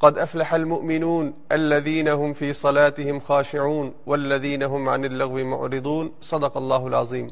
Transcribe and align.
قد 0.00 0.18
أفلح 0.18 0.54
المؤمنون 0.54 1.32
الذين 1.50 2.08
هم 2.08 2.32
في 2.32 2.52
صلاتهم 2.52 3.18
خاشعون 3.18 3.92
والذين 4.06 4.62
هم 4.62 4.88
عن 4.88 5.04
اللغو 5.04 5.44
معرضون 5.44 6.08
صدق 6.20 6.56
اللہ 6.56 6.88
العظیم۔ 6.88 7.28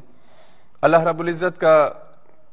اللہ 0.81 1.03
رب 1.03 1.19
العزت 1.19 1.59
کا 1.61 1.91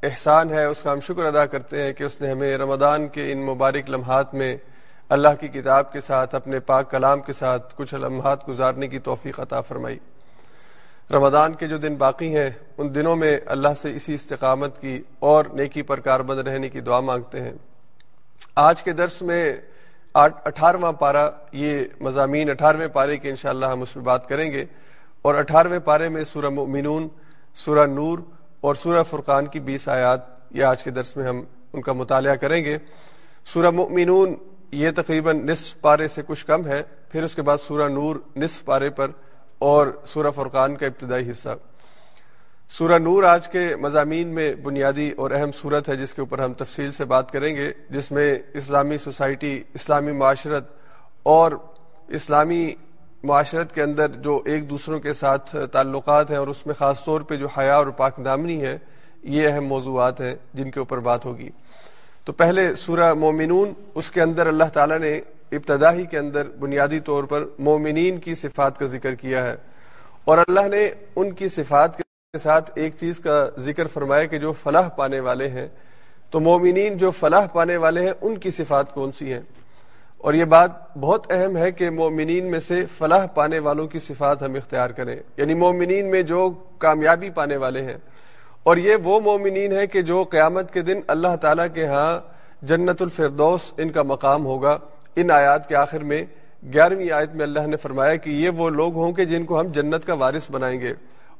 احسان 0.02 0.50
ہے، 0.50 0.64
اس 0.64 0.82
کا 0.82 0.92
ہم 0.92 1.00
شکر 1.00 1.24
ادا 1.24 1.46
کرتے 1.46 1.82
ہیں 1.82 1.92
کہ 1.92 2.04
اس 2.04 2.20
نے 2.20 2.30
ہمیں 2.30 2.56
رمضان 2.58 3.08
کے 3.08 3.32
ان 3.32 3.46
مبارک 3.46 3.90
لمحات 3.90 4.34
میں 4.34 4.56
اللہ 5.08 5.40
کی 5.40 5.48
کتاب 5.48 5.92
کے 5.92 6.00
ساتھ، 6.00 6.34
اپنے 6.34 6.60
پاک 6.60 6.90
کلام 6.90 7.20
کے 7.20 7.32
ساتھ 7.32 7.74
کچھ 7.76 7.94
لمحات 7.94 8.48
گزارنے 8.48 8.88
کی 8.88 8.98
توفیق 8.98 9.40
عطا 9.40 9.60
فرمائی۔ 9.60 9.98
رمضان 11.12 11.52
کے 11.52 11.68
جو 11.68 11.78
دن 11.78 11.94
باقی 11.94 12.36
ہیں، 12.36 12.50
ان 12.78 12.94
دنوں 12.94 13.16
میں 13.16 13.40
اللہ 13.46 13.74
سے 13.76 13.96
اسی 13.96 14.14
استقامت 14.14 14.80
کی 14.80 15.02
اور 15.18 15.44
نیکی 15.44 15.82
پر 15.82 16.00
کاربند 16.00 16.48
رہنے 16.48 16.68
کی 16.68 16.80
دعا 16.80 17.00
مانگتے 17.00 17.40
ہیں۔ 17.40 17.52
آج 18.54 18.82
کے 18.82 18.92
درس 18.92 19.22
میں 19.22 19.56
اٹھارہواں 20.14 20.92
پارہ، 20.92 21.30
یہ 21.52 21.84
مضامین 22.00 22.50
اٹھارہویں 22.50 22.88
پارے 22.88 23.16
کے 23.16 23.30
انشاءاللہ 23.30 23.66
ہم 23.66 23.82
اس 23.82 23.96
میں 23.96 24.04
بات 24.04 24.28
کریں 24.28 24.52
گے۔ 24.52 24.64
اور 25.22 25.34
اٹھارہویں 25.34 25.78
پارے 25.78 26.08
میں 26.08 26.24
سورہ 26.24 26.48
مؤمنون، 26.48 27.08
سورہ 27.54 27.86
نور 27.86 28.18
اور 28.60 28.74
سورہ 28.74 29.02
فرقان 29.02 29.46
کی 29.46 29.60
بیس 29.60 29.88
آیات، 29.88 30.20
یہ 30.50 30.64
آج 30.64 30.82
کے 30.82 30.90
درس 30.90 31.16
میں 31.16 31.28
ہم 31.28 31.42
ان 31.72 31.82
کا 31.82 31.92
مطالعہ 31.92 32.34
کریں 32.34 32.64
گے۔ 32.64 32.78
سورہ 33.44 33.70
مؤمنون، 33.70 34.34
یہ 34.72 34.90
تقریباً 34.96 35.46
نصف 35.46 35.80
پارے 35.80 36.08
سے 36.08 36.22
کچھ 36.26 36.46
کم 36.46 36.66
ہے، 36.66 36.82
پھر 37.08 37.22
اس 37.22 37.34
کے 37.34 37.42
بعد 37.42 37.56
سورہ 37.58 37.88
نور 37.88 38.16
نصف 38.36 38.64
پارے 38.64 38.90
پر 38.90 39.10
اور 39.58 39.86
سورہ 40.06 40.30
فرقان 40.30 40.76
کا 40.76 40.86
ابتدائی 40.86 41.30
حصہ۔ 41.30 41.48
سورہ 42.78 42.98
نور 42.98 43.22
آج 43.22 43.48
کے 43.48 43.76
مضامین 43.76 44.28
میں 44.28 44.54
بنیادی 44.54 45.10
اور 45.10 45.30
اہم 45.30 45.50
صورت 45.52 45.88
ہے 45.88 45.96
جس 45.96 46.14
کے 46.14 46.20
اوپر 46.20 46.38
ہم 46.38 46.52
تفصیل 46.52 46.90
سے 46.90 47.04
بات 47.04 47.30
کریں 47.30 47.56
گے، 47.56 47.72
جس 47.90 48.12
میں 48.12 48.38
اسلامی 48.54 48.98
سوسائٹی، 48.98 49.62
اسلامی 49.74 50.12
معاشرت 50.12 50.68
اور 51.22 51.52
اسلامی 52.08 52.74
معاشرت 53.22 53.74
کے 53.74 53.82
اندر 53.82 54.08
جو 54.08 54.42
ایک 54.44 54.70
دوسروں 54.70 55.00
کے 55.00 55.14
ساتھ 55.14 55.56
تعلقات 55.72 56.30
ہیں 56.30 56.38
اور 56.38 56.48
اس 56.48 56.66
میں 56.66 56.74
خاص 56.74 57.04
طور 57.04 57.20
پہ 57.20 57.36
جو 57.36 57.46
حیا 57.46 57.76
اور 57.76 57.86
پاک 57.86 58.24
دامنی 58.24 58.60
ہے، 58.60 58.78
یہ 59.22 59.48
اہم 59.48 59.64
موضوعات 59.64 60.20
ہیں 60.20 60.34
جن 60.54 60.70
کے 60.70 60.78
اوپر 60.78 60.98
بات 60.98 61.24
ہوگی۔ 61.24 61.50
تو 62.24 62.32
پہلے 62.32 62.74
سورہ 62.74 63.14
مومنون، 63.14 63.72
اس 63.94 64.10
کے 64.10 64.22
اندر 64.22 64.46
اللہ 64.46 64.70
تعالیٰ 64.72 64.98
نے 64.98 65.20
ابتدائی 65.52 66.06
کے 66.06 66.18
اندر 66.18 66.48
بنیادی 66.58 67.00
طور 67.00 67.24
پر 67.24 67.44
مومنین 67.58 68.18
کی 68.18 68.34
صفات 68.34 68.78
کا 68.78 68.86
ذکر 68.86 69.14
کیا 69.14 69.44
ہے۔ 69.44 69.56
اور 70.24 70.38
اللہ 70.38 70.68
نے 70.68 70.90
ان 71.16 71.30
کی 71.30 71.48
صفات 71.48 72.01
کے 72.32 72.38
ساتھ 72.38 72.70
ایک 72.74 72.92
چیز 73.00 73.18
کا 73.20 73.32
ذکر 73.58 73.86
فرمایا 73.86 74.24
کہ 74.24 74.38
جو 74.38 74.52
فلاح 74.52 74.88
پانے 74.88 75.18
والے 75.20 75.48
ہیں، 75.48 75.66
تو 76.30 76.40
مومنین 76.40 76.96
جو 76.96 77.10
فلاح 77.10 77.46
پانے 77.46 77.76
والے 77.76 78.00
ہیں، 78.00 78.12
ان 78.20 78.38
کی 78.38 78.50
صفات 78.50 78.94
کون 78.94 79.12
سی 79.12 79.32
ہیں؟ 79.32 79.40
اور 80.18 80.34
یہ 80.34 80.44
بات 80.44 80.70
بہت 80.98 81.32
اہم 81.32 81.56
ہے 81.56 81.70
کہ 81.72 81.90
مومنین 81.90 82.50
میں 82.50 82.60
سے 82.60 82.86
فلاح 82.86 83.26
پانے 83.26 83.58
والوں 83.58 83.86
کی 83.86 83.98
صفات 83.98 84.42
ہم 84.42 84.54
اختیار 84.54 84.90
کریں۔ 84.90 85.16
یعنی 85.36 85.54
مومنین 85.54 86.10
میں 86.10 86.22
جو 86.22 86.48
کامیابی 86.78 87.30
پانے 87.30 87.56
والے 87.56 87.82
ہیں، 87.82 87.96
اور 88.62 88.76
یہ 88.76 88.96
وہ 89.04 89.20
مومنین 89.20 89.72
ہیں 89.72 89.86
کہ 89.86 90.02
جو 90.02 90.24
قیامت 90.24 90.72
کے 90.72 90.80
دن 90.80 91.00
اللہ 91.06 91.36
تعالیٰ 91.40 91.66
کے 91.74 91.86
ہاں 91.86 92.18
جنت 92.62 93.02
الفردوس 93.02 93.72
ان 93.76 93.90
کا 93.90 94.02
مقام 94.02 94.46
ہوگا۔ 94.46 94.78
ان 95.16 95.30
آیات 95.30 95.68
کے 95.68 95.76
آخر 95.76 96.04
میں 96.04 96.24
گیارہویں 96.62 97.10
آیت 97.10 97.34
میں 97.34 97.42
اللہ 97.42 97.66
نے 97.66 97.76
فرمایا 97.76 98.14
کہ 98.16 98.30
یہ 98.30 98.50
وہ 98.50 98.70
لوگ 98.70 98.94
ہوں 98.94 99.12
کہ 99.12 99.24
جن 99.24 99.44
کو 99.44 99.60
ہم 99.60 99.66
جنت 99.66 100.06
کا 100.06 100.14
وارث 100.14 100.50
بنائیں 100.50 100.80
گے۔ 100.80 100.94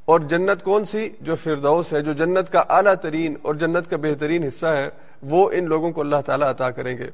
اور 0.05 0.19
جنت 0.19 0.63
کون 0.63 0.85
سی؟ 0.85 1.09
جو 1.21 1.35
فردوس 1.35 1.93
ہے، 1.93 2.01
جو 2.01 2.13
جنت 2.13 2.51
کا 2.51 2.63
اعلیٰ 2.69 2.95
ترین 2.95 3.35
اور 3.41 3.55
جنت 3.55 3.89
کا 3.89 3.97
بہترین 3.97 4.43
حصہ 4.43 4.65
ہے، 4.65 4.89
وہ 5.21 5.49
ان 5.51 5.65
لوگوں 5.65 5.91
کو 5.91 6.01
اللہ 6.01 6.15
تعالیٰ 6.25 6.49
عطا 6.49 6.71
کریں 6.71 6.97
گے۔ 6.97 7.09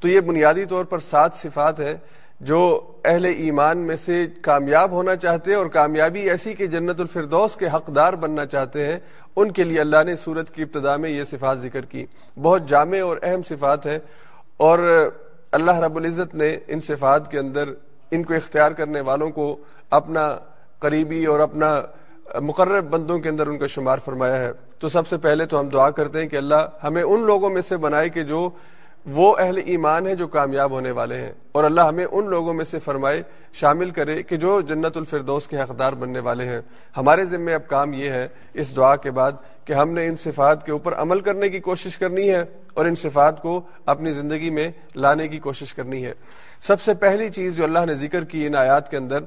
تو 0.00 0.08
یہ 0.08 0.20
بنیادی 0.20 0.64
طور 0.64 0.84
پر 0.84 0.98
سات 0.98 1.34
صفات 1.34 1.80
ہے 1.80 1.96
جو 2.40 2.86
اہل 3.04 3.24
ایمان 3.24 3.78
میں 3.78 3.96
سے 3.96 4.26
کامیاب 4.42 4.90
ہونا 4.90 5.16
چاہتے 5.16 5.50
ہیں 5.50 5.58
اور 5.58 5.66
کامیابی 5.66 6.30
ایسی 6.30 6.54
کہ 6.54 6.66
جنت 6.66 7.00
الفردوس 7.00 7.56
کے 7.56 7.66
حقدار 7.66 8.12
بننا 8.12 8.46
چاہتے 8.46 8.86
ہیں۔ 8.86 8.98
ان 9.36 9.50
کے 9.50 9.64
لیے 9.64 9.80
اللہ 9.80 10.04
نے 10.06 10.16
سورت 10.16 10.50
کی 10.50 10.62
ابتدا 10.62 10.96
میں 10.96 11.10
یہ 11.10 11.24
صفات 11.24 11.60
ذکر 11.60 11.84
کی۔ 11.84 12.06
بہت 12.42 12.68
جامع 12.68 13.02
اور 13.02 13.16
اہم 13.22 13.42
صفات 13.42 13.86
ہے 13.86 13.98
اور 14.56 15.10
اللہ 15.52 15.78
رب 15.78 15.96
العزت 15.96 16.34
نے 16.34 16.58
ان 16.68 16.80
صفات 16.80 17.30
کے 17.30 17.38
اندر 17.38 17.68
ان 18.10 18.22
کو 18.22 18.34
اختیار 18.34 18.72
کرنے 18.72 19.00
والوں 19.00 19.30
کو 19.30 19.56
اپنا 19.90 20.36
قریبی 20.78 21.24
اور 21.24 21.40
اپنا 21.40 21.82
مقرر 22.34 22.80
بندوں 22.80 23.18
کے 23.18 23.28
اندر 23.28 23.46
ان 23.46 23.58
کا 23.58 23.66
شمار 23.66 23.98
فرمایا 24.04 24.36
ہے۔ 24.36 24.52
تو 24.78 24.88
سب 24.88 25.06
سے 25.06 25.16
پہلے 25.16 25.46
تو 25.46 25.60
ہم 25.60 25.68
دعا 25.68 25.90
کرتے 25.90 26.20
ہیں 26.20 26.28
کہ 26.28 26.36
اللہ 26.36 26.68
ہمیں 26.84 27.02
ان 27.02 27.20
لوگوں 27.20 27.50
میں 27.50 27.62
سے 27.62 27.76
بنائے 27.76 28.08
کہ 28.08 28.22
جو 28.22 28.50
وہ 29.06 29.36
اہل 29.38 29.60
ایمان 29.64 30.06
ہیں 30.06 30.14
جو 30.14 30.26
کامیاب 30.26 30.70
ہونے 30.70 30.90
والے 30.90 31.20
ہیں۔ 31.20 31.32
اور 31.52 31.64
اللہ 31.64 31.80
ہمیں 31.80 32.06
ان 32.10 32.30
لوگوں 32.30 32.54
میں 32.54 32.64
سے 32.64 32.78
فرمائے، 32.78 33.22
شامل 33.52 33.90
کرے 33.90 34.22
کہ 34.22 34.36
جو 34.36 34.60
جنت 34.60 34.96
الفردوس 34.96 35.48
کے 35.48 35.60
حقدار 35.60 35.92
بننے 35.92 36.18
والے 36.18 36.44
ہیں۔ 36.44 36.60
ہمارے 36.96 37.24
ذمے 37.24 37.54
اب 37.54 37.68
کام 37.68 37.92
یہ 37.92 38.10
ہے 38.10 38.28
اس 38.54 38.76
دعا 38.76 38.96
کے 38.96 39.10
بعد 39.10 39.32
کہ 39.64 39.72
ہم 39.72 39.90
نے 39.90 40.06
ان 40.06 40.16
صفات 40.16 40.66
کے 40.66 40.72
اوپر 40.72 40.94
عمل 40.94 41.20
کرنے 41.20 41.48
کی 41.48 41.60
کوشش 41.60 41.98
کرنی 41.98 42.30
ہے 42.30 42.44
اور 42.74 42.86
ان 42.86 42.94
صفات 42.94 43.42
کو 43.42 43.60
اپنی 43.86 44.12
زندگی 44.12 44.50
میں 44.50 44.70
لانے 44.94 45.28
کی 45.28 45.38
کوشش 45.38 45.74
کرنی 45.74 46.04
ہے۔ 46.04 46.12
سب 46.60 46.80
سے 46.80 46.94
پہلی 46.94 47.30
چیز 47.30 47.56
جو 47.56 47.64
اللہ 47.64 47.78
نے 47.86 47.94
ذکر 47.94 48.24
کی 48.24 48.46
ان 48.46 48.54
آیات 48.54 48.90
کے 48.90 48.96
اندر 48.96 49.18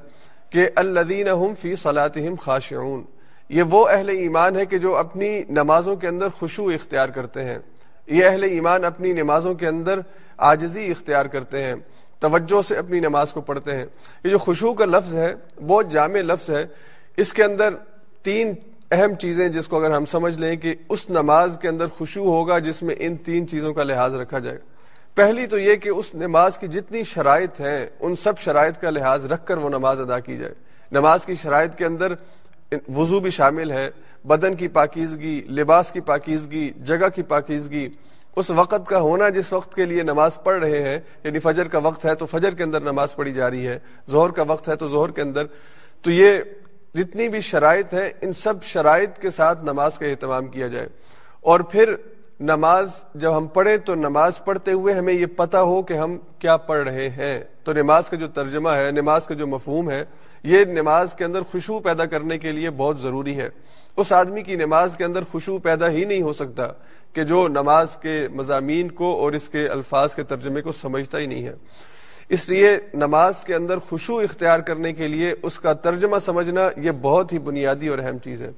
کہ 0.52 0.68
الدین 0.76 1.54
فی 1.60 1.76
صلاحم 1.76 2.34
خاشعون۔ 2.40 3.02
یہ 3.48 3.62
وہ 3.62 3.88
اہل 3.88 4.08
ایمان 4.08 4.56
ہے 4.56 4.66
کہ 4.66 4.78
جو 4.78 4.96
اپنی 4.96 5.42
نمازوں 5.48 5.96
کے 5.96 6.08
اندر 6.08 6.28
خوشو 6.28 6.68
اختیار 6.68 7.08
کرتے 7.08 7.44
ہیں۔ 7.44 7.58
یہ 8.06 8.24
اہل 8.24 8.42
ایمان 8.42 8.84
اپنی 8.84 9.12
نمازوں 9.12 9.54
کے 9.54 9.68
اندر 9.68 10.00
آجزی 10.36 10.90
اختیار 10.90 11.26
کرتے 11.26 11.62
ہیں، 11.62 11.74
توجہ 12.20 12.68
سے 12.68 12.76
اپنی 12.76 13.00
نماز 13.00 13.32
کو 13.32 13.40
پڑھتے 13.40 13.76
ہیں۔ 13.76 13.86
یہ 14.24 14.30
جو 14.30 14.38
خوشو 14.38 14.74
کا 14.74 14.84
لفظ 14.84 15.16
ہے 15.16 15.34
بہت 15.66 15.90
جامع 15.90 16.18
لفظ 16.18 16.50
ہے۔ 16.50 16.66
اس 17.16 17.32
کے 17.32 17.44
اندر 17.44 17.74
تین 18.22 18.52
اہم 18.90 19.14
چیزیں 19.14 19.48
جس 19.48 19.68
کو 19.68 19.76
اگر 19.76 19.90
ہم 19.90 20.04
سمجھ 20.04 20.38
لیں 20.38 20.56
کہ 20.56 20.74
اس 20.88 21.10
نماز 21.10 21.58
کے 21.62 21.68
اندر 21.68 21.86
خوشو 21.86 22.24
ہوگا 22.24 22.58
جس 22.58 22.82
میں 22.82 22.94
ان 22.98 23.16
تین 23.16 23.48
چیزوں 23.48 23.74
کا 23.74 23.82
لحاظ 23.82 24.14
رکھا 24.14 24.38
جائے۔ 24.38 24.58
پہلی 25.14 25.46
تو 25.46 25.58
یہ 25.58 25.76
کہ 25.76 25.88
اس 25.88 26.14
نماز 26.14 26.58
کی 26.58 26.68
جتنی 26.68 27.02
شرائط 27.02 27.60
ہیں، 27.60 27.86
ان 28.00 28.16
سب 28.16 28.38
شرائط 28.38 28.80
کا 28.80 28.90
لحاظ 28.90 29.26
رکھ 29.26 29.46
کر 29.46 29.56
وہ 29.56 29.68
نماز 29.68 30.00
ادا 30.00 30.20
کی 30.20 30.36
جائے۔ 30.36 30.54
نماز 30.92 31.26
کی 31.26 31.34
شرائط 31.34 31.74
کے 31.74 31.84
اندر 31.84 32.14
وضو 32.88 33.20
بھی 33.20 33.30
شامل 33.30 33.70
ہے، 33.70 33.90
بدن 34.24 34.54
کی 34.54 34.68
پاکیزگی، 34.68 35.40
لباس 35.40 35.92
کی 35.92 36.00
پاکیزگی، 36.00 36.70
جگہ 36.76 37.08
کی 37.14 37.22
پاکیزگی۔ 37.22 37.88
اس 38.36 38.50
وقت 38.50 38.86
کا 38.86 39.00
ہونا 39.00 39.28
جس 39.28 39.52
وقت 39.52 39.74
کے 39.74 39.84
لیے 39.84 40.02
نماز 40.02 40.42
پڑھ 40.42 40.64
رہے 40.64 40.82
ہیں 40.82 40.98
یعنی 41.24 41.38
فجر 41.38 41.68
کا 41.68 41.78
وقت 41.78 42.04
ہے 42.04 42.14
تو 42.14 42.26
فجر 42.26 42.54
کے 42.54 42.62
اندر 42.62 42.80
نماز 42.80 43.14
پڑھی 43.14 43.32
جا 43.32 43.50
رہی 43.50 43.68
ہے 43.68 43.78
زہر 44.06 44.30
کا 44.30 44.42
وقت 44.42 44.68
ہے 44.68 44.76
تو 44.76 44.88
زہر 44.88 45.10
کے 45.10 45.22
اندر۔ 45.22 45.44
تو 46.02 46.10
یہ 46.10 46.38
جتنی 46.94 47.28
بھی 47.28 47.40
شرائط 47.40 47.94
ہیں، 47.94 48.10
ان 48.20 48.32
سب 48.32 48.62
شرائط 48.62 49.18
کے 49.18 49.30
ساتھ 49.30 49.64
نماز 49.64 49.98
کا 49.98 50.06
اہتمام 50.06 50.46
کیا 50.46 50.68
جائے۔ 50.68 50.88
اور 51.40 51.60
پھر 51.60 51.94
نماز 52.42 53.04
جب 53.14 53.36
ہم 53.36 53.46
پڑھیں 53.46 53.76
تو 53.76 53.94
نماز 53.94 54.44
پڑھتے 54.44 54.72
ہوئے 54.72 54.94
ہمیں 54.94 55.14
یہ 55.14 55.26
پتا 55.26 55.62
ہو 55.62 55.82
کہ 55.82 55.94
ہم 55.94 56.18
کیا 56.38 56.56
پڑھ 56.56 56.88
رہے 56.88 57.08
ہیں۔ 57.08 57.44
تو 57.64 57.72
نماز 57.72 58.08
کا 58.08 58.16
جو 58.16 58.28
ترجمہ 58.28 58.68
ہے، 58.68 58.90
نماز 58.90 59.26
کا 59.26 59.34
جو 59.34 59.46
مفہوم 59.46 59.90
ہے، 59.90 60.04
یہ 60.42 60.64
نماز 60.64 61.14
کے 61.14 61.24
اندر 61.24 61.42
خوشبو 61.42 61.78
پیدا 61.78 62.06
کرنے 62.06 62.38
کے 62.38 62.52
لیے 62.52 62.70
بہت 62.70 63.00
ضروری 63.00 63.36
ہے۔ 63.36 63.48
اس 63.96 64.12
آدمی 64.12 64.42
کی 64.42 64.56
نماز 64.56 64.96
کے 64.96 65.04
اندر 65.04 65.22
خوشبو 65.22 65.58
پیدا 65.58 65.88
ہی 65.88 66.04
نہیں 66.04 66.22
ہو 66.22 66.32
سکتا 66.32 66.68
کہ 67.12 67.24
جو 67.24 67.48
نماز 67.48 67.96
کے 67.96 68.28
مضامین 68.34 68.90
کو 68.90 69.20
اور 69.20 69.32
اس 69.32 69.48
کے 69.48 69.68
الفاظ 69.68 70.14
کے 70.14 70.22
ترجمے 70.22 70.62
کو 70.62 70.72
سمجھتا 70.72 71.18
ہی 71.18 71.26
نہیں 71.26 71.44
ہے۔ 71.44 71.52
اس 72.28 72.48
لیے 72.48 72.78
نماز 72.94 73.44
کے 73.44 73.54
اندر 73.54 73.78
خوشبو 73.78 74.18
اختیار 74.18 74.60
کرنے 74.60 74.92
کے 74.92 75.08
لیے 75.08 75.34
اس 75.42 75.60
کا 75.60 75.72
ترجمہ 75.72 76.18
سمجھنا 76.18 76.68
یہ 76.76 76.90
بہت 77.00 77.32
ہی 77.32 77.38
بنیادی 77.38 77.88
اور 77.88 77.98
اہم 77.98 78.18
چیز 78.18 78.42
ہے۔ 78.42 78.50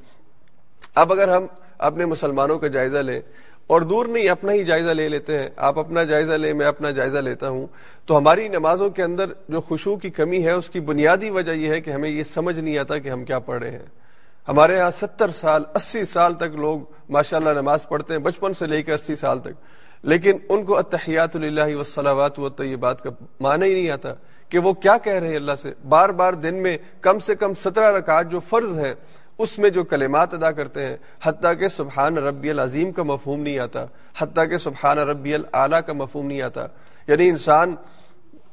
اب 0.94 1.12
اگر 1.12 1.28
ہم 1.28 1.46
اپنے 1.78 2.04
مسلمانوں 2.04 2.58
کا 2.58 2.66
جائزہ 2.66 2.98
لیں 2.98 3.20
اور 3.66 3.80
دور 3.80 4.06
نہیں، 4.06 4.28
اپنا 4.28 4.52
ہی 4.52 4.64
جائزہ 4.64 4.90
لے 4.90 5.08
لیتے 5.08 5.38
ہیں۔ 5.38 5.48
آپ 5.56 5.78
اپنا 5.78 6.02
جائزہ 6.02 6.32
لیں، 6.32 6.54
میں 6.54 6.66
اپنا 6.66 6.90
جائزہ 6.90 7.18
لیتا 7.18 7.48
ہوں۔ 7.48 7.66
تو 8.06 8.18
ہماری 8.18 8.48
نمازوں 8.48 8.90
کے 8.90 9.02
اندر 9.02 9.24
جو 9.48 9.60
خوشبو 9.60 9.96
کی 9.96 10.10
کمی 10.10 10.44
ہے، 10.44 10.50
اس 10.50 10.70
کی 10.70 10.80
بنیادی 10.80 11.30
وجہ 11.30 11.52
یہ 11.52 11.68
ہے 11.68 11.80
کہ 11.80 11.90
ہمیں 11.90 12.10
یہ 12.10 12.22
سمجھ 12.22 12.60
نہیں 12.60 12.78
آتا 12.78 12.98
کہ 12.98 13.08
ہم 13.08 13.24
کیا 13.24 13.38
پڑھ 13.38 13.62
رہے 13.62 13.70
ہیں۔ 13.70 13.86
ہمارے 14.48 14.80
ہاں 14.80 14.90
ستر 14.90 15.28
سال، 15.28 15.62
اسی 15.74 16.04
سال 16.04 16.34
تک 16.34 16.56
لوگ 16.56 16.80
ماشاء 17.08 17.36
اللہ 17.36 17.50
نماز 17.50 17.88
پڑھتے 17.88 18.12
ہیں، 18.14 18.20
بچپن 18.20 18.52
سے 18.52 18.66
لے 18.66 18.82
کے 18.82 18.92
اسی 18.92 19.14
سال 19.14 19.38
تک۔ 19.38 19.84
لیکن 20.02 20.36
ان 20.48 20.64
کو 20.64 20.78
اتحیات 20.78 21.36
اللہ 21.36 21.76
وسلامات 21.76 22.38
و 22.38 22.48
طیبات 22.48 23.02
کا 23.02 23.10
معنی 23.40 23.66
ہی 23.66 23.74
نہیں 23.74 23.90
آتا 23.90 24.14
کہ 24.48 24.58
وہ 24.58 24.72
کیا 24.72 24.98
کہہ 24.98 25.12
رہے 25.12 25.28
ہیں 25.28 25.36
اللہ 25.36 25.52
سے۔ 25.62 25.72
بار 25.88 26.08
بار 26.08 26.32
دن 26.32 26.54
میں 26.54 26.78
کم 27.00 27.18
سے 27.18 27.34
کم 27.34 27.54
سترہ 27.54 27.96
رکعت 27.96 28.30
جو 28.30 28.40
فرض 28.40 28.78
ہیں 28.78 28.94
اس 29.38 29.58
میں 29.58 29.70
جو 29.70 29.84
کلمات 29.84 30.34
ادا 30.34 30.52
کرتے 30.52 30.86
ہیں، 30.86 30.96
حتیٰ 31.24 31.52
کہ 31.58 31.68
سبحان 31.68 32.18
ربی 32.18 32.50
العظیم 32.50 32.92
کا 32.92 33.02
مفہوم 33.02 33.40
نہیں 33.40 33.58
آتا، 33.58 33.84
حتیٰ 34.18 34.50
کہ 34.50 34.58
سبحان 34.58 34.98
ربی 34.98 35.34
العلیٰ 35.34 35.80
کا 35.86 35.92
مفہوم 35.92 36.26
نہیں 36.26 36.42
آتا۔ 36.42 36.66
یعنی 37.06 37.28
انسان 37.28 37.74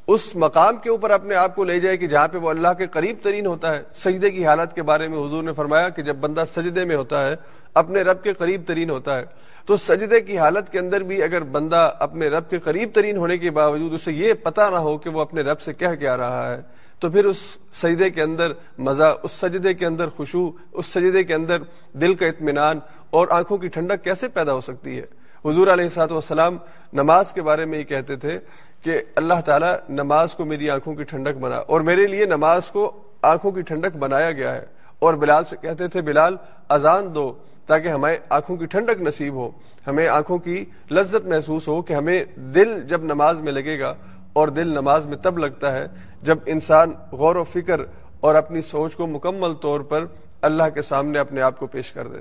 اس 0.07 0.35
مقام 0.35 0.77
کے 0.77 0.89
اوپر 0.89 1.09
اپنے 1.09 1.35
آپ 1.35 1.55
کو 1.55 1.63
لے 1.63 1.79
جائے 1.79 1.97
کہ 1.97 2.07
جہاں 2.07 2.27
پہ 2.27 2.37
وہ 2.37 2.49
اللہ 2.49 2.67
کے 2.77 2.87
قریب 2.87 3.17
ترین 3.23 3.45
ہوتا 3.45 3.75
ہے۔ 3.75 3.83
سجدے 3.93 4.31
کی 4.31 4.45
حالت 4.45 4.73
کے 4.73 4.81
بارے 4.81 5.07
میں 5.07 5.17
حضور 5.17 5.43
نے 5.43 5.53
فرمایا 5.53 5.89
کہ 5.89 6.01
جب 6.01 6.15
بندہ 6.15 6.43
سجدے 6.55 6.85
میں 6.85 6.95
ہوتا 6.95 7.29
ہے، 7.29 7.35
اپنے 7.73 8.01
رب 8.01 8.23
کے 8.23 8.33
قریب 8.33 8.61
ترین 8.67 8.89
ہوتا 8.89 9.19
ہے۔ 9.19 9.25
تو 9.65 9.77
سجدے 9.77 10.21
کی 10.21 10.37
حالت 10.37 10.69
کے 10.69 10.79
اندر 10.79 11.01
بھی 11.01 11.23
اگر 11.23 11.43
بندہ 11.43 11.91
اپنے 11.99 12.27
رب 12.27 12.49
کے 12.49 12.59
قریب 12.59 12.89
ترین 12.93 13.17
ہونے 13.17 13.37
کے 13.37 13.51
باوجود 13.51 13.93
اسے 13.93 14.11
یہ 14.11 14.33
پتا 14.33 14.69
نہ 14.69 14.75
ہو 14.75 14.97
کہ 14.97 15.09
وہ 15.09 15.21
اپنے 15.21 15.41
رب 15.41 15.61
سے 15.61 15.73
کہہ 15.73 15.95
کیا 15.99 16.17
رہا 16.17 16.53
ہے 16.53 16.61
تو 17.01 17.09
پھر 17.09 17.25
اس 17.25 17.37
سجدے 17.73 18.09
کے 18.09 18.21
اندر 18.23 18.51
مزہ، 18.87 19.15
اس 19.23 19.31
سجدے 19.31 19.73
کے 19.73 19.85
اندر 19.85 20.09
خوشبو، 20.15 20.51
اس 20.71 20.85
سجدے 20.85 21.23
کے 21.23 21.33
اندر 21.33 21.61
دل 22.01 22.13
کا 22.15 22.25
اطمینان 22.25 22.79
اور 23.09 23.27
آنکھوں 23.31 23.57
کی 23.57 23.67
ٹھنڈک 23.67 24.03
کیسے 24.03 24.27
پیدا 24.27 24.53
ہو 24.53 24.61
سکتی 24.61 24.97
ہے؟ 24.99 25.05
حضور 25.45 25.67
علیہ 25.67 25.89
سات 25.89 26.11
وسلام 26.11 26.57
نماز 26.93 27.33
کے 27.33 27.41
بارے 27.41 27.65
میں 27.65 27.79
یہ 27.79 27.83
کہتے 27.83 28.15
تھے 28.15 28.37
کہ 28.83 29.01
اللہ 29.15 29.41
تعالیٰ 29.45 29.73
نماز 29.89 30.33
کو 30.35 30.45
میری 30.45 30.69
آنکھوں 30.69 30.93
کی 30.95 31.03
ٹھنڈک 31.03 31.37
بنا 31.39 31.57
اور 31.57 31.81
میرے 31.81 32.05
لیے 32.07 32.25
نماز 32.25 32.71
کو 32.71 32.91
آنکھوں 33.31 33.51
کی 33.51 33.61
ٹھنڈک 33.61 33.97
بنایا 33.99 34.31
گیا 34.31 34.55
ہے 34.55 34.65
اور 34.99 35.13
بلال 35.13 35.45
سے 35.45 35.55
کہتے 35.61 35.87
تھے، 35.87 36.01
بلال، 36.01 36.35
اذان 36.69 37.13
دو 37.15 37.31
تاکہ 37.67 37.87
ہمیں 37.87 38.15
آنکھوں 38.29 38.55
کی 38.57 38.65
ٹھنڈک 38.65 39.01
نصیب 39.01 39.33
ہو، 39.33 39.49
ہمیں 39.87 40.07
آنکھوں 40.07 40.37
کی 40.37 40.63
لذت 40.91 41.25
محسوس 41.25 41.67
ہو 41.67 41.81
کہ 41.81 41.93
ہمیں 41.93 42.23
دل 42.55 42.79
جب 42.87 43.03
نماز 43.03 43.41
میں 43.41 43.51
لگے 43.51 43.79
گا 43.79 43.93
اور 44.33 44.47
دل 44.47 44.67
نماز 44.67 45.05
میں 45.05 45.17
تب 45.17 45.37
لگتا 45.37 45.71
ہے 45.71 45.87
جب 46.21 46.37
انسان 46.45 46.93
غور 47.11 47.35
و 47.35 47.43
فکر 47.43 47.81
اور 48.19 48.35
اپنی 48.35 48.61
سوچ 48.61 48.95
کو 48.95 49.07
مکمل 49.07 49.53
طور 49.53 49.79
پر 49.79 50.05
اللہ 50.41 50.63
کے 50.73 50.81
سامنے 50.81 51.19
اپنے 51.19 51.41
آپ 51.41 51.59
کو 51.59 51.67
پیش 51.67 51.91
کر 51.91 52.07
دے۔ 52.07 52.19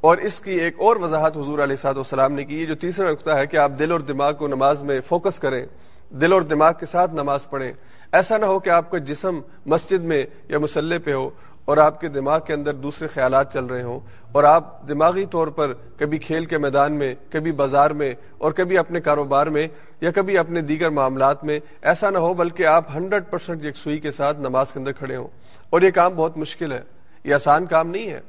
اور 0.00 0.16
اس 0.16 0.40
کی 0.40 0.50
ایک 0.50 0.74
اور 0.78 0.96
وضاحت 0.96 1.38
حضور 1.38 1.58
علیہ 1.58 1.76
سات 1.76 1.98
وسلام 1.98 2.32
نے 2.32 2.44
کی، 2.44 2.60
یہ 2.60 2.66
جو 2.66 2.74
تیسرا 2.74 3.12
نقطہ 3.12 3.30
ہے 3.30 3.46
کہ 3.46 3.56
آپ 3.56 3.72
دل 3.78 3.92
اور 3.92 4.00
دماغ 4.00 4.34
کو 4.34 4.48
نماز 4.48 4.82
میں 4.82 5.00
فوکس 5.00 5.38
کریں، 5.38 5.66
دل 6.10 6.32
اور 6.32 6.42
دماغ 6.42 6.72
کے 6.80 6.86
ساتھ 6.86 7.14
نماز 7.14 7.50
پڑھیں۔ 7.50 7.72
ایسا 8.12 8.38
نہ 8.38 8.44
ہو 8.44 8.60
کہ 8.60 8.70
آپ 8.70 8.90
کا 8.90 8.98
جسم 8.98 9.40
مسجد 9.66 10.04
میں 10.04 10.24
یا 10.48 10.58
مسلح 10.58 10.96
پہ 11.04 11.12
ہو 11.12 11.30
اور 11.64 11.76
آپ 11.76 12.00
کے 12.00 12.08
دماغ 12.08 12.40
کے 12.46 12.52
اندر 12.52 12.74
دوسرے 12.74 13.08
خیالات 13.08 13.52
چل 13.52 13.64
رہے 13.64 13.82
ہوں 13.82 14.00
اور 14.32 14.44
آپ 14.44 14.88
دماغی 14.88 15.26
طور 15.26 15.48
پر 15.48 15.72
کبھی 15.72 16.18
کھیل 16.18 16.44
کے 16.44 16.58
میدان 16.58 16.92
میں، 16.92 17.14
کبھی 17.30 17.52
بازار 17.52 17.90
میں 17.90 18.14
اور 18.38 18.52
کبھی 18.52 18.78
اپنے 18.78 19.00
کاروبار 19.00 19.46
میں 19.46 19.68
یا 20.00 20.10
کبھی 20.10 20.38
اپنے 20.38 20.60
دیگر 20.60 20.90
معاملات 20.90 21.44
میں، 21.44 21.60
ایسا 21.82 22.10
نہ 22.10 22.18
ہو 22.18 22.34
بلکہ 22.34 22.66
آپ 22.66 22.84
ہنڈریڈ 22.96 23.24
پرسینٹ 23.30 23.64
یکسوئی 23.64 23.98
کے 23.98 24.12
ساتھ 24.12 24.40
نماز 24.40 24.72
کے 24.72 24.78
اندر 24.78 24.92
کھڑے 24.92 25.16
ہوں۔ 25.16 25.28
اور 25.70 25.82
یہ 25.82 25.90
کام 25.90 26.12
بہت 26.16 26.36
مشکل 26.36 26.72
ہے۔ 26.72 26.80
یہ 27.24 27.34
آسان 27.34 27.66
کام 27.66 27.90
نہیں 27.90 28.10
ہے 28.10 28.20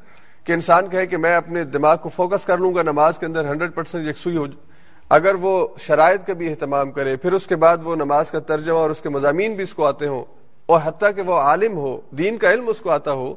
کہ 0.44 0.52
انسان 0.52 0.90
کہے 0.90 1.08
کہ 1.08 1.18
میں 1.18 1.36
اپنے 1.36 1.64
دماغ 1.64 1.98
کو 1.98 2.10
فوکس 2.10 2.46
کر 2.46 2.58
لوں 2.58 2.76
گا، 2.76 2.82
نماز 2.82 3.20
کے 3.20 3.26
اندر 3.26 3.46
ہنڈریڈ 3.46 3.76
پرسینٹ 3.76 4.08
یکسوئی 4.08 4.38
ہو 4.38 4.46
اگر 5.10 5.36
وہ 5.36 5.68
شرائط 5.78 6.28
کا 6.28 6.34
بھی 6.34 6.50
اہتمام 6.50 6.92
کرے، 6.92 7.16
پھر 7.16 7.34
اس 7.34 7.48
کے 7.48 7.56
بعد 7.56 7.78
وہ 7.84 7.96
نماز 7.96 8.32
کا 8.32 8.40
ترجمہ 8.40 8.76
اور 8.76 8.90
اس 8.90 9.02
کے 9.02 9.10
مضامین 9.10 9.56
بھی 9.56 9.64
اس 9.64 9.74
کو 9.74 9.86
آتے 9.86 10.08
ہوں۔ 10.08 10.43
اور 10.66 10.80
حتیٰ 10.84 11.10
کہ 11.16 11.22
وہ 11.22 11.34
عالم 11.34 11.78
ہو، 11.78 12.02
دین 12.12 12.38
کا 12.38 12.54
علم 12.54 12.68
اس 12.68 12.80
کو 12.80 12.90
آتا 12.90 13.12
ہو، 13.12 13.36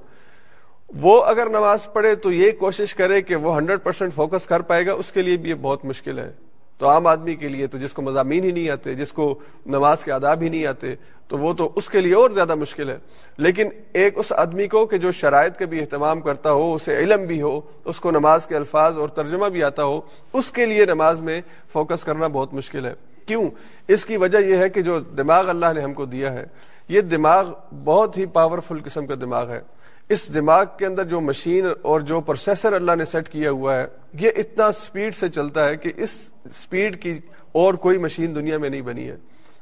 وہ 1.00 1.24
اگر 1.24 1.48
نماز 1.48 1.92
پڑھے 1.92 2.14
تو 2.14 2.32
یہ 2.32 2.52
کوشش 2.52 2.94
کرے 2.94 3.22
کہ 3.22 3.36
وہ 3.36 3.56
ہنڈریڈ 3.56 3.78
پرسینٹ 3.82 4.14
فوکس 4.14 4.46
کر 4.46 4.60
پائے 4.60 4.86
گا، 4.86 4.92
اس 4.92 5.12
کے 5.12 5.22
لیے 5.22 5.36
بھی 5.36 5.50
یہ 5.50 5.54
بہت 5.54 5.84
مشکل 5.84 6.18
ہے۔ 6.18 6.32
تو 6.78 6.88
عام 6.88 7.06
آدمی 7.06 7.34
کے 7.34 7.48
لیے 7.48 7.66
تو 7.66 7.78
جس 7.78 7.92
کو 7.92 8.02
مضامین 8.02 8.44
ہی 8.44 8.50
نہیں 8.50 8.68
آتے، 8.68 8.94
جس 8.94 9.12
کو 9.12 9.38
نماز 9.66 10.04
کے 10.04 10.12
آداب 10.12 10.42
ہی 10.42 10.48
نہیں 10.48 10.66
آتے، 10.66 10.94
تو 11.28 11.38
وہ 11.38 11.52
تو 11.52 11.72
اس 11.76 11.88
کے 11.88 12.00
لیے 12.00 12.14
اور 12.14 12.30
زیادہ 12.30 12.54
مشکل 12.54 12.90
ہے۔ 12.90 12.98
لیکن 13.36 13.68
ایک 13.92 14.12
اس 14.16 14.32
آدمی 14.32 14.66
کو 14.66 14.86
کہ 14.86 14.98
جو 14.98 15.10
شرائط 15.10 15.56
کا 15.56 15.64
بھی 15.64 15.80
اہتمام 15.80 16.20
کرتا 16.20 16.52
ہو، 16.52 16.74
اسے 16.74 16.96
علم 16.96 17.26
بھی 17.26 17.42
ہو، 17.42 17.60
اس 17.84 18.00
کو 18.00 18.10
نماز 18.10 18.46
کے 18.46 18.56
الفاظ 18.56 18.98
اور 18.98 19.08
ترجمہ 19.08 19.46
بھی 19.46 19.62
آتا 19.62 19.84
ہو، 19.84 20.00
اس 20.32 20.50
کے 20.50 20.66
لیے 20.66 20.86
نماز 20.86 21.22
میں 21.22 21.40
فوکس 21.72 22.04
کرنا 22.04 22.26
بہت 22.26 22.54
مشکل 22.54 22.86
ہے۔ 22.86 22.94
کیوں؟ 23.26 23.50
اس 23.88 24.04
کی 24.04 24.16
وجہ 24.16 24.38
یہ 24.38 24.56
ہے 24.56 24.68
کہ 24.68 24.82
جو 24.82 25.00
دماغ 25.00 25.48
اللہ 25.48 25.66
نے 25.74 25.80
ہم 25.80 25.92
کو 25.92 26.04
دیا 26.04 26.32
ہے 26.32 26.44
یہ 26.88 27.00
دماغ 27.00 27.52
بہت 27.84 28.18
ہی 28.18 28.26
پاورفل 28.26 28.78
قسم 28.84 29.06
کا 29.06 29.14
دماغ 29.20 29.50
ہے۔ 29.50 29.60
اس 30.08 30.34
دماغ 30.34 30.64
کے 30.78 30.86
اندر 30.86 31.04
جو 31.04 31.20
مشین 31.20 31.66
اور 31.82 32.00
جو 32.00 32.20
پروسیسر 32.20 32.72
اللہ 32.72 32.92
نے 32.96 33.04
سیٹ 33.04 33.28
کیا 33.28 33.50
ہوا 33.50 33.76
ہے، 33.76 33.86
یہ 34.12 34.30
اتنا 34.36 34.72
سپیڈ 34.72 35.14
سے 35.14 35.28
چلتا 35.28 35.68
ہے 35.68 35.76
کہ 35.76 35.92
اس 35.96 36.32
سپیڈ 36.50 37.02
کی 37.02 37.20
اور 37.52 37.74
کوئی 37.74 37.98
مشین 37.98 38.34
دنیا 38.34 38.58
میں 38.58 38.70
نہیں 38.70 38.80
بنی 38.80 39.08
ہے۔ 39.08 39.16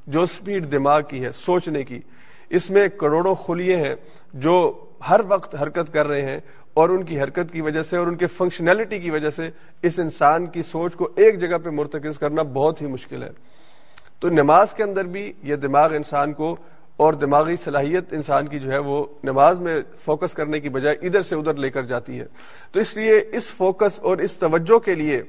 جو 0.07 0.27
سپیڈ 0.27 0.73
دماغ 0.73 1.01
کی 1.09 1.25
ہے، 1.25 1.33
سوچنے 1.33 1.83
کی۔ 1.83 2.01
اس 2.51 2.71
میں 2.71 2.89
کروڑوں 2.89 3.35
خلیے 3.35 3.77
ہیں 3.77 3.95
جو 4.35 4.85
ہر 5.09 5.21
وقت 5.29 5.55
حرکت 5.55 5.93
کر 5.93 6.07
رہے 6.07 6.23
ہیں 6.23 6.41
اور 6.75 6.89
ان 6.89 7.03
کی 7.03 7.21
حرکت 7.21 7.53
کی 7.53 7.61
وجہ 7.61 7.83
سے 7.83 7.97
اور 7.97 8.07
ان 8.07 8.17
کے 8.17 8.27
فنکشنلٹی 8.27 8.99
کی 8.99 9.11
وجہ 9.11 9.31
سے 9.31 9.51
اس 9.83 9.99
انسان 9.99 10.47
کی 10.47 10.63
سوچ 10.63 10.95
کو 10.95 11.09
ایک 11.17 11.39
جگہ 11.39 11.59
پہ 11.59 11.71
مرتکز 11.71 12.19
کرنا 12.19 12.43
بہت 12.43 12.83
ہی 12.83 12.87
مشکل 12.87 13.23
ہے۔ 13.23 13.31
تو 14.21 14.29
نماز 14.29 14.75
کے 14.75 14.83
اندر 14.83 15.05
بھی 15.05 15.33
یہ 15.43 15.57
دماغ 15.57 15.95
انسان 15.95 16.33
کو 16.33 16.57
اور 16.97 17.13
دماغی 17.13 17.57
صلاحیت 17.57 18.13
انسان 18.13 18.49
کی 18.49 18.59
جو 18.59 18.73
ہے 18.73 18.79
وہ 18.79 19.07
نماز 19.25 19.61
میں 19.61 19.83
فوکس 20.05 20.35
کرنے 20.35 20.61
کی 20.61 20.69
بجائے 20.69 20.97
ادھر 21.03 21.23
سے 21.23 21.35
ادھر 21.35 21.55
لے 21.55 21.71
کر 21.71 21.83
جاتی 21.83 22.21
ہے۔ 22.21 22.25
تو 22.73 22.81
اس 22.81 22.97
لیے 22.97 23.25
اس 23.33 23.53
فوکس 23.53 24.01
اور 24.01 24.19
اس 24.19 24.37
توجہ 24.37 24.79
کے 24.79 24.95
لیے 24.95 25.23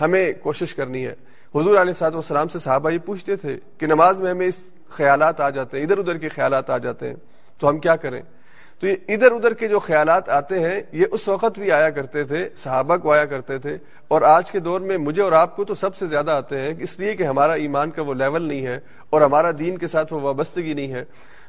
ہمیں 0.00 0.32
کوشش 0.40 0.74
کرنی 0.74 1.06
ہے۔ 1.06 1.14
حضور 1.54 1.76
علیہ 1.76 1.92
صاحب 1.92 2.16
وسلام 2.16 2.48
سے 2.48 2.58
صحابہ 2.58 2.90
یہ 2.90 2.98
پوچھتے 2.98 3.36
تھے 3.36 3.58
کہ 3.78 3.86
نماز 3.86 4.20
میں 4.20 4.30
ہمیں 4.30 4.46
اس 4.46 4.62
خیالات 4.88 5.40
آ 5.40 5.50
جاتے 5.50 5.76
ہیں، 5.76 5.84
ادھر 5.84 5.98
ادھر 5.98 6.18
کے 6.18 6.28
خیالات 6.28 6.70
آ 6.70 6.78
جاتے 6.78 7.08
ہیں، 7.08 7.14
تو 7.58 7.68
ہم 7.68 7.78
کیا 7.78 7.96
کریں؟ 7.96 8.22
تو 8.80 8.86
یہ 8.86 8.96
ادھر 9.08 9.32
ادھر 9.32 9.54
کے 9.54 9.68
جو 9.68 9.78
خیالات 9.78 10.28
آتے 10.28 10.58
ہیں، 10.60 10.80
یہ 10.92 11.06
اس 11.10 11.28
وقت 11.28 11.58
بھی 11.58 11.70
آیا 11.72 11.90
کرتے 11.90 12.24
تھے، 12.24 12.48
صحابہ 12.56 12.96
کو 12.96 13.12
آیا 13.12 13.24
کرتے 13.24 13.58
تھے، 13.58 13.76
اور 14.08 14.22
آج 14.22 14.50
کے 14.50 14.58
دور 14.60 14.80
میں 14.80 14.96
مجھے 14.98 15.22
اور 15.22 15.32
آپ 15.32 15.56
کو 15.56 15.64
تو 15.64 15.74
سب 15.74 15.96
سے 15.96 16.06
زیادہ 16.06 16.30
آتے 16.30 16.60
ہیں 16.60 16.74
اس 16.78 16.98
لیے 16.98 17.14
کہ 17.16 17.22
ہمارا 17.22 17.52
ایمان 17.52 17.90
کا 17.90 18.02
وہ 18.02 18.14
لیول 18.14 18.42
نہیں 18.42 18.66
ہے 18.66 18.78
اور 19.10 19.20
ہمارا 19.20 19.50
دین 19.58 19.78
کے 19.78 19.86
ساتھ 19.86 20.12
وہ 20.12 20.20
وابستگی 20.20 20.74
نہیں 20.74 20.92
ہے۔ 20.92 21.04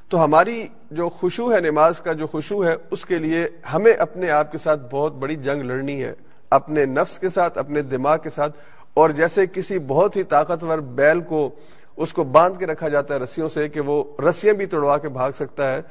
تو 0.10 0.24
ہماری 0.24 0.68
جو 0.92 1.10
خوشو 1.10 1.54
ہے 1.54 1.60
نماز 1.60 2.02
کا، 2.02 2.14
جو 2.14 2.28
خوشو 2.28 2.66
ہے، 2.66 2.76
اس 2.92 3.06
کے 3.06 3.16
لیے 3.16 3.48
ہمیں 3.74 3.94
اپنے 3.94 4.30
آپ 4.30 4.52
کے 4.52 4.58
ساتھ 4.58 4.82
بہت 4.92 5.14
بڑی 5.14 5.36
جنگ 5.36 5.62
لڑنی 5.62 6.04
ہے۔ 6.04 6.14
اپنے 6.50 6.86
نفس 6.86 7.20
کے 7.20 7.30
ساتھ، 7.30 7.58
اپنے 7.58 7.82
دماغ 7.82 8.18
کے 8.18 8.30
ساتھ، 8.30 8.58
اور 8.94 9.10
جیسے 9.10 9.46
کسی 9.48 9.80
بہت 9.80 10.16
ہی 10.16 10.24
طاقتور 10.24 10.78
بیل 10.78 11.22
کو، 11.22 11.50
اس 11.98 12.14
کو 12.14 12.24
باندھ 12.24 12.60
کے 12.60 12.66
رکھا 12.66 12.90
جاتا 12.90 13.14
ہے 13.14 13.20
رسیوں 13.20 13.50
سے 13.50 13.70
کہ 13.70 13.80
وہ 13.80 14.04
رسیاں 14.30 14.54
بھی 14.54 14.66
توڑوا 14.66 14.98
کے 14.98 15.10
بھاگ 15.10 15.32
سکتا 15.36 15.76
ہے۔ 15.76 15.82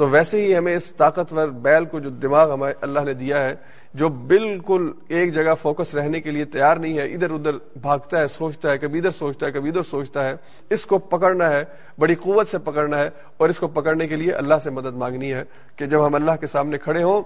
تو 0.00 0.08
ویسے 0.08 0.44
ہی 0.44 0.56
ہمیں 0.56 0.76
اس 0.76 0.84
طاقتور 0.96 1.48
بیل 1.48 1.84
کو 1.84 1.98
جو 2.00 2.10
دماغ 2.10 2.52
ہمیں 2.52 2.72
اللہ 2.80 3.00
نے 3.00 3.14
دیا 3.14 3.44
ہے، 3.44 3.54
جو 3.94 4.08
بالکل 4.08 4.92
ایک 5.08 5.34
جگہ 5.34 5.54
فوکس 5.62 5.94
رہنے 5.94 6.20
کے 6.20 6.30
لیے 6.30 6.44
تیار 6.44 6.76
نہیں 6.76 6.98
ہے، 6.98 7.04
ادھر 7.04 7.30
ادھر 7.30 7.52
بھاگتا 7.80 8.20
ہے، 8.20 8.28
سوچتا 8.28 8.70
ہے، 8.72 8.78
کبھی 8.78 8.98
ادھر 8.98 9.10
سوچتا 9.10 9.46
ہے، 9.46 9.52
کبھی 9.52 9.70
ادھر 9.70 9.82
سوچتا 9.82 10.28
ہے، 10.28 10.34
اس 10.70 10.86
کو 10.86 10.98
پکڑنا 10.98 11.50
ہے، 11.50 11.64
بڑی 11.98 12.14
قوت 12.14 12.48
سے 12.48 12.58
پکڑنا 12.58 12.98
ہے 12.98 13.10
اور 13.36 13.48
اس 13.48 13.58
کو 13.58 13.68
پکڑنے 13.68 14.08
کے 14.08 14.16
لیے 14.16 14.32
اللہ 14.32 14.54
سے 14.64 14.70
مدد 14.70 14.96
مانگنی 14.96 15.32
ہے 15.32 15.44
کہ 15.76 15.86
جب 15.86 16.06
ہم 16.06 16.14
اللہ 16.14 16.36
کے 16.40 16.46
سامنے 16.46 16.78
کھڑے 16.78 17.02
ہوں 17.02 17.22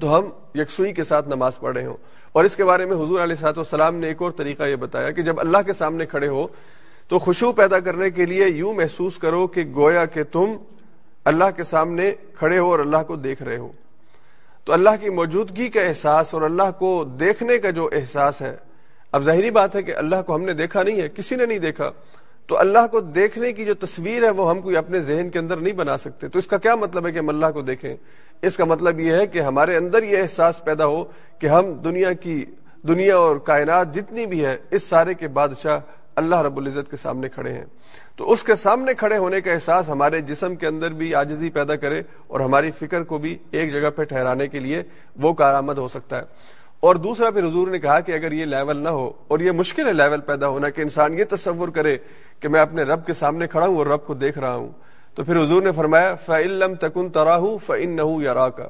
تو 0.00 0.18
ہم 0.18 0.28
یکسوئی 0.54 0.92
کے 0.92 1.04
ساتھ 1.04 1.28
نماز 1.28 1.58
پڑھ 1.58 1.76
رہے 1.76 1.86
ہوں۔ 1.86 1.96
اور 2.32 2.44
اس 2.44 2.56
کے 2.56 2.64
بارے 2.64 2.84
میں 2.84 2.96
حضور 2.96 3.20
علیہ 3.20 3.36
صاحب 3.36 3.58
والسلام 3.58 3.96
نے 3.96 4.06
ایک 4.06 4.22
اور 4.22 4.30
طریقہ 4.30 4.62
یہ 4.62 4.76
بتایا 4.76 5.10
کہ 5.10 5.22
جب 5.22 5.40
اللہ 5.40 5.62
کے 5.66 5.72
سامنے 5.72 6.06
کھڑے 6.06 6.28
ہو 6.28 6.46
تو 7.08 7.18
خوشبو 7.18 7.52
پیدا 7.52 7.80
کرنے 7.80 8.10
کے 8.10 8.26
لیے 8.26 8.48
یوں 8.48 8.74
محسوس 8.74 9.18
کرو 9.18 9.46
کہ 9.46 9.64
گویا 9.74 10.04
کہ 10.04 10.22
تم 10.22 10.56
اللہ 11.24 11.44
کے 11.56 11.64
سامنے 11.64 12.12
کھڑے 12.34 12.58
ہو 12.58 12.70
اور 12.70 12.78
اللہ 12.78 12.96
کو 13.06 13.16
دیکھ 13.16 13.42
رہے 13.42 13.56
ہو۔ 13.56 13.72
تو 14.64 14.72
اللہ 14.72 14.90
کی 15.00 15.10
موجودگی 15.10 15.68
کا 15.68 15.80
احساس 15.80 16.34
اور 16.34 16.42
اللہ 16.42 16.70
کو 16.78 17.04
دیکھنے 17.04 17.58
کا 17.58 17.70
جو 17.70 17.88
احساس 17.92 18.42
ہے، 18.42 18.56
اب 19.12 19.22
ظاہری 19.22 19.50
بات 19.50 19.76
ہے 19.76 19.82
کہ 19.82 19.96
اللہ 19.96 20.16
کو 20.26 20.34
ہم 20.34 20.42
نے 20.42 20.52
دیکھا 20.52 20.82
نہیں 20.82 21.00
ہے، 21.00 21.08
کسی 21.08 21.36
نے 21.36 21.46
نہیں 21.46 21.58
دیکھا۔ 21.58 21.92
تو 22.46 22.58
اللہ 22.58 22.86
کو 22.90 23.00
دیکھنے 23.00 23.52
کی 23.52 23.64
جو 23.64 23.74
تصویر 23.74 24.22
ہے 24.22 24.30
وہ 24.30 24.50
ہم 24.50 24.60
کوئی 24.60 24.76
اپنے 24.76 25.00
ذہن 25.00 25.30
کے 25.30 25.38
اندر 25.38 25.56
نہیں 25.56 25.74
بنا 25.74 25.98
سکتے۔ 25.98 26.28
تو 26.28 26.38
اس 26.38 26.46
کا 26.46 26.58
کیا 26.58 26.74
مطلب 26.74 27.06
ہے 27.06 27.12
کہ 27.12 27.18
ہم 27.18 27.28
اللہ 27.28 27.46
کو 27.54 27.60
دیکھیں؟ 27.62 27.96
اس 28.42 28.56
کا 28.56 28.64
مطلب 28.64 29.00
یہ 29.00 29.12
ہے 29.12 29.26
کہ 29.26 29.40
ہمارے 29.40 29.76
اندر 29.76 30.02
یہ 30.02 30.22
احساس 30.22 30.64
پیدا 30.64 30.86
ہو 30.86 31.04
کہ 31.38 31.46
ہم 31.46 31.72
دنیا 31.72 32.12
کی، 32.12 32.44
دنیا 32.88 33.16
اور 33.16 33.36
کائنات 33.36 33.94
جتنی 33.94 34.26
بھی 34.26 34.44
ہے 34.44 34.56
اس 34.70 34.82
سارے 34.82 35.14
کے 35.14 35.28
بادشاہ 35.28 35.78
اللہ 36.20 36.42
رب 36.42 36.56
العزت 36.56 36.90
کے 36.90 36.96
سامنے 36.96 37.28
کھڑے 37.28 37.52
ہیں۔ 37.52 37.64
تو 38.16 38.32
اس 38.32 38.42
کے 38.42 38.54
سامنے 38.54 38.94
کھڑے 38.94 39.16
ہونے 39.16 39.40
کا 39.40 39.52
احساس 39.52 39.88
ہمارے 39.88 40.20
جسم 40.20 40.54
کے 40.54 40.66
اندر 40.66 40.90
بھی 40.90 41.14
آجزی 41.14 41.50
پیدا 41.50 41.76
کرے 41.76 42.02
اور 42.26 42.40
ہماری 42.40 42.70
فکر 42.70 43.02
کو 43.02 43.18
بھی 43.18 43.38
ایک 43.50 43.72
جگہ 43.72 43.90
پہ 43.96 44.04
ٹھہرانے 44.04 44.46
کے 44.48 44.60
لیے 44.60 44.82
وہ 45.16 45.32
کارآمد 45.32 45.78
ہو 45.78 45.88
سکتا 45.88 46.18
ہے۔ 46.18 46.22
اور 46.80 46.94
دوسرا 46.94 47.30
پھر 47.30 47.46
حضور 47.46 47.68
نے 47.68 47.78
کہا 47.78 48.00
کہ 48.00 48.12
اگر 48.12 48.32
یہ 48.32 48.44
لیول 48.44 48.76
نہ 48.76 48.88
ہو 48.88 49.12
اور 49.28 49.38
یہ 49.38 49.50
مشکل 49.50 49.86
ہے 49.86 49.92
لیول 49.92 50.20
پیدا 50.20 50.48
ہونا 50.48 50.68
کہ 50.68 50.80
انسان 50.80 51.18
یہ 51.18 51.24
تصور 51.30 51.68
کرے 51.68 51.96
کہ 52.40 52.48
میں 52.48 52.60
اپنے 52.60 52.82
رب 52.82 53.06
کے 53.06 53.14
سامنے 53.14 53.46
کھڑا 53.46 53.66
ہوں 53.66 53.76
اور 53.76 53.86
رب 53.86 54.06
کو 54.06 54.14
دیکھ 54.14 54.38
رہا 54.38 54.54
ہوں، 54.54 54.70
تو 55.14 55.24
پھر 55.24 55.42
حضور 55.42 55.62
نے 55.62 55.72
فرمایا 55.72 56.14
فعلم 56.14 56.74
تکن 56.74 57.08
تراہ 57.08 57.40
فن 57.66 57.96
نہ 57.96 58.48
کا 58.56 58.68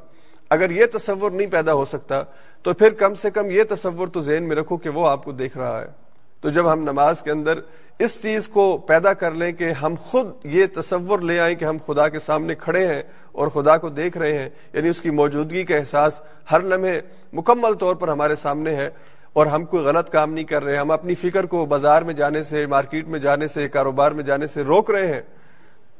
اگر 0.50 0.70
یہ 0.70 0.84
تصور 0.92 1.30
نہیں 1.30 1.46
پیدا 1.46 1.72
ہو 1.72 1.84
سکتا 1.84 2.22
تو 2.62 2.72
پھر 2.72 2.90
کم 2.90 3.14
سے 3.14 3.30
کم 3.30 3.50
یہ 3.50 3.62
تصور 3.68 4.08
تو 4.08 4.20
ذہن 4.20 4.48
میں 4.48 4.56
رکھو 4.56 4.76
کہ 4.76 4.88
وہ 4.88 5.06
آپ 5.06 5.24
کو 5.24 5.32
دیکھ 5.32 5.58
رہا 5.58 5.82
ہے۔ 5.82 6.09
تو 6.40 6.50
جب 6.50 6.72
ہم 6.72 6.80
نماز 6.80 7.22
کے 7.22 7.30
اندر 7.30 7.58
اس 7.98 8.22
چیز 8.22 8.48
کو 8.48 8.78
پیدا 8.78 9.12
کر 9.12 9.30
لیں 9.30 9.52
کہ 9.52 9.72
ہم 9.72 9.94
خود 10.00 10.26
یہ 10.44 10.66
تصور 10.74 11.18
لے 11.18 11.40
آئیں 11.40 11.54
کہ 11.56 11.64
ہم 11.64 11.76
خدا 11.86 12.08
کے 12.08 12.18
سامنے 12.18 12.54
کھڑے 12.54 12.86
ہیں 12.86 13.02
اور 13.32 13.48
خدا 13.48 13.76
کو 13.76 13.88
دیکھ 13.88 14.18
رہے 14.18 14.38
ہیں 14.38 14.48
یعنی 14.72 14.88
اس 14.88 15.00
کی 15.00 15.10
موجودگی 15.10 15.64
کا 15.64 15.76
احساس 15.76 16.20
ہر 16.52 16.60
لمحے 16.60 17.00
مکمل 17.32 17.74
طور 17.74 17.94
پر 17.94 18.08
ہمارے 18.08 18.36
سامنے 18.36 18.74
ہے 18.76 18.90
اور 19.32 19.46
ہم 19.46 19.64
کوئی 19.64 19.84
غلط 19.84 20.10
کام 20.10 20.32
نہیں 20.32 20.44
کر 20.44 20.64
رہے، 20.64 20.76
ہم 20.76 20.90
اپنی 20.90 21.14
فکر 21.14 21.46
کو 21.46 21.66
بازار 21.66 22.02
میں 22.02 22.14
جانے 22.14 22.42
سے، 22.42 22.66
مارکیٹ 22.66 23.08
میں 23.08 23.20
جانے 23.20 23.48
سے، 23.48 23.68
کاروبار 23.68 24.12
میں 24.12 24.24
جانے 24.24 24.46
سے 24.46 24.62
روک 24.62 24.90
رہے 24.90 25.14
ہیں۔ 25.14 25.20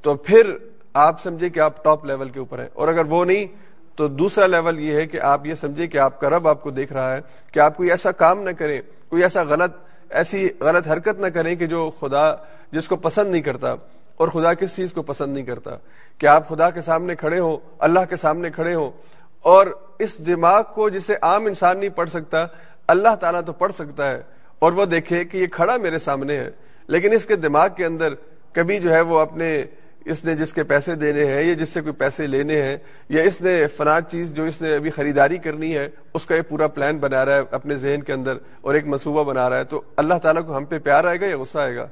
تو 0.03 0.15
پھر 0.15 0.53
آپ 0.95 1.23
سمجھے 1.23 1.49
کہ 1.49 1.61
آپ 1.61 1.85
ٹاپ 1.85 2.05
لیول 2.05 2.29
کے 2.29 2.39
اوپر 2.39 2.59
ہیں۔ 2.59 2.69
اور 2.73 2.89
اگر 2.89 3.05
وہ 3.05 3.25
نہیں، 3.25 3.47
تو 3.97 4.09
دوسرا 4.09 4.47
لیول 4.47 4.81
یہ 4.81 4.95
ہے 4.95 5.07
کہ 5.07 5.21
آپ 5.21 5.47
یہ 5.47 5.55
سمجھے 5.55 5.87
کہ 5.87 5.99
آپ 5.99 6.21
کا 6.21 6.31
رب 6.31 6.49
آپ 6.49 6.63
کو 6.63 6.71
دیکھ 6.71 6.93
رہا 6.93 7.17
ہے، 7.17 7.21
کہ 7.53 7.59
آپ 7.59 7.77
کوئی 7.77 7.91
ایسا 7.91 8.13
کام 8.13 8.43
نہ 8.43 8.51
کریں، 8.51 8.83
کوئی 9.09 9.23
ایسا 9.23 9.43
غلط 9.43 9.90
ایسی 10.19 10.49
غلط 10.61 10.89
حرکت 10.89 11.21
نہ 11.21 11.27
کریں 11.35 11.55
کہ 11.57 11.67
جو 11.67 11.89
خدا 12.01 12.25
جس 12.73 12.89
کو 12.89 12.97
پسند 12.97 13.31
نہیں 13.31 13.43
کرتا 13.43 13.75
اور 14.17 14.29
خدا 14.29 14.53
کس 14.55 14.77
چیز 14.77 14.93
کو 14.93 15.03
پسند 15.03 15.35
نہیں 15.35 15.45
کرتا 15.45 15.77
کہ 16.19 16.27
آپ 16.27 16.49
خدا 16.49 16.71
کے 16.71 16.81
سامنے 16.81 17.15
کھڑے 17.17 17.39
ہوں، 17.39 17.57
اللہ 17.79 18.05
کے 18.09 18.17
سامنے 18.17 18.51
کھڑے 18.51 18.75
ہوں 18.75 18.91
اور 19.45 19.67
اس 19.99 20.19
دماغ 20.27 20.63
کو 20.75 20.89
جسے 20.89 21.15
عام 21.23 21.47
انسان 21.47 21.79
نہیں 21.79 21.97
پڑھ 21.97 22.11
سکتا، 22.11 22.45
اللہ 22.89 23.15
تعالیٰ 23.21 23.41
تو 23.47 23.53
پڑھ 23.53 23.73
سکتا 23.75 24.11
ہے 24.11 24.21
اور 24.59 24.73
وہ 24.73 24.85
دیکھے 24.87 25.25
کہ 25.25 25.39
یہ 25.39 25.47
کھڑا 25.53 25.77
میرے 25.77 25.99
سامنے 25.99 26.37
ہے، 26.39 26.51
لیکن 26.89 27.13
اس 27.13 27.27
کے 27.27 27.37
دماغ 27.37 27.69
کے 27.77 27.85
اندر 27.85 28.15
کبھی 28.53 28.79
جو 28.79 28.93
ہے 28.95 29.01
وہ 29.01 29.19
اپنے 29.19 29.53
اس 30.11 30.25
نے 30.25 30.35
جس 30.35 30.53
کے 30.53 30.63
پیسے 30.63 30.95
دینے 30.95 31.25
ہیں 31.25 31.43
یا 31.43 31.55
جس 31.55 31.69
سے 31.69 31.81
کوئی 31.81 31.93
پیسے 31.93 32.27
لینے 32.27 32.63
ہیں 32.63 32.77
یا 33.09 33.23
اس 33.23 33.41
نے 33.41 33.67
فلاں 33.77 34.01
چیز 34.01 34.35
جو 34.35 34.43
اس 34.43 34.63
نے 34.63 34.75
ابھی 34.75 34.91
خریداری 34.91 35.39
کرنی 35.39 35.77
ہے، 35.77 35.89
اس 36.15 36.27
کا 36.27 36.35
ایک 36.35 36.49
پورا 36.49 36.69
پلان 36.69 36.99
بنا 36.99 37.25
رہا 37.25 37.37
ہے 37.37 37.41
اپنے 37.51 37.75
ذہن 37.75 38.03
کے 38.03 38.13
اندر 38.13 38.37
اور 38.61 38.75
ایک 38.75 38.87
منصوبہ 38.87 39.25
بنا 39.25 39.51
رہا 39.51 39.59
ہے۔ 39.59 39.65
تو 39.65 39.83
اللہ 39.97 40.15
تعالیٰ 40.23 40.47
کو 40.47 40.57
ہم 40.57 40.65
پہ 40.65 40.79
پیار 40.79 41.05
آئے 41.05 41.21
گا 41.21 41.27
یا 41.27 41.39
غصہ 41.39 41.59
آئے 41.59 41.77
گا؟ 41.77 41.87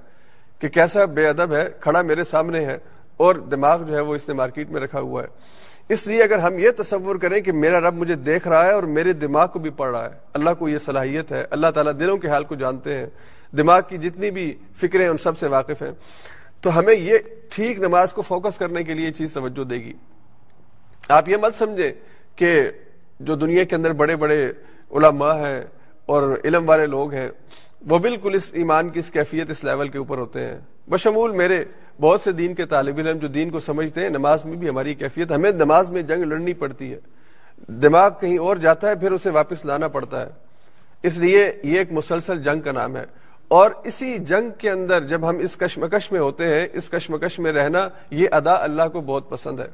کہ 0.58 0.68
کیسا 0.68 1.04
بے 1.04 1.28
ادب 1.28 1.54
ہے، 1.54 1.68
کھڑا 1.80 2.02
میرے 2.02 2.25
سامنے 2.25 2.64
ہے 2.64 2.78
اور 3.16 3.34
دماغ 3.34 3.82
جو 3.82 3.94
ہے 3.94 4.00
وہ 4.00 4.14
اس 4.14 4.28
نے 4.28 4.34
مارکیٹ 4.34 4.70
میں 4.70 4.80
رکھا 4.80 5.00
ہوا 5.00 5.22
ہے۔ 5.22 5.28
اس 5.88 6.06
لیے 6.06 6.22
اگر 6.22 6.38
ہم 6.38 6.58
یہ 6.58 6.70
تصور 6.78 7.16
کریں 7.16 7.40
کہ 7.40 7.52
میرا 7.52 7.80
رب 7.80 7.94
مجھے 7.94 8.14
دیکھ 8.14 8.48
رہا 8.48 8.66
ہے 8.66 8.72
اور 8.72 8.82
میرے 8.82 9.12
دماغ 9.12 9.48
کو 9.48 9.58
بھی 9.58 9.70
پڑھ 9.70 9.90
رہا 9.90 10.04
ہے، 10.04 10.18
اللہ 10.34 10.50
کو 10.58 10.68
یہ 10.68 10.78
صلاحیت 10.78 11.32
ہے، 11.32 11.44
اللہ 11.50 11.66
تعالیٰ 11.75 11.92
دلوں 12.00 12.18
کے 12.18 12.28
حال 12.28 12.44
کو 12.44 12.54
جانتے 12.54 12.96
ہیں، 12.96 13.06
دماغ 13.56 13.80
کی 13.88 13.98
جتنی 13.98 14.30
بھی 14.30 14.56
فکریں 14.76 15.08
ان 15.08 15.16
سب 15.16 15.38
سے 15.38 15.46
واقف 15.46 15.82
ہیں۔ 15.82 15.92
تو 16.60 16.78
ہمیں 16.78 16.94
یہ 16.94 17.18
ٹھیک 17.48 17.78
نماز 17.78 18.12
کو 18.12 18.22
فوکس 18.22 18.58
کرنے 18.58 18.84
کے 18.84 18.94
لیے 18.94 19.06
یہ 19.06 19.12
چیز 19.12 19.32
توجہ 19.32 19.64
دے 19.64 19.76
گی۔ 19.76 19.92
آپ 21.08 21.28
یہ 21.28 21.36
مت 21.36 21.54
سمجھے 21.54 21.92
کہ 22.36 22.70
جو 23.20 23.36
دنیا 23.36 23.64
کے 23.64 23.76
اندر 23.76 23.92
بڑے 23.92 24.16
بڑے 24.16 24.52
علماء 24.90 25.34
ہیں 25.34 25.62
اور 26.06 26.36
علم 26.44 26.68
والے 26.68 26.86
لوگ 26.86 27.12
ہیں، 27.12 27.28
وہ 27.88 27.98
بالکل 27.98 28.34
اس 28.34 28.50
ایمان 28.52 28.88
کی، 28.88 28.98
اس 28.98 29.10
کیفیت، 29.10 29.50
اس 29.50 29.64
لیول 29.64 29.88
کے 29.88 29.98
اوپر 29.98 30.18
ہوتے 30.18 30.44
ہیں۔ 30.44 30.60
بشمول 30.90 31.30
میرے 31.30 31.64
بہت 32.00 32.20
سے 32.20 32.32
دین 32.32 32.54
کے 32.54 32.66
طالب 32.66 32.98
علم 32.98 33.18
جو 33.18 33.28
دین 33.28 33.50
کو 33.50 33.60
سمجھتے 33.60 34.00
ہیں، 34.00 34.08
نماز 34.08 34.44
میں 34.44 34.56
بھی 34.56 34.68
ہماری 34.68 34.94
کیفیت، 34.94 35.32
ہمیں 35.32 35.52
نماز 35.52 35.90
میں 35.90 36.02
جنگ 36.02 36.22
لڑنی 36.22 36.52
پڑتی 36.52 36.92
ہے۔ 36.92 36.98
دماغ 37.68 38.10
کہیں 38.20 38.38
اور 38.38 38.56
جاتا 38.56 38.90
ہے، 38.90 38.94
پھر 38.94 39.12
اسے 39.12 39.30
واپس 39.30 39.64
لانا 39.64 39.88
پڑتا 39.88 40.22
ہے۔ 40.22 40.30
اس 41.02 41.18
لیے 41.18 41.52
یہ 41.62 41.78
ایک 41.78 41.92
مسلسل 41.92 42.42
جنگ 42.42 42.60
کا 42.60 42.72
نام 42.72 42.96
ہے۔ 42.96 43.04
اور 43.48 43.70
اسی 43.84 44.18
جنگ 44.18 44.50
کے 44.58 44.70
اندر 44.70 45.00
جب 45.00 45.28
ہم 45.28 45.38
اس 45.38 45.56
کشمکش 45.56 46.12
میں 46.12 46.20
ہوتے 46.20 46.46
ہیں، 46.46 46.66
اس 46.72 46.90
کشمکش 46.90 47.38
میں 47.38 47.52
رہنا 47.52 47.88
یہ 48.10 48.28
ادا 48.32 48.54
اللہ 48.54 48.88
کو 48.92 49.00
بہت 49.00 49.30
پسند 49.30 49.60
ہے۔ 49.60 49.66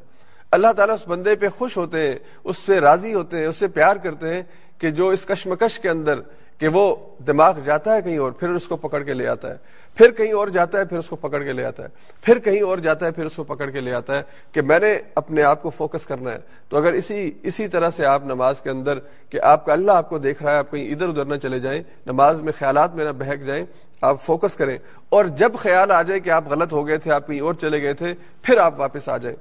اللہ 0.51 0.73
تعالیٰ 0.73 0.95
اس 0.95 1.09
بندے 1.09 1.37
پہ 1.37 1.49
خوش 1.49 1.77
ہوتے 1.77 2.07
ہیں، 2.07 2.19
اس 2.45 2.57
سے 2.57 2.81
راضی 2.81 3.15
ہوتے 3.15 3.39
ہیں، 3.39 3.47
اس 3.47 3.57
سے 3.57 3.69
پیار 3.69 3.97
کرتے 3.97 4.35
ہیں 4.35 4.43
کہ 4.79 4.91
جو 4.91 5.09
اس 5.09 5.25
کشمکش 5.25 5.81
کے 5.81 5.89
اندر 5.89 6.21
کہ 6.59 6.69
وہ 6.69 6.97
دماغ 7.27 7.59
جاتا 7.65 7.95
ہے 7.95 8.03
کہیں 8.03 8.19
اور، 8.19 8.33
پھر 8.33 8.49
اس 8.49 8.69
کو 8.69 8.77
پکڑ 8.77 9.03
کے 9.03 9.15
لے 9.15 9.27
آتا 9.27 9.51
ہے۔ 9.51 9.57
پھر 9.95 10.11
کہیں 10.11 10.33
اور 10.33 10.49
جاتا 10.49 10.79
ہے، 10.79 10.85
پھر 10.85 10.99
اس 10.99 11.09
کو 11.09 11.17
پکڑ 11.17 11.43
کے 11.43 11.53
لے 11.53 11.65
آتا 11.65 11.83
ہے۔ 11.83 11.89
پھر 12.23 12.39
کہیں 12.39 12.61
اور 12.63 12.79
جاتا 12.79 13.07
ہے، 13.07 13.11
پھر 13.11 13.25
اس 13.25 13.37
کو 13.37 13.45
پکڑ 13.45 13.71
کے 13.71 13.81
لے 13.81 13.93
آتا 13.93 14.19
ہے 14.19 14.23
کہ 14.53 14.63
میں 14.63 14.79
نے 14.79 14.99
اپنے 15.15 15.43
آپ 15.43 15.63
کو 15.63 15.71
فوکس 15.71 16.07
کرنا 16.07 16.33
ہے۔ 16.33 16.39
تو 16.69 16.77
اگر 16.77 16.93
اسی 16.93 17.31
اسی 17.43 17.69
طرح 17.69 17.91
سے 17.91 18.07
آپ 18.07 18.25
نماز 18.25 18.61
کے 18.61 18.71
اندر 18.71 18.99
کہ 19.31 19.41
آپ 19.41 19.67
کا 19.67 19.73
اللہ 19.73 19.93
آپ 19.93 20.09
کو 20.09 20.19
دیکھ 20.19 20.43
رہا 20.43 20.53
ہے، 20.53 20.57
آپ 20.57 20.71
کہیں 20.71 20.91
ادھر 20.91 21.09
ادھر 21.09 21.25
نہ 21.25 21.37
چلے 21.37 21.61
جائیں، 21.61 21.83
نماز 22.07 22.43
میں 22.43 22.53
خیالات 22.59 22.95
میں 22.95 23.05
نہ 23.05 23.11
بہک 23.11 23.47
جائیں، 23.47 23.65
آپ 24.01 24.23
فوکس 24.23 24.55
کریں۔ 24.55 24.79
اور 25.09 25.25
جب 25.25 25.53
خیال 25.59 25.91
آ 25.91 26.03
جائے 26.03 26.21
کہ 26.21 26.31
آپ 26.31 26.49
غلط 26.51 26.73
ہو 26.73 26.87
گئے 26.87 26.97
تھے، 26.97 27.11
آپ 27.11 27.27
کہیں 27.27 27.41
اور 27.41 27.55
چلے 27.55 27.83
گئے 27.83 27.93
تھے، 27.93 28.15
پھر 28.43 28.59
آپ 28.59 28.81
واپس 28.81 29.09
آ 29.09 29.17
جائیں۔ 29.17 29.37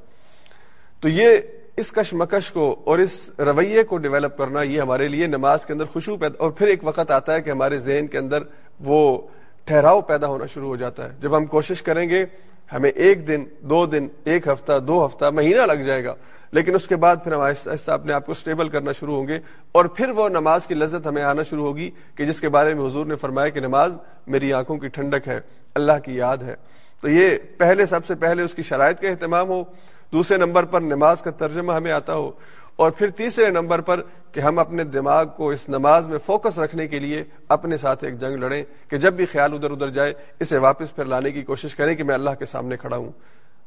تو 1.01 1.09
یہ 1.09 1.37
اس 1.77 1.91
کشمکش 1.91 2.51
کو 2.51 2.81
اور 2.83 2.99
اس 2.99 3.31
رویے 3.39 3.83
کو 3.83 3.97
ڈیولپ 3.97 4.37
کرنا، 4.37 4.61
یہ 4.61 4.81
ہمارے 4.81 5.07
لیے 5.07 5.27
نماز 5.27 5.65
کے 5.65 5.73
اندر 5.73 5.85
خوشبو 5.85 6.17
پیدا، 6.17 6.43
اور 6.43 6.51
پھر 6.51 6.67
ایک 6.67 6.79
وقت 6.83 7.11
آتا 7.11 7.33
ہے 7.33 7.41
کہ 7.41 7.49
ہمارے 7.49 7.79
ذہن 7.79 8.07
کے 8.07 8.17
اندر 8.17 8.43
وہ 8.79 9.21
ٹھہراؤ 9.65 10.01
پیدا 10.01 10.27
ہونا 10.27 10.45
شروع 10.45 10.67
ہو 10.67 10.75
جاتا 10.75 11.03
ہے۔ 11.03 11.15
جب 11.19 11.37
ہم 11.37 11.45
کوشش 11.45 11.81
کریں 11.81 12.09
گے، 12.09 12.25
ہمیں 12.73 12.89
ایک 12.89 13.27
دن، 13.27 13.43
دو 13.61 13.85
دن، 13.85 14.07
ایک 14.23 14.47
ہفتہ، 14.47 14.79
دو 14.79 15.05
ہفتہ، 15.05 15.25
مہینہ 15.33 15.61
لگ 15.61 15.81
جائے 15.83 16.05
گا، 16.05 16.15
لیکن 16.51 16.75
اس 16.75 16.87
کے 16.87 16.95
بعد 16.95 17.15
پھر 17.23 17.31
ہم 17.31 17.39
آہستہ 17.39 17.69
آہستہ 17.69 17.91
اپنے 17.91 18.13
آپ 18.13 18.25
کو 18.25 18.31
اسٹیبل 18.31 18.69
کرنا 18.69 18.91
شروع 18.91 19.15
ہوں 19.15 19.27
گے 19.27 19.39
اور 19.71 19.85
پھر 19.85 20.09
وہ 20.09 20.29
نماز 20.29 20.67
کی 20.67 20.73
لذت 20.73 21.07
ہمیں 21.07 21.21
آنا 21.21 21.43
شروع 21.43 21.67
ہوگی 21.67 21.91
کہ 22.15 22.25
جس 22.25 22.41
کے 22.41 22.49
بارے 22.49 22.73
میں 22.73 22.85
حضور 22.85 23.05
نے 23.05 23.15
فرمایا 23.15 23.49
کہ 23.49 23.59
نماز 23.59 23.97
میری 24.27 24.53
آنکھوں 24.53 24.77
کی 24.77 24.87
ٹھنڈک 24.87 25.27
ہے، 25.27 25.39
اللہ 25.75 25.99
کی 26.03 26.15
یاد 26.15 26.37
ہے۔ 26.37 26.55
تو 27.01 27.09
یہ 27.09 27.37
پہلے، 27.57 27.85
سب 27.85 28.05
سے 28.05 28.15
پہلے 28.15 28.43
اس 28.43 28.53
کی 28.53 28.63
شرائط 28.63 28.99
کا 28.99 29.09
اہتمام 29.09 29.49
ہو۔ 29.49 29.63
دوسرے 30.11 30.37
نمبر 30.37 30.63
پر 30.63 30.81
نماز 30.81 31.21
کا 31.21 31.31
ترجمہ 31.31 31.73
ہمیں 31.73 31.91
آتا 31.91 32.13
ہو۔ 32.13 32.31
اور 32.75 32.91
پھر 32.91 33.09
تیسرے 33.09 33.49
نمبر 33.49 33.81
پر 33.81 34.01
کہ 34.31 34.39
ہم 34.39 34.59
اپنے 34.59 34.83
دماغ 34.83 35.25
کو 35.25 35.49
اس 35.49 35.69
نماز 35.69 36.07
میں 36.07 36.17
فوکس 36.25 36.59
رکھنے 36.59 36.87
کے 36.87 36.99
لیے 36.99 37.23
اپنے 37.49 37.77
ساتھ 37.77 38.03
ایک 38.03 38.19
جنگ 38.19 38.35
لڑیں 38.35 38.63
کہ 38.87 38.97
جب 38.97 39.13
بھی 39.13 39.25
خیال 39.25 39.53
ادھر 39.53 39.71
ادھر 39.71 39.89
جائے 39.89 40.13
اسے 40.39 40.57
واپس 40.57 40.95
پھر 40.95 41.05
لانے 41.05 41.31
کی 41.31 41.41
کوشش 41.41 41.75
کریں 41.75 41.95
کہ 41.95 42.03
میں 42.03 42.15
اللہ 42.15 42.29
کے 42.39 42.45
سامنے 42.45 42.77
کھڑا 42.77 42.97
ہوں۔ 42.97 43.11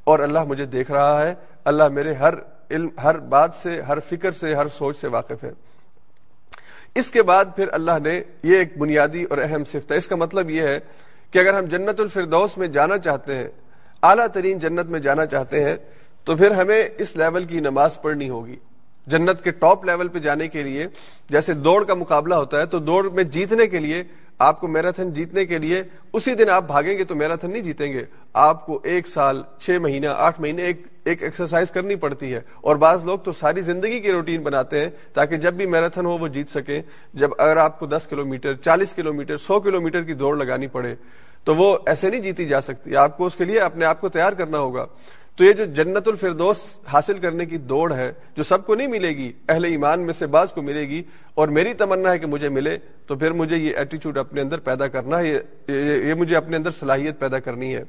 اور 0.04 0.18
اللہ 0.18 0.44
مجھے 0.44 0.66
دیکھ 0.66 0.90
رہا 0.90 1.26
ہے، 1.26 1.34
اللہ 1.64 1.88
میرے 1.88 2.14
ہر 2.14 2.34
علم، 2.70 2.88
ہر 3.02 3.18
بات 3.18 3.54
سے، 3.54 3.80
ہر 3.80 3.98
فکر 4.00 4.32
سے، 4.32 4.54
ہر 4.54 4.68
سوچ 4.68 5.00
سے 5.00 5.06
واقف 5.06 5.44
ہے۔ 5.44 5.50
اس 6.94 7.10
کے 7.10 7.22
بعد 7.22 7.44
پھر 7.56 7.68
اللہ 7.72 7.98
نے 8.02 8.22
یہ 8.42 8.56
ایک 8.56 8.78
بنیادی 8.78 9.24
اور 9.24 9.38
اہم 9.38 9.64
صفت 9.64 9.92
ہے۔ 9.92 9.96
اس 9.96 10.08
کا 10.08 10.16
مطلب 10.16 10.50
یہ 10.50 10.62
ہے 10.62 10.78
کہ 11.30 11.38
اگر 11.38 11.54
ہم 11.54 11.64
جنت 11.64 12.00
الفردوس 12.00 12.58
میں 12.58 12.68
جانا 12.68 12.98
چاہتے 12.98 13.34
ہیں، 13.34 13.48
اعلیٰ 14.02 14.26
ترین 14.26 14.58
جنت 14.58 14.86
میں 14.86 15.00
جانا 15.00 15.26
چاہتے 15.26 15.64
ہیں، 15.64 15.76
تو 16.24 16.36
پھر 16.36 16.50
ہمیں 16.50 16.88
اس 16.98 17.16
لیول 17.16 17.44
کی 17.44 17.60
نماز 17.60 18.02
پڑھنی 18.02 18.28
ہوگی۔ 18.28 18.56
جنت 19.06 19.44
کے 19.44 19.50
ٹاپ 19.50 19.84
لیول 19.84 20.08
پہ 20.08 20.18
جانے 20.18 20.48
کے 20.48 20.62
لیے 20.62 20.86
جیسے 21.28 21.52
دوڑ 21.52 21.84
کا 21.84 21.94
مقابلہ 21.94 22.34
ہوتا 22.34 22.60
ہے 22.60 22.66
تو 22.66 22.78
دوڑ 22.78 23.10
میں 23.10 23.24
جیتنے 23.24 23.66
کے 23.66 23.78
لیے 23.78 24.02
آپ 24.38 24.60
کو 24.60 24.68
میراتھن 24.68 25.12
جیتنے 25.12 25.44
کے 25.44 25.58
لیے 25.58 25.82
اسی 26.12 26.34
دن 26.34 26.50
آپ 26.50 26.64
بھاگیں 26.66 26.98
گے 26.98 27.04
تو 27.04 27.14
میراتھن 27.14 27.50
نہیں 27.50 27.62
جیتیں 27.62 27.92
گے۔ 27.92 28.04
آپ 28.32 28.66
کو 28.66 28.80
ایک 28.82 29.06
سال، 29.06 29.42
چھ 29.58 29.70
مہینہ، 29.70 30.06
آٹھ 30.06 30.40
مہینے 30.40 30.62
ایک 30.62 30.86
ایک 31.04 31.22
ایکسرسائز 31.22 31.70
کرنی 31.70 31.94
پڑتی 31.94 32.34
ہے۔ 32.34 32.40
اور 32.60 32.76
بعض 32.76 33.04
لوگ 33.04 33.18
تو 33.18 33.32
ساری 33.32 33.60
زندگی 33.60 34.00
کی 34.00 34.12
روٹین 34.12 34.42
بناتے 34.42 34.80
ہیں 34.80 34.88
تاکہ 35.12 35.36
جب 35.36 35.54
بھی 35.54 35.66
میراتھن 35.66 36.06
ہو 36.06 36.18
وہ 36.18 36.28
جیت 36.28 36.48
سکیں 36.48 36.82
جب 37.14 37.30
اگر 37.38 37.56
آپ 37.56 37.78
کو 37.78 37.86
دس 37.86 38.06
کلو 38.06 38.24
میٹر 38.26 38.54
چالیس 38.54 38.94
کلو 38.94 39.12
میٹر 39.12 39.36
سو 39.36 39.60
کلو 39.60 39.80
میٹر 39.80 40.02
کی 40.02 40.12
دوڑ 40.12 40.36
لگانی 40.36 40.66
پڑے 40.66 40.94
تو 41.44 41.54
وہ 41.54 41.78
ایسے 41.86 42.10
نہیں 42.10 42.20
جیتی 42.20 42.46
جا 42.46 42.60
سکتی۔ 42.60 42.96
آپ 42.96 43.16
کو 43.16 43.26
اس 43.26 43.34
کے 43.34 43.44
لیے 43.44 43.60
اپنے 43.60 43.84
آپ 43.84 44.00
کو 44.00 44.08
تیار 44.08 44.32
کرنا 44.32 44.58
ہوگا۔ 44.58 44.86
تو 45.36 45.44
یہ 45.44 45.52
جو 45.52 45.64
جنت 45.64 46.08
الفردوس 46.08 46.56
حاصل 46.86 47.18
کرنے 47.18 47.46
کی 47.46 47.58
دوڑ 47.58 47.92
ہے، 47.92 48.12
جو 48.36 48.42
سب 48.42 48.66
کو 48.66 48.74
نہیں 48.74 48.86
ملے 48.86 49.08
گی، 49.08 49.32
اہل 49.48 49.64
ایمان 49.64 50.00
میں 50.00 50.12
سے 50.12 50.26
بعض 50.26 50.52
کو 50.52 50.62
ملے 50.62 50.88
گی، 50.88 51.02
اور 51.34 51.48
میری 51.48 51.74
تمنا 51.74 52.12
ہے 52.12 52.18
کہ 52.18 52.26
مجھے 52.26 52.48
ملے، 52.48 52.78
تو 53.06 53.16
پھر 53.16 53.30
مجھے 53.30 53.56
یہ 53.56 53.76
ایٹیچیوڈ 53.76 54.18
اپنے 54.18 54.40
اندر 54.40 54.58
پیدا 54.58 54.88
کرنا 54.88 55.18
ہے 55.18 55.38
یہ 55.68 56.14
مجھے 56.14 56.36
اپنے 56.36 56.56
اندر 56.56 56.70
صلاحیت 56.70 57.18
پیدا 57.18 57.38
کرنی 57.38 57.74
ہے۔ 57.74 57.84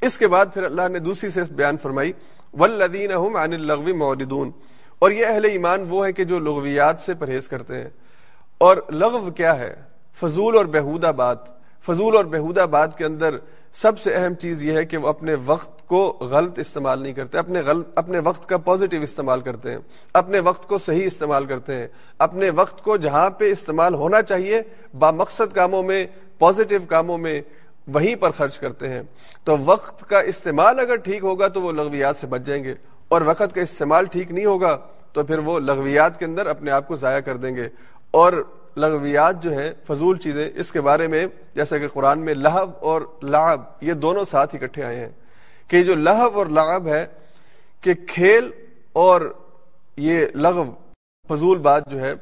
اس 0.00 0.18
کے 0.18 0.26
بعد 0.26 0.46
پھر 0.54 0.62
اللہ 0.62 0.88
نے 0.88 0.98
دوسری 0.98 1.30
سے 1.30 1.40
بیان 1.50 1.76
فرمائی 1.76 2.12
ولدین 2.54 3.12
عن 3.12 3.52
الغوی 3.52 3.92
موردون 3.92 4.50
اور 4.98 5.10
یہ 5.10 5.26
اہل 5.26 5.44
ایمان 5.44 5.84
وہ 5.88 6.06
ہے 6.06 6.12
کہ 6.12 6.24
جو 6.24 6.38
لغویات 6.38 7.00
سے 7.00 7.14
پرہیز 7.14 7.48
کرتے 7.48 7.74
ہیں۔ 7.74 7.88
اور 8.58 8.76
لغو 8.90 9.30
کیا 9.30 9.58
ہے؟ 9.58 9.74
فضول 10.20 10.56
اور 10.56 10.64
بہودہ 10.64 11.12
بات۔ 11.16 11.38
فضول 11.86 12.16
اور 12.16 12.24
بہودہ 12.24 12.66
بات 12.70 12.98
کے 12.98 13.04
اندر 13.04 13.36
سب 13.72 13.98
سے 13.98 14.14
اہم 14.14 14.34
چیز 14.34 14.64
یہ 14.64 14.72
ہے 14.72 14.84
کہ 14.84 14.96
وہ 14.96 15.08
اپنے 15.08 15.34
وقت 15.46 15.86
کو 15.88 16.16
غلط 16.20 16.58
استعمال 16.58 17.02
نہیں 17.02 17.12
کرتے، 17.12 17.38
اپنے 17.38 17.60
غلط، 17.60 17.86
اپنے 17.94 18.18
وقت 18.18 18.48
کا 18.48 18.58
پازیٹیو 18.58 19.02
استعمال 19.02 19.40
کرتے 19.40 19.70
ہیں، 19.70 19.78
اپنے 20.14 20.38
وقت 20.40 20.68
کو 20.68 20.78
صحیح 20.78 21.06
استعمال 21.06 21.46
کرتے 21.46 21.74
ہیں۔ 21.74 21.86
اپنے 22.18 22.50
وقت 22.50 22.84
کو 22.84 22.96
جہاں 22.96 23.30
پہ 23.30 23.52
استعمال 23.52 23.94
ہونا 23.94 24.22
چاہیے 24.22 24.62
با 24.98 25.10
مقصد 25.10 25.54
کاموں 25.54 25.82
میں 25.82 26.06
پازیٹیو 26.38 26.80
کاموں 26.88 27.18
میں 27.18 27.40
وہیں 27.88 28.16
پر 28.16 28.30
خرچ 28.30 28.58
کرتے 28.58 28.88
ہیں۔ 28.88 29.02
تو 29.44 29.56
وقت 29.64 30.08
کا 30.08 30.20
استعمال 30.20 30.80
اگر 30.80 30.96
ٹھیک 30.96 31.24
ہوگا 31.24 31.48
تو 31.48 31.62
وہ 31.62 31.72
لغویات 31.72 32.16
سے 32.16 32.26
بچ 32.26 32.40
جائیں 32.40 32.64
گے۔ 32.64 32.74
اور 33.08 33.22
وقت 33.22 33.54
کا 33.54 33.60
استعمال 33.60 34.06
ٹھیک 34.06 34.32
نہیں 34.32 34.44
ہوگا 34.44 34.78
تو 35.12 35.22
پھر 35.22 35.38
وہ 35.38 35.60
لغویات 35.60 36.18
کے 36.18 36.24
اندر 36.24 36.46
اپنے 36.46 36.70
آپ 36.70 36.88
کو 36.88 36.96
ضائع 36.96 37.20
کر 37.20 37.36
دیں 37.36 37.56
گے۔ 37.56 37.68
اور 38.10 38.44
لغویات 38.78 39.42
جو 39.42 39.58
ہیں، 39.58 39.72
فضول 39.86 40.18
چیزیں، 40.18 40.50
اس 40.54 40.72
کے 40.72 40.80
بارے 40.80 41.06
میں، 41.06 41.26
جیسا 41.54 41.78
کہ 41.78 41.88
قرآن 41.88 42.18
میں 42.18 42.34
لہب 42.34 42.70
اور 42.80 43.02
لعب، 43.22 43.60
یہ 43.80 43.92
دونوں 43.92 44.24
ساتھ 44.24 44.54
اکٹھے 44.54 44.82
آئے 44.82 44.98
ہیں۔ 44.98 45.08
کہ 45.68 45.82
جو 45.82 45.94
لہب 45.94 46.38
اور 46.38 46.46
لعب 46.46 46.88
ہے، 46.88 47.06
کہ 47.80 47.92
کھیل 48.08 48.50
اور 48.92 49.32
یہ 49.96 50.26
لغو، 50.34 50.74
فضول 51.28 51.58
بات 51.58 51.90
جو 51.90 52.00
ہے، 52.00 52.14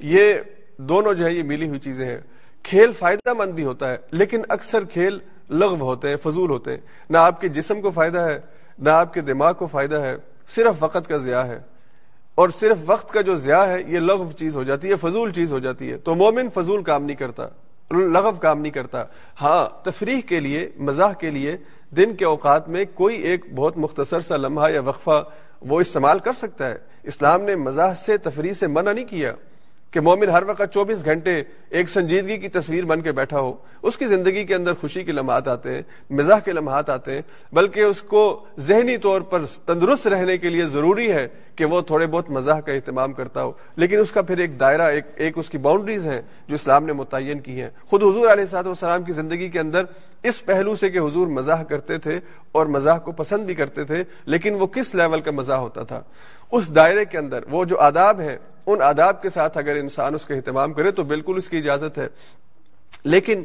یہ 0.00 0.34
دونوں 0.76 1.14
جو 1.14 1.26
ہے 1.26 1.32
یہ 1.32 1.42
ملی 1.42 1.68
ہوئی 1.68 1.80
چیزیں 1.80 2.06
ہیں۔ 2.06 2.18
کھیل 2.62 2.92
فائدہ 2.92 3.32
مند 3.32 3.52
بھی 3.52 3.64
ہوتا 3.64 3.90
ہے، 3.90 3.96
لیکن 4.10 4.42
اکثر 4.48 4.84
کھیل 4.84 5.18
لغو 5.50 5.84
ہوتے 5.84 6.08
ہیں، 6.08 6.16
فضول 6.16 6.50
ہوتے 6.50 6.70
ہیں۔ 6.70 6.78
نہ 7.10 7.18
آپ 7.18 7.40
کے 7.40 7.48
جسم 7.48 7.80
کو 7.80 7.90
فائدہ 7.90 8.18
ہے، 8.18 8.40
نہ 8.78 8.90
آپ 8.90 9.14
کے 9.14 9.20
دماغ 9.20 9.54
کو 9.54 9.66
فائدہ 9.66 9.96
ہے، 9.96 10.16
صرف 10.48 10.74
وقت 10.80 11.08
کا 11.08 11.16
ضیاع 11.16 11.44
ہے۔ 11.44 11.58
اور 12.34 12.48
صرف 12.48 12.76
وقت 12.86 13.10
کا 13.10 13.20
جو 13.20 13.36
ضیاع 13.36 13.66
ہے، 13.66 13.82
یہ 13.86 13.98
لغو 14.00 14.32
چیز 14.38 14.56
ہو 14.56 14.62
جاتی 14.62 14.90
ہے، 14.90 14.94
فضول 14.94 15.32
چیز 15.32 15.52
ہو 15.52 15.58
جاتی 15.58 15.92
ہے۔ 15.92 15.96
تو 15.96 16.14
مومن 16.14 16.48
فضول 16.54 16.82
کام 16.82 17.04
نہیں 17.04 17.16
کرتا، 17.16 17.46
لغو 17.90 18.32
کام 18.32 18.60
نہیں 18.60 18.72
کرتا۔ 18.72 19.04
ہاں 19.40 19.84
تفریح 19.84 20.20
کے 20.20 20.40
لیے، 20.40 20.70
مزاح 20.78 21.12
کے 21.12 21.30
لیے 21.30 21.56
دن 21.96 22.16
کے 22.16 22.24
اوقات 22.24 22.68
میں 22.68 22.84
کوئی 22.94 23.16
ایک 23.16 23.54
بہت 23.54 23.78
مختصر 23.78 24.20
سا 24.20 24.36
لمحہ 24.36 24.70
یا 24.70 24.80
وقفہ 24.80 25.24
وہ 25.60 25.80
استعمال 25.80 26.18
کر 26.18 26.32
سکتا 26.32 26.70
ہے۔ 26.70 26.78
اسلام 27.02 27.42
نے 27.42 27.56
مزاح 27.56 27.94
سے، 27.94 28.16
تفریح 28.16 28.52
سے 28.52 28.66
منع 28.66 28.92
نہیں 28.92 29.04
کیا۔ 29.04 29.32
کہ 29.92 30.00
مومن 30.00 30.28
ہر 30.28 30.42
وقت 30.42 30.62
چوبیس 30.74 31.04
گھنٹے 31.04 31.42
ایک 31.70 31.88
سنجیدگی 31.88 32.36
کی 32.36 32.48
تصویر 32.48 32.84
بن 32.84 33.00
کے 33.00 33.12
بیٹھا 33.12 33.40
ہو، 33.40 33.52
اس 33.82 33.96
کی 33.96 34.06
زندگی 34.06 34.44
کے 34.44 34.54
اندر 34.54 34.74
خوشی 34.74 35.04
کے 35.04 35.12
لمحات 35.12 35.48
آتے 35.48 35.74
ہیں، 35.74 35.82
مزاح 36.10 36.38
کے 36.38 36.52
لمحات 36.52 36.90
آتے 36.90 37.12
ہیں، 37.12 37.22
بلکہ 37.52 37.80
اس 37.80 38.02
کو 38.02 38.44
ذہنی 38.58 38.96
طور 38.96 39.20
پر 39.20 39.44
تندرست 39.66 40.06
رہنے 40.06 40.38
کے 40.38 40.48
لیے 40.48 40.64
ضروری 40.64 41.12
ہے 41.12 41.28
کہ 41.56 41.64
وہ 41.64 41.80
تھوڑے 41.80 42.06
بہت 42.06 42.30
مزاح 42.30 42.60
کا 42.60 42.72
اہتمام 42.72 43.12
کرتا 43.12 43.42
ہو۔ 43.42 43.52
لیکن 43.76 43.98
اس 43.98 44.12
کا 44.12 44.22
پھر 44.22 44.38
ایک 44.38 44.60
دائرہ، 44.60 44.82
ایک 44.82 45.04
ایک 45.14 45.38
اس 45.38 45.50
کی 45.50 45.58
باؤنڈریز 45.58 46.06
ہیں 46.06 46.20
جو 46.48 46.54
اسلام 46.54 46.86
نے 46.86 46.92
متعین 46.92 47.40
کی 47.40 47.60
ہیں۔ 47.60 47.70
خود 47.86 48.02
حضور 48.02 48.28
علیہ 48.28 48.46
صاحب 48.46 48.66
والسلام 48.66 49.02
کی 49.02 49.12
زندگی 49.12 49.48
کے 49.48 49.60
اندر 49.60 49.82
اس 50.22 50.44
پہلو 50.44 50.76
سے 50.76 50.90
کہ 50.90 50.98
حضور 50.98 51.26
مزاح 51.26 51.62
کرتے 51.62 51.98
تھے 51.98 52.20
اور 52.52 52.66
مزاح 52.66 52.98
کو 52.98 53.12
پسند 53.12 53.44
بھی 53.44 53.54
کرتے 53.54 53.84
تھے، 53.84 54.04
لیکن 54.24 54.54
وہ 54.54 54.66
کس 54.66 54.94
لیول 54.94 55.20
کا 55.20 55.30
مزاح 55.30 55.58
ہوتا 55.58 55.82
تھا؟ 55.82 56.02
اس 56.52 56.74
دائرے 56.74 57.04
کے 57.04 57.18
اندر 57.18 57.40
وہ 57.50 57.64
جو 57.64 57.80
آداب 57.80 58.20
ہیں 58.20 58.36
ان 58.66 58.82
آداب 58.82 59.22
کے 59.22 59.30
ساتھ 59.30 59.58
اگر 59.58 59.76
انسان 59.76 60.14
اس 60.14 60.24
کا 60.24 60.34
اہتمام 60.34 60.72
کرے 60.72 60.90
تو 60.90 61.02
بالکل 61.02 61.34
اس 61.36 61.48
کی 61.48 61.58
اجازت 61.58 61.98
ہے۔ 61.98 62.08
لیکن 63.04 63.42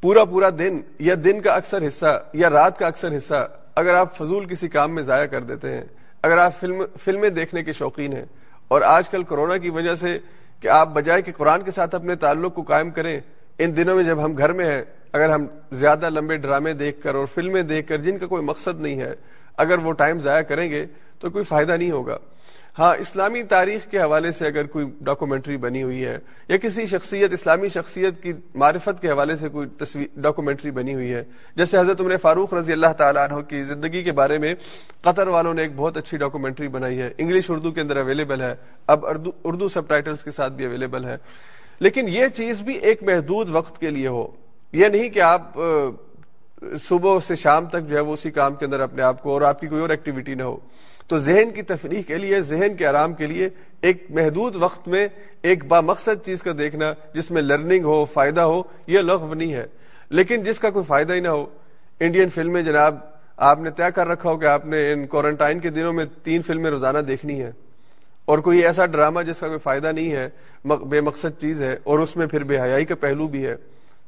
پورا 0.00 0.24
پورا 0.24 0.50
دن 0.58 0.80
یا 0.98 1.14
دن 1.24 1.40
کا 1.40 1.54
اکثر 1.54 1.86
حصہ 1.86 2.24
یا 2.32 2.50
رات 2.50 2.78
کا 2.78 2.86
اکثر 2.86 3.16
حصہ 3.16 3.48
اگر 3.74 3.94
آپ 3.94 4.16
فضول 4.16 4.46
کسی 4.46 4.68
کام 4.68 4.94
میں 4.94 5.02
ضائع 5.02 5.26
کر 5.26 5.40
دیتے 5.40 5.70
ہیں، 5.70 5.84
اگر 6.22 6.38
آپ 6.38 6.60
فلم، 6.60 6.82
فلمیں 7.04 7.30
دیکھنے 7.30 7.62
کے 7.62 7.72
شوقین 7.72 8.12
ہیں 8.12 8.24
اور 8.68 8.82
آج 8.82 9.08
کل 9.08 9.22
کورونا 9.22 9.56
کی 9.56 9.70
وجہ 9.70 9.94
سے 9.94 10.18
کہ 10.60 10.68
آپ 10.68 10.88
بجائے 10.88 11.22
کہ 11.22 11.32
قرآن 11.32 11.62
کے 11.62 11.70
ساتھ 11.70 11.94
اپنے 11.94 12.16
تعلق 12.16 12.54
کو 12.54 12.62
قائم 12.62 12.90
کریں، 12.90 13.20
ان 13.58 13.76
دنوں 13.76 13.96
میں 13.96 14.04
جب 14.04 14.24
ہم 14.24 14.38
گھر 14.38 14.52
میں 14.52 14.66
ہیں، 14.66 14.82
اگر 15.12 15.28
ہم 15.28 15.46
زیادہ 15.72 16.10
لمبے 16.10 16.36
ڈرامے 16.36 16.72
دیکھ 16.72 17.02
کر 17.02 17.14
اور 17.14 17.26
فلمیں 17.26 17.62
دیکھ 17.62 17.88
کر 17.88 17.96
جن 17.96 18.18
کا 18.18 18.26
کوئی 18.26 18.42
مقصد 18.42 18.80
نہیں 18.80 19.00
ہے، 19.00 19.14
اگر 19.56 19.78
وہ 19.78 19.92
ٹائم 19.92 20.18
ضائع 20.18 20.42
کریں 20.42 20.70
گے 20.70 20.86
تو 21.18 21.30
کوئی 21.30 21.44
فائدہ 21.44 21.72
نہیں 21.72 21.90
ہوگا۔ 21.90 22.18
ہاں 22.78 22.94
اسلامی 22.96 23.42
تاریخ 23.42 23.90
کے 23.90 24.00
حوالے 24.00 24.32
سے 24.32 24.46
اگر 24.46 24.66
کوئی 24.66 24.86
ڈاکومنٹری 25.00 25.56
بنی 25.56 25.82
ہوئی 25.82 26.04
ہے 26.04 26.18
یا 26.48 26.56
کسی 26.56 26.86
شخصیت، 26.86 27.32
اسلامی 27.32 27.68
شخصیت 27.68 28.22
کی 28.22 28.32
معرفت 28.54 29.02
کے 29.02 29.10
حوالے 29.10 29.36
سے 29.36 29.48
کوئی 29.48 29.68
تصویر، 29.68 30.06
ڈاکومنٹری 30.16 30.70
بنی 30.70 30.94
ہوئی 30.94 31.12
ہے، 31.12 31.24
جیسے 31.56 31.78
حضرت 31.78 32.00
عمر 32.00 32.16
فاروق 32.16 32.54
رضی 32.54 32.72
اللہ 32.72 32.92
تعالیٰ 32.96 33.30
عنہ 33.30 33.40
کی 33.40 33.64
زندگی 33.64 34.02
کے 34.02 34.12
بارے 34.12 34.38
میں 34.38 34.54
قطر 35.00 35.26
والوں 35.26 35.54
نے 35.54 35.62
ایک 35.62 35.70
بہت 35.76 35.96
اچھی 35.96 36.16
ڈاکومنٹری 36.16 36.68
بنائی 36.68 37.00
ہے۔ 37.00 37.10
انگلش 37.18 37.50
اردو 37.50 37.70
کے 37.70 37.80
اندر 37.80 37.96
اویلیبل 37.96 38.42
ہے۔ 38.42 38.54
اب 38.86 39.06
اردو 39.44 39.68
سب 39.68 39.88
ٹائٹلس 39.88 40.24
کے 40.24 40.30
ساتھ 40.30 40.52
بھی 40.52 40.64
اویلیبل 40.64 41.04
ہے۔ 41.04 41.16
لیکن 41.80 42.08
یہ 42.08 42.26
چیز 42.28 42.60
بھی 42.60 42.74
ایک 42.74 43.02
محدود 43.02 43.50
وقت 43.50 43.80
کے 43.80 43.90
لیے 43.90 44.08
ہو۔ 44.08 44.26
یہ 44.72 44.86
نہیں 44.86 45.08
کہ 45.08 45.20
آپ 45.20 45.52
صبح 46.88 47.18
سے 47.26 47.36
شام 47.36 47.66
تک 47.66 47.82
جو 47.88 47.96
ہے 47.96 48.00
وہ 48.00 48.12
اسی 48.12 48.30
کام 48.30 48.54
کے 48.54 48.64
اندر 48.64 48.80
اپنے 48.80 49.02
آپ 49.02 49.22
کو 49.22 49.30
اور 49.30 49.42
آپ 49.42 49.60
کی 49.60 49.66
کوئی 49.66 49.80
اور 49.80 49.90
ایکٹیویٹی 49.90 50.34
نہ 50.34 50.42
ہو۔ 50.42 50.56
تو 51.08 51.18
ذہن 51.18 51.50
کی 51.50 51.62
تفریح 51.62 52.02
کے 52.02 52.14
لیے، 52.14 52.40
ذہن 52.40 52.76
کے 52.76 52.86
آرام 52.86 53.12
کے 53.14 53.26
لیے 53.26 53.48
ایک 53.80 54.06
محدود 54.10 54.56
وقت 54.56 54.88
میں 54.88 55.06
ایک 55.42 55.64
با 55.64 55.80
مقصد 55.80 56.24
چیز 56.26 56.42
کا 56.42 56.50
دیکھنا، 56.58 56.92
جس 57.14 57.30
میں 57.30 57.42
لرننگ 57.42 57.84
ہو، 57.84 58.04
فائدہ 58.04 58.40
ہو، 58.40 58.62
یہ 58.86 58.98
لغو 58.98 59.34
نہیں 59.34 59.52
ہے۔ 59.52 59.66
لیکن 60.10 60.42
جس 60.42 60.60
کا 60.60 60.70
کوئی 60.70 60.84
فائدہ 60.84 61.12
ہی 61.12 61.20
نہ 61.20 61.28
ہو 61.28 61.46
انڈین 62.00 62.28
فلمیں 62.28 62.62
جناب 62.62 62.96
آپ 63.36 63.60
نے 63.60 63.70
طے 63.70 63.90
کر 63.94 64.06
رکھا 64.06 64.30
ہو 64.30 64.36
کہ 64.38 64.46
آپ 64.46 64.66
نے 64.66 64.92
ان 64.92 65.06
کوارنٹائن 65.06 65.58
کے 65.58 65.70
دنوں 65.70 65.92
میں 65.92 66.04
تین 66.22 66.42
فلمیں 66.42 66.70
روزانہ 66.70 66.98
دیکھنی 66.98 67.40
ہے 67.42 67.50
اور 68.24 68.38
کوئی 68.38 68.64
ایسا 68.64 68.86
ڈرامہ 68.86 69.22
جس 69.22 69.40
کا 69.40 69.46
کوئی 69.46 69.58
فائدہ 69.58 69.92
نہیں 69.92 70.10
ہے 70.12 70.28
بے 70.88 71.00
مقصد 71.00 71.40
چیز 71.40 71.62
ہے، 71.62 71.76
اور 71.84 71.98
اس 71.98 72.16
میں 72.16 72.26
پھر 72.26 72.44
بے 72.44 72.60
حیائی 72.60 72.84
کا 72.84 72.94
پہلو 72.94 73.28
بھی 73.28 73.46
ہے۔ 73.46 73.56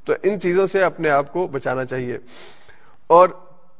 تو 0.04 0.12
ان 0.22 0.40
چیزوں 0.40 0.66
سے 0.66 0.82
اپنے 0.82 1.10
آپ 1.10 1.32
کو 1.32 1.46
بچانا 1.46 1.84
چاہیے۔ 1.84 2.18
اور 3.06 3.28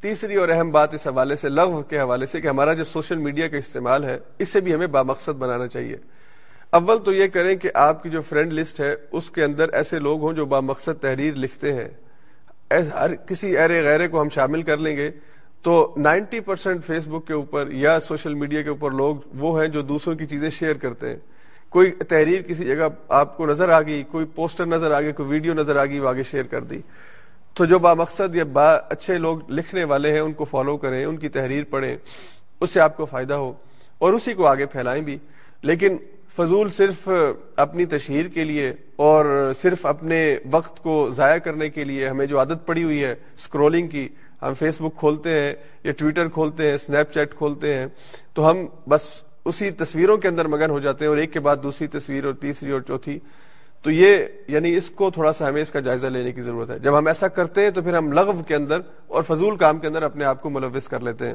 تیسری 0.00 0.34
اور 0.34 0.48
اہم 0.48 0.70
بات 0.70 0.94
اس 0.94 1.06
حوالے 1.06 1.36
سے، 1.36 1.48
لغو 1.48 1.82
کے 1.82 2.00
حوالے 2.00 2.26
سے 2.26 2.40
کہ 2.40 2.48
ہمارا 2.48 2.72
جو 2.72 2.84
سوشل 2.84 3.16
میڈیا 3.16 3.48
کا 3.48 3.56
استعمال 3.56 4.04
ہے 4.04 4.18
اس 4.38 4.48
سے 4.48 4.60
بھی 4.60 4.74
ہمیں 4.74 4.86
بامقصد 4.86 5.36
بنانا 5.38 5.66
چاہیے۔ 5.68 5.96
اول 6.70 6.98
تو 7.04 7.12
یہ 7.12 7.28
کریں 7.28 7.56
کہ 7.56 7.70
آپ 7.74 8.02
کی 8.02 8.10
جو 8.10 8.20
فرینڈ 8.20 8.52
لسٹ 8.52 8.80
ہے، 8.80 8.94
اس 9.12 9.30
کے 9.30 9.44
اندر 9.44 9.68
ایسے 9.72 9.98
لوگ 9.98 10.20
ہوں 10.20 10.32
جو 10.32 10.46
بامقصد 10.46 11.02
تحریر 11.02 11.34
لکھتے 11.34 11.72
ہیں۔ 11.72 11.88
ہر 12.70 13.14
کسی 13.14 13.56
ایرے 13.56 13.84
غیرے 13.84 14.08
کو 14.08 14.22
ہم 14.22 14.28
شامل 14.28 14.62
کر 14.62 14.76
لیں 14.76 14.96
گے۔ 14.96 15.10
تو 15.62 15.94
نائنٹی 15.96 16.40
پرسینٹ 16.40 16.84
فیس 16.84 17.08
بک 17.08 17.26
کے 17.26 17.32
اوپر 17.32 17.70
یا 17.70 18.00
سوشل 18.00 18.34
میڈیا 18.34 18.62
کے 18.62 18.68
اوپر 18.68 18.90
لوگ 18.90 19.16
وہ 19.34 19.60
ہیں 19.60 19.68
جو 19.68 19.82
دوسروں 19.82 20.14
کی 20.14 20.26
چیزیں 20.26 20.50
شیئر 20.50 20.74
کرتے 20.74 21.08
ہیں۔ 21.08 21.16
کوئی 21.68 21.90
تحریر 21.90 22.42
کسی 22.42 22.64
جگہ 22.64 22.88
آپ 23.08 23.36
کو 23.36 23.46
نظر 23.46 23.68
آ 23.68 23.82
گئی، 23.82 24.02
کوئی 24.02 24.26
پوسٹر 24.34 24.66
نظر 24.66 24.90
آ 24.90 25.00
گئی، 25.00 25.12
کوئی 25.12 25.28
ویڈیو 25.28 25.54
نظر 25.54 25.76
آ 25.76 25.84
گئی، 25.84 25.98
وہ 25.98 26.08
آگے 26.08 26.22
شیئر 26.22 26.42
کر 26.42 26.64
دی۔ 26.64 26.80
تو 27.54 27.64
جو 27.64 27.78
با 27.78 27.94
مقصد 27.94 28.36
یا 28.36 28.44
با 28.44 28.72
اچھے 28.72 29.18
لوگ 29.18 29.50
لکھنے 29.50 29.84
والے 29.84 30.12
ہیں، 30.12 30.20
ان 30.20 30.32
کو 30.32 30.44
فالو 30.44 30.76
کریں، 30.76 31.04
ان 31.04 31.16
کی 31.16 31.28
تحریر 31.28 31.64
پڑھیں، 31.64 31.96
اس 32.60 32.70
سے 32.70 32.80
آپ 32.80 32.96
کو 32.96 33.04
فائدہ 33.04 33.34
ہو 33.34 33.52
اور 33.98 34.12
اسی 34.12 34.34
کو 34.34 34.46
آگے 34.46 34.66
پھیلائیں 34.66 35.02
بھی۔ 35.02 35.18
لیکن 35.62 35.96
فضول 36.36 36.68
صرف 36.68 37.08
اپنی 37.56 37.84
تشہیر 37.86 38.28
کے 38.28 38.44
لیے 38.44 38.72
اور 38.96 39.52
صرف 39.56 39.86
اپنے 39.86 40.38
وقت 40.50 40.82
کو 40.82 41.10
ضائع 41.10 41.38
کرنے 41.38 41.68
کے 41.68 41.84
لیے 41.84 42.08
ہمیں 42.08 42.26
جو 42.26 42.38
عادت 42.38 42.66
پڑی 42.66 42.84
ہوئی 42.84 43.04
ہے 43.04 43.14
اسکرولنگ 43.34 43.88
کی، 43.88 44.08
ہم 44.42 44.54
فیس 44.54 44.80
بک 44.80 44.98
کھولتے 44.98 45.30
ہیں 45.30 45.54
یا 45.84 45.92
ٹویٹر 45.92 46.28
کھولتے 46.28 46.66
ہیں 46.66 46.74
اسنیپ 46.74 47.12
چیٹ 47.12 47.34
کھولتے 47.34 47.74
ہیں، 47.74 47.86
تو 48.34 48.50
ہم 48.50 48.66
بس 48.88 49.24
اسی 49.44 49.70
تصویروں 49.70 50.16
کے 50.16 50.28
اندر 50.28 50.48
مگن 50.48 50.70
ہو 50.70 50.80
جاتے 50.80 51.04
ہیں 51.04 51.10
اور 51.10 51.18
ایک 51.18 51.32
کے 51.32 51.40
بعد 51.40 51.56
دوسری 51.62 51.86
تصویر 51.86 52.24
اور 52.24 52.34
تیسری 52.34 52.70
اور 52.70 52.80
چوتھی۔ 52.80 53.18
تو 53.82 53.90
یہ 53.90 54.26
یعنی 54.48 54.76
اس 54.76 54.90
کو 54.90 55.10
تھوڑا 55.10 55.32
سا 55.32 55.48
ہمیں 55.48 55.62
اس 55.62 55.70
کا 55.70 55.80
جائزہ 55.80 56.06
لینے 56.06 56.32
کی 56.32 56.40
ضرورت 56.40 56.70
ہے۔ 56.70 56.78
جب 56.78 56.98
ہم 56.98 57.06
ایسا 57.06 57.28
کرتے 57.28 57.62
ہیں 57.62 57.70
تو 57.70 57.82
پھر 57.82 57.96
ہم 57.96 58.12
لغو 58.12 58.32
کے 58.32 58.54
اندر 58.54 58.80
اور 59.06 59.22
فضول 59.22 59.56
کام 59.56 59.78
کے 59.78 59.86
اندر 59.86 60.02
اپنے 60.02 60.24
آپ 60.24 60.42
کو 60.42 60.50
ملوث 60.50 60.88
کر 60.88 61.00
لیتے 61.00 61.26
ہیں۔ 61.26 61.34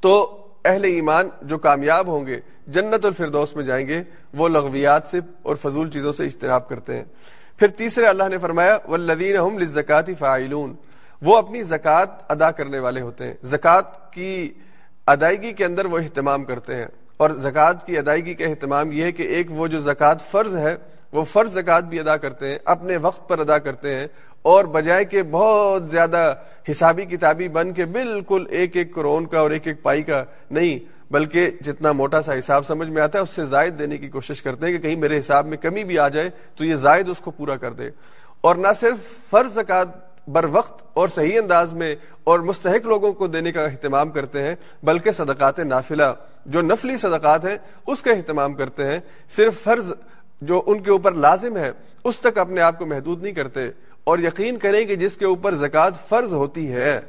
تو 0.00 0.36
اہل 0.64 0.84
ایمان 0.84 1.28
جو 1.42 1.58
کامیاب 1.58 2.06
ہوں 2.06 2.26
گے، 2.26 2.40
جنت 2.66 3.04
الفردوس 3.04 3.56
میں 3.56 3.64
جائیں 3.64 3.86
گے، 3.86 4.02
وہ 4.34 4.48
لغویات 4.48 5.06
سے 5.06 5.20
اور 5.42 5.56
فضول 5.56 5.90
چیزوں 5.90 6.12
سے 6.12 6.24
اجتناب 6.24 6.68
کرتے 6.68 6.96
ہیں۔ 6.96 7.04
پھر 7.58 7.68
تیسرے 7.68 8.06
اللہ 8.06 8.28
نے 8.28 8.38
فرمایا 8.38 8.78
ولدین 8.88 9.60
لزکاتی 9.60 10.14
فعلون 10.14 10.74
وہ 11.22 11.36
اپنی 11.36 11.62
زکوٰۃ 11.62 12.06
ادا 12.28 12.50
کرنے 12.50 12.78
والے 12.78 13.00
ہوتے 13.00 13.24
ہیں۔ 13.24 13.34
زکوٰۃ 13.42 14.10
کی 14.10 14.52
ادائیگی 15.06 15.52
کے 15.52 15.64
اندر 15.64 15.84
وہ 15.84 15.98
اہتمام 15.98 16.44
کرتے 16.44 16.76
ہیں۔ 16.76 16.86
اور 17.16 17.30
زکوٰۃ 17.30 17.86
کی 17.86 17.98
ادائیگی 17.98 18.34
کا 18.34 18.44
اہتمام 18.44 18.92
یہ 18.92 19.02
ہے 19.02 19.12
کہ 19.12 19.22
ایک 19.22 19.46
وہ 19.50 19.66
جو 19.66 19.80
زکوٰۃ 19.80 20.16
فرض 20.30 20.56
ہے 20.56 20.76
وہ 21.12 21.24
فرض 21.24 21.52
زکوٰۃ 21.54 21.82
بھی 21.82 22.00
ادا 22.00 22.16
کرتے 22.16 22.50
ہیں، 22.50 22.58
اپنے 22.64 22.96
وقت 22.96 23.28
پر 23.28 23.38
ادا 23.38 23.58
کرتے 23.58 23.94
ہیں، 23.94 24.06
اور 24.42 24.64
بجائے 24.74 25.04
کہ 25.04 25.22
بہت 25.22 25.90
زیادہ 25.90 26.32
حسابی 26.70 27.04
کتابی 27.04 27.48
بن 27.48 27.72
کے 27.72 27.84
بالکل 27.86 28.44
ایک 28.50 28.76
ایک 28.76 28.94
کرون 28.94 29.26
کا 29.26 29.40
اور 29.40 29.50
ایک 29.50 29.66
ایک 29.66 29.82
پائی 29.82 30.02
کا 30.02 30.22
نہیں، 30.50 30.78
بلکہ 31.10 31.50
جتنا 31.60 31.92
موٹا 31.92 32.20
سا 32.22 32.38
حساب 32.38 32.66
سمجھ 32.66 32.88
میں 32.88 33.02
آتا 33.02 33.18
ہے، 33.18 33.22
اس 33.22 33.30
سے 33.30 33.44
زائد 33.44 33.78
دینے 33.78 33.96
کی 33.98 34.08
کوشش 34.08 34.42
کرتے 34.42 34.66
ہیں 34.66 34.72
کہ 34.72 34.82
کہیں 34.82 34.96
میرے 34.96 35.18
حساب 35.18 35.46
میں 35.46 35.56
کمی 35.56 35.84
بھی 35.84 35.98
آ 35.98 36.08
جائے 36.08 36.30
تو 36.56 36.64
یہ 36.64 36.74
زائد 36.76 37.08
اس 37.08 37.18
کو 37.18 37.30
پورا 37.30 37.56
کر 37.56 37.72
دے۔ 37.72 37.90
اور 38.40 38.56
نہ 38.56 38.72
صرف 38.76 39.12
فرض 39.30 39.54
زکوٰۃ 39.54 39.98
بر 40.28 40.44
وقت 40.44 40.82
اور 40.92 41.08
صحیح 41.08 41.38
انداز 41.38 41.72
میں 41.74 41.94
اور 42.24 42.40
مستحق 42.40 42.86
لوگوں 42.86 43.12
کو 43.12 43.26
دینے 43.26 43.52
کا 43.52 43.60
اہتمام 43.62 44.10
کرتے 44.10 44.42
ہیں، 44.42 44.54
بلکہ 44.82 45.10
صدقات 45.10 45.58
نافلہ 45.60 46.12
جو 46.46 46.60
نفلی 46.62 46.96
صدقات 46.96 47.44
ہیں، 47.44 47.56
اس 47.86 48.02
کا 48.02 48.12
اہتمام 48.12 48.54
کرتے 48.54 48.86
ہیں۔ 48.86 48.98
صرف 49.30 49.62
فرض 49.62 49.92
جو 50.40 50.62
ان 50.66 50.82
کے 50.82 50.90
اوپر 50.90 51.12
لازم 51.12 51.56
ہے، 51.56 51.72
اس 52.04 52.18
تک 52.18 52.38
اپنے 52.38 52.60
آپ 52.60 52.78
کو 52.78 52.86
محدود 52.86 53.22
نہیں 53.22 53.32
کرتے 53.32 53.60
اور 54.04 54.18
یقین 54.18 54.58
کریں 54.58 54.84
کہ 54.84 54.96
جس 54.96 55.16
کے 55.16 55.24
اوپر 55.24 55.54
زکوٰۃ 55.54 55.90
فرض 56.08 56.34
ہوتی 56.34 56.72
ہے، 56.72 57.00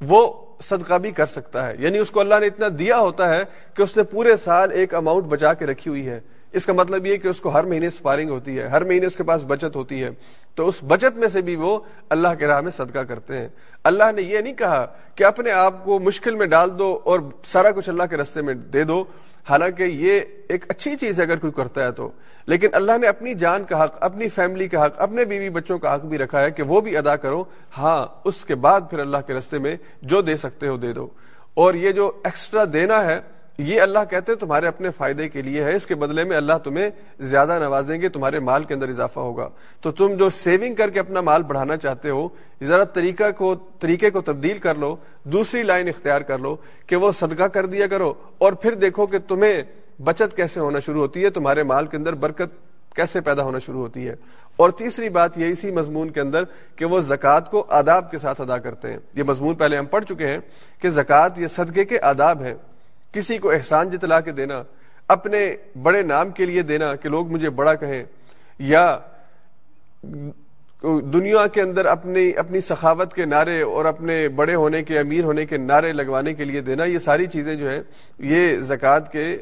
وہ 0.00 0.32
صدقہ 0.62 0.94
بھی 0.94 1.10
کر 1.10 1.26
سکتا 1.26 1.66
ہے۔ 1.66 1.74
یعنی 1.78 1.98
اس 1.98 2.10
کو 2.10 2.20
اللہ 2.20 2.34
نے 2.40 2.46
اتنا 2.46 2.66
دیا 2.78 2.98
ہوتا 2.98 3.36
ہے 3.36 3.42
کہ 3.74 3.82
اس 3.82 3.96
نے 3.96 4.02
پورے 4.02 4.36
سال 4.36 4.70
ایک 4.70 4.94
اماؤنٹ 4.94 5.24
بچا 5.24 5.54
کے 5.54 5.66
رکھی 5.66 5.88
ہوئی 5.88 6.08
ہے۔ 6.08 6.20
اس 6.52 6.66
کا 6.66 6.72
مطلب 6.72 7.06
یہ 7.06 7.16
کہ 7.16 7.28
اس 7.28 7.40
کو 7.40 7.48
ہر 7.48 7.64
مہینے 7.64 7.90
سپارنگ 7.90 8.30
ہوتی 8.30 8.58
ہے، 8.58 8.66
ہر 8.66 8.84
مہینے 8.84 9.06
اس 9.06 9.16
کے 9.16 9.22
پاس 9.22 9.44
بچت 9.44 9.76
ہوتی 9.76 10.02
ہے۔ 10.02 10.10
تو 10.54 10.68
اس 10.68 10.74
بچت 10.86 11.16
میں 11.16 11.28
سے 11.28 11.40
بھی 11.40 11.56
وہ 11.56 11.78
اللہ 12.10 12.28
کے 12.38 12.46
راہ 12.46 12.60
میں 12.60 12.70
صدقہ 12.70 12.98
کرتے 12.98 13.36
ہیں۔ 13.36 13.48
اللہ 13.84 14.12
نے 14.16 14.22
یہ 14.22 14.38
نہیں 14.38 14.54
کہا 14.54 14.86
کہ 15.14 15.24
اپنے 15.24 15.50
آپ 15.50 15.84
کو 15.84 15.98
مشکل 15.98 16.34
میں 16.34 16.46
ڈال 16.46 16.78
دو 16.78 17.00
اور 17.04 17.20
سارا 17.44 17.70
کچھ 17.70 17.88
اللہ 17.88 18.02
کے 18.10 18.16
رستے 18.16 18.42
میں 18.42 18.54
دے 18.54 18.84
دو۔ 18.84 19.04
حالانکہ 19.50 19.82
یہ 19.82 20.20
ایک 20.48 20.64
اچھی 20.68 20.96
چیز 20.96 21.20
ہے 21.20 21.24
اگر 21.24 21.36
کوئی 21.36 21.52
کرتا 21.52 21.84
ہے 21.84 21.92
تو۔ 21.92 22.10
لیکن 22.46 22.68
اللہ 22.72 22.92
نے 23.00 23.06
اپنی 23.06 23.34
جان 23.34 23.64
کا 23.64 23.84
حق، 23.84 23.98
اپنی 24.00 24.28
فیملی 24.28 24.68
کا 24.68 24.86
حق، 24.86 24.92
اپنے 24.96 25.24
بیوی 25.24 25.50
بچوں 25.50 25.78
کا 25.78 25.94
حق 25.94 26.00
بھی 26.00 26.18
رکھا 26.18 26.40
ہے 26.40 26.50
کہ 26.50 26.62
وہ 26.62 26.80
بھی 26.80 26.96
ادا 26.96 27.16
کرو۔ 27.16 27.44
ہاں 27.78 28.06
اس 28.24 28.44
کے 28.44 28.54
بعد 28.54 28.80
پھر 28.90 28.98
اللہ 28.98 29.16
کے 29.26 29.34
رستے 29.34 29.58
میں 29.58 29.76
جو 30.02 30.20
دے 30.20 30.36
سکتے 30.36 30.68
ہو 30.68 30.76
دے 30.76 30.92
دو۔ 30.92 31.08
اور 31.54 31.74
یہ 31.74 31.92
جو 31.92 32.12
ایکسٹرا 32.24 32.64
دینا 32.72 33.04
ہے 33.04 33.20
یہ 33.60 33.80
اللہ 33.80 33.98
کہتے 34.10 34.32
ہیں 34.32 34.38
تمہارے 34.38 34.66
اپنے 34.66 34.90
فائدے 34.90 35.28
کے 35.28 35.42
لیے 35.42 35.64
ہے، 35.64 35.76
اس 35.76 35.86
کے 35.86 35.94
بدلے 35.94 36.24
میں 36.24 36.36
اللہ 36.36 36.52
تمہیں 36.64 36.90
زیادہ 37.20 37.58
نوازیں 37.58 38.00
گے، 38.00 38.08
تمہارے 38.08 38.38
مال 38.38 38.64
کے 38.64 38.74
اندر 38.74 38.88
اضافہ 38.88 39.20
ہوگا۔ 39.20 39.48
تو 39.80 39.92
تم 39.92 40.14
جو 40.14 40.30
سیونگ 40.30 40.74
کر 40.74 40.90
کے 40.90 41.00
اپنا 41.00 41.20
مال 41.20 41.42
بڑھانا 41.42 41.76
چاہتے 41.76 42.10
ہو، 42.10 42.28
ذرا 42.62 42.84
طریقہ 42.84 43.30
کو، 43.36 43.54
طریقے 43.54 44.10
کو 44.10 44.20
تبدیل 44.20 44.58
کر 44.58 44.74
لو، 44.74 44.96
دوسری 45.24 45.62
لائن 45.62 45.88
اختیار 45.88 46.20
کر 46.20 46.38
لو 46.38 46.56
کہ 46.86 46.96
وہ 46.96 47.12
صدقہ 47.12 47.44
کر 47.44 47.66
دیا 47.66 47.86
کرو 47.86 48.14
اور 48.38 48.52
پھر 48.52 48.74
دیکھو 48.74 49.06
کہ 49.06 49.18
تمہیں 49.18 49.62
بچت 50.04 50.36
کیسے 50.36 50.60
ہونا 50.60 50.78
شروع 50.78 51.00
ہوتی 51.00 51.24
ہے، 51.24 51.30
تمہارے 51.30 51.62
مال 51.62 51.86
کے 51.86 51.96
اندر 51.96 52.12
برکت 52.12 52.70
کیسے 52.96 53.20
پیدا 53.20 53.42
ہونا 53.42 53.58
شروع 53.58 53.80
ہوتی 53.80 54.08
ہے۔ 54.08 54.14
اور 54.56 54.70
تیسری 54.70 55.08
بات 55.08 55.38
یہ 55.38 55.46
اسی 55.46 55.70
مضمون 55.70 56.10
کے 56.10 56.20
اندر 56.20 56.44
کہ 56.76 56.84
وہ 56.84 57.00
زکوٰۃ 57.00 57.50
کو 57.50 57.66
آداب 57.68 58.10
کے 58.10 58.18
ساتھ 58.18 58.40
ادا 58.40 58.58
کرتے 58.58 58.90
ہیں۔ 58.90 58.98
یہ 59.14 59.22
مضمون 59.22 59.54
پہلے 59.54 59.76
ہم 59.76 59.86
پڑھ 59.86 60.04
چکے 60.04 60.28
ہیں 60.28 60.38
کہ 60.82 60.88
زکوٰۃ 60.88 61.28
یہ 61.36 61.46
صدقے 61.46 61.84
کے 61.84 62.00
آداب 62.00 62.42
ہیں۔ 62.42 62.54
کسی 63.14 63.38
کو 63.38 63.50
احسان 63.50 63.90
جتلا 63.90 64.20
کے 64.20 64.32
دینا، 64.32 64.62
اپنے 65.08 65.54
بڑے 65.82 66.02
نام 66.02 66.30
کے 66.30 66.46
لیے 66.46 66.62
دینا 66.62 66.94
کہ 66.96 67.08
لوگ 67.08 67.30
مجھے 67.32 67.50
بڑا 67.50 67.74
کہیں، 67.74 68.02
یا 68.60 68.98
دنیا 71.12 71.46
کے 71.46 71.60
اندر 71.62 71.86
اپنی 71.86 72.30
اپنی 72.38 72.60
سخاوت 72.60 73.14
کے 73.14 73.24
نعرے 73.24 73.60
اور 73.62 73.84
اپنے 73.84 74.16
بڑے 74.36 74.54
ہونے 74.54 74.82
کے، 74.82 74.98
امیر 74.98 75.24
ہونے 75.24 75.44
کے 75.46 75.56
نعرے 75.58 75.92
لگوانے 75.92 76.34
کے 76.34 76.44
لیے 76.44 76.60
دینا، 76.60 76.84
یہ 76.84 76.98
ساری 76.98 77.26
چیزیں 77.26 77.54
جو 77.54 77.68
ہیں، 77.70 77.80
یہ 78.18 78.56
زکوٰۃ 78.68 79.10
کے 79.12 79.36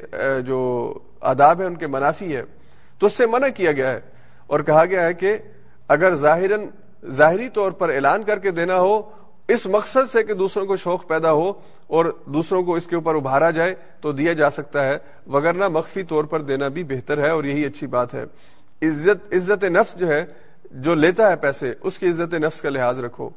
جو 0.47 0.59
آداب 1.33 1.61
ہیں، 1.61 1.67
ان 1.67 1.77
کے 1.77 1.87
منافی 1.87 2.35
ہے 2.37 2.43
تو 3.01 3.07
اس 3.07 3.13
سے 3.13 3.27
منع 3.27 3.49
کیا 3.57 3.73
گیا 3.73 3.93
ہے 3.93 4.01
اور 4.47 4.61
کہا 4.61 4.85
گیا 4.85 5.07
ہے 5.07 5.15
کہ 5.15 5.37
اگر 5.89 6.15
ظاہر 6.17 6.51
ظاہری 7.17 7.49
طور 7.55 7.73
پر 7.73 7.89
اعلان 7.91 8.23
کر 8.25 8.39
کے 8.39 8.51
دینا 8.51 8.79
ہو 8.79 9.01
اس 9.49 9.67
مقصد 9.67 10.11
سے 10.13 10.23
کہ 10.23 10.35
دوسروں 10.35 10.67
کو 10.67 10.77
شوق 10.77 11.09
پیدا 11.09 11.33
ہو 11.33 11.53
اور 11.87 12.05
دوسروں 12.27 12.63
کو 12.63 12.75
اس 12.75 12.87
کے 12.87 12.97
اوپر 12.97 13.15
ابھارا 13.15 13.51
جائے 13.51 13.75
تو 14.01 14.13
دیا 14.13 14.33
جا 14.33 14.51
سکتا 14.51 14.85
ہے 14.85 14.99
وگرنہ 15.27 15.69
مخفی 15.69 16.03
طور 16.03 16.25
پر 16.25 16.43
دینا 16.43 16.69
بھی 16.69 16.85
بہتر 16.85 17.19
ہے 17.19 17.31
اور 17.31 17.45
یہی 17.45 17.65
اچھی 17.65 17.87
بات 17.87 18.15
ہے۔ 18.15 18.25
عزت 18.83 19.35
عزت 19.35 19.65
نفس 19.65 19.99
جو 19.99 20.09
ہے، 20.09 20.25
جو 20.71 20.95
لیتا 20.95 21.31
ہے 21.31 21.37
پیسے، 21.37 21.75
اس 21.81 21.99
کی 21.99 22.09
عزت 22.09 22.35
نفس 22.35 22.63
کا 22.63 22.69
لحاظ 22.69 22.99
رکھو۔ 23.01 23.31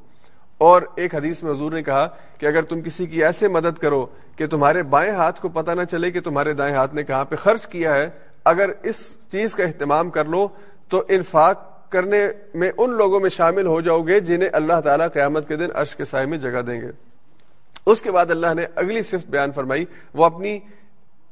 اور 0.57 0.81
ایک 0.95 1.15
حدیث 1.15 1.43
میں 1.43 1.51
حضور 1.51 1.71
نے 1.71 1.83
کہا 1.83 2.07
کہ 2.37 2.45
اگر 2.45 2.61
تم 2.61 2.81
کسی 2.81 3.05
کی 3.05 3.23
ایسے 3.23 3.47
مدد 3.47 3.77
کرو 3.77 4.05
کہ 4.35 4.47
تمہارے 4.47 4.83
بائیں 4.83 5.11
ہاتھ 5.11 5.41
کو 5.41 5.49
پتہ 5.49 5.71
نہ 5.71 5.83
چلے 5.83 6.11
کہ 6.11 6.19
تمہارے 6.19 6.53
دائیں 6.53 6.75
ہاتھ 6.75 6.95
نے 6.95 7.03
کہاں 7.03 7.25
پہ 7.25 7.35
خرچ 7.35 7.67
کیا 7.67 7.95
ہے، 7.95 8.09
اگر 8.45 8.69
اس 8.83 9.17
چیز 9.31 9.55
کا 9.55 9.63
اہتمام 9.63 10.09
کر 10.09 10.25
لو 10.25 10.47
تو 10.89 11.03
انفاق 11.07 11.70
کرنے 11.91 12.27
میں 12.53 12.71
ان 12.77 12.89
لوگوں 12.89 13.19
میں 13.19 13.29
شامل 13.29 13.65
ہو 13.65 13.81
جاؤ 13.81 14.01
گے 14.01 14.19
جنہیں 14.19 14.49
اللہ 14.53 14.81
تعالیٰ 14.83 15.07
قیامت 15.13 15.47
کے 15.47 15.55
دن 15.55 15.67
عرش 15.73 15.95
کے 15.95 16.05
سائے 16.05 16.25
میں 16.25 16.37
جگہ 16.37 16.61
دیں 16.61 16.81
گے۔ 16.81 16.87
اس 17.85 18.01
کے 18.01 18.11
بعد 18.11 18.25
اللہ 18.31 18.53
نے 18.53 18.65
اگلی 18.75 19.01
صفت 19.01 19.29
بیان 19.29 19.51
فرمائی، 19.51 19.85
وہ 20.13 20.25
اپنی 20.25 20.59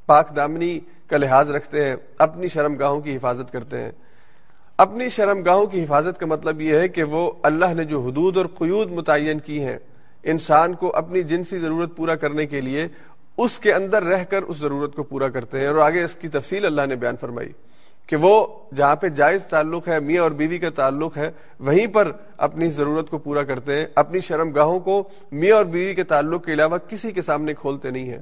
پاک 0.06 0.36
دامنی 0.36 0.80
کا 1.08 1.18
لحاظ 1.18 1.52
رکھتے 1.52 1.86
ہیں، 1.86 1.96
اپنی 2.20 2.48
شرم 2.48 2.76
گاہوں 2.76 3.02
کی 3.02 3.16
حفاظت 3.16 3.54
کرتے 3.54 3.80
ہیں۔ 3.80 3.92
اپنی 4.78 5.10
شرم 5.10 5.42
گاہوں 5.42 5.66
کی 5.66 5.84
حفاظت 5.84 6.20
کا 6.20 6.26
مطلب 6.26 6.62
یہ 6.62 6.78
ہے 6.78 6.88
کہ 6.88 7.04
وہ 7.04 7.32
اللہ 7.44 7.74
نے 7.74 7.84
جو 7.84 8.00
حدود 8.00 8.38
اور 8.38 8.46
قیود 8.46 8.92
متعین 8.92 9.40
کی 9.40 9.64
ہیں، 9.64 9.78
انسان 10.24 10.74
کو 10.74 10.96
اپنی 10.96 11.24
جنسی 11.24 11.58
ضرورت 11.58 11.96
پورا 11.96 12.16
کرنے 12.16 12.46
کے 12.46 12.62
لیے 12.62 12.88
اس 13.38 13.60
کے 13.60 13.74
اندر 13.74 14.04
رہ 14.04 14.24
کر 14.24 14.42
اس 14.44 14.58
ضرورت 14.58 14.96
کو 14.96 15.04
پورا 15.04 15.30
کرتے 15.30 15.60
ہیں۔ 15.60 15.68
اور 15.68 15.76
آگے 15.76 16.04
اس 16.04 16.16
کی 16.16 16.28
تفصیل 16.28 16.66
اللہ 16.66 16.82
نے 16.86 16.96
بیان 16.96 17.16
فرمائی۔ 17.16 17.52
کہ 18.10 18.16
وہ 18.16 18.48
جہاں 18.76 18.96
پہ 18.96 19.10
جائز 19.10 19.46
تعلق 19.46 19.88
ہے، 19.88 20.00
میاں 20.00 20.24
اور 20.24 20.32
بیوی 20.32 20.58
کا 20.58 20.70
تعلق 20.70 21.18
ہے، 21.18 21.32
وہیں 21.60 21.88
پر 21.88 22.12
اپنی 22.38 22.70
ضرورت 22.70 23.10
کو 23.10 23.18
پورا 23.18 23.44
کرتے 23.44 23.76
ہیں، 23.76 23.86
اپنی 23.96 24.20
شرم 24.20 24.52
گاہوں 24.52 24.80
کو 24.80 25.10
میاں 25.32 25.58
اور 25.58 25.66
بیوی 25.66 25.94
کے 25.94 26.04
تعلق 26.04 26.46
کے 26.46 26.54
علاوہ 26.54 26.78
کسی 26.78 27.12
کے 27.12 27.22
سامنے 27.22 27.54
کھولتے 27.54 27.90
نہیں 27.90 28.10
ہیں۔ 28.10 28.22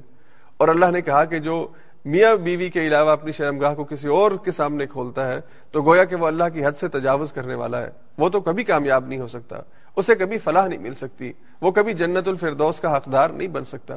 اور 0.56 0.68
اللہ 0.68 0.86
نے 0.86 1.00
کہا 1.00 1.24
کہ 1.24 1.38
جو 1.38 1.68
میاں 2.04 2.36
بیوی 2.36 2.70
کے 2.70 2.86
علاوہ 2.86 3.10
اپنی 3.10 3.32
شرم 3.32 3.58
گاہ 3.58 3.74
کو 3.74 3.84
کسی 3.84 4.08
اور 4.08 4.30
کے 4.44 4.50
سامنے 4.50 4.86
کھولتا 4.86 5.28
ہے، 5.28 5.40
تو 5.70 5.82
گویا 5.82 6.04
کہ 6.04 6.16
وہ 6.16 6.26
اللہ 6.26 6.44
کی 6.54 6.64
حد 6.64 6.72
سے 6.80 6.88
تجاوز 6.88 7.32
کرنے 7.32 7.54
والا 7.54 7.82
ہے۔ 7.82 7.90
وہ 8.18 8.28
تو 8.28 8.40
کبھی 8.40 8.64
کامیاب 8.64 9.06
نہیں 9.06 9.20
ہو 9.20 9.26
سکتا، 9.26 9.56
اسے 9.96 10.14
کبھی 10.14 10.38
فلاح 10.38 10.66
نہیں 10.66 10.78
مل 10.78 10.94
سکتی، 10.94 11.32
وہ 11.60 11.70
کبھی 11.70 11.92
جنت 11.92 12.28
الفردوس 12.28 12.80
کا 12.80 12.96
حقدار 12.96 13.30
نہیں 13.30 13.48
بن 13.48 13.64
سکتا۔ 13.64 13.94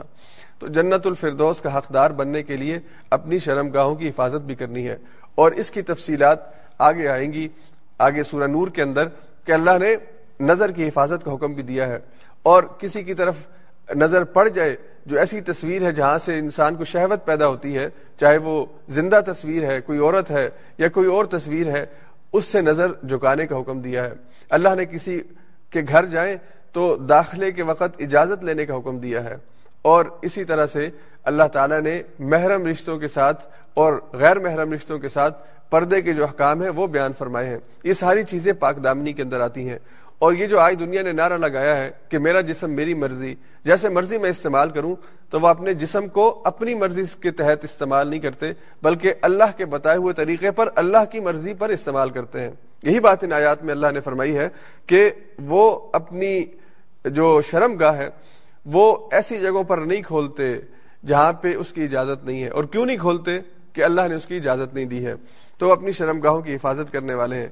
تو 0.59 0.67
جنت 0.67 1.07
الفردوس 1.07 1.61
کا 1.61 1.77
حقدار 1.77 2.11
بننے 2.11 2.43
کے 2.43 2.57
لیے 2.57 2.79
اپنی 3.09 3.39
شرم 3.39 3.69
گاہوں 3.69 3.95
کی 3.95 4.09
حفاظت 4.09 4.41
بھی 4.41 4.55
کرنی 4.55 4.87
ہے۔ 4.87 4.97
اور 5.35 5.51
اس 5.51 5.71
کی 5.71 5.81
تفصیلات 5.81 6.39
آگے 6.77 7.07
آئیں 7.07 7.33
گی، 7.33 7.47
آگے 7.97 8.23
سورہ 8.23 8.47
نور 8.47 8.67
کے 8.67 8.81
اندر 8.81 9.07
کہ 9.45 9.51
اللہ 9.51 9.77
نے 9.79 9.95
نظر 10.39 10.71
کی 10.71 10.87
حفاظت 10.87 11.25
کا 11.25 11.33
حکم 11.33 11.53
بھی 11.53 11.63
دیا 11.63 11.87
ہے۔ 11.87 11.99
اور 12.43 12.63
کسی 12.63 13.03
کی 13.03 13.13
طرف 13.13 13.35
نظر 13.95 14.23
پڑ 14.23 14.47
جائے، 14.47 14.75
جو 15.05 15.19
ایسی 15.19 15.41
تصویر 15.41 15.81
ہے 15.81 15.91
جہاں 15.91 16.17
سے 16.17 16.39
انسان 16.39 16.75
کو 16.75 16.83
شہوت 16.83 17.25
پیدا 17.25 17.47
ہوتی 17.47 17.77
ہے، 17.77 17.89
چاہے 18.19 18.37
وہ 18.37 18.65
زندہ 18.87 19.19
تصویر 19.25 19.69
ہے، 19.69 19.81
کوئی 19.81 19.99
عورت 19.99 20.31
ہے 20.31 20.49
یا 20.77 20.89
کوئی 20.89 21.07
اور 21.07 21.25
تصویر 21.25 21.69
ہے، 21.69 21.85
اس 22.33 22.45
سے 22.45 22.61
نظر 22.61 22.91
جھکانے 23.09 23.47
کا 23.47 23.59
حکم 23.59 23.81
دیا 23.81 24.03
ہے۔ 24.03 24.13
اللہ 24.49 24.69
نے 24.75 24.85
کسی 24.85 25.21
کے 25.69 25.81
گھر 25.87 26.05
جائیں 26.05 26.35
تو 26.71 26.95
داخلے 26.95 27.51
کے 27.51 27.63
وقت 27.63 28.01
اجازت 28.01 28.43
لینے 28.43 28.65
کا 28.65 28.77
حکم 28.77 28.97
دیا 28.97 29.23
ہے۔ 29.23 29.35
اور 29.81 30.05
اسی 30.21 30.43
طرح 30.43 30.65
سے 30.65 30.89
اللہ 31.23 31.43
تعالیٰ 31.43 31.81
نے 31.81 32.01
محرم 32.19 32.65
رشتوں 32.65 32.97
کے 32.97 33.07
ساتھ 33.07 33.47
اور 33.73 33.93
غیر 34.13 34.39
محرم 34.39 34.73
رشتوں 34.73 34.99
کے 34.99 35.09
ساتھ 35.09 35.47
پردے 35.69 36.01
کے 36.01 36.13
جو 36.13 36.25
حکام 36.25 36.61
ہیں 36.61 36.69
وہ 36.69 36.87
بیان 36.87 37.11
فرمائے 37.17 37.49
ہیں۔ 37.49 37.57
یہ 37.83 37.93
ساری 37.93 38.23
چیزیں 38.23 38.53
پاک 38.53 38.83
دامنی 38.83 39.13
کے 39.13 39.21
اندر 39.21 39.39
آتی 39.41 39.69
ہیں۔ 39.69 39.79
اور 40.19 40.33
یہ 40.33 40.45
جو 40.45 40.59
آج 40.59 40.75
دنیا 40.79 41.01
نے 41.01 41.11
نعرہ 41.11 41.37
لگایا 41.37 41.77
ہے 41.77 41.91
کہ 42.09 42.17
میرا 42.17 42.41
جسم 42.41 42.71
میری 42.71 42.93
مرضی، 42.93 43.35
جیسے 43.65 43.89
مرضی 43.89 44.17
میں 44.17 44.29
استعمال 44.29 44.69
کروں 44.69 44.95
تو 45.29 45.39
وہ 45.39 45.47
اپنے 45.47 45.73
جسم 45.73 46.07
کو 46.07 46.41
اپنی 46.45 46.73
مرضی 46.73 47.03
کے 47.21 47.31
تحت 47.31 47.63
استعمال 47.63 48.07
نہیں 48.07 48.19
کرتے، 48.19 48.51
بلکہ 48.83 49.13
اللہ 49.21 49.43
کے 49.57 49.65
بتائے 49.65 49.97
ہوئے 49.97 50.13
طریقے 50.13 50.51
پر 50.51 50.69
اللہ 50.75 51.05
کی 51.11 51.19
مرضی 51.19 51.53
پر 51.53 51.69
استعمال 51.69 52.09
کرتے 52.09 52.39
ہیں۔ 52.39 52.51
یہی 52.83 52.99
بات 52.99 53.23
ان 53.23 53.33
آیات 53.33 53.63
میں 53.63 53.71
اللہ 53.71 53.87
نے 53.93 54.01
فرمائی 54.01 54.37
ہے 54.37 54.49
کہ 54.85 55.09
وہ 55.39 55.89
اپنی 55.93 56.45
جو 57.05 57.41
شرم 57.41 57.77
گاہ 57.77 57.97
ہے 57.97 58.09
وہ 58.65 59.09
ایسی 59.11 59.39
جگہوں 59.39 59.63
پر 59.63 59.77
نہیں 59.77 60.01
کھولتے 60.01 60.59
جہاں 61.05 61.33
پہ 61.33 61.55
اس 61.55 61.73
کی 61.73 61.83
اجازت 61.83 62.25
نہیں 62.25 62.43
ہے۔ 62.43 62.49
اور 62.49 62.63
کیوں 62.63 62.85
نہیں 62.85 62.97
کھولتے 62.97 63.39
کہ 63.73 63.83
اللہ 63.83 64.01
نے 64.07 64.15
اس 64.15 64.25
کی 64.25 64.35
اجازت 64.35 64.73
نہیں 64.73 64.85
دی 64.85 65.05
ہے؟ 65.05 65.13
تو 65.57 65.71
اپنی 65.71 65.91
شرم 65.91 66.19
گاہوں 66.19 66.41
کی 66.41 66.55
حفاظت 66.55 66.93
کرنے 66.93 67.13
والے 67.13 67.35
ہیں۔ 67.35 67.47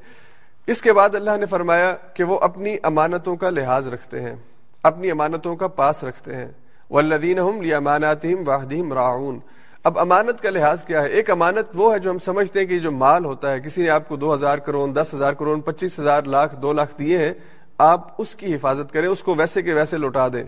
اس 0.68 0.82
کے 0.82 0.94
بعد 0.94 1.16
اللہ 1.16 1.38
نے 1.40 1.46
فرمایا 1.46 1.96
کہ 2.14 2.24
وہ 2.24 2.40
اپنی 2.40 2.78
امانتوں 2.84 3.36
کا 3.36 3.50
لحاظ 3.50 3.88
رکھتے 3.88 4.22
ہیں، 4.22 4.36
اپنی 4.84 5.12
امانتوں 5.12 5.56
کا 5.56 5.68
پاس 5.68 6.04
رکھتے 6.04 6.36
ہیں۔ 6.36 6.48
والذین 6.92 7.40
هم 7.40 7.62
لاماناتهم 7.62 8.44
واهدهم 8.48 8.94
راعون۔ 8.94 9.40
اب 9.84 10.00
امانت 10.00 10.42
کا 10.42 10.50
لحاظ 10.50 10.84
کیا 10.84 11.02
ہے؟ 11.02 11.08
ایک 11.08 11.30
امانت 11.30 11.68
وہ 11.74 11.94
ہے 11.94 12.00
جو 12.00 12.12
ہم 12.12 12.18
سمجھتے 12.18 12.60
ہیں 12.60 12.68
کہ 12.68 12.80
جو 12.80 12.92
مال 12.92 13.26
ہوتا 13.26 13.52
ہے، 13.52 13.60
کسی 13.60 13.84
نے 13.84 13.90
آپ 13.90 14.08
کو 14.08 14.16
دو 14.16 14.34
ہزار 14.34 14.58
کروڑ 14.58 14.90
دس 14.90 15.12
ہزار 15.14 15.34
کروڑ 15.34 15.60
پچیس 15.60 16.00
ہزار، 16.00 16.24
لاکھ، 16.24 16.56
دو 16.56 16.74
لاکھ 16.74 17.00
دیے 17.00 17.18
ہیں، 17.18 17.34
آپ 17.78 18.08
اس 18.18 18.36
کی 18.36 18.56
حفاظت 18.56 18.94
کریں، 18.94 19.10
اس 19.10 19.24
کو 19.24 19.36
ویسے 19.36 19.62
کے 19.62 19.74
ویسے 19.74 19.98
لوٹا 19.98 20.28
دیں۔ 20.28 20.44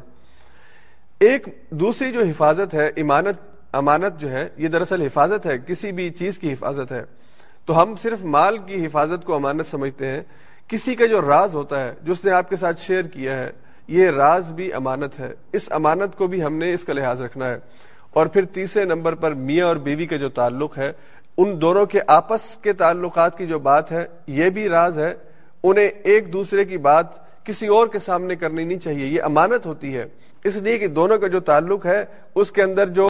ایک 1.22 1.48
دوسری 1.70 2.12
جو 2.12 2.20
حفاظت 2.20 2.74
ہے، 2.74 2.92
امانت 2.98 3.38
امانت 3.72 4.22
جو 4.22 4.32
ہے، 4.32 4.50
یہ 4.58 4.68
دراصل 4.68 5.02
حفاظت 5.02 5.46
ہے، 5.46 5.58
کسی 5.68 5.92
بھی 5.92 6.10
چیز 6.10 6.40
کی 6.40 6.54
حفاظت 6.54 6.92
ہے۔ 6.92 7.04
تو 7.66 7.82
ہم 7.82 7.96
صرف 7.96 8.24
مال 8.24 8.58
کی 8.58 8.86
حفاظت 8.86 9.26
کو 9.26 9.36
امانت 9.36 9.66
سمجھتے 9.66 10.08
ہیں۔ 10.08 10.22
کسی 10.68 10.96
کا 10.96 11.06
جو 11.06 11.22
راز 11.22 11.56
ہوتا 11.56 11.82
ہے، 11.82 11.94
جو 12.04 12.14
اس 12.14 12.26
نے 12.26 12.32
آپ 12.32 12.50
کے 12.50 12.56
ساتھ 12.56 12.80
شیئر 12.80 13.02
کیا 13.02 13.44
ہے، 13.44 13.52
یہ 13.88 14.10
راز 14.10 14.52
بھی 14.52 14.74
امانت 14.74 15.20
ہے۔ 15.20 15.34
اس 15.54 15.72
امانت 15.72 16.18
کو 16.18 16.28
بھی 16.28 16.44
ہم 16.44 16.56
نے 16.56 16.74
اس 16.74 16.84
کا 16.84 16.94
لحاظ 16.94 17.22
رکھنا 17.22 17.50
ہے۔ 17.50 17.60
اور 18.10 18.28
پھر 18.28 18.46
تیسرے 18.46 18.86
نمبر 18.86 19.16
پر 19.16 19.34
میاں 19.34 19.68
اور 19.68 19.76
بیوی 19.76 20.06
کا 20.06 20.16
جو 20.16 20.30
تعلق 20.30 20.78
ہے، 20.78 20.92
ان 21.38 21.62
دونوں 21.62 21.86
کے 21.86 22.00
آپس 22.08 22.58
کے 22.58 22.74
تعلقات 22.74 23.38
کی 23.38 23.48
جو 23.48 23.60
بات 23.60 23.92
ہے، 23.92 24.08
یہ 24.28 24.50
بھی 24.50 24.70
راز 24.70 25.00
ہے۔ 25.00 25.14
انہیں 25.64 25.88
ایک 25.88 26.34
دوسرے 26.34 26.66
کی 26.66 26.78
بات 26.78 27.06
کسی 27.46 27.68
اور 27.68 27.88
کے 27.88 28.00
سامنے 28.00 28.36
کرنی 28.36 28.64
نہیں 28.64 28.80
چاہیے۔ 28.80 29.06
یہ 29.06 29.22
امانت 29.22 29.66
ہوتی 29.66 29.98
ہے۔ 29.98 30.06
اس 30.44 30.56
لیے 30.56 30.78
کہ 30.78 30.88
دونوں 30.88 31.18
کا 31.18 31.28
جو 31.28 31.40
تعلق 31.40 31.86
ہے، 31.86 32.06
اس 32.36 32.52
کے 32.52 32.64
اندر 32.64 32.88
جو 32.88 33.08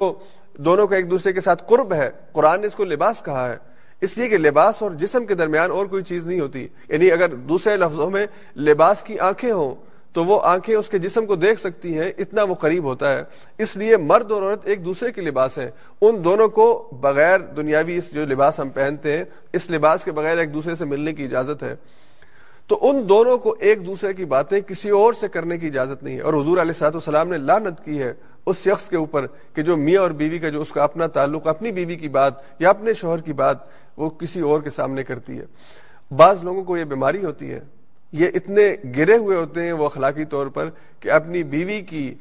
دونوں 0.57 0.87
کا 0.87 0.95
ایک 0.95 1.11
دوسرے 1.11 1.33
کے 1.33 1.41
ساتھ 1.41 1.63
قرب 1.67 1.93
ہے، 1.93 2.09
قرآن 2.31 2.61
نے 2.61 2.67
اس 2.67 2.75
کو 2.75 2.83
لباس 2.83 3.23
کہا 3.23 3.49
ہے۔ 3.49 3.57
اس 4.01 4.17
لیے 4.17 4.29
کہ 4.29 4.37
لباس 4.37 4.81
اور 4.83 4.91
جسم 4.91 5.25
کے 5.25 5.33
درمیان 5.33 5.71
اور 5.71 5.85
کوئی 5.85 6.03
چیز 6.03 6.27
نہیں 6.27 6.39
ہوتی۔ 6.39 6.67
یعنی 6.89 7.11
اگر 7.11 7.29
دوسرے 7.29 7.77
لفظوں 7.77 8.09
میں 8.09 8.27
لباس 8.57 9.03
کی 9.03 9.19
آنکھیں 9.19 9.51
ہوں، 9.51 9.75
تو 10.13 10.25
وہ 10.25 10.39
آنکھیں 10.43 10.75
اس 10.75 10.89
کے 10.89 10.97
جسم 10.97 11.25
کو 11.25 11.35
دیکھ 11.35 11.59
سکتی 11.59 11.99
ہیں، 11.99 12.11
اتنا 12.17 12.43
وہ 12.43 12.55
قریب 12.55 12.83
ہوتا 12.83 13.17
ہے۔ 13.17 13.23
اس 13.57 13.77
لیے 13.77 13.97
مرد 13.97 14.31
اور 14.31 14.41
عورت 14.41 14.59
ایک 14.63 14.85
دوسرے 14.85 15.11
کے 15.11 15.21
لباس 15.21 15.57
ہیں۔ 15.57 15.69
ان 16.01 16.23
دونوں 16.23 16.49
کو 16.49 16.89
بغیر 17.01 17.39
دنیاوی 17.39 17.95
اس 17.95 18.13
جو 18.13 18.25
لباس 18.25 18.59
ہم 18.59 18.69
پہنتے 18.69 19.17
ہیں، 19.17 19.25
اس 19.53 19.71
لباس 19.71 20.03
کے 20.03 20.11
بغیر 20.11 20.37
ایک 20.37 20.53
دوسرے 20.53 20.75
سے 20.75 20.85
ملنے 20.85 21.13
کی 21.13 21.23
اجازت 21.25 21.63
ہے۔ 21.63 21.75
تو 22.71 22.79
ان 22.81 23.09
دونوں 23.09 23.37
کو 23.37 23.55
ایک 23.59 23.85
دوسرے 23.85 24.13
کی 24.13 24.25
باتیں 24.25 24.61
کسی 24.61 24.89
اور 24.89 25.13
سے 25.13 25.27
کرنے 25.27 25.57
کی 25.57 25.67
اجازت 25.67 26.03
نہیں 26.03 26.15
ہے۔ 26.15 26.21
اور 26.21 26.33
حضور 26.33 26.57
علیہ 26.57 26.71
صاحب 26.71 26.95
السلام 26.95 27.29
نے 27.29 27.37
لانت 27.37 27.85
کی 27.85 27.99
ہے 27.99 28.13
اس 28.45 28.57
شخص 28.57 28.89
کے 28.89 28.95
اوپر 28.95 29.25
کہ 29.53 29.61
جو 29.61 29.77
میاں 29.77 30.01
اور 30.01 30.11
بیوی 30.11 30.39
کا 30.39 30.49
جو 30.49 30.61
اس 30.61 30.71
کا 30.71 30.83
اپنا 30.83 31.07
تعلق، 31.07 31.47
اپنی 31.47 31.71
بیوی 31.71 31.95
کی 31.95 32.07
بات 32.07 32.33
یا 32.59 32.69
اپنے 32.69 32.93
شوہر 32.93 33.21
کی 33.21 33.33
بات 33.33 33.57
وہ 33.97 34.09
کسی 34.09 34.41
اور 34.41 34.61
کے 34.61 34.69
سامنے 34.69 35.03
کرتی 35.03 35.39
ہے۔ 35.39 35.45
بعض 36.15 36.43
لوگوں 36.43 36.63
کو 36.63 36.77
یہ 36.77 36.83
بیماری 36.83 37.25
ہوتی 37.25 37.51
ہے، 37.51 37.59
یہ 38.11 38.27
اتنے 38.33 38.75
گرے 38.97 39.17
ہوئے 39.17 39.37
ہوتے 39.37 39.63
ہیں 39.63 39.71
وہ 39.71 39.85
اخلاقی 39.85 40.25
طور 40.25 40.47
پر 40.47 40.69
کہ 40.99 41.11
اپنی 41.11 41.43
بیوی 41.43 41.81
کی 41.81 42.13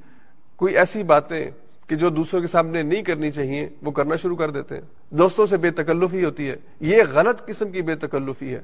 کوئی 0.56 0.76
ایسی 0.76 1.02
باتیں 1.02 1.50
کہ 1.86 1.96
جو 1.96 2.10
دوسروں 2.10 2.40
کے 2.40 2.46
سامنے 2.46 2.82
نہیں 2.82 3.02
کرنی 3.02 3.30
چاہیے، 3.30 3.68
وہ 3.82 3.90
کرنا 3.90 4.16
شروع 4.16 4.36
کر 4.36 4.50
دیتے 4.50 4.74
ہیں۔ 4.74 5.14
دوستوں 5.14 5.46
سے 5.46 5.56
بے 5.56 5.70
تکلفی 5.70 6.24
ہوتی 6.24 6.50
ہے۔ 6.50 6.56
یہ 6.80 7.02
غلط 7.12 7.46
قسم 7.46 7.70
کی 7.70 7.82
بے 7.82 7.94
تکلفی 7.94 8.54
ہے۔ 8.54 8.60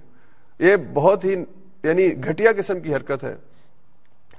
یہ 0.58 0.76
بہت 0.92 1.24
ہی 1.24 1.34
یعنی 1.86 2.24
گھٹیا 2.24 2.52
قسم 2.58 2.80
کی 2.80 2.94
حرکت 2.94 3.24
ہے 3.24 3.36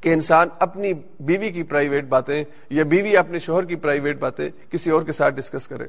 کہ 0.02 0.14
انسان 0.14 0.48
اپنی 0.60 0.94
بیوی 1.20 1.52
کی 1.52 1.64
پرائیویٹ 1.64 2.06
باتیں 2.06 2.44
یا 2.70 2.84
بیوی 2.84 3.18
اپنے 3.18 3.40
شوہر 3.40 3.66
کی 3.66 3.76
پرائیویٹ 3.76 4.20
باتیں 4.20 4.50
کسی 4.72 4.90
اور 4.90 5.02
کے 5.02 5.12
ساتھ 5.12 5.36
ڈسکس 5.36 5.68
کرے۔ 5.68 5.86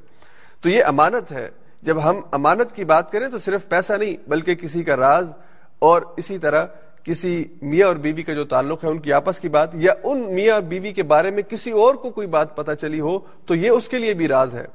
تو 0.61 0.69
یہ 0.69 0.85
امانت 0.85 1.33
ہے۔ 1.33 1.49
جب 1.83 2.11
ہم 2.11 2.21
امانت 2.33 2.77
کی 2.77 2.85
بات 2.85 3.13
کریں 3.13 3.29
تو 3.29 3.39
صرف 3.39 3.69
پیسہ 3.69 3.93
نہیں، 3.93 4.31
بلکہ 4.31 4.55
کسی 4.55 4.83
کا 4.83 4.97
راز 4.97 5.33
اور 5.79 6.03
اسی 6.17 6.39
طرح 6.39 6.67
کسی 7.05 7.45
میاں 7.63 7.89
اور 7.89 7.97
بیوی 7.97 8.23
کا 8.23 8.35
جو 8.35 8.45
تعلق 8.45 8.85
ہے، 8.85 8.89
ان 8.89 8.99
کی 8.99 9.13
آپس 9.13 9.41
کی 9.41 9.49
بات 9.49 9.75
یا 9.75 9.93
ان 10.03 10.35
میاں 10.35 10.55
اور 10.55 10.63
بیوی 10.63 10.93
کے 10.93 11.03
بارے 11.03 11.31
میں 11.31 11.43
کسی 11.43 11.71
اور 11.71 11.95
کو 11.95 12.11
کوئی 12.11 12.27
بات 12.27 12.57
پتا 12.57 12.77
چلی 12.77 13.01
ہو، 13.01 13.19
تو 13.47 13.55
یہ 13.55 13.71
اس 13.71 13.89
کے 13.89 13.99
لیے 13.99 14.15
بھی 14.15 14.29
راز 14.29 14.55
ہے۔ 14.55 14.67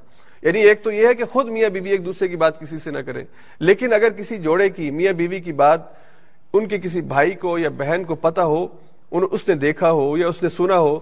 یعنی 0.41 0.59
ایک 0.59 0.83
تو 0.83 0.91
یہ 0.91 1.07
ہے 1.07 1.13
کہ 1.13 1.25
خود 1.25 1.49
میاں 1.49 1.69
بیوی 1.69 1.89
ایک 1.89 2.05
دوسرے 2.05 2.27
کی 2.27 2.35
بات 2.35 2.59
کسی 2.59 2.79
سے 2.79 2.91
نہ 2.91 2.99
کریں۔ 2.99 3.25
لیکن 3.59 3.93
اگر 3.93 4.09
کسی 4.09 4.37
جوڑے 4.37 4.69
کی، 4.69 4.91
میاں 4.91 5.13
بیوی 5.13 5.39
کی 5.39 5.53
بات 5.53 5.81
ان 6.53 6.67
کے 6.67 6.79
کسی 6.79 7.01
بھائی 7.01 7.31
کو 7.31 7.57
یا 7.57 7.69
بہن 7.69 8.03
کو 8.03 8.15
پتا 8.15 8.45
ہو 8.45 8.67
اس 9.11 9.47
نے 9.47 9.55
دیکھا 9.55 9.91
ہو 9.91 10.17
یا 10.17 10.27
اس 10.27 10.43
نے 10.43 10.49
سنا 10.49 10.79
ہو، 10.79 10.99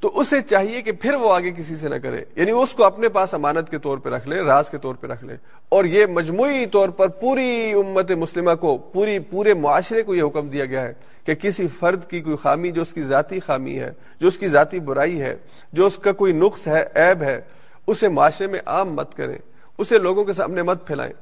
تو 0.00 0.20
اسے 0.20 0.40
چاہیے 0.40 0.82
کہ 0.82 0.92
پھر 0.92 1.14
وہ 1.14 1.34
آگے 1.34 1.50
کسی 1.50 1.76
سے 1.76 1.88
نہ 1.88 1.94
کرے۔ 1.94 2.24
یعنی 2.36 2.50
اس 2.50 2.74
کو 2.74 2.84
اپنے 2.84 3.08
پاس 3.08 3.34
امانت 3.34 3.70
کے 3.70 3.78
طور 3.78 3.98
پہ 3.98 4.08
رکھ 4.08 4.28
لے، 4.28 4.42
راز 4.42 4.70
کے 4.70 4.78
طور 4.78 4.94
پہ 4.94 5.06
رکھ 5.06 5.24
لے۔ 5.24 5.36
اور 5.68 5.84
یہ 5.84 6.06
مجموعی 6.06 6.66
طور 6.66 6.88
پر 6.88 7.08
پوری 7.08 7.72
امت 7.72 8.10
مسلمہ 8.10 8.54
کو، 8.60 8.78
پوری 8.78 9.18
پورے 9.18 9.54
معاشرے 9.54 10.02
کو 10.02 10.14
یہ 10.14 10.22
حکم 10.22 10.48
دیا 10.48 10.64
گیا 10.64 10.82
ہے 10.82 10.92
کہ 11.24 11.34
کسی 11.34 11.66
فرد 11.66 12.04
کی 12.04 12.20
کوئی 12.20 12.36
خامی 12.36 12.70
جو 12.70 12.82
اس 12.82 12.92
کی 12.92 13.02
ذاتی 13.02 13.40
خامی 13.40 13.78
ہے، 13.78 13.90
جو 14.20 14.28
اس 14.28 14.38
کی 14.38 14.48
ذاتی 14.48 14.80
برائی 14.80 15.20
ہے، 15.20 15.36
جو 15.72 15.86
اس 15.86 15.96
کا 15.96 16.12
کوئی 16.12 16.32
نقص 16.32 16.68
ہے، 16.68 16.84
عیب 16.94 17.22
ہے، 17.22 17.40
اسے 17.86 18.08
معاشرے 18.08 18.46
میں 18.46 18.60
عام 18.66 18.92
مت 18.92 19.14
کریں۔ 19.14 19.38
اسے 19.78 19.98
لوگوں 19.98 20.24
کے 20.24 20.32
سامنے 20.32 20.62
مت 20.62 20.86
پھیلائیں۔ 20.86 21.12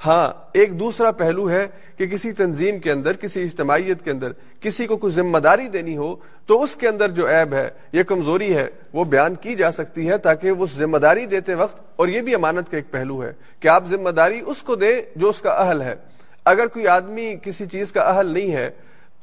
ہاں 0.00 0.32
ایک 0.52 0.78
دوسرا 0.80 1.10
پہلو 1.10 1.50
ہے 1.50 1.66
کہ 1.96 2.06
کسی 2.06 2.32
تنظیم 2.32 2.78
کے 2.78 2.92
اندر، 2.92 3.12
کسی 3.12 3.42
اجتماعیت 3.42 4.02
کے 4.04 4.10
اندر 4.10 4.32
کسی 4.60 4.86
کو 4.86 4.96
کچھ 4.96 5.14
ذمہ 5.14 5.38
داری 5.38 5.68
دینی 5.68 5.96
ہو، 5.96 6.14
تو 6.46 6.62
اس 6.62 6.74
کے 6.76 6.88
اندر 6.88 7.10
جو 7.10 7.28
عیب 7.28 7.54
ہے، 7.54 7.68
یا 7.92 8.02
کمزوری 8.02 8.54
ہے، 8.56 8.68
وہ 8.92 9.04
بیان 9.04 9.34
کی 9.34 9.54
جا 9.54 9.70
سکتی 9.70 10.08
ہے 10.08 10.18
تاکہ 10.18 10.50
وہ 10.50 10.66
ذمہ 10.76 10.98
داری 10.98 11.26
دیتے 11.26 11.54
وقت، 11.54 11.80
اور 11.96 12.08
یہ 12.08 12.20
بھی 12.20 12.34
امانت 12.34 12.70
کا 12.70 12.76
ایک 12.76 12.90
پہلو 12.90 13.22
ہے 13.24 13.32
کہ 13.60 13.68
آپ 13.68 13.86
ذمہ 13.88 14.10
داری 14.10 14.40
اس 14.46 14.62
کو 14.62 14.74
دیں 14.74 15.00
جو 15.16 15.28
اس 15.28 15.40
کا 15.40 15.50
اہل 15.52 15.82
ہے۔ 15.82 15.94
اگر 16.44 16.66
کوئی 16.66 16.86
آدمی 16.88 17.34
کسی 17.42 17.66
چیز 17.66 17.92
کا 17.92 18.02
اہل 18.02 18.26
نہیں 18.26 18.52
ہے 18.52 18.70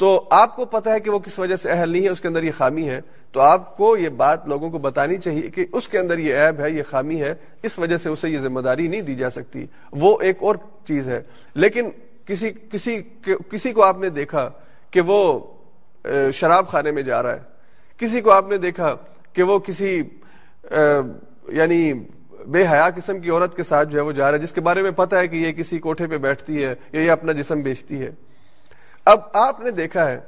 تو 0.01 0.27
آپ 0.31 0.55
کو 0.55 0.65
پتا 0.65 0.93
ہے 0.93 0.99
کہ 0.99 1.11
وہ 1.11 1.19
کس 1.19 1.39
وجہ 1.39 1.55
سے 1.55 1.69
اہل 1.69 1.89
نہیں 1.89 2.03
ہے، 2.03 2.09
اس 2.09 2.21
کے 2.21 2.27
اندر 2.27 2.43
یہ 2.43 2.51
خامی 2.57 2.89
ہے۔ 2.89 3.01
تو 3.31 3.41
آپ 3.41 3.77
کو 3.77 3.97
یہ 3.97 4.09
بات 4.09 4.47
لوگوں 4.47 4.69
کو 4.69 4.77
بتانی 4.77 5.17
چاہیے 5.17 5.41
کہ 5.41 5.65
اس 5.71 5.87
کے 5.87 5.99
اندر 5.99 6.17
یہ 6.17 6.35
عیب 6.35 6.59
ہے، 6.59 6.71
یہ 6.71 6.83
خامی 6.89 7.21
ہے، 7.21 7.33
اس 7.63 7.79
وجہ 7.79 7.97
سے 7.97 8.09
اسے 8.09 8.29
یہ 8.29 8.39
ذمہ 8.39 8.59
داری 8.59 8.87
نہیں 8.87 9.01
دی 9.01 9.15
جا 9.15 9.29
سکتی۔ 9.29 9.65
وہ 9.91 10.21
ایک 10.21 10.37
اور 10.39 10.55
چیز 10.87 11.09
ہے۔ 11.09 11.21
لیکن 11.53 11.89
کسی 12.25 12.51
کسی 12.71 13.01
کسی 13.49 13.73
کو 13.73 13.83
آپ 13.83 13.97
نے 13.97 14.09
دیکھا 14.09 14.49
کہ 14.91 15.01
وہ 15.01 15.39
شراب 16.33 16.67
خانے 16.67 16.91
میں 16.91 17.03
جا 17.03 17.23
رہا 17.23 17.33
ہے۔ 17.33 17.39
کسی 17.97 18.21
کو 18.21 18.31
آپ 18.31 18.49
نے 18.49 18.57
دیکھا 18.57 18.95
کہ 19.33 19.43
وہ 19.43 19.59
کسی 19.59 20.01
یعنی 21.47 21.93
بے 22.47 22.67
حیا 22.67 22.89
قسم 22.95 23.19
کی 23.19 23.29
عورت 23.29 23.55
کے 23.55 23.63
ساتھ 23.63 23.89
جو 23.89 23.99
ہے 23.99 24.03
وہ 24.03 24.11
جا 24.11 24.31
رہا 24.31 24.37
ہے، 24.37 24.43
جس 24.43 24.51
کے 24.51 24.61
بارے 24.61 24.81
میں 24.81 24.91
پتا 24.91 25.19
ہے 25.19 25.27
کہ 25.27 25.35
یہ 25.35 25.51
کسی 25.51 25.79
کوٹھے 25.79 26.07
پہ 26.07 26.17
بیٹھتی 26.17 26.63
ہے 26.63 26.75
یا 26.91 27.01
یہ 27.01 27.11
اپنا 27.11 27.31
جسم 27.31 27.61
بیچتی 27.61 28.01
ہے۔ 28.01 28.11
اب 29.05 29.19
آپ 29.33 29.59
نے 29.59 29.71
دیکھا 29.71 30.11
ہے، 30.11 30.19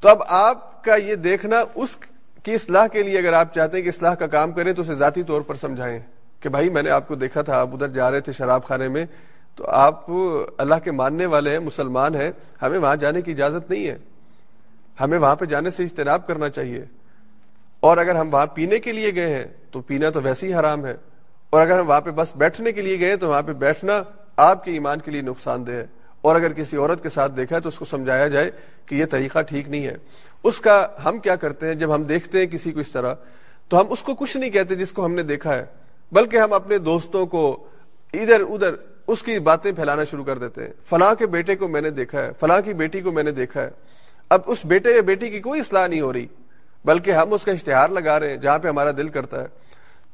تو 0.00 0.08
اب 0.08 0.22
آپ 0.26 0.84
کا 0.84 0.94
یہ 0.94 1.14
دیکھنا 1.14 1.56
اس 1.74 1.98
کی 2.42 2.54
اصلاح 2.54 2.86
کے 2.86 3.02
لیے 3.02 3.18
اگر 3.18 3.32
آپ 3.32 3.54
چاہتے 3.54 3.76
ہیں 3.76 3.84
کہ 3.84 3.88
اصلاح 3.88 4.14
کا 4.14 4.26
کام 4.26 4.52
کریں 4.52 4.72
تو 4.72 4.82
اسے 4.82 4.94
ذاتی 4.94 5.22
طور 5.22 5.40
پر 5.40 5.54
سمجھائیں 5.54 6.00
کہ 6.40 6.48
بھائی 6.48 6.70
میں 6.70 6.82
نے 6.82 6.90
آپ 6.90 7.08
کو 7.08 7.14
دیکھا 7.14 7.42
تھا، 7.42 7.60
آپ 7.60 7.68
ادھر 7.72 7.88
جا 7.88 8.10
رہے 8.10 8.20
تھے 8.20 8.32
شراب 8.32 8.64
خانے 8.64 8.88
میں، 8.88 9.06
تو 9.54 9.66
آپ 9.68 10.04
اللہ 10.58 10.74
کے 10.84 10.90
ماننے 10.90 11.26
والے 11.26 11.50
ہیں، 11.50 11.58
مسلمان 11.58 12.14
ہیں، 12.14 12.30
ہمیں 12.62 12.78
وہاں 12.78 12.96
جانے 12.96 13.22
کی 13.22 13.32
اجازت 13.32 13.70
نہیں 13.70 13.86
ہے۔ 13.86 13.98
ہمیں 15.00 15.18
وہاں 15.18 15.36
پہ 15.36 15.44
جانے 15.44 15.70
سے 15.70 15.84
اجتناب 15.84 16.26
کرنا 16.26 16.48
چاہیے۔ 16.48 16.84
اور 17.80 17.96
اگر 17.96 18.14
ہم 18.14 18.34
وہاں 18.34 18.46
پینے 18.46 18.78
کے 18.78 18.92
لیے 18.92 19.14
گئے 19.14 19.34
ہیں، 19.34 19.44
تو 19.70 19.80
پینا 19.80 20.10
تو 20.10 20.22
ویسے 20.22 20.46
ہی 20.46 20.54
حرام 20.54 20.86
ہے۔ 20.86 20.94
اور 21.50 21.62
اگر 21.62 21.78
ہم 21.78 21.88
وہاں 21.88 22.00
پہ 22.00 22.10
بس 22.10 22.36
بیٹھنے 22.36 22.72
کے 22.72 22.82
لیے 22.82 23.00
گئے 23.00 23.16
تو 23.16 23.28
وہاں 23.28 23.42
پہ 23.42 23.52
بیٹھنا 23.52 24.02
آپ 24.36 24.64
کے 24.64 24.72
ایمان 24.72 25.00
کے 25.00 25.10
لیے 25.10 25.22
نقصان 25.22 25.66
دہ 25.66 25.72
ہے۔ 25.72 25.86
اور 26.26 26.36
اگر 26.36 26.52
کسی 26.52 26.76
عورت 26.76 27.02
کے 27.02 27.08
ساتھ 27.08 27.32
دیکھا 27.32 27.56
ہے 27.56 27.60
تو 27.60 27.68
اس 27.68 27.78
کو 27.78 27.84
سمجھایا 27.84 28.28
جائے 28.28 28.50
کہ 28.86 28.94
یہ 28.94 29.04
طریقہ 29.04 29.42
ٹھیک 29.42 29.68
نہیں 29.68 29.86
ہے۔ 29.86 29.96
اس 30.44 30.60
کا 30.60 30.86
ہم 31.04 31.18
کیا 31.18 31.36
کرتے 31.36 31.66
ہیں؟ 31.66 31.74
جب 31.74 31.94
ہم 31.94 32.02
دیکھتے 32.02 32.38
ہیں 32.38 32.46
کسی 32.46 32.72
کو 32.72 32.80
اس 32.80 32.92
طرح، 32.92 33.14
تو 33.68 33.80
ہم 33.80 33.86
اس 33.90 34.02
کو 34.02 34.14
کچھ 34.14 34.36
نہیں 34.36 34.50
کہتے 34.50 34.74
جس 34.74 34.92
کو 34.92 35.04
ہم 35.04 35.14
نے 35.14 35.22
دیکھا 35.22 35.54
ہے، 35.54 35.64
بلکہ 36.12 36.36
ہم 36.36 36.52
اپنے 36.52 36.78
دوستوں 36.78 37.26
کو 37.26 37.66
ادھر 38.12 38.40
ادھر 38.40 38.74
اس 39.08 39.22
کی 39.22 39.38
باتیں 39.38 39.72
پھیلانا 39.72 40.04
شروع 40.04 40.24
کر 40.24 40.38
دیتے 40.38 40.62
ہیں۔ 40.62 40.72
فلاں 40.90 41.14
کے 41.14 41.26
بیٹے 41.26 41.56
کو 41.56 41.68
میں 41.68 41.80
نے 41.80 41.90
دیکھا 41.90 42.26
ہے، 42.26 42.30
فلاں 42.40 42.60
کی 42.60 42.72
بیٹی 42.72 43.00
کو 43.00 43.12
میں 43.12 43.22
نے 43.22 43.30
دیکھا 43.30 43.62
ہے۔ 43.62 43.70
اب 44.28 44.40
اس 44.46 44.58
بیٹے 44.64 44.94
یا 44.94 45.00
بیٹی 45.00 45.30
کی 45.30 45.40
کوئی 45.40 45.60
اصلاح 45.60 45.86
نہیں 45.86 46.00
ہو 46.00 46.12
رہی، 46.12 46.26
بلکہ 46.84 47.10
ہم 47.10 47.32
اس 47.32 47.44
کا 47.44 47.52
اشتہار 47.52 47.88
لگا 47.88 48.20
رہے 48.20 48.30
ہیں 48.30 48.36
جہاں 48.36 48.58
پہ 48.58 48.68
ہمارا 48.68 48.90
دل 48.96 49.08
کرتا 49.08 49.42
ہے۔ 49.42 49.46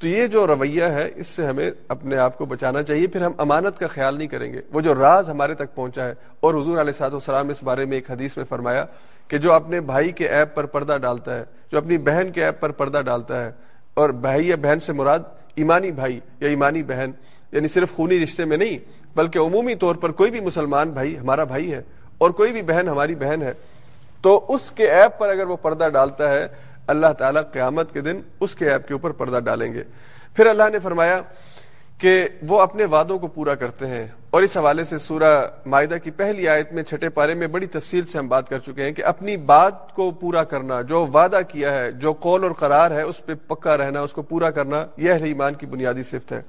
تو 0.02 0.08
یہ 0.08 0.26
جو 0.26 0.46
رویہ 0.46 0.84
ہے، 0.84 1.08
اس 1.16 1.26
سے 1.26 1.44
ہمیں 1.46 1.70
اپنے 1.88 2.16
آپ 2.16 2.38
کو 2.38 2.44
بچانا 2.44 2.82
چاہیے، 2.82 3.06
پھر 3.06 3.22
ہم 3.22 3.32
امانت 3.38 3.78
کا 3.78 3.86
خیال 3.86 4.16
نہیں 4.18 4.28
کریں 4.28 4.52
گے۔ 4.52 4.60
وہ 4.72 4.80
جو 4.80 4.94
راز 4.94 5.28
ہمارے 5.30 5.54
تک 5.54 5.74
پہنچا 5.74 6.04
ہے۔ 6.04 6.14
اور 6.40 6.54
حضور 6.54 6.78
علیہ 6.80 6.92
سات 6.92 7.12
والسلام 7.12 7.48
اس 7.48 7.62
بارے 7.62 7.84
میں 7.84 7.96
ایک 7.96 8.10
حدیث 8.10 8.36
میں 8.36 8.44
فرمایا 8.44 8.84
کہ 9.30 9.38
جو 9.38 9.52
اپنے 9.52 9.80
بھائی 9.80 10.10
کے 10.10 10.28
ایپ 10.28 10.54
پر 10.54 10.66
پردہ 10.66 10.96
ڈالتا 11.02 11.38
ہے، 11.38 11.44
جو 11.72 11.78
اپنی 11.78 11.98
بہن 11.98 12.32
کے 12.32 12.44
ایپ 12.44 12.60
پر 12.60 12.70
پردہ 12.70 13.02
ڈالتا 13.04 13.44
ہے، 13.44 13.50
اور 13.94 14.10
بھائی 14.26 14.48
یا 14.48 14.56
بہن 14.62 14.80
سے 14.80 14.92
مراد 14.92 15.20
ایمانی 15.56 15.90
بھائی 15.90 16.18
یا 16.40 16.48
ایمانی 16.48 16.82
بہن 16.82 17.10
یعنی 17.52 17.68
صرف 17.68 17.92
خونی 17.92 18.22
رشتے 18.22 18.44
میں 18.44 18.56
نہیں، 18.56 18.78
بلکہ 19.16 19.38
عمومی 19.38 19.74
طور 19.74 19.94
پر 19.94 20.12
کوئی 20.12 20.30
بھی 20.30 20.40
مسلمان 20.40 20.90
بھائی 20.90 21.18
ہمارا 21.18 21.44
بھائی 21.44 21.72
ہے، 21.72 21.80
اور 22.18 22.30
کوئی 22.30 22.52
بھی 22.52 22.62
بہن 22.62 22.88
ہماری 22.88 23.14
بہن 23.14 23.42
ہے، 23.42 23.52
تو 24.22 24.44
اس 24.48 24.70
کے 24.70 24.90
ایپ 24.90 25.18
پر 25.18 25.28
اگر 25.28 25.46
وہ 25.46 25.56
پردہ 25.62 25.88
ڈالتا 25.92 26.32
ہے 26.34 26.46
اللہ 26.86 27.12
تعالیٰ 27.18 27.42
قیامت 27.52 27.92
کے 27.92 28.00
دن 28.00 28.20
اس 28.40 28.54
کے 28.54 28.70
ایپ 28.70 28.88
کے 28.88 28.92
اوپر 28.92 29.10
پردہ 29.10 29.40
ڈالیں 29.40 29.72
گے۔ 29.72 29.84
پھر 30.34 30.46
اللہ 30.46 30.62
نے 30.72 30.78
فرمایا 30.78 31.20
کہ 31.98 32.28
وہ 32.48 32.60
اپنے 32.60 32.84
وعدوں 32.84 33.18
کو 33.18 33.26
پورا 33.26 33.54
کرتے 33.54 33.86
ہیں۔ 33.86 34.06
اور 34.30 34.42
اس 34.42 34.56
حوالے 34.56 34.84
سے 34.84 34.98
سورہ 34.98 35.46
معاہدہ 35.66 35.94
کی 36.04 36.10
پہلی 36.10 36.48
آیت 36.48 36.72
میں 36.72 36.82
چھٹے 36.82 37.08
پارے 37.08 37.34
میں 37.34 37.46
بڑی 37.46 37.66
تفصیل 37.66 38.06
سے 38.06 38.18
ہم 38.18 38.28
بات 38.28 38.48
کر 38.48 38.58
چکے 38.58 38.82
ہیں 38.82 38.92
کہ 38.92 39.04
اپنی 39.04 39.36
بات 39.36 39.92
کو 39.92 40.10
پورا 40.10 40.44
کرنا، 40.44 40.82
جو 40.82 41.06
وعدہ 41.06 41.40
کیا 41.48 41.74
ہے، 41.74 41.92
جو 41.92 42.12
قول 42.12 42.42
اور 42.42 42.52
قرار 42.52 42.90
ہے، 42.90 43.02
اس 43.02 43.26
پہ 43.26 43.34
پکا 43.34 43.76
رہنا، 43.76 44.00
اس 44.00 44.12
کو 44.12 44.22
پورا 44.22 44.50
کرنا، 44.50 44.86
یہ 44.96 45.12
اہل 45.12 45.24
ایمان 45.24 45.54
کی 45.54 45.66
بنیادی 45.66 46.02
صفت 46.02 46.32
ہے۔ 46.32 46.42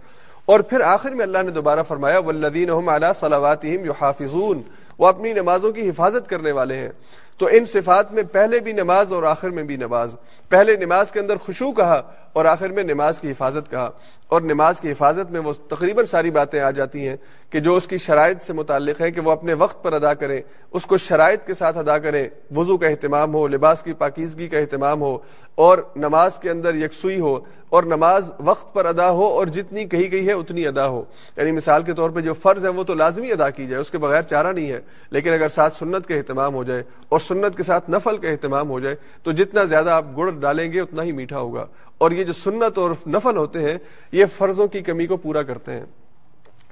اور 0.46 0.60
پھر 0.60 0.82
آخر 0.82 1.12
میں 1.12 1.24
اللہ 1.24 1.38
نے 1.44 1.52
دوبارہ 1.52 1.84
فرمایا 1.84 2.20
ولدین 2.20 2.70
صلاحاتحافظون 3.16 4.62
وہ 4.98 5.08
اپنی 5.08 5.34
نمازوں 5.34 5.72
کی 5.72 5.90
حفاظت 5.90 6.30
کرنے 6.30 6.52
والے 6.52 6.76
ہیں۔ 6.76 6.90
تو 7.38 7.48
ان 7.52 7.66
صفات 7.66 8.14
میں 8.14 8.24
پہلے 8.32 8.60
بھی 8.60 8.72
نماز 8.72 9.14
اور 9.14 9.24
آخر 9.24 9.50
میں 9.50 9.64
بھی 9.64 9.76
نماز۔ 9.76 10.16
پہلے 10.50 10.76
نماز 10.76 11.12
کے 11.12 11.20
اندر 11.20 11.36
خوشو 11.36 11.72
کہا 11.72 12.02
اور 12.34 12.46
آخر 12.46 12.70
میں 12.70 12.84
نماز 12.84 13.20
کی 13.20 13.32
حفاظت 13.32 13.72
کہا۔ 13.72 13.90
اور 14.28 14.42
نماز 14.42 14.80
کی 14.80 14.92
حفاظت 14.92 15.32
میں 15.32 15.40
وہ 15.40 15.54
تقریباً 15.68 16.06
ساری 16.06 16.32
باتیں 16.32 16.60
آ 16.60 16.72
جاتی 16.72 17.08
ہیں 17.08 17.16
کہ 17.50 17.60
جو 17.60 17.76
اس 17.76 17.88
کی 17.88 17.98
شرائط 17.98 18.42
سے 18.42 18.54
متعلق 18.54 19.02
ہے 19.02 19.12
کہ 19.12 19.22
وہ 19.22 19.32
اپنے 19.32 19.54
وقت 19.54 19.84
پر 19.84 19.94
ادا 19.94 20.14
کریں 20.14 20.42
اس 20.72 20.86
کو 20.86 20.98
شرائط 20.98 21.46
کے 21.46 21.54
ساتھ 21.54 21.78
ادا 21.78 21.98
کریں 21.98 22.30
وضو 22.56 22.78
کا 22.78 22.88
اہتمام 22.88 23.34
ہو، 23.34 23.48
لباس 23.48 23.84
کی 23.84 23.94
پاکیزگی 23.94 24.48
کا 24.48 24.58
اہتمام 24.58 25.02
ہو، 25.02 25.18
اور 25.56 25.78
نماز 25.96 26.40
کے 26.40 26.50
اندر 26.50 26.76
یکسوئی 26.76 27.20
ہو، 27.20 27.40
اور 27.70 27.84
نماز 27.84 28.32
وقت 28.40 28.74
پر 28.74 28.86
ادا 28.86 29.10
ہو 29.10 29.26
اور 29.26 29.48
جتنی 29.48 29.86
کہی 29.86 30.12
گئی 30.12 30.28
ہے 30.28 30.34
اتنی 30.34 30.68
ادا 30.68 30.88
ہو۔ 30.88 31.04
یعنی 31.38 31.52
مثال 31.52 31.84
کے 31.84 31.94
طور 31.94 32.10
پہ 32.10 32.20
جو 32.20 32.34
فرض 32.34 32.66
ہے 32.66 32.70
وہ 32.70 32.84
تو 32.84 32.94
لازمی 32.94 33.32
ادا 33.32 33.50
کی 33.50 33.68
جائے، 33.68 33.82
اس 33.82 33.92
کے 33.92 33.98
بغیر 33.98 34.22
چارہ 34.22 34.54
نہیں 34.54 34.72
ہے، 34.72 34.80
لیکن 35.12 35.34
اگر 35.34 35.48
ساتھ 35.48 35.76
سنت 35.76 36.08
کا 36.08 36.16
اہتمام 36.16 36.56
ہو 36.56 36.64
جائے 36.64 36.84
اور 37.10 37.20
سنت 37.20 37.33
سنت 37.34 37.58
کے 37.58 37.64
ساتھ 37.64 37.90
نفل 37.90 38.18
کا 38.18 38.30
اہتمام 38.30 38.70
ہو 38.70 38.80
جائے 38.80 38.96
تو 39.24 39.32
جتنا 39.32 39.64
زیادہ 39.64 39.90
آپ 39.90 40.06
گڑ 40.18 40.32
ڈالیں 40.32 40.72
گے 40.72 40.82
اتنا 40.82 41.04
ہی 41.04 41.12
میٹھا 41.12 41.40
ہوگا۔ 41.40 41.66
اور 41.98 42.12
یہ 42.12 42.24
جو 42.24 42.34
سنت 42.34 42.78
اور 42.78 42.92
نفل 43.08 43.38
ہوتے 43.38 43.60
ہیں، 43.60 43.78
یہ 44.12 44.26
فرضوں 44.38 44.68
کی 44.68 44.82
کمی 44.82 45.08
کو 45.08 45.18
پورا 45.18 45.42
کرتے 45.42 45.72
ہیں۔ 45.72 45.86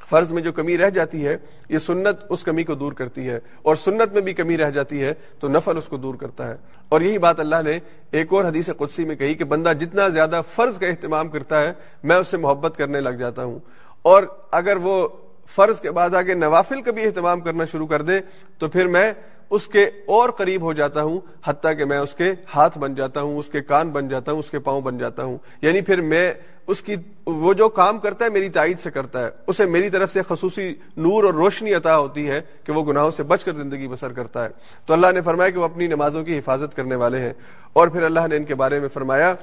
فرض 0.09 0.31
میں 0.31 0.41
جو 0.41 0.53
کمی 0.53 0.77
رہ 0.77 0.89
جاتی 0.89 1.27
ہے، 1.27 1.37
یہ 1.69 1.77
سنت 1.77 2.25
اس 2.29 2.43
کمی 2.43 2.63
کو 2.63 2.73
دور 2.73 2.93
کرتی 2.93 3.29
ہے۔ 3.29 3.39
اور 3.61 3.75
سنت 3.75 4.13
میں 4.13 4.21
بھی 4.21 4.33
کمی 4.33 4.57
رہ 4.57 4.69
جاتی 4.69 5.01
ہے، 5.01 5.13
تو 5.39 5.47
نفل 5.47 5.77
اس 5.77 5.87
کو 5.87 5.97
دور 5.97 6.15
کرتا 6.15 6.47
ہے۔ 6.47 6.55
اور 6.89 7.01
یہی 7.01 7.17
بات 7.17 7.39
اللہ 7.39 7.55
نے 7.65 7.79
ایک 8.11 8.33
اور 8.33 8.45
حدیث 8.45 8.69
قدسی 8.77 9.05
میں 9.05 9.15
کہی 9.15 9.33
کہ 9.33 9.43
بندہ 9.43 9.73
جتنا 9.79 10.07
زیادہ 10.07 10.41
فرض 10.55 10.77
کا 10.77 10.87
اہتمام 10.87 11.29
کرتا 11.29 11.61
ہے، 11.61 11.73
میں 12.03 12.15
اس 12.15 12.27
سے 12.27 12.37
محبت 12.37 12.77
کرنے 12.77 12.99
لگ 12.99 13.09
جاتا 13.09 13.43
ہوں۔ 13.43 13.59
اور 14.01 14.23
اگر 14.51 14.75
وہ 14.75 15.07
فرض 15.55 15.81
کے 15.81 15.91
بعد 15.91 16.15
آگے 16.15 16.33
نوافل 16.33 16.81
کا 16.81 16.91
بھی 16.91 17.03
اہتمام 17.03 17.39
کرنا 17.39 17.65
شروع 17.65 17.87
کر 17.87 18.01
دے، 18.01 18.19
تو 18.57 18.67
پھر 18.67 18.87
میں 18.87 19.13
اس 19.51 19.67
کے 19.67 19.89
اور 20.05 20.29
قریب 20.29 20.61
ہو 20.61 20.73
جاتا 20.73 21.03
ہوں، 21.03 21.19
حتیٰ 21.45 21.77
کہ 21.77 21.85
میں 21.85 21.97
اس 21.97 22.13
کے 22.13 22.31
ہاتھ 22.55 22.77
بن 22.77 22.95
جاتا 22.95 23.21
ہوں، 23.21 23.37
اس 23.37 23.47
کے 23.47 23.61
کان 23.61 23.89
بن 23.89 24.07
جاتا 24.07 24.31
ہوں، 24.31 24.39
اس 24.39 24.51
کے 24.51 24.59
پاؤں 24.59 24.81
بن 24.81 24.97
جاتا 24.97 25.23
ہوں۔ 25.23 25.37
یعنی 25.61 25.81
پھر 25.81 26.01
میں 26.01 26.33
اس 26.67 26.81
کی، 26.81 26.95
وہ 27.25 27.53
جو 27.53 27.69
کام 27.69 27.99
کرتا 27.99 28.25
ہے 28.25 28.29
میری 28.29 28.49
تائید 28.49 28.79
سے 28.79 28.91
کرتا 28.91 29.25
ہے۔ 29.25 29.29
اسے 29.47 29.65
میری 29.65 29.89
طرف 29.89 30.11
سے 30.11 30.21
خصوصی 30.27 30.75
نور 30.97 31.23
اور 31.23 31.33
روشنی 31.33 31.73
عطا 31.73 31.97
ہوتی 31.97 32.29
ہے 32.29 32.41
کہ 32.63 32.73
وہ 32.73 32.83
گناہوں 32.83 33.11
سے 33.11 33.23
بچ 33.23 33.43
کر 33.43 33.53
زندگی 33.53 33.87
بسر 33.87 34.11
کرتا 34.11 34.45
ہے۔ 34.45 34.49
تو 34.85 34.93
اللہ 34.93 35.07
نے 35.13 35.21
فرمایا 35.21 35.49
کہ 35.49 35.59
وہ 35.59 35.65
اپنی 35.65 35.87
نمازوں 35.87 36.23
کی 36.23 36.37
حفاظت 36.37 36.75
کرنے 36.75 36.95
والے 36.95 37.19
ہیں۔ 37.19 37.33
اور 37.73 37.87
پھر 37.87 38.03
اللہ 38.03 38.27
نے 38.29 38.35
ان 38.35 38.43
کے 38.43 38.55
بارے 38.55 38.79
میں 38.79 38.89
فرمایا 38.89 39.33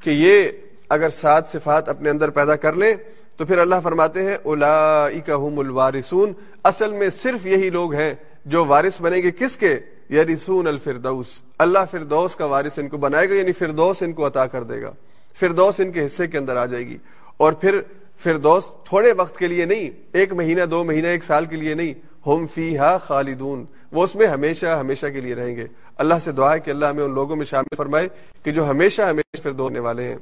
کہ 0.00 0.10
یہ 0.10 0.48
اگر 0.88 1.08
سات 1.08 1.48
صفات 1.48 1.88
اپنے 1.88 2.10
اندر 2.10 2.30
پیدا 2.30 2.56
کر 2.56 2.72
لیں، 2.72 2.94
تو 3.36 3.46
پھر 3.46 3.58
اللہ 3.58 3.74
فرماتے 3.82 4.22
ہیں 4.22 4.36
اولئک 4.42 5.30
الوارثون۔ 5.30 6.32
اصل 6.64 6.90
میں 6.90 7.10
صرف 7.10 7.46
یہی 7.46 7.70
لوگ 7.70 7.94
ہیں 7.94 8.14
جو 8.48 8.64
وارث 8.64 9.02
بنیں 9.02 9.22
گے 9.22 9.30
کس 9.30 9.56
کے؟ 9.56 9.76
یرثون 10.10 10.66
الفردوس۔ 10.66 11.42
اللہ 11.58 11.78
فردوس 11.90 12.36
کا 12.36 12.44
وارث 12.44 12.78
ان 12.78 12.88
کو 12.88 12.96
بنائے 12.96 13.30
گا 13.30 13.34
یعنی 13.34 13.52
فردوس 13.52 14.02
ان 14.02 14.12
کو 14.12 14.26
عطا 14.26 14.46
کر 14.46 14.62
دے 14.62 14.82
گا۔ 14.82 14.92
فردوس 15.40 15.80
ان 15.80 15.92
کے 15.92 16.06
حصے 16.06 16.26
کے 16.26 16.38
اندر 16.38 16.56
آ 16.56 16.66
جائے 16.66 16.86
گی۔ 16.86 16.96
اور 17.36 17.52
پھر 17.52 17.80
فردوس 18.18 18.64
تھوڑے 18.84 19.12
وقت 19.12 19.38
کے 19.38 19.46
لیے 19.46 19.64
نہیں، 19.64 19.90
ایک 20.12 20.32
مہینہ، 20.32 20.62
دو 20.62 20.84
مہینہ، 20.84 21.06
ایک 21.06 21.24
سال 21.24 21.46
کے 21.46 21.56
لیے 21.56 21.74
نہیں، 21.74 21.94
ہم 22.26 22.46
فی 22.54 22.78
ہا 22.78 22.98
خالدون۔ 22.98 23.66
وہ 23.92 24.04
اس 24.04 24.14
میں 24.14 24.26
ہمیشہ 24.26 24.66
ہمیشہ 24.66 25.06
کے 25.06 25.20
لیے 25.20 25.34
رہیں 25.34 25.56
گے۔ 25.56 25.66
اللہ 25.96 26.14
سے 26.24 26.32
دعا 26.32 26.54
ہے 26.54 26.60
کہ 26.60 26.70
اللہ 26.70 26.86
ہمیں 26.86 27.04
ان 27.04 27.14
لوگوں 27.14 27.36
میں 27.36 27.44
شامل 27.44 27.76
فرمائے 27.76 28.08
کہ 28.42 28.52
جو 28.52 28.70
ہمیشہ 28.70 29.02
ہمیشہ 29.02 29.42
پھر 29.42 29.50
ہونے 29.58 29.78
والے 29.78 30.02
ہیں۔ 30.02 30.16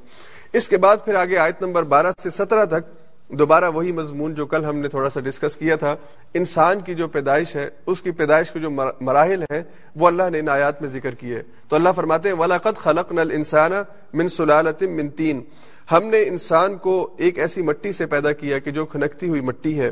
اس 0.52 0.68
کے 0.68 0.76
بعد 0.76 0.96
پھر 1.04 1.14
آگے 1.14 1.36
آیت 1.36 1.62
نمبر 1.62 1.82
بارہ 1.82 2.06
سے 2.22 2.30
سترہ 2.30 2.64
تک 2.64 3.05
دوبارہ 3.28 3.70
وہی 3.70 3.92
مضمون 3.92 4.34
جو 4.34 4.46
کل 4.46 4.64
ہم 4.64 4.76
نے 4.76 4.88
تھوڑا 4.88 5.10
سا 5.10 5.20
ڈسکس 5.20 5.56
کیا 5.56 5.76
تھا۔ 5.76 5.96
انسان 6.34 6.80
کی 6.80 6.94
جو 6.94 7.08
پیدائش 7.08 7.56
ہے، 7.56 7.68
اس 7.86 8.02
کی 8.02 8.10
پیدائش 8.10 8.50
کے 8.50 8.58
جو 8.58 8.70
مراحل 9.00 9.42
ہیں، 9.42 9.62
وہ 9.96 10.06
اللہ 10.06 10.22
نے 10.32 10.38
ان 10.38 10.48
آیات 10.48 10.82
میں 10.82 10.90
ذکر 10.90 11.14
کیے۔ 11.14 11.42
تو 11.68 11.76
اللہ 11.76 11.88
فرماتے 11.96 12.28
ہیں 12.28 12.36
ولاقت 12.36 12.76
خلق 12.76 13.12
نل 13.12 13.30
انسان 13.34 13.72
من 14.14 14.28
سلالت 14.28 14.82
من 14.82 15.08
تین 15.08 15.44
ہم 15.92 16.04
نے 16.04 16.22
انسان 16.22 16.76
کو 16.76 17.10
ایک 17.16 17.38
ایسی 17.38 17.62
مٹی 17.62 17.92
سے 17.92 18.06
پیدا 18.06 18.32
کیا 18.32 18.58
کہ 18.58 18.70
جو 18.70 18.86
کھنکتی 18.86 19.28
ہوئی 19.28 19.40
مٹی 19.40 19.80
ہے۔ 19.80 19.90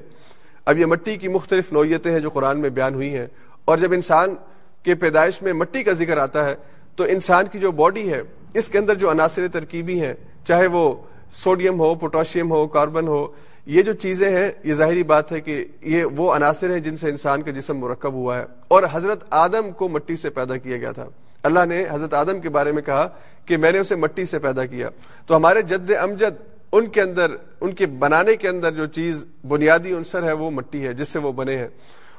اب 0.67 0.79
یہ 0.79 0.87
مٹی 0.87 1.17
کی 1.17 1.29
مختلف 1.29 1.73
نوعیتیں 1.73 2.13
ہیں 2.13 2.21
جو 2.21 2.31
قرآن 2.31 2.61
میں 2.61 2.71
بیان 2.71 2.95
ہوئی 2.95 3.17
ہیں۔ 3.17 3.27
اور 3.65 3.79
جب 3.79 3.93
انسان 3.93 4.35
کے 4.83 4.95
پیدائش 4.95 5.43
میں 5.43 5.53
مٹی 5.53 5.83
کا 5.83 5.93
ذکر 5.93 6.19
آتا 6.19 6.49
ہے، 6.49 6.55
تو 6.97 7.05
انسان 7.05 7.45
کی 7.53 7.59
جو 7.59 7.73
باڈی 7.73 8.13
ہے، 8.13 8.23
اس 8.55 8.69
کے 8.69 8.79
اندر 8.79 8.95
جو 8.95 9.11
عناصر 9.11 9.49
ترکیبی 9.53 10.01
ہیں، 10.01 10.15
چاہے 10.49 10.67
وہ 10.67 10.95
سوڈیم 11.35 11.81
ہو، 11.81 11.95
پوٹاشیم 11.95 12.53
ہو، 12.53 12.67
کاربن 12.67 13.09
ہو، 13.09 13.27
یہ 13.67 13.83
جو 13.83 13.93
چیزیں 13.93 14.31
ہیں، 14.31 14.51
یہ 14.65 14.75
ظاہری 14.75 15.03
بات 15.03 15.33
ہے 15.33 15.41
کہ 15.41 15.65
یہ 15.81 16.05
وہ 16.17 16.37
عناصر 16.37 16.71
ہیں 16.71 16.81
جن 16.81 16.97
سے 16.97 17.11
انسان 17.11 17.43
کا 17.43 17.51
جسم 17.51 17.79
مرکب 17.79 18.13
ہوا 18.13 18.39
ہے۔ 18.39 18.45
اور 18.69 18.83
حضرت 18.93 19.25
آدم 19.31 19.71
کو 19.71 19.89
مٹی 19.89 20.17
سے 20.17 20.31
پیدا 20.31 20.57
کیا 20.57 20.77
گیا 20.77 20.93
تھا۔ 20.93 21.07
اللہ 21.43 21.65
نے 21.69 21.85
حضرت 21.91 22.15
آدم 22.15 22.41
کے 22.41 22.49
بارے 22.49 22.73
میں 22.73 22.83
کہا 22.83 23.09
کہ 23.47 23.57
میں 23.57 23.73
نے 23.73 23.79
اسے 23.79 23.97
مٹی 23.97 24.25
سے 24.25 24.39
پیدا 24.39 24.67
کیا۔ 24.67 24.89
تو 25.27 25.37
ہمارے 25.37 25.63
جد 25.63 25.91
امجد، 25.91 26.43
ان 26.73 26.87
کے 26.87 27.03
اندر، 27.03 27.27
ان 27.61 27.73
کے 27.73 27.87
بنانے 27.87 28.37
کے 28.37 28.49
اندر 28.49 28.71
جو 28.71 28.87
چیز 28.87 29.27
بنیادی 29.49 29.93
عنصر 29.93 30.23
ہے، 30.23 30.33
وہ 30.33 30.51
مٹی 30.51 30.87
ہے، 30.87 30.95
جس 30.95 31.09
سے 31.09 31.19
وہ 31.19 31.33
بنے 31.33 31.59
ہیں۔ 31.59 31.69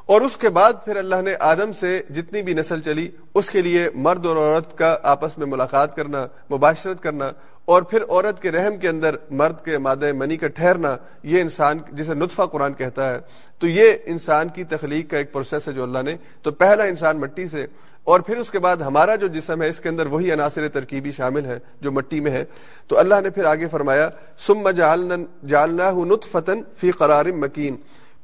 اور 0.09 0.21
اس 0.21 0.35
کے 0.37 0.49
بعد 0.49 0.73
پھر 0.85 0.95
اللہ 0.95 1.21
نے 1.25 1.33
آدم 1.41 1.71
سے 1.71 1.99
جتنی 2.15 2.41
بھی 2.41 2.53
نسل 2.53 2.81
چلی، 2.81 3.07
اس 3.33 3.49
کے 3.49 3.61
لیے 3.61 3.87
مرد 3.95 4.25
اور 4.25 4.37
عورت 4.37 4.77
کا 4.77 4.95
آپس 5.03 5.37
میں 5.37 5.47
ملاقات 5.47 5.95
کرنا، 5.95 6.25
مباشرت 6.51 7.01
کرنا، 7.03 7.31
اور 7.65 7.81
پھر 7.81 8.03
عورت 8.03 8.41
کے 8.41 8.51
رحم 8.51 8.77
کے 8.77 8.89
اندر 8.89 9.15
مرد 9.31 9.63
کے 9.65 9.77
مادہ 9.77 10.11
منی 10.13 10.37
کا 10.37 10.47
ٹھہرنا، 10.49 10.95
یہ 11.23 11.41
انسان 11.41 11.77
جسے 11.91 12.13
نطفہ 12.13 12.45
قرآن 12.51 12.73
کہتا 12.73 13.09
ہے۔ 13.11 13.19
تو 13.61 13.67
یہ 13.67 13.97
انسان 14.05 14.49
کی 14.49 14.63
تخلیق 14.69 15.09
کا 15.11 15.17
ایک 15.17 15.31
پروسیس 15.33 15.67
ہے 15.67 15.73
جو 15.73 15.83
اللہ 15.83 16.01
نے۔ 16.03 16.15
تو 16.43 16.51
پہلا 16.53 16.83
انسان 16.83 17.19
مٹی 17.19 17.45
سے، 17.47 17.65
اور 18.03 18.19
پھر 18.19 18.37
اس 18.37 18.51
کے 18.51 18.59
بعد 18.59 18.77
ہمارا 18.77 19.15
جو 19.15 19.27
جسم 19.27 19.61
ہے، 19.61 19.69
اس 19.69 19.79
کے 19.79 19.89
اندر 19.89 20.05
وہی 20.05 20.31
عناصر 20.33 20.67
ترکیبی 20.69 21.11
شامل 21.11 21.45
ہے 21.45 21.57
جو 21.81 21.91
مٹی 21.91 22.19
میں 22.19 22.31
ہے 22.31 22.43
تو 22.87 22.97
اللہ 22.99 23.21
نے 23.23 23.29
پھر 23.29 23.45
آگے 23.45 23.67
فرمایا 23.67 24.09
سم 24.37 24.69
جالنا 24.69 25.91
نطفتن 26.05 26.61
فی 26.77 26.91
قرار 26.91 27.25
مکین 27.35 27.75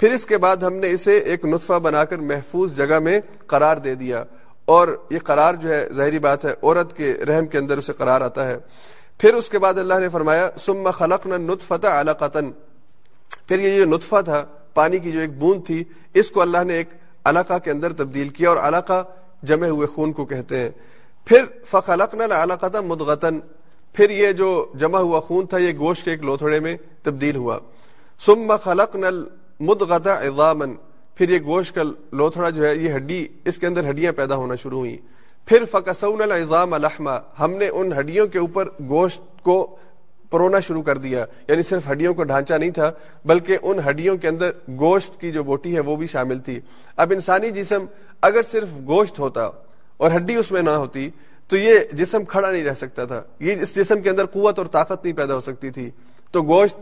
پھر 0.01 0.11
اس 0.11 0.25
کے 0.25 0.37
بعد 0.37 0.57
ہم 0.57 0.73
نے 0.73 0.91
اسے 0.91 1.17
ایک 1.17 1.45
نطفہ 1.45 1.73
بنا 1.73 2.05
کر 2.05 2.17
محفوظ 2.17 2.75
جگہ 2.75 2.99
میں 2.99 3.19
قرار 3.47 3.77
دے 3.77 3.95
دیا 3.95 4.23
اور 4.65 4.87
یہ 5.09 5.19
قرار 5.19 5.53
جو 5.53 5.73
ہے، 5.73 5.89
ظاہری 5.93 6.19
بات 6.19 6.45
ہے، 6.45 6.53
عورت 6.63 6.97
کے 6.97 7.13
رحم 7.13 7.45
کے 7.45 7.57
اندر 7.57 7.77
اسے 7.77 7.93
قرار 7.93 8.21
آتا 8.21 8.47
ہے۔ 8.47 8.57
پھر 9.17 9.33
اس 9.33 9.49
کے 9.49 9.59
بعد 9.59 9.77
اللہ 9.77 9.99
نے 9.99 10.09
فرمایا 10.09 10.49
سم 10.57 10.89
خلق 10.91 11.27
نہ 11.27 11.35
پھر 13.47 13.59
یہ 13.59 13.77
جو 13.77 13.85
نطفہ 13.85 14.21
تھا، 14.25 14.45
پانی 14.73 14.99
کی 14.99 15.11
جو 15.11 15.19
ایک 15.19 15.37
بوند 15.37 15.65
تھی، 15.65 15.83
اس 16.13 16.31
کو 16.31 16.41
اللہ 16.41 16.63
نے 16.63 16.73
ایک 16.73 16.89
علاقہ 17.25 17.57
کے 17.63 17.71
اندر 17.71 17.93
تبدیل 17.93 18.29
کیا 18.29 18.49
اور 18.49 18.57
علاقہ 18.57 19.03
جمے 19.43 19.69
ہوئے 19.69 19.87
خون 19.87 20.13
کو 20.13 20.25
کہتے 20.25 20.59
ہیں۔ 20.59 20.69
پھر 21.25 21.45
فخلق 21.65 22.15
نہ 22.15 22.81
مدغتن 22.81 23.39
پھر 23.93 24.09
یہ 24.09 24.31
جو 24.31 24.71
جمع 24.75 24.99
ہوا 24.99 25.19
خون 25.19 25.45
تھا، 25.45 25.57
یہ 25.57 25.77
گوشت 25.77 26.05
کے 26.05 26.11
ایک 26.11 26.23
لوتھڑے 26.23 26.59
میں 26.59 26.77
تبدیل 27.03 27.35
ہوا۔ 27.35 27.59
سم 28.19 28.51
خلق 28.63 28.95
نل 28.95 29.23
مدغتا 29.61 30.13
اضامن 30.13 30.73
پھر 31.15 31.29
یہ 31.29 31.39
گوشت 31.45 31.75
کا 31.75 31.81
لوتھڑا 32.11 32.49
جو 32.49 32.65
ہے، 32.65 32.75
یہ 32.75 32.95
ہڈی، 32.95 33.27
اس 33.45 33.57
کے 33.57 33.67
اندر 33.67 33.89
ہڈیاں 33.89 34.11
پیدا 34.11 34.35
ہونا 34.35 34.55
شروع 34.55 34.79
ہوئی 34.79 34.97
پھر 35.45 35.65
فکسون 35.71 36.21
الزام 36.21 36.73
الحما 36.73 37.17
ہم 37.39 37.51
نے 37.51 37.67
ان 37.67 37.93
ہڈیوں 37.99 38.27
کے 38.27 38.39
اوپر 38.39 38.65
گوشت 38.89 39.43
کو 39.43 39.75
پرونا 40.29 40.59
شروع 40.59 40.81
کر 40.81 40.97
دیا۔ 40.97 41.25
یعنی 41.47 41.61
صرف 41.61 41.91
ہڈیوں 41.91 42.13
کو 42.13 42.23
ڈھانچہ 42.23 42.53
نہیں 42.53 42.69
تھا، 42.69 42.91
بلکہ 43.25 43.57
ان 43.61 43.79
ہڈیوں 43.89 44.17
کے 44.17 44.27
اندر 44.27 44.51
گوشت 44.69 45.19
کی 45.19 45.31
جو 45.31 45.43
بوٹی 45.43 45.75
ہے، 45.75 45.79
وہ 45.79 45.95
بھی 45.95 46.07
شامل 46.07 46.39
تھی۔ 46.39 46.59
اب 46.97 47.11
انسانی 47.11 47.49
جسم 47.49 47.85
اگر 48.21 48.43
صرف 48.43 48.67
گوشت 48.87 49.19
ہوتا 49.19 49.49
اور 49.97 50.11
ہڈی 50.15 50.35
اس 50.35 50.51
میں 50.51 50.61
نہ 50.61 50.69
ہوتی، 50.69 51.09
تو 51.47 51.57
یہ 51.57 51.79
جسم 51.93 52.23
کھڑا 52.23 52.51
نہیں 52.51 52.63
رہ 52.63 52.73
سکتا 52.73 53.05
تھا۔ 53.05 53.21
یہ 53.39 53.55
اس 53.61 53.75
جسم 53.75 54.01
کے 54.01 54.09
اندر 54.09 54.25
قوت 54.25 54.59
اور 54.59 54.67
طاقت 54.67 55.05
نہیں 55.05 55.15
پیدا 55.15 55.35
ہو 55.35 55.39
سکتی 55.39 55.69
تھی۔ 55.69 55.89
تو 56.31 56.41
گوشت 56.43 56.75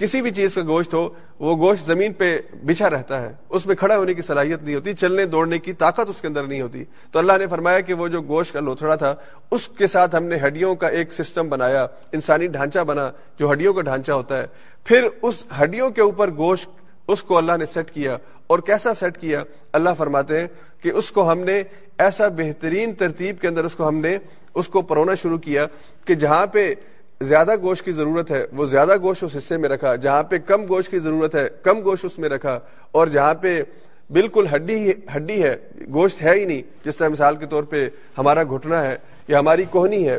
کسی 0.00 0.22
بھی 0.22 0.30
چیز 0.30 0.54
کا 0.54 0.62
گوشت 0.62 0.94
ہو، 0.94 1.08
وہ 1.38 1.56
گوشت 1.56 1.86
زمین 1.86 2.12
پہ 2.12 2.38
بچھا 2.64 2.90
رہتا 2.90 3.22
ہے، 3.22 3.32
اس 3.48 3.66
میں 3.66 3.76
کھڑا 3.76 3.96
ہونے 3.96 4.14
کی 4.14 4.22
صلاحیت 4.22 4.62
نہیں 4.62 4.74
ہوتی، 4.74 4.94
چلنے 4.94 5.24
دوڑنے 5.24 5.58
کی 5.58 5.72
طاقت 5.72 6.08
اس 6.08 6.20
کے 6.20 6.28
اندر 6.28 6.44
نہیں 6.44 6.60
ہوتی۔ 6.60 6.84
تو 7.12 7.18
اللہ 7.18 7.32
نے 7.38 7.46
فرمایا 7.46 7.80
کہ 7.80 7.94
وہ 7.94 8.08
جو 8.08 8.22
گوشت 8.22 8.52
کا 8.52 8.60
لوتھڑا 8.60 8.94
تھا، 8.94 9.14
اس 9.50 9.68
کے 9.68 9.86
ساتھ 9.86 10.16
ہم 10.16 10.24
نے 10.24 10.36
ہڈیوں 10.46 10.74
کا 10.74 10.88
ایک 10.88 11.12
سسٹم 11.12 11.48
بنایا، 11.48 11.86
انسانی 12.12 12.46
ڈھانچہ 12.46 12.78
بنا، 12.78 13.10
جو 13.38 13.52
ہڈیوں 13.52 13.74
کا 13.74 13.80
ڈھانچہ 13.80 14.12
ہوتا 14.12 14.38
ہے۔ 14.38 14.46
پھر 14.84 15.08
اس 15.22 15.44
ہڈیوں 15.62 15.90
کے 15.90 16.00
اوپر 16.00 16.30
گوشت، 16.30 16.68
اس 17.08 17.22
کو 17.22 17.38
اللہ 17.38 17.56
نے 17.56 17.66
سیٹ 17.66 17.90
کیا۔ 17.90 18.16
اور 18.46 18.58
کیسا 18.58 18.94
سیٹ 18.94 19.18
کیا؟ 19.18 19.44
اللہ 19.72 19.90
فرماتے 19.98 20.40
ہیں 20.40 20.48
کہ 20.82 20.88
اس 20.88 21.10
کو 21.10 21.32
ہم 21.32 21.38
نے 21.38 21.62
ایسا 21.98 22.28
بہترین 22.28 22.92
ترتیب 22.92 23.40
کے 23.40 23.48
اندر 23.48 23.64
اس 23.64 23.74
کو 23.74 23.88
ہم 23.88 23.96
نے، 23.96 24.18
اس 24.54 24.68
کو 24.68 24.82
پرونا 24.82 25.14
شروع 25.14 25.38
کیا 25.38 25.66
کہ 26.04 26.14
جہاں 26.14 26.46
پہ 26.46 26.74
زیادہ 27.20 27.54
گوشت 27.62 27.84
کی 27.84 27.92
ضرورت 27.92 28.30
ہے، 28.30 28.44
وہ 28.52 28.64
زیادہ 28.66 28.94
گوشت 29.02 29.24
اس 29.24 29.36
حصے 29.36 29.56
میں 29.56 29.68
رکھا، 29.68 29.94
جہاں 29.96 30.22
پہ 30.22 30.38
کم 30.38 30.64
گوشت 30.68 30.90
کی 30.90 30.98
ضرورت 30.98 31.34
ہے، 31.34 31.48
کم 31.62 31.80
گوشت 31.84 32.04
اس 32.04 32.18
میں 32.18 32.28
رکھا، 32.28 32.58
اور 32.92 33.06
جہاں 33.06 33.34
پہ 33.40 33.62
بالکل 34.10 34.46
ہڈی 34.54 34.92
ہڈی 35.16 35.42
ہے، 35.42 35.54
گوشت 35.92 36.22
ہے 36.22 36.32
ہی 36.34 36.44
نہیں، 36.44 36.62
جس 36.84 36.96
طرح 36.96 37.08
مثال 37.08 37.36
کے 37.36 37.46
طور 37.46 37.62
پہ 37.62 37.88
ہمارا 38.18 38.42
گھٹنا 38.44 38.82
ہے 38.84 38.96
یا 39.28 39.38
ہماری 39.38 39.64
کوہنی 39.70 40.08
ہے، 40.08 40.18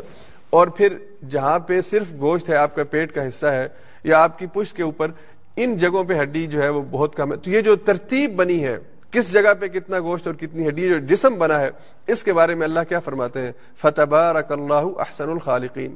اور 0.50 0.68
پھر 0.68 0.98
جہاں 1.30 1.58
پہ 1.60 1.82
صرف 1.82 2.14
گوشت 2.20 2.50
ہے، 2.50 2.56
آپ 2.56 2.76
کا 2.76 2.84
پیٹ 2.92 3.12
کا 3.16 3.28
حصہ 3.28 3.48
ہے، 3.48 3.68
یا 4.04 4.22
آپ 4.24 4.38
کی 4.40 4.46
پشت 4.54 4.76
کے 4.78 4.84
اوپر 4.84 5.12
ان 5.58 5.76
جگہوں 5.78 6.04
پہ 6.04 6.22
ہڈی 6.22 6.46
جو 6.48 6.62
ہے 6.62 6.70
وہ 6.70 6.82
بہت 6.92 7.16
کم 7.16 7.32
ہے۔ 7.32 7.38
تو 7.38 7.50
یہ 7.50 7.62
جو 7.62 7.76
ترتیب 7.76 8.36
بنی 8.36 8.64
ہے، 8.64 8.78
کس 9.12 9.32
جگہ 9.34 9.54
پہ 9.60 9.68
کتنا 9.68 10.00
گوشت 10.00 10.28
اور 10.28 10.36
کتنی 10.36 10.68
ہڈی 10.68 10.90
جو 10.90 11.00
جسم 11.08 11.36
بنا 11.40 11.60
ہے، 11.60 11.70
اس 12.08 12.24
کے 12.24 12.34
بارے 12.34 12.56
میں 12.56 12.68
اللہ 12.68 12.90
کیا 12.90 13.00
فرماتے 13.00 13.42
ہیں؟ 13.42 13.52
فتح 13.82 14.16
اللہ 14.50 15.00
احسن 15.00 15.30
الخالقین 15.30 15.96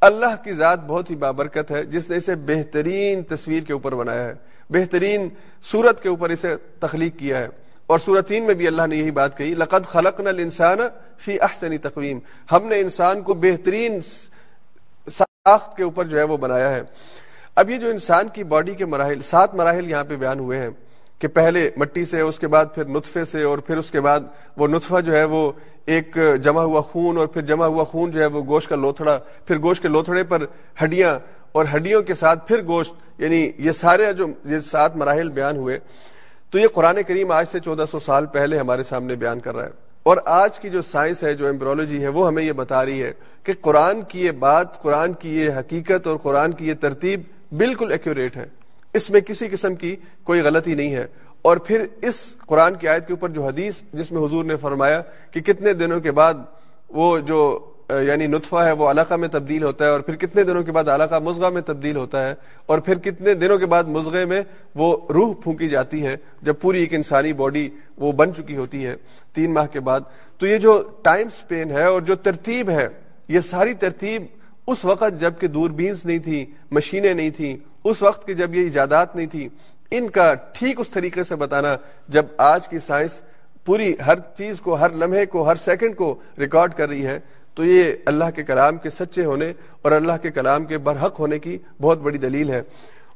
اللہ 0.00 0.44
کی 0.44 0.52
ذات 0.52 0.80
بہت 0.86 1.10
ہی 1.10 1.16
بابرکت 1.16 1.70
ہے، 1.70 1.84
جس 1.84 2.10
نے 2.10 2.16
اسے 2.16 2.34
بہترین 2.34 3.22
تصویر 3.22 3.62
کے 3.62 3.72
اوپر 3.72 3.94
بنایا 3.94 4.24
ہے۔ 4.24 4.34
بہترین 4.70 5.28
صورت 5.62 6.02
کے 6.02 6.08
اوپر 6.08 6.30
اسے 6.30 6.56
تخلیق 6.80 7.18
کیا 7.18 7.38
ہے۔ 7.38 7.48
اور 7.86 7.98
سورتین 7.98 8.44
میں 8.44 8.54
بھی 8.54 8.66
اللہ 8.66 8.86
نے 8.86 8.96
یہی 8.96 9.10
بات 9.10 9.38
کہی، 9.38 9.54
لقد 9.54 9.86
خلق 9.86 10.20
الانسان 10.20 10.78
فی 11.18 11.40
احسنی 11.40 11.78
تقویم۔ 11.78 12.18
ہم 12.52 12.66
نے 12.66 12.80
انسان 12.80 13.22
کو 13.22 13.34
بہترین 13.34 14.00
ساخت 15.10 15.76
کے 15.76 15.82
اوپر 15.82 16.04
جو 16.04 16.18
ہے 16.18 16.22
وہ 16.22 16.36
بنایا 16.36 16.74
ہے۔ 16.74 16.82
اب 17.54 17.70
یہ 17.70 17.76
جو 17.76 17.88
انسان 17.88 18.28
کی 18.28 18.44
باڈی 18.44 18.74
کے 18.74 18.84
مراحل، 18.84 19.22
سات 19.22 19.54
مراحل 19.54 19.90
یہاں 19.90 20.04
پہ 20.04 20.16
بیان 20.16 20.38
ہوئے 20.38 20.58
ہیں۔ 20.58 20.70
کہ 21.18 21.28
پہلے 21.28 21.70
مٹی 21.76 22.04
سے، 22.04 22.20
اس 22.20 22.38
کے 22.38 22.46
بعد 22.48 22.66
پھر 22.74 22.84
نطفے 22.84 23.24
سے، 23.24 23.42
اور 23.42 23.58
پھر 23.58 23.76
اس 23.76 23.90
کے 23.90 24.00
بعد 24.00 24.20
وہ 24.56 24.68
نطفہ 24.68 25.00
جو 25.00 25.16
ہے 25.16 25.24
وہ 25.24 25.50
ایک 25.86 26.18
جمع 26.42 26.62
ہوا 26.62 26.80
خون، 26.80 27.16
اور 27.18 27.26
پھر 27.26 27.42
جمع 27.42 27.66
ہوا 27.66 27.84
خون 27.84 28.10
جو 28.10 28.20
ہے 28.20 28.26
وہ 28.26 28.42
گوشت 28.46 28.68
کا 28.68 28.76
لوتھڑا، 28.76 29.18
پھر 29.46 29.58
گوشت 29.58 29.82
کے 29.82 29.88
لوتھڑے 29.88 30.24
پر 30.24 30.44
ہڈیاں، 30.82 31.18
اور 31.52 31.64
ہڈیوں 31.74 32.02
کے 32.02 32.14
ساتھ 32.14 32.46
پھر 32.48 32.62
گوشت 32.66 33.20
یعنی 33.20 33.50
یہ 33.58 33.72
سارے 33.72 34.12
جو 34.12 34.26
یہ 34.44 34.60
سات 34.60 34.96
مراحل 34.96 35.28
بیان 35.28 35.56
ہوئے۔ 35.56 35.78
تو 36.50 36.58
یہ 36.58 36.66
قرآن 36.74 37.02
کریم 37.06 37.30
آج 37.32 37.48
سے 37.48 37.58
چودہ 37.58 37.84
سو 37.90 37.98
سال 37.98 38.26
پہلے 38.26 38.58
ہمارے 38.58 38.82
سامنے 38.82 39.14
بیان 39.14 39.40
کر 39.40 39.56
رہا 39.56 39.64
ہے۔ 39.64 39.86
اور 40.02 40.16
آج 40.24 40.58
کی 40.58 40.70
جو 40.70 40.82
سائنس 40.82 41.22
ہے، 41.24 41.34
جو 41.34 41.46
ایمبرولوجی 41.46 42.02
ہے، 42.02 42.08
وہ 42.08 42.26
ہمیں 42.28 42.42
یہ 42.42 42.52
بتا 42.52 42.84
رہی 42.84 43.02
ہے 43.02 43.12
کہ 43.44 43.52
قرآن 43.60 44.02
کی 44.02 44.20
یہ 44.20 44.30
بات، 44.30 44.80
قرآن 44.82 45.12
کی 45.12 45.36
یہ 45.36 45.50
حقیقت، 45.58 46.06
اور 46.06 46.16
قرآن 46.16 46.52
کی 46.52 46.68
یہ 46.68 46.74
ترتیب 46.80 47.22
بالکل 47.52 47.92
ایکوریٹ 47.92 48.36
ہے۔ 48.36 48.46
اس 48.98 49.10
میں 49.10 49.20
کسی 49.20 49.48
قسم 49.48 49.74
کی 49.74 49.96
کوئی 50.24 50.40
غلطی 50.40 50.74
نہیں 50.74 50.94
ہے۔ 50.94 51.06
اور 51.42 51.56
پھر 51.56 51.86
اس 52.02 52.36
قرآن 52.46 52.74
کی 52.74 52.88
آیت 52.88 53.06
کے 53.06 53.12
اوپر 53.12 53.28
جو 53.28 53.46
حدیث 53.46 53.82
جس 53.92 54.12
میں 54.12 54.22
حضور 54.24 54.44
نے 54.44 54.56
فرمایا 54.56 55.00
کہ 55.30 55.40
کتنے 55.40 55.72
دنوں 55.72 56.00
کے 56.00 56.12
بعد 56.12 56.34
وہ 56.90 57.18
جو 57.18 57.40
یعنی 58.06 58.26
نطفہ 58.26 58.56
ہے، 58.56 58.72
وہ 58.72 58.90
علاقہ 58.90 59.14
میں 59.14 59.28
تبدیل 59.28 59.62
ہوتا 59.62 59.84
ہے 59.84 59.90
اور 59.90 60.00
پھر 60.00 60.16
کتنے 60.16 60.42
دنوں 60.42 60.62
کے 60.62 60.72
بعد 60.72 60.88
علاقہ 60.88 61.18
مزغہ 61.18 61.50
میں 61.50 61.62
تبدیل 61.62 61.96
ہوتا 61.96 62.28
ہے 62.28 62.34
اور 62.66 62.78
پھر 62.78 62.98
کتنے 62.98 63.34
دنوں 63.34 63.58
کے 63.58 63.66
بعد 63.66 63.84
مزغے 63.84 64.24
میں 64.24 64.42
وہ 64.74 64.96
روح 65.14 65.34
پھونکی 65.42 65.68
جاتی 65.68 66.06
ہے 66.06 66.16
جب 66.42 66.54
پوری 66.60 66.80
ایک 66.80 66.94
انسانی 66.94 67.32
باڈی 67.32 67.68
وہ 67.96 68.12
بن 68.12 68.34
چکی 68.34 68.56
ہوتی 68.56 68.86
ہے 68.86 68.94
تین 69.34 69.54
ماہ 69.54 69.66
کے 69.66 69.80
بعد۔ 69.80 70.00
تو 70.38 70.46
یہ 70.46 70.58
جو 70.58 70.82
ٹائم 71.02 71.28
سپین 71.28 71.70
ہے 71.70 71.84
اور 71.84 72.00
جو 72.00 72.14
ترتیب 72.14 72.70
ہے، 72.70 72.88
یہ 73.28 73.40
ساری 73.40 73.74
ترتیب 73.74 74.22
اس 74.66 74.84
وقت 74.84 75.20
جبکہ 75.20 75.46
دور 75.46 75.70
بینس 75.70 76.06
نہیں 76.06 76.18
تھی 76.18 76.44
مشینیں 76.70 77.14
نہیں 77.14 77.30
تھیں 77.30 77.56
اس 77.84 78.02
وقت 78.02 78.26
کی 78.26 78.34
جب 78.34 78.54
یہ 78.54 78.62
ایجادات 78.62 79.16
نہیں 79.16 79.26
تھی، 79.26 79.48
ان 79.90 80.08
کا 80.10 80.32
ٹھیک 80.52 80.80
اس 80.80 80.88
طریقے 80.88 81.22
سے 81.24 81.36
بتانا 81.36 81.76
جب 82.08 82.26
آج 82.36 82.68
کی 82.68 82.78
سائنس 82.78 83.20
پوری 83.66 83.92
ہر 84.06 84.18
چیز 84.36 84.60
کو، 84.60 84.74
ہر 84.74 84.90
لمحے 84.96 85.24
کو، 85.26 85.42
ہر 85.48 85.56
سیکنڈ 85.56 85.96
کو 85.96 86.14
ریکارڈ 86.38 86.74
کر 86.74 86.88
رہی 86.88 87.06
ہے، 87.06 87.18
تو 87.56 87.64
یہ 87.64 87.92
اللہ 88.06 88.30
کے 88.34 88.42
کلام 88.42 88.76
کے 88.78 88.90
سچے 88.90 89.24
ہونے 89.24 89.52
اور 89.82 89.92
اللہ 89.92 90.16
کے 90.22 90.30
کلام 90.30 90.64
کے 90.64 90.78
برحق 90.78 91.18
ہونے 91.20 91.38
کی 91.38 91.56
بہت 91.80 91.98
بڑی 91.98 92.18
دلیل 92.18 92.50
ہے۔ 92.50 92.62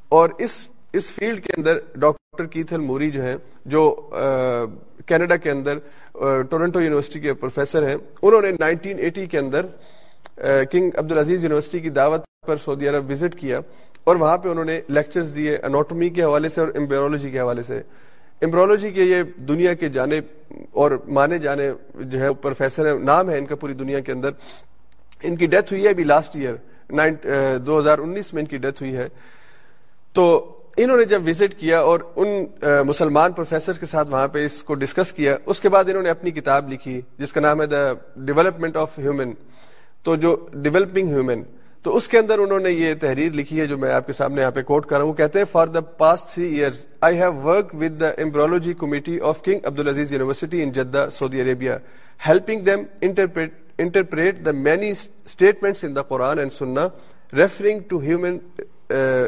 اور 0.09 0.29
اس 0.37 0.67
اس 0.93 1.11
فیلڈ 1.13 1.43
کے 1.43 1.53
اندر 1.57 1.77
ڈاکٹر 1.95 2.45
کیتھل 2.45 2.79
موری 2.79 3.09
جو 3.11 3.23
ہیں، 3.23 3.35
جو 3.65 4.09
کینیڈا 5.07 5.35
کے 5.35 5.51
اندر 5.51 5.77
ٹورنٹو 6.49 6.81
یونیورسٹی 6.81 7.19
کے 7.19 7.33
پروفیسر 7.33 7.87
ہیں، 7.87 7.95
انہوں 8.21 8.41
نے 8.41 8.51
نائنٹین 8.59 8.99
ایٹی 8.99 9.25
کے 9.25 9.37
اندر 9.37 9.65
کنگ 10.71 10.97
عبدالعزیز 10.97 11.43
یونیورسٹی 11.43 11.79
کی 11.79 11.89
دعوت 11.89 12.25
پر 12.47 12.57
سعودی 12.57 12.87
عرب 12.87 13.09
وزٹ 13.09 13.39
کیا۔ 13.39 13.59
اور 14.03 14.15
وہاں 14.15 14.37
پہ 14.37 14.49
انہوں 14.49 14.65
نے 14.65 14.79
لیکچرز 14.87 15.35
دیے 15.35 15.55
انوٹمی 15.57 16.09
کے 16.09 16.23
حوالے 16.23 16.49
سے 16.49 16.61
اور 16.61 16.69
امبیولوجی 16.75 17.29
کے 17.29 17.39
حوالے 17.39 17.63
سے۔ 17.63 17.81
امبرولوجی 18.41 18.89
کے 18.91 19.03
یہ 19.03 19.23
دنیا 19.47 19.73
کے 19.73 19.89
جانے 19.89 20.19
اور 20.71 20.91
مانے 21.07 21.37
جانے 21.39 21.69
جو 21.95 22.19
ہے، 22.19 22.33
پروفیسر 22.41 22.87
ہیں، 22.87 22.97
نام 22.99 23.29
ہے 23.29 23.37
ان 23.37 23.45
کا 23.45 23.55
پوری 23.55 23.73
دنیا 23.73 23.99
کے 23.99 24.11
اندر۔ 24.11 24.31
ان 25.23 25.35
کی 25.35 25.45
ڈیتھ 25.45 25.73
ہوئی 25.73 25.83
ہے 25.83 25.89
ابھی 25.89 26.03
لاسٹ 26.03 26.35
ایئر 26.35 27.57
دو 27.57 27.79
ہزار 27.79 27.99
انیس 27.99 28.33
میں 28.33 28.41
ان 28.41 28.47
کی 28.47 28.57
ڈیتھ 28.57 28.81
ہوئی 28.83 28.95
ہے۔ 28.95 29.07
تو 30.13 30.25
انہوں 30.77 30.97
نے 30.97 31.05
جب 31.05 31.27
وزٹ 31.27 31.53
کیا 31.59 31.79
اور 31.79 31.99
ان 32.15 32.27
مسلمان 32.87 33.31
پروفیسر 33.31 33.73
کے 33.73 33.85
ساتھ 33.85 34.07
وہاں 34.11 34.27
پہ 34.27 34.45
اس 34.45 34.61
کو 34.63 34.73
ڈسکس 34.73 35.11
کیا، 35.13 35.35
اس 35.45 35.61
کے 35.61 35.69
بعد 35.69 35.89
انہوں 35.89 36.03
نے 36.03 36.09
اپنی 36.09 36.31
کتاب 36.31 36.71
لکھی، 36.71 36.99
جس 37.17 37.33
کا 37.33 37.41
نام 37.41 37.61
ہے 37.61 37.65
دا 37.65 37.91
ڈیولپمنٹ 38.15 38.77
آف 38.77 38.97
ہیومن 38.99 39.31
تو 40.03 40.15
جو 40.15 40.35
ڈیولپنگ 40.53 41.07
ہیومن 41.07 41.43
تو 41.85 41.95
اس 41.95 42.07
کے 42.07 42.17
اندر 42.17 42.39
انہوں 42.39 42.59
نے 42.59 42.69
یہ 42.71 42.93
تحریر 42.99 43.31
لکھی 43.31 43.59
ہے 43.59 43.65
جو 43.67 43.77
میں 43.77 43.91
آپ 43.91 44.05
کے 44.07 44.13
سامنے 44.13 44.41
یہاں 44.41 44.51
پہ 44.51 44.61
کوٹ 44.63 44.85
کر 44.85 44.97
رہا 44.97 45.05
ہوں۔ 45.05 45.13
کہتے 45.13 45.39
ہیں 45.39 45.45
for 45.51 45.67
the 45.67 45.81
past 46.01 46.33
three 46.33 46.45
years 46.59 46.85
I 47.01 47.17
have 47.19 47.33
work 47.43 47.73
with 47.79 47.99
the 48.01 48.07
embryology 48.23 48.73
committee 48.79 49.19
of 49.29 49.41
King 49.43 49.65
Abdul 49.67 49.79
Aziz 49.79 50.13
university 50.13 50.61
in 50.63 50.71
Jeddah 50.71 51.07
Saudi 51.11 51.41
Arabia 51.41 51.71
helping 52.27 52.61
them 52.65 52.83
interpret 53.79 54.45
the 54.45 54.51
many 54.51 54.91
statements 54.91 55.83
in 55.83 55.95
the 55.95 56.01
Quran 56.11 56.39
and 56.39 56.53
Sunnah 56.53 56.87
referring 57.33 57.79
to 57.89 58.01
human 58.01 58.37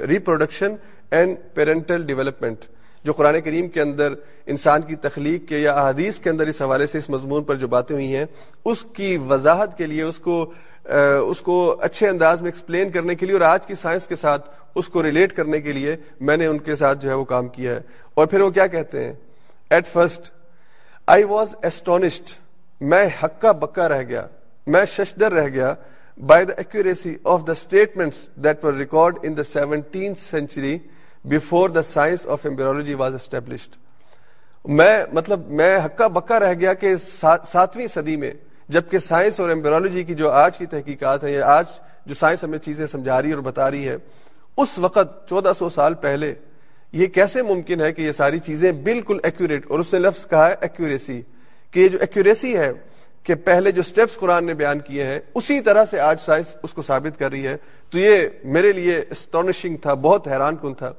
reproduction 0.09 0.75
and 1.11 1.37
parental 1.53 2.03
development 2.05 2.65
جو 3.05 3.13
قرآن 3.13 3.39
کریم 3.41 3.67
کے 3.69 3.81
اندر 3.81 4.13
انسان 4.47 4.81
کی 4.81 4.95
تخلیق 5.01 5.47
کے 5.49 5.57
یا 5.59 5.73
احادیث 5.73 6.19
کے 6.19 6.29
اندر 6.29 6.47
اس 6.47 6.61
حوالے 6.61 6.87
سے 6.87 6.97
اس 6.97 7.09
مضمون 7.09 7.43
پر 7.43 7.55
جو 7.55 7.67
باتیں 7.67 7.95
ہوئی 7.95 8.15
ہیں، 8.15 8.25
اس 8.65 8.83
کی 8.93 9.17
وضاحت 9.27 9.77
کے 9.77 9.87
لیے، 9.87 10.01
اس 10.03 10.19
کو 10.19 10.45
اس 10.85 11.41
کو 11.41 11.75
اچھے 11.81 12.07
انداز 12.09 12.41
میں 12.41 12.47
ایکسپلین 12.47 12.89
کرنے 12.89 13.15
کے 13.15 13.25
لیے 13.25 13.33
اور 13.33 13.41
آج 13.41 13.65
کی 13.65 13.75
سائنس 13.75 14.07
کے 14.07 14.15
ساتھ 14.15 14.49
اس 14.75 14.87
کو 14.89 15.03
ریلیٹ 15.03 15.33
کرنے 15.33 15.61
کے 15.61 15.71
لیے 15.71 15.95
میں 16.19 16.37
نے 16.37 16.45
ان 16.45 16.57
کے 16.57 16.75
ساتھ 16.75 17.01
جو 17.01 17.09
ہے 17.09 17.13
وہ 17.13 17.23
کام 17.23 17.47
کیا 17.47 17.75
ہے۔ 17.75 17.79
اور 18.13 18.27
پھر 18.27 18.41
وہ 18.41 18.49
کیا 18.49 18.67
کہتے 18.67 19.03
ہیں؟ 19.03 19.13
At 19.69 19.87
first 19.87 20.31
I 21.07 21.23
was 21.23 21.55
astonished 21.61 22.31
میں 22.81 23.05
ہکا 23.23 23.51
بکا 23.51 23.89
رہ 23.89 24.01
گیا، 24.01 24.27
میں 24.67 24.85
ششدر 24.85 25.33
رہ 25.33 25.47
گیا 25.47 25.73
by 26.17 26.45
the 26.45 26.53
accuracy 26.57 27.15
of 27.23 27.47
the 27.47 27.51
statements 27.51 28.29
that 28.35 28.65
were 28.65 28.73
recorded 28.73 29.17
in 29.23 29.37
the 29.37 29.43
seventeen 29.43 30.15
century 30.15 30.77
before 31.25 31.69
the 31.69 31.81
science 31.81 32.27
of 32.27 32.45
embryology 32.45 32.93
was 32.93 33.15
established 33.15 33.75
میں 34.65 35.03
مطلب 35.13 35.47
میں 35.47 35.77
ہکا 35.85 36.07
بکا 36.07 36.39
رہ 36.39 36.53
گیا 36.53 36.73
کہ 36.73 36.95
ساتویں 36.97 37.87
صدی 37.87 38.15
میں 38.15 38.31
جبکہ 38.69 38.99
سائنس 38.99 39.39
اور 39.39 39.49
ایمبرالوجی 39.49 40.03
کی 40.03 40.15
جو 40.15 40.31
آج 40.31 40.57
کی 40.57 40.65
تحقیقات 40.65 41.23
ہیں 41.23 41.31
یا 41.31 41.45
آج 41.45 41.65
جو 42.05 42.13
سائنس 42.13 42.43
ہمیں 42.43 42.59
چیزیں 42.59 42.87
سمجھا 42.87 43.21
رہی 43.21 43.31
اور 43.31 43.41
بتا 43.41 43.71
رہی 43.71 43.87
ہے 43.87 43.97
اس 44.57 44.79
وقت 44.79 45.29
چودہ 45.29 45.51
سو 45.59 45.69
سال 45.69 45.93
پہلے 45.93 46.33
یہ 46.91 47.07
کیسے 47.07 47.41
ممکن 47.41 47.81
ہے 47.81 47.93
کہ 47.93 48.01
یہ 48.01 48.11
ساری 48.11 48.39
چیزیں 48.39 48.71
بالکل 48.71 49.17
ایکوریٹ 49.23 49.65
اور 49.69 49.79
اس 49.79 49.93
نے 49.93 49.99
لفظ 49.99 50.27
کہا 50.27 50.49
ہے 50.49 50.55
ایکوریسی 50.61 51.21
کہ 51.71 51.79
یہ 51.79 51.87
جو 51.87 51.97
ایکوریسی 52.01 52.57
ہے 52.57 52.71
کہ 53.23 53.35
پہلے 53.35 53.71
جو 53.71 53.81
سٹیپس 53.81 54.15
قرآن 54.15 54.45
نے 54.45 54.53
بیان 54.53 54.79
کیے 54.79 55.03
ہیں، 55.03 55.19
اسی 55.35 55.59
طرح 55.59 55.85
سے 55.85 55.99
آج 55.99 56.21
سائنس 56.21 56.55
اس 56.63 56.73
کو 56.73 56.81
ثابت 56.81 57.19
کر 57.19 57.31
رہی 57.31 57.47
ہے۔ 57.47 57.57
تو 57.89 57.99
یہ 57.99 58.27
میرے 58.43 58.71
لیے 58.71 59.03
اسٹونشنگ 59.09 59.77
تھا، 59.77 59.93
بہت 59.93 60.27
حیران 60.27 60.55
کن 60.55 60.73
تھا۔ 60.73 60.91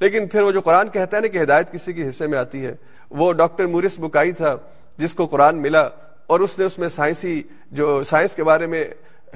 لیکن 0.00 0.28
پھر 0.28 0.42
وہ 0.42 0.52
جو 0.52 0.60
قرآن 0.60 0.88
کہتا 0.88 1.16
ہے 1.16 1.22
نا 1.22 1.28
کہ 1.28 1.42
ہدایت 1.42 1.72
کسی 1.72 1.92
کے 1.92 2.08
حصے 2.08 2.26
میں 2.26 2.38
آتی 2.38 2.66
ہے، 2.66 2.74
وہ 3.10 3.32
ڈاکٹر 3.32 3.66
مورس 3.66 3.98
بکائی 3.98 4.32
تھا، 4.32 4.56
جس 4.96 5.14
کو 5.14 5.26
قرآن 5.26 5.62
ملا۔ 5.62 5.88
اور 6.26 6.40
اس 6.40 6.58
نے 6.58 6.64
اس 6.64 6.78
میں 6.78 6.88
سائنسی 6.88 7.42
جو 7.70 8.02
سائنس 8.02 8.34
کے 8.34 8.44
بارے 8.44 8.66
میں 8.66 8.84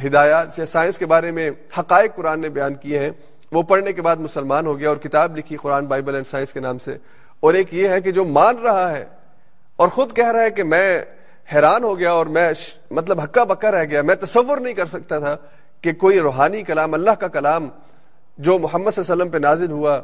ہدایات 0.07 0.59
یا 0.59 0.67
سائنس 0.67 0.99
کے 0.99 1.07
بارے 1.07 1.31
میں 1.31 1.51
حقائق 1.79 2.15
قرآن 2.15 2.41
نے 2.41 2.49
بیان 2.49 2.75
کیے 2.75 2.99
ہیں، 2.99 3.11
وہ 3.53 3.63
پڑھنے 3.63 3.93
کے 3.93 4.03
بعد 4.03 4.17
مسلمان 4.17 4.67
ہو 4.67 4.79
گیا 4.79 4.89
اور 4.89 4.97
کتاب 4.97 5.37
لکھی 5.37 5.57
قرآن 5.57 5.87
بائبل 5.87 6.15
اینڈ 6.15 6.27
سائنس 6.27 6.53
کے 6.53 6.61
نام 6.61 6.79
سے۔ 6.79 6.97
اور 7.41 7.55
ایک 7.55 7.75
یہ 7.75 7.89
ہے 7.89 8.01
کہ 8.01 8.13
جو 8.13 8.25
مان 8.25 8.59
رہا 8.59 8.93
ہے 8.93 9.05
اور 9.77 9.89
خود 9.89 10.17
کہہ 10.17 10.33
رہا 10.33 10.43
ہے 10.43 10.51
کہ 10.51 10.65
میں 10.65 11.03
حیران 11.55 11.85
ہو 11.85 11.99
گیا 11.99 12.13
اور 12.13 12.27
میں 12.27 12.53
مطلب 12.91 13.25
ہکا 13.25 13.45
بکا 13.45 13.71
رہ 13.71 13.85
گیا، 13.85 14.03
میں 14.03 14.15
تصور 14.15 14.59
نہیں 14.59 14.75
کر 14.75 14.87
سکتا 14.87 15.19
تھا 15.19 15.37
کہ 15.81 15.93
کوئی 15.93 16.19
روحانی 16.19 16.63
کلام، 16.63 16.95
اللہ 16.95 17.11
کا 17.11 17.29
کلام 17.29 17.69
جو 18.39 18.59
محمد 18.59 18.91
صلی 18.91 19.03
اللہ 19.03 19.13
علیہ 19.13 19.23
وسلم 19.23 19.29
پہ 19.29 19.39
نازل 19.39 19.71
ہوا، 19.71 20.01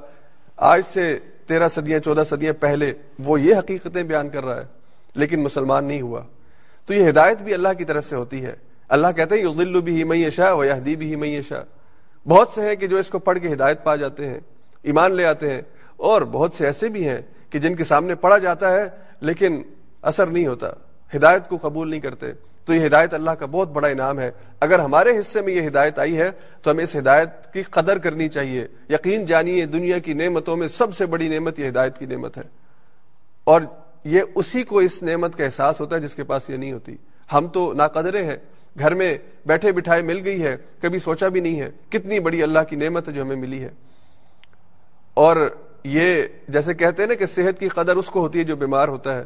آج 0.56 0.82
سے 0.84 1.18
تیرہ 1.46 1.68
صدیاں، 1.68 1.98
چودہ 1.98 2.22
صدیاں 2.28 2.52
پہلے، 2.60 2.92
وہ 3.18 3.40
یہ 3.40 3.54
حقیقتیں 3.54 4.02
بیان 4.02 4.28
کر 4.28 4.44
رہا 4.44 4.60
ہے، 4.60 4.64
لیکن 5.14 5.42
مسلمان 5.42 5.84
نہیں 5.84 6.00
ہوا۔ 6.00 6.22
تو 6.86 6.94
یہ 6.94 7.08
ہدایت 7.08 7.42
بھی 7.42 7.54
اللہ 7.54 7.68
کی 7.78 7.84
طرف 7.84 8.06
سے 8.06 8.16
ہوتی 8.16 8.44
ہے۔ 8.44 8.54
اللہ 8.88 9.06
کہتے 9.16 9.34
ہیں 9.34 9.42
یضل 9.42 9.80
بھی 9.80 10.04
معیشہ 10.04 10.54
و 10.54 10.64
یہدی 10.64 10.96
بھی 10.96 11.16
معیشہ 11.16 11.64
بہت 12.28 12.48
سے 12.48 12.60
ہیں 12.60 12.76
کہ 12.76 12.86
جو 12.86 12.96
اس 12.96 13.10
کو 13.10 13.18
پڑھ 13.18 13.38
کے 13.38 13.52
ہدایت 13.52 13.84
پا 13.84 13.96
جاتے 13.96 14.26
ہیں، 14.26 14.40
ایمان 14.82 15.14
لے 15.14 15.24
آتے 15.24 15.50
ہیں۔ 15.50 15.62
اور 15.96 16.22
بہت 16.22 16.52
سے 16.52 16.66
ایسے 16.66 16.88
بھی 16.88 17.08
ہیں 17.08 17.18
کہ 17.50 17.58
جن 17.58 17.74
کے 17.74 17.84
سامنے 17.84 18.14
پڑھا 18.14 18.38
جاتا 18.38 18.74
ہے، 18.74 18.84
لیکن 19.20 19.62
اثر 20.02 20.26
نہیں 20.26 20.46
ہوتا، 20.46 20.70
ہدایت 21.16 21.48
کو 21.48 21.56
قبول 21.62 21.90
نہیں 21.90 22.00
کرتے۔ 22.00 22.26
تو 22.64 22.74
یہ 22.74 22.86
ہدایت 22.86 23.14
اللہ 23.14 23.30
کا 23.30 23.46
بہت 23.46 23.68
بڑا 23.68 23.88
انعام 23.88 24.20
ہے۔ 24.20 24.30
اگر 24.60 24.78
ہمارے 24.78 25.18
حصے 25.18 25.40
میں 25.40 25.52
یہ 25.52 25.68
ہدایت 25.68 25.98
آئی 25.98 26.16
ہے، 26.16 26.30
تو 26.62 26.70
ہمیں 26.70 26.84
اس 26.84 26.96
ہدایت 26.96 27.52
کی 27.52 27.62
قدر 27.62 27.98
کرنی 27.98 28.28
چاہیے۔ 28.28 28.66
یقین 28.90 29.26
جانیے، 29.26 29.66
دنیا 29.66 29.98
کی 29.98 30.12
نعمتوں 30.12 30.56
میں 30.56 30.68
سب 30.68 30.94
سے 30.94 31.06
بڑی 31.06 31.28
نعمت 31.28 31.58
یہ 31.58 31.68
ہدایت 31.68 31.98
کی 31.98 32.06
نعمت 32.06 32.36
ہے۔ 32.36 32.42
اور 33.44 33.60
یہ 34.06 34.22
اسی 34.34 34.62
کو 34.62 34.78
اس 34.78 35.02
نعمت 35.02 35.36
کا 35.36 35.44
احساس 35.44 35.80
ہوتا 35.80 35.96
ہے 35.96 36.00
جس 36.00 36.14
کے 36.14 36.24
پاس 36.24 36.50
یہ 36.50 36.56
نہیں 36.56 36.72
ہوتی۔ 36.72 36.96
ہم 37.32 37.46
تو 37.48 37.72
ناقدرے 37.72 38.24
ہیں، 38.24 38.36
گھر 38.78 38.94
میں 38.94 39.18
بیٹھے 39.46 39.72
بٹھائے 39.72 40.02
مل 40.02 40.20
گئی 40.24 40.42
ہے، 40.42 40.56
کبھی 40.80 40.98
سوچا 40.98 41.28
بھی 41.28 41.40
نہیں 41.40 41.60
ہے 41.60 41.70
کتنی 41.88 42.20
بڑی 42.20 42.42
اللہ 42.42 42.58
کی 42.68 42.76
نعمت 42.76 43.08
ہے 43.08 43.12
جو 43.12 43.22
ہمیں 43.22 43.36
ملی 43.36 43.62
ہے۔ 43.62 43.68
اور 45.14 45.56
یہ 45.84 46.22
جیسے 46.48 46.74
کہتے 46.74 47.02
ہیں 47.02 47.08
نا 47.08 47.14
کہ 47.14 47.26
صحت 47.26 47.60
کی 47.60 47.68
قدر 47.68 47.96
اس 47.96 48.06
کو 48.06 48.20
ہوتی 48.20 48.38
ہے 48.38 48.44
جو 48.44 48.56
بیمار 48.56 48.88
ہوتا 48.88 49.16
ہے۔ 49.16 49.24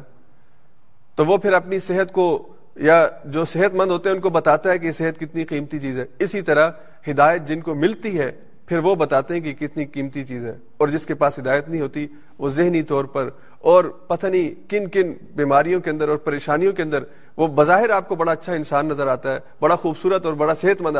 تو 1.15 1.25
وہ 1.25 1.37
پھر 1.37 1.53
اپنی 1.53 1.79
صحت 1.79 2.11
کو 2.11 2.53
یا 2.75 3.07
جو 3.25 3.45
صحت 3.45 3.73
مند 3.75 3.91
ہوتے 3.91 4.09
ہیں 4.09 4.15
ان 4.15 4.21
کو 4.21 4.29
بتاتا 4.29 4.71
ہے 4.71 4.79
کہ 4.79 4.91
صحت 4.91 5.19
کتنی 5.19 5.43
قیمتی 5.43 5.79
چیز 5.79 5.99
ہے۔ 5.99 6.05
اسی 6.19 6.41
طرح 6.41 6.71
ہدایت 7.09 7.41
جن 7.47 7.61
کو 7.61 7.75
ملتی 7.75 8.19
ہے 8.19 8.31
پھر 8.71 8.79
وہ 8.79 8.95
بتاتے 8.95 9.33
ہیں 9.33 9.41
کہ 9.41 9.53
کتنی 9.53 9.85
قیمتی 9.85 10.23
چیز 10.25 10.45
ہے 10.45 10.53
اور 10.77 10.87
جس 10.87 11.05
کے 11.05 11.13
پاس 11.13 11.39
ہدایت 11.39 11.69
نہیں 11.69 11.81
ہوتی، 11.81 12.07
وہ 12.39 12.49
ذہنی 12.49 12.83
طور 12.83 13.05
پر 13.05 13.29
اور 13.59 13.83
پتہ 13.83 14.27
نہیں 14.27 14.69
کن 14.69 14.87
کن 14.89 15.11
بیماریوں 15.35 15.79
کے 15.81 15.89
اندر 15.89 16.09
اور 16.09 16.17
پریشانیوں 16.17 16.73
کے 16.73 16.83
اندر 16.83 17.03
وہ 17.37 17.47
بظاہر 17.47 17.89
آپ 17.89 18.07
کو 18.07 18.15
بڑا 18.15 18.31
اچھا 18.31 18.53
انسان 18.53 18.87
نظر 18.87 19.07
آتا 19.07 19.33
ہے، 19.35 19.39
بڑا 19.59 19.75
خوبصورت 19.75 20.25
اور 20.25 20.33
بڑا 20.33 20.55
صحت 20.55 20.81
مند 20.81 20.97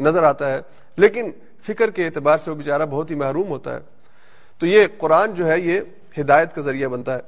نظر 0.00 0.22
آتا 0.22 0.50
ہے، 0.50 0.60
لیکن 0.96 1.30
فکر 1.66 1.90
کے 1.90 2.06
اعتبار 2.06 2.38
سے 2.38 2.50
وہ 2.50 2.56
بیچارہ 2.56 2.86
بہت 2.86 3.10
ہی 3.10 3.16
محروم 3.16 3.48
ہوتا 3.48 3.74
ہے۔ 3.74 3.80
تو 4.58 4.66
یہ 4.66 4.86
قرآن 4.98 5.34
جو 5.34 5.46
ہے، 5.46 5.60
یہ 5.60 5.80
ہدایت 6.20 6.54
کا 6.54 6.60
ذریعہ 6.60 6.88
بنتا 6.88 7.14
ہے۔ 7.14 7.20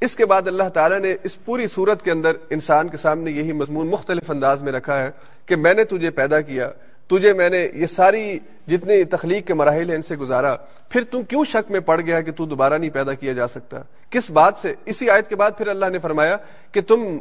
اس 0.00 0.16
کے 0.16 0.26
بعد 0.26 0.46
اللہ 0.46 0.68
تعالیٰ 0.68 1.00
نے 1.00 1.16
اس 1.22 1.44
پوری 1.44 1.66
صورت 1.66 2.02
کے 2.02 2.10
اندر 2.10 2.32
انسان 2.50 2.88
کے 2.88 2.96
سامنے 2.96 3.30
یہی 3.30 3.52
مضمون 3.52 3.88
مختلف 3.88 4.30
انداز 4.30 4.62
میں 4.62 4.72
رکھا 4.72 5.02
ہے 5.02 5.10
کہ 5.46 5.56
میں 5.56 5.74
نے 5.74 5.84
تجھے 5.84 6.10
پیدا 6.10 6.40
کیا 6.40 6.70
تجھے 7.08 7.32
میں 7.32 7.50
نے 7.50 7.68
یہ 7.74 7.86
ساری 7.86 8.38
جتنی 8.66 9.04
تخلیق 9.04 9.46
کے 9.46 9.54
مراحل 9.54 9.88
ہیں 9.88 9.96
ان 9.96 10.02
سے 10.02 10.16
گزارا، 10.16 10.56
پھر 10.88 11.04
تم 11.04 11.22
کیوں 11.22 11.44
شک 11.44 11.70
میں 11.70 11.80
پڑ 11.80 12.00
گیا 12.00 12.20
کہ 12.20 12.32
تو 12.32 12.46
دوبارہ 12.46 12.78
نہیں 12.78 12.90
پیدا 12.90 13.14
کیا 13.14 13.32
جا 13.32 13.46
سکتا؟ 13.46 13.80
کس 14.10 14.30
بات 14.30 14.56
سے؟ 14.56 14.74
اسی 14.84 15.10
آیت 15.10 15.28
کے 15.28 15.36
بعد 15.36 15.50
پھر 15.58 15.68
اللہ 15.68 15.86
نے 15.86 15.98
فرمایا 15.98 16.36
کہ 16.72 16.80
تم 16.80 17.18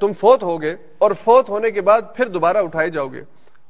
تم 0.00 0.12
فوت 0.12 0.42
ہوگے 0.42 0.74
اور 0.98 1.10
فوت 1.24 1.48
ہونے 1.48 1.70
کے 1.70 1.80
بعد 1.80 2.02
پھر 2.16 2.28
دوبارہ 2.28 2.56
اٹھائے 2.56 2.90
جاؤ 2.90 3.08
گے۔ 3.08 3.22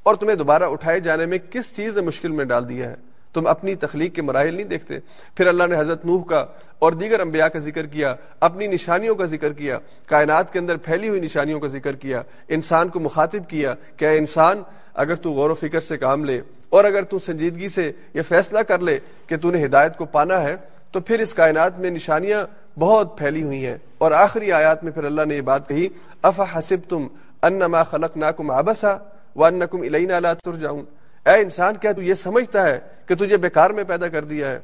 اور 0.02 0.14
تمہیں 0.14 0.36
دوبارہ 0.36 0.62
اٹھائے 0.62 1.00
جانے 1.00 1.26
میں 1.26 1.38
کس 1.50 1.76
چیز 1.76 1.96
نے 1.96 2.02
مشکل 2.02 2.28
میں 2.28 2.44
ڈال 2.44 2.68
دیا 2.68 2.90
ہے؟ 2.90 2.94
تم 3.34 3.46
اپنی 3.46 3.74
تخلیق 3.74 4.14
کے 4.14 4.22
مراحل 4.22 4.54
نہیں 4.54 4.64
دیکھتے۔ 4.64 4.98
پھر 5.34 5.46
اللہ 5.46 5.64
نے 5.64 5.76
حضرت 5.78 6.04
نوح 6.04 6.24
کا 6.24 6.46
اور 6.78 6.92
دیگر 6.92 7.20
انبیاء 7.20 7.46
کا 7.46 7.58
ذکر 7.58 7.86
کیا، 7.86 8.14
اپنی 8.40 8.66
نشانیوں 8.66 9.14
کا 9.14 9.24
ذکر 9.24 9.52
کیا، 9.52 9.78
کائنات 10.06 10.52
کے 10.52 10.58
اندر 10.58 10.76
پھیلی 10.76 11.08
ہوئی 11.08 11.20
نشانیوں 11.20 11.60
کا 11.60 11.66
ذکر 11.66 11.96
کیا، 11.96 12.22
انسان 12.48 12.88
کو 12.88 13.00
مخاطب 13.00 13.48
کیا 13.48 13.74
کہ 13.96 14.04
انسان 14.04 14.62
اگر 14.94 15.14
تو 15.14 15.32
غور 15.32 15.50
و 15.50 15.54
فکر 15.54 15.80
سے 15.80 15.98
کام 15.98 16.24
لے 16.24 16.40
اور 16.68 16.84
اگر 16.84 17.02
تو 17.02 17.18
سنجیدگی 17.18 17.68
سے 17.68 17.92
یہ 18.14 18.22
فیصلہ 18.22 18.58
کر 18.58 18.78
لے 18.78 18.98
کہ 19.26 19.36
تو 19.36 19.50
نے 19.50 19.64
ہدایت 19.64 19.96
کو 19.96 20.04
پانا 20.04 20.40
ہے، 20.40 20.56
تو 20.92 21.00
پھر 21.00 21.18
اس 21.18 21.34
کائنات 21.34 21.78
میں 21.78 21.90
نشانیاں 21.90 22.46
بہت 22.78 23.18
پھیلی 23.18 23.42
ہوئی 23.42 23.66
ہیں۔ 23.66 23.78
اور 23.98 24.12
آخری 24.12 24.52
آیات 24.52 24.84
میں 24.84 24.92
پھر 24.92 25.04
اللہ 25.04 25.22
نے 25.22 25.36
یہ 25.36 25.40
بات 25.40 25.68
کہی 25.68 25.88
اف 26.22 26.40
حسب 26.56 26.76
تم 26.88 27.06
انما 27.42 27.82
خلق 27.82 28.16
ناکم 28.16 28.50
آبسا 28.50 28.96
وانکم 29.36 29.82
الینا 29.82 30.18
لا 30.18 30.34
ترجعون۔ 30.34 30.84
اے 31.26 31.40
انسان، 31.40 31.76
کیا 31.76 31.92
تو 31.92 32.02
یہ 32.02 32.14
سمجھتا 32.14 32.70
ہے 32.70 32.78
کہ 33.06 33.14
تجھے 33.14 33.36
بیکار 33.36 33.70
میں 33.70 33.84
پیدا 33.84 34.08
کر 34.08 34.24
دیا 34.24 34.50
ہے 34.50 34.58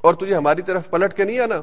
اور 0.00 0.14
تجھے 0.14 0.34
ہماری 0.34 0.62
طرف 0.62 0.90
پلٹ 0.90 1.14
کے 1.14 1.24
نہیں 1.24 1.38
آنا؟ 1.38 1.62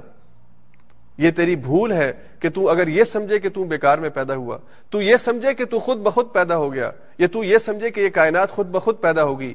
یہ 1.17 1.31
تیری 1.31 1.55
بھول 1.55 1.91
ہے 1.91 2.13
کہ 2.39 2.49
تو 2.49 2.69
اگر 2.69 2.87
یہ 2.87 3.03
سمجھے 3.03 3.39
کہ 3.39 3.49
تو 3.49 3.63
بیکار 3.63 3.97
میں 3.97 4.09
پیدا 4.09 4.35
ہوا، 4.35 4.57
تو 4.89 5.01
یہ 5.01 5.17
سمجھے 5.17 5.53
کہ 5.53 5.65
تو 5.65 5.79
خود 5.79 5.97
بخود 5.97 6.33
پیدا 6.33 6.57
ہو 6.57 6.73
گیا، 6.73 6.91
یا 7.17 7.27
تو 7.31 7.43
یہ 7.43 7.57
سمجھے 7.57 7.89
کہ 7.89 8.01
یہ 8.01 8.09
کائنات 8.09 8.49
خود 8.49 8.67
بخود 8.67 9.01
پیدا 9.01 9.23
ہوگی، 9.23 9.53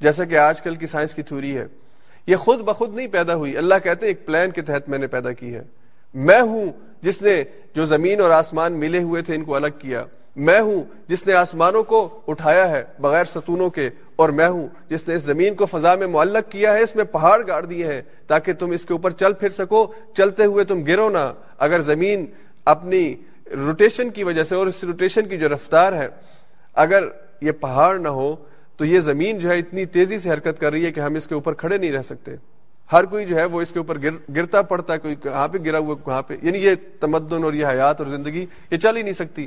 جیسا 0.00 0.24
کہ 0.24 0.36
آج 0.36 0.60
کل 0.60 0.74
کی 0.74 0.86
سائنس 0.86 1.14
کی 1.14 1.22
تھوری 1.22 1.56
ہے۔ 1.56 1.66
یہ 2.26 2.36
خود 2.36 2.60
بخود 2.60 2.94
نہیں 2.94 3.06
پیدا 3.06 3.34
ہوئی، 3.34 3.56
اللہ 3.56 3.74
کہتے 3.74 4.06
ہیں 4.06 4.10
ایک 4.10 4.26
پلان 4.26 4.50
کے 4.50 4.62
تحت 4.62 4.88
میں 4.88 4.98
نے 4.98 5.06
پیدا 5.06 5.32
کی 5.32 5.54
ہے۔ 5.54 5.62
میں 6.14 6.40
ہوں 6.40 6.66
جس 7.02 7.22
نے 7.22 7.44
جو 7.74 7.86
زمین 7.86 8.20
اور 8.20 8.30
آسمان 8.30 8.72
ملے 8.72 9.02
ہوئے 9.02 9.22
تھے 9.22 9.34
ان 9.34 9.44
کو 9.44 9.54
الگ 9.54 9.78
کیا۔ 9.78 10.04
میں 10.36 10.60
ہوں 10.60 10.82
جس 11.08 11.26
نے 11.26 11.32
آسمانوں 11.32 11.82
کو 11.82 12.20
اٹھایا 12.26 12.70
ہے 12.70 12.84
بغیر 12.98 13.24
ستونوں 13.24 13.70
کے 13.70 13.90
اور 14.16 14.28
میں 14.28 14.48
ہوں 14.48 14.68
جس 14.88 15.08
نے 15.08 15.14
اس 15.14 15.22
زمین 15.22 15.54
کو 15.54 15.66
فضا 15.66 15.94
میں 15.94 16.06
معلق 16.06 16.50
کیا 16.50 16.74
ہے 16.74 16.82
اس 16.82 16.96
میں 16.96 17.04
پہاڑ 17.04 17.46
گاڑ 17.46 17.64
دیے 17.64 17.86
ہیں 17.86 18.02
تاکہ 18.26 18.52
تم 18.52 18.70
اس 18.70 18.84
کے 18.84 18.92
اوپر 18.92 19.10
چل 19.10 19.32
پھر 19.32 19.48
سکو 19.48 19.92
چلتے 20.16 20.44
ہوئے 20.44 20.64
تم 20.64 20.82
گرو 20.82 21.10
نہ۔ 21.10 21.32
اگر 21.58 21.80
زمین 21.80 22.26
اپنی 22.64 23.14
روٹیشن 23.50 24.10
کی 24.10 24.24
وجہ 24.24 24.44
سے 24.44 24.54
اور 24.54 24.66
اس 24.66 24.84
روٹیشن 24.84 25.28
کی 25.28 25.38
جو 25.38 25.48
رفتار 25.48 25.92
ہے 25.92 26.08
اگر 26.74 27.04
یہ 27.40 27.52
پہاڑ 27.52 27.98
نہ 27.98 28.08
ہو 28.08 28.36
تو 28.76 28.84
یہ 28.84 29.00
زمین 29.00 29.38
جو 29.38 29.50
ہے 29.50 29.58
اتنی 29.58 29.86
تیزی 29.86 30.18
سے 30.18 30.30
حرکت 30.30 30.60
کر 30.60 30.70
رہی 30.70 30.86
ہے 30.86 30.92
کہ 30.92 31.00
ہم 31.00 31.14
اس 31.14 31.26
کے 31.26 31.34
اوپر 31.34 31.52
کھڑے 31.52 31.78
نہیں 31.78 31.92
رہ 31.92 32.02
سکتے۔ 32.02 32.30
ہر 32.92 33.04
کوئی 33.04 33.26
جو 33.26 33.36
ہے 33.36 33.44
وہ 33.44 33.62
اس 33.62 33.70
کے 33.70 33.78
اوپر 33.78 33.98
گر, 34.02 34.32
گرتا 34.34 34.62
پڑتا 34.62 34.92
ہے 34.92 34.98
کوئی 34.98 35.14
کہاں 35.14 35.48
پہ 35.48 35.58
گرا 35.58 35.78
ہوا 35.78 35.94
کہاں 36.04 36.22
پہ۔ 36.22 36.36
یعنی 36.42 36.58
یہ 36.58 36.74
تمدن 37.00 37.44
اور 37.44 37.52
یہ 37.52 37.66
حیات 37.66 38.00
اور 38.00 38.06
زندگی 38.06 38.46
یہ 38.70 38.76
چل 38.76 38.96
ہی 38.96 39.02
نہیں 39.02 39.12
سکتی۔ 39.12 39.46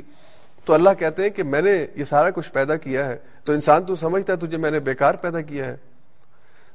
تو 0.64 0.74
اللہ 0.74 0.90
کہتے 0.98 1.22
ہیں 1.22 1.30
کہ 1.30 1.42
میں 1.42 1.62
نے 1.62 1.86
یہ 1.94 2.04
سارا 2.04 2.30
کچھ 2.30 2.52
پیدا 2.52 2.76
کیا 2.76 3.08
ہے، 3.08 3.16
تو 3.44 3.52
انسان 3.52 3.84
تو 3.84 3.94
سمجھتا 3.94 4.32
ہے 4.32 4.46
تجھے 4.46 4.56
میں 4.56 4.70
نے 4.70 4.80
بیکار 4.80 5.14
پیدا 5.14 5.40
کیا 5.40 5.64
ہے۔ 5.64 5.76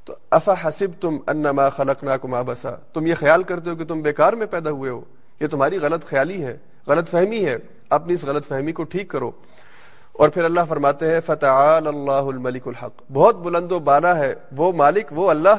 تو 0.04 0.16
افا 0.30 0.68
حسب 0.68 1.02
تم 1.02 1.18
انما 1.26 1.68
خلق 1.68 2.04
نا 2.04 2.42
بسا 2.42 2.70
تم 2.92 3.06
یہ 3.06 3.14
خیال 3.14 3.42
کرتے 3.42 3.70
ہو 3.70 3.76
کہ 3.76 3.84
تم 3.84 4.00
بیکار 4.00 4.32
میں 4.32 4.46
پیدا 4.46 4.70
ہوئے 4.70 4.90
ہو۔ 4.90 5.00
یہ 5.40 5.46
تمہاری 5.46 5.76
غلط 5.76 6.04
خیالی 6.04 6.44
ہے، 6.44 6.56
غلط 6.86 7.10
فہمی 7.10 7.46
ہے۔ 7.46 7.56
اپنی 7.90 8.14
اس 8.14 8.24
غلط 8.24 8.48
فہمی 8.48 8.72
کو 8.72 8.82
ٹھیک 8.84 9.08
کرو۔ 9.08 9.30
اور 10.12 10.28
پھر 10.28 10.44
اللہ 10.44 10.60
فرماتے 10.68 11.14
ہیں 11.14 11.20
فتح 11.26 11.80
اللہ 11.86 12.10
الملک 12.10 12.68
الحق۔ 12.68 13.02
بہت 13.12 13.36
بلند 13.36 13.72
و 13.72 13.78
بالا 13.78 14.18
ہے، 14.18 14.34
وہ 14.56 14.72
مالک، 14.72 15.06
وہ 15.10 15.30
اللہ 15.30 15.56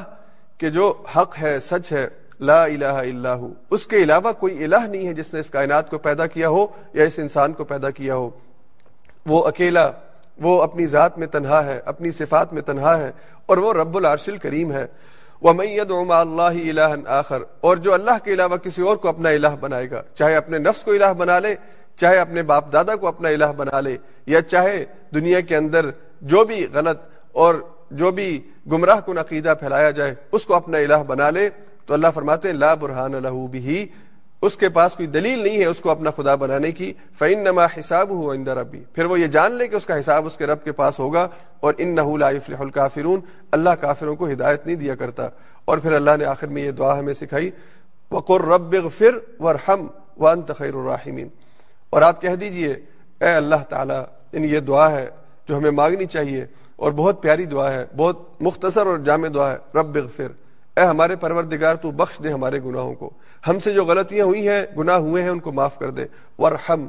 کہ 0.58 0.70
جو 0.70 1.02
حق 1.16 1.34
ہے، 1.42 1.60
سچ 1.60 1.92
ہے۔ 1.92 2.08
لا 2.42 2.64
الہ 2.64 2.84
الا 2.84 3.34
ہو۔ 3.34 3.54
اس 3.70 3.86
کے 3.86 3.96
علاوہ 3.96 4.32
کوئی 4.32 4.64
الہ 4.64 4.86
نہیں 4.90 5.06
ہے 5.06 5.14
جس 5.14 5.34
نے 5.34 5.40
اس 5.40 5.50
کائنات 5.50 5.90
کو 5.90 5.98
پیدا 5.98 6.26
کیا 6.26 6.48
ہو 6.48 6.66
یا 6.92 7.04
اس 7.04 7.18
انسان 7.18 7.52
کو 7.52 7.64
پیدا 7.64 7.90
کیا 7.90 8.16
ہو۔ 8.16 8.30
وہ 9.26 9.46
اکیلا، 9.48 9.90
وہ 10.40 10.62
اپنی 10.62 10.86
ذات 10.86 11.18
میں 11.18 11.26
تنہا 11.26 11.64
ہے، 11.64 11.80
اپنی 11.84 12.10
صفات 12.10 12.52
میں 12.52 12.62
تنہا 12.62 12.98
ہے 12.98 13.10
اور 13.46 13.56
وہ 13.56 13.72
رب 13.72 13.96
العرش 13.96 14.28
الکریم 14.28 14.72
ہے۔ 14.72 14.86
اللہ 15.44 16.94
آخر۔ 17.06 17.42
اور 17.60 17.76
جو 17.76 17.94
اللہ 17.94 18.24
کے 18.24 18.34
علاوہ 18.34 18.56
کسی 18.56 18.82
اور 18.82 18.96
کو 18.96 19.08
اپنا 19.08 19.28
الہ 19.28 19.48
بنائے 19.60 19.90
گا، 19.90 20.02
چاہے 20.14 20.36
اپنے 20.36 20.58
نفس 20.58 20.84
کو 20.84 20.90
الہ 20.90 21.12
بنا 21.18 21.38
لے، 21.38 21.54
چاہے 21.96 22.18
اپنے 22.18 22.42
باپ 22.42 22.72
دادا 22.72 22.96
کو 22.96 23.06
اپنا 23.06 23.28
الہ 23.28 23.52
بنا 23.56 23.80
لے، 23.80 23.96
یا 24.26 24.42
چاہے 24.42 24.84
دنیا 25.14 25.40
کے 25.40 25.56
اندر 25.56 25.90
جو 26.20 26.44
بھی 26.44 26.66
غلط 26.74 27.00
اور 27.32 27.54
جو 27.90 28.10
بھی 28.10 28.50
گمراہ 28.72 29.00
کن 29.00 29.18
عقیدہ 29.18 29.54
پھیلایا 29.60 29.90
جائے، 29.90 30.14
اس 30.32 30.44
کو 30.44 30.54
اپنا 30.54 30.78
الہ 30.78 31.02
بنا 31.06 31.30
لے۔ 31.30 31.50
تو 31.86 31.94
اللہ 31.94 32.10
فرماتے 32.14 32.48
ہیں، 32.48 32.54
لا 32.54 32.74
برہان 32.74 33.22
لہو 33.22 33.46
بھی 33.46 33.86
اس 34.42 34.56
کے 34.56 34.68
پاس 34.68 34.94
کوئی 34.96 35.06
دلیل 35.08 35.38
نہیں 35.42 35.58
ہے 35.58 35.64
اس 35.64 35.80
کو 35.80 35.90
اپنا 35.90 36.10
خدا 36.10 36.34
بنانے 36.34 36.70
کی 36.72 36.92
فعن 37.18 37.42
نما 37.44 37.64
حساب 37.78 38.10
ہو 38.10 38.30
اندر 38.30 38.56
ربی 38.56 38.82
پھر 38.94 39.04
وہ 39.04 39.18
یہ 39.20 39.26
جان 39.34 39.52
لے 39.58 39.68
کہ 39.68 39.76
اس 39.76 39.86
کا 39.86 39.98
حساب 39.98 40.26
اس 40.26 40.36
کے 40.36 40.46
رب 40.46 40.64
کے 40.64 40.72
پاس 40.72 40.98
ہوگا، 41.00 41.26
اور 41.60 41.74
ان 41.78 41.94
نہ 41.94 42.00
الکافرون 42.60 43.20
اللہ 43.52 43.74
کافروں 43.80 44.16
کو 44.16 44.28
ہدایت 44.30 44.66
نہیں 44.66 44.76
دیا 44.76 44.94
کرتا، 44.94 45.28
اور 45.64 45.78
پھر 45.78 45.92
اللہ 45.92 46.16
نے 46.18 46.24
آخر 46.24 46.46
میں 46.46 46.62
یہ 46.62 46.70
دعا 46.72 46.98
ہمیں 46.98 47.14
سکھائی 47.14 47.50
وقر 48.10 48.44
رب 48.46 48.74
فر 48.98 49.18
ورحم 49.40 49.86
وان 50.18 50.42
تخیر 50.42 50.74
الرحمین 50.74 51.28
اور 51.90 52.02
آپ 52.02 52.20
کہہ 52.22 52.34
دیجیے، 52.40 52.72
اے 53.20 53.32
اللہ 53.34 53.62
تعالیٰ 53.68 54.02
ان 54.32 54.44
یہ 54.44 54.60
دعا 54.60 54.90
ہے 54.92 55.08
جو 55.48 55.56
ہمیں 55.56 55.70
مانگنی 55.70 56.06
چاہیے، 56.06 56.44
اور 56.76 56.92
بہت 56.92 57.22
پیاری 57.22 57.44
دعا 57.46 57.72
ہے، 57.72 57.84
بہت 57.96 58.20
مختصر 58.40 58.86
اور 58.86 58.98
جامع 59.06 59.28
دعا 59.34 59.50
ہے، 59.52 59.58
رب 59.74 59.96
اغفر 59.96 60.32
اے 60.76 60.84
ہمارے 60.84 61.16
پروردگار، 61.16 61.74
تو 61.74 61.90
بخش 61.90 62.18
دے 62.24 62.28
ہمارے 62.28 62.58
گناہوں 62.64 62.94
کو۔ 62.94 63.10
ہم 63.48 63.58
سے 63.58 63.72
جو 63.72 63.84
غلطیاں 63.84 64.24
ہوئی 64.24 64.48
ہیں، 64.48 64.66
گناہ 64.78 64.96
ہوئے 64.96 65.22
ہیں، 65.22 65.30
ان 65.30 65.40
کو 65.40 65.52
معاف 65.52 65.78
کر 65.78 65.90
دے۔ 65.90 66.04
ورحم 66.38 66.86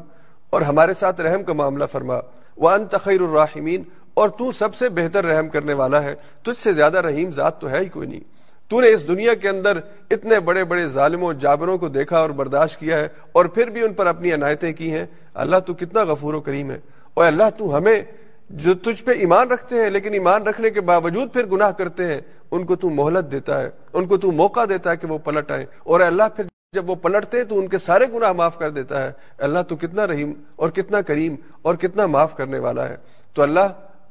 اور 0.50 0.62
ہمارے 0.62 0.94
ساتھ 0.94 1.22
رحم 1.22 1.44
کا 1.44 1.54
معاملہ 1.54 1.84
فرما۔ 1.92 2.20
وان 2.58 2.86
تخیر 2.86 3.22
الرحمین 3.22 3.84
اور 4.14 4.30
تو 4.30 4.52
سب 4.52 4.76
سے 4.76 4.90
بہتر 4.90 5.26
رحم 5.26 5.50
کرنے 5.50 5.74
والا 5.74 6.04
ہے۔ 6.04 6.16
تجھ 6.44 6.60
سے 6.60 6.74
زیادہ 6.74 6.98
رحیم 6.98 7.32
ذات 7.32 7.62
تو 7.62 7.70
ہے 7.70 7.80
ہی 7.80 7.86
کوئی 7.86 8.08
نہیں۔ 8.08 8.20
تو 8.68 8.82
نے 8.82 8.90
اس 8.90 9.08
دنیا 9.08 9.34
کے 9.34 9.50
اندر 9.50 9.78
اتنے 10.12 10.40
بڑے 10.40 10.64
بڑے 10.64 10.88
ظالموں 10.88 11.34
جابروں 11.34 11.78
کو 11.78 11.88
دیکھا 11.88 12.18
اور 12.18 12.30
برداشت 12.30 12.80
کیا 12.80 12.98
ہے 12.98 13.08
اور 13.32 13.46
پھر 13.46 13.68
بھی 13.68 13.84
ان 13.84 13.94
پر 13.94 14.06
اپنی 14.06 14.34
عنایتیں 14.34 14.74
کی 14.74 14.92
ہیں۔ 14.92 15.06
اللہ 15.34 15.58
تو 15.58 15.74
کتنا 15.74 16.04
غفور 16.04 16.34
و 16.34 16.42
کریم 16.42 16.72
ہے۔ 16.72 16.80
اور 17.14 17.26
اللہ، 17.26 17.44
تو 17.58 17.78
ہمیں 17.78 18.02
جو 18.50 18.74
تجھ 18.74 19.04
پہ 19.04 19.12
ایمان 19.12 19.48
رکھتے 19.48 19.76
ہیں، 19.76 19.90
لیکن 19.90 20.14
ایمان 20.14 20.44
رکھنے 20.44 20.70
کے 20.70 20.82
باوجود 20.82 21.34
پھر 21.34 21.46
گناہ 21.46 21.72
کرتے 21.72 22.06
ہیں، 22.06 22.22
ان 22.52 22.66
کو 22.66 22.76
تو 22.76 22.90
مہلت 22.90 23.32
دیتا 23.32 23.62
ہے، 23.62 23.70
ان 23.94 24.06
کو 24.06 24.18
تو 24.18 24.32
موقع 24.32 24.60
دیتا 24.70 24.92
ہے 24.92 24.98
کہ 24.98 25.08
وہ 25.08 25.18
پلٹ 25.18 25.52
آئے 25.52 25.66
اور 25.80 26.00
اللہ، 26.00 26.24
پھر 26.36 26.44
جب 26.74 26.90
وہ 26.90 26.96
پلٹتے 26.96 27.38
ہیں 27.38 27.44
تو 27.44 27.60
ان 27.60 27.68
کے 27.68 27.78
سارے 27.78 28.06
گناہ 28.14 28.32
معاف 28.32 28.58
کر 28.58 28.70
دیتا 28.70 29.04
ہے۔ 29.04 29.12
اللہ، 29.38 29.60
تو 29.68 29.76
کتنا 29.76 30.08
رحیم 30.08 30.34
اور 30.56 30.70
کتنا 30.70 31.02
کریم 31.02 31.36
اور 31.62 31.76
کتنا 31.76 32.06
معاف 32.06 32.38
کرنے 32.38 32.60
والا 32.60 32.90
ہے۔ 32.90 32.96
تو 33.34 33.42
اللہ 33.42 33.60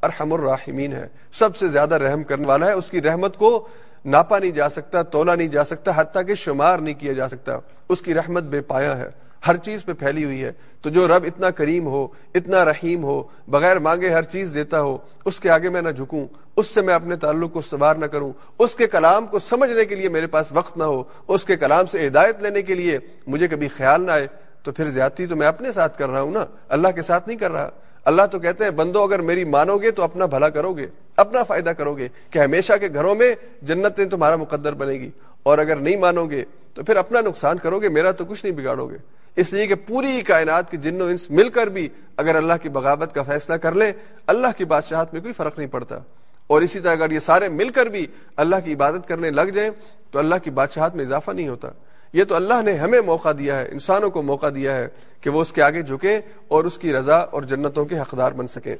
ارحم 0.03 0.33
الراحمین 0.33 0.93
ہے۔ 0.93 1.09
سب 1.33 1.57
سے 1.57 1.69
زیادہ 1.69 1.95
رحم 1.95 2.23
کرنے 2.23 2.47
والا 2.47 2.67
ہے۔ 2.67 2.73
اس 2.73 2.91
کی 2.91 3.03
رحمت 3.03 3.37
کو 3.37 3.69
ناپا 4.05 4.39
نہیں 4.39 4.51
جا 4.51 4.69
سکتا، 4.69 5.03
تولا 5.03 5.35
نہیں 5.35 5.49
جا 5.49 5.65
سکتا، 5.65 5.93
حتیٰ 5.97 6.27
کہ 6.27 6.35
شمار 6.35 6.79
نہیں 6.79 6.95
کیا 6.95 7.13
جا 7.13 7.29
سکتا۔ 7.29 7.59
اس 7.89 8.03
کی 8.03 8.15
رحمت 8.15 8.43
بے 8.43 8.61
پایا 8.61 8.99
ہے۔ 8.99 9.09
ہر 9.47 9.57
چیز 9.57 9.85
پہ 9.85 9.93
پھیلی 9.93 10.25
ہوئی 10.25 10.45
ہے۔ 10.45 10.53
تو 10.83 10.91
جو 10.91 11.09
رب 11.09 11.25
اتنا 11.25 11.51
کریم 11.51 11.87
ہو، 11.87 12.09
اتنا 12.35 12.65
رحیم 12.65 13.05
ہو، 13.05 13.23
بغیر 13.49 13.79
مانگے 13.79 14.09
ہر 14.09 14.23
چیز 14.23 14.51
دیتا 14.55 14.81
ہو، 14.81 14.99
اس 15.25 15.41
کے 15.41 15.51
آگے 15.51 15.69
میں 15.69 15.83
نہ 15.83 15.91
جھکوں، 15.91 16.27
اس 16.57 16.67
سے 16.67 16.81
میں 16.81 16.95
اپنے 16.95 17.17
تعلق 17.17 17.53
کو 17.53 17.61
سوار 17.61 17.97
نہ 17.97 18.07
کروں، 18.07 18.33
اس 18.59 18.75
کے 18.75 18.87
کلام 18.87 19.27
کو 19.27 19.39
سمجھنے 19.39 19.85
کے 19.85 19.95
لیے 19.95 20.09
میرے 20.09 20.27
پاس 20.27 20.47
وقت 20.53 20.79
نہ 20.79 20.85
ہو، 20.85 21.03
اس 21.29 21.45
کے 21.45 21.57
کلام 21.57 21.87
سے 21.87 22.07
ہدایت 22.07 22.43
لینے 22.43 22.63
کے 22.63 22.75
لیے 22.75 22.99
مجھے 23.27 23.49
کبھی 23.49 23.69
خیال 23.69 24.01
نہ 24.01 24.13
آئے، 24.13 24.27
تو 24.63 24.73
پھر 24.73 24.91
زیادتی 24.91 25.27
تو 25.27 25.37
میں 25.37 25.47
اپنے 25.47 25.73
ساتھ 25.73 25.99
کر 25.99 26.09
رہا 26.09 26.21
ہوں 26.21 26.33
نا۔ 26.33 26.45
اللہ 26.69 26.89
کے 26.89 27.03
ساتھ 27.03 27.29
نہیں 27.29 27.39
کر 27.39 27.51
رہا۔ 27.51 27.71
اللہ 28.05 28.23
تو 28.31 28.39
کہتے 28.39 28.65
ہیں، 28.65 28.71
بندو 28.71 29.03
اگر 29.03 29.19
میری 29.19 29.45
مانو 29.45 29.79
گے 29.79 29.91
تو 29.91 30.03
اپنا 30.03 30.27
بھلا 30.27 30.49
کرو 30.49 30.73
گے، 30.73 30.87
اپنا 31.17 31.43
فائدہ 31.43 31.71
کرو 31.71 31.95
گے 31.95 32.09
کہ 32.31 32.39
ہمیشہ 32.39 32.73
کے 32.81 32.89
گھروں 32.95 33.15
میں 33.15 33.35
جنتیں 33.63 34.05
تمہارا 34.05 34.37
مقدر 34.37 34.73
بنے 34.73 34.93
گی۔ 34.93 35.11
اور 35.43 35.59
اگر 35.59 35.77
نہیں 35.77 35.97
مانو 35.97 36.27
گے 36.27 36.45
تو 36.75 36.83
پھر 36.83 36.97
اپنا 36.97 37.21
نقصان 37.21 37.59
کرو 37.59 37.81
گے، 37.81 37.89
میرا 37.89 38.11
تو 38.11 38.25
کچھ 38.25 38.45
نہیں 38.45 38.57
بگاڑو 38.57 38.87
گے۔ 38.91 38.97
اس 39.37 39.53
لیے 39.53 39.67
کہ 39.67 39.75
پوری 39.75 40.23
کائنات 40.23 40.71
کے 40.71 40.77
جن 40.77 41.03
و 41.03 41.05
انس 41.05 41.31
مل 41.31 41.49
کر 41.49 41.67
بھی 41.67 41.89
اگر 42.17 42.35
اللہ 42.35 42.53
کی 42.63 42.69
بغاوت 42.69 43.15
کا 43.15 43.23
فیصلہ 43.23 43.55
کر 43.55 43.75
لیں، 43.75 43.93
اللہ 44.27 44.47
کی 44.57 44.65
بادشاہت 44.65 45.13
میں 45.13 45.21
کوئی 45.21 45.33
فرق 45.33 45.59
نہیں 45.59 45.69
پڑتا۔ 45.69 45.99
اور 46.47 46.63
اسی 46.63 46.81
طرح 46.81 46.93
اگر 46.93 47.11
یہ 47.11 47.19
سارے 47.19 47.49
مل 47.49 47.69
کر 47.69 47.87
بھی 47.87 48.07
اللہ 48.37 48.57
کی 48.65 48.73
عبادت 48.73 49.09
کرنے 49.09 49.31
لگ 49.31 49.51
جائیں، 49.55 49.71
تو 50.11 50.19
اللہ 50.19 50.35
کی 50.43 50.51
بادشاہت 50.51 50.95
میں 50.95 51.05
اضافہ 51.05 51.31
نہیں 51.31 51.49
ہوتا۔ 51.49 51.69
یہ 52.13 52.25
تو 52.25 52.35
اللہ 52.35 52.63
نے 52.65 52.75
ہمیں 52.75 53.01
موقع 53.01 53.29
دیا 53.39 53.59
ہے، 53.59 53.69
انسانوں 53.73 54.11
کو 54.11 54.23
موقع 54.23 54.47
دیا 54.55 54.77
ہے 54.77 54.89
کہ 55.21 55.31
وہ 55.31 55.41
اس 55.41 55.53
کے 55.53 55.63
آگے 55.63 55.83
جھکیں 55.83 56.21
اور 56.49 56.65
اس 56.65 56.79
کی 56.79 56.93
رضا 56.93 57.17
اور 57.17 57.43
جنتوں 57.43 57.85
کے 57.85 57.99
حقدار 57.99 58.33
بن 58.33 58.47
سکیں۔ 58.47 58.77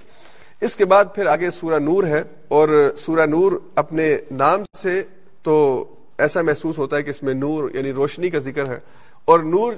اس 0.61 0.77
کے 0.77 0.85
بعد 0.85 1.05
پھر 1.15 1.27
آگے 1.27 1.51
سورہ 1.51 1.79
نور 1.79 2.05
ہے، 2.05 2.23
اور 2.49 2.93
سورہ 2.97 3.27
نور 3.27 3.53
اپنے 3.75 4.19
نام 4.31 4.63
سے 4.77 5.03
تو 5.43 5.85
ایسا 6.19 6.43
محسوس 6.43 6.79
ہوتا 6.79 6.97
ہے 6.97 7.03
کہ 7.03 7.11
اس 7.11 7.23
میں 7.23 7.35
نور 7.35 7.71
یعنی 7.75 7.93
روشنی 7.93 8.31
کا 8.31 8.39
ذکر 8.39 8.67
ہے۔ 8.67 8.79
اور 9.25 9.41
نور 9.41 9.73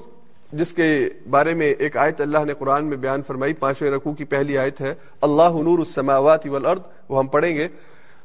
جس 0.52 0.72
کے 0.72 1.08
بارے 1.30 1.54
میں 1.54 1.74
ایک 1.78 1.96
آیت 1.96 2.20
اللہ 2.20 2.38
نے 2.46 2.54
قرآن 2.58 2.84
میں 2.84 2.96
بیان 2.96 3.22
فرمائی، 3.22 3.52
پانچویں 3.52 3.90
رقو 3.90 4.12
کی 4.12 4.24
پہلی 4.24 4.58
آیت 4.58 4.80
ہے، 4.80 4.94
اللہ 5.20 5.48
نور 5.52 5.78
السماوات 5.78 6.46
والارض، 6.46 6.80
وہ 7.08 7.18
ہم 7.18 7.26
پڑھیں 7.26 7.56
گے۔ 7.56 7.68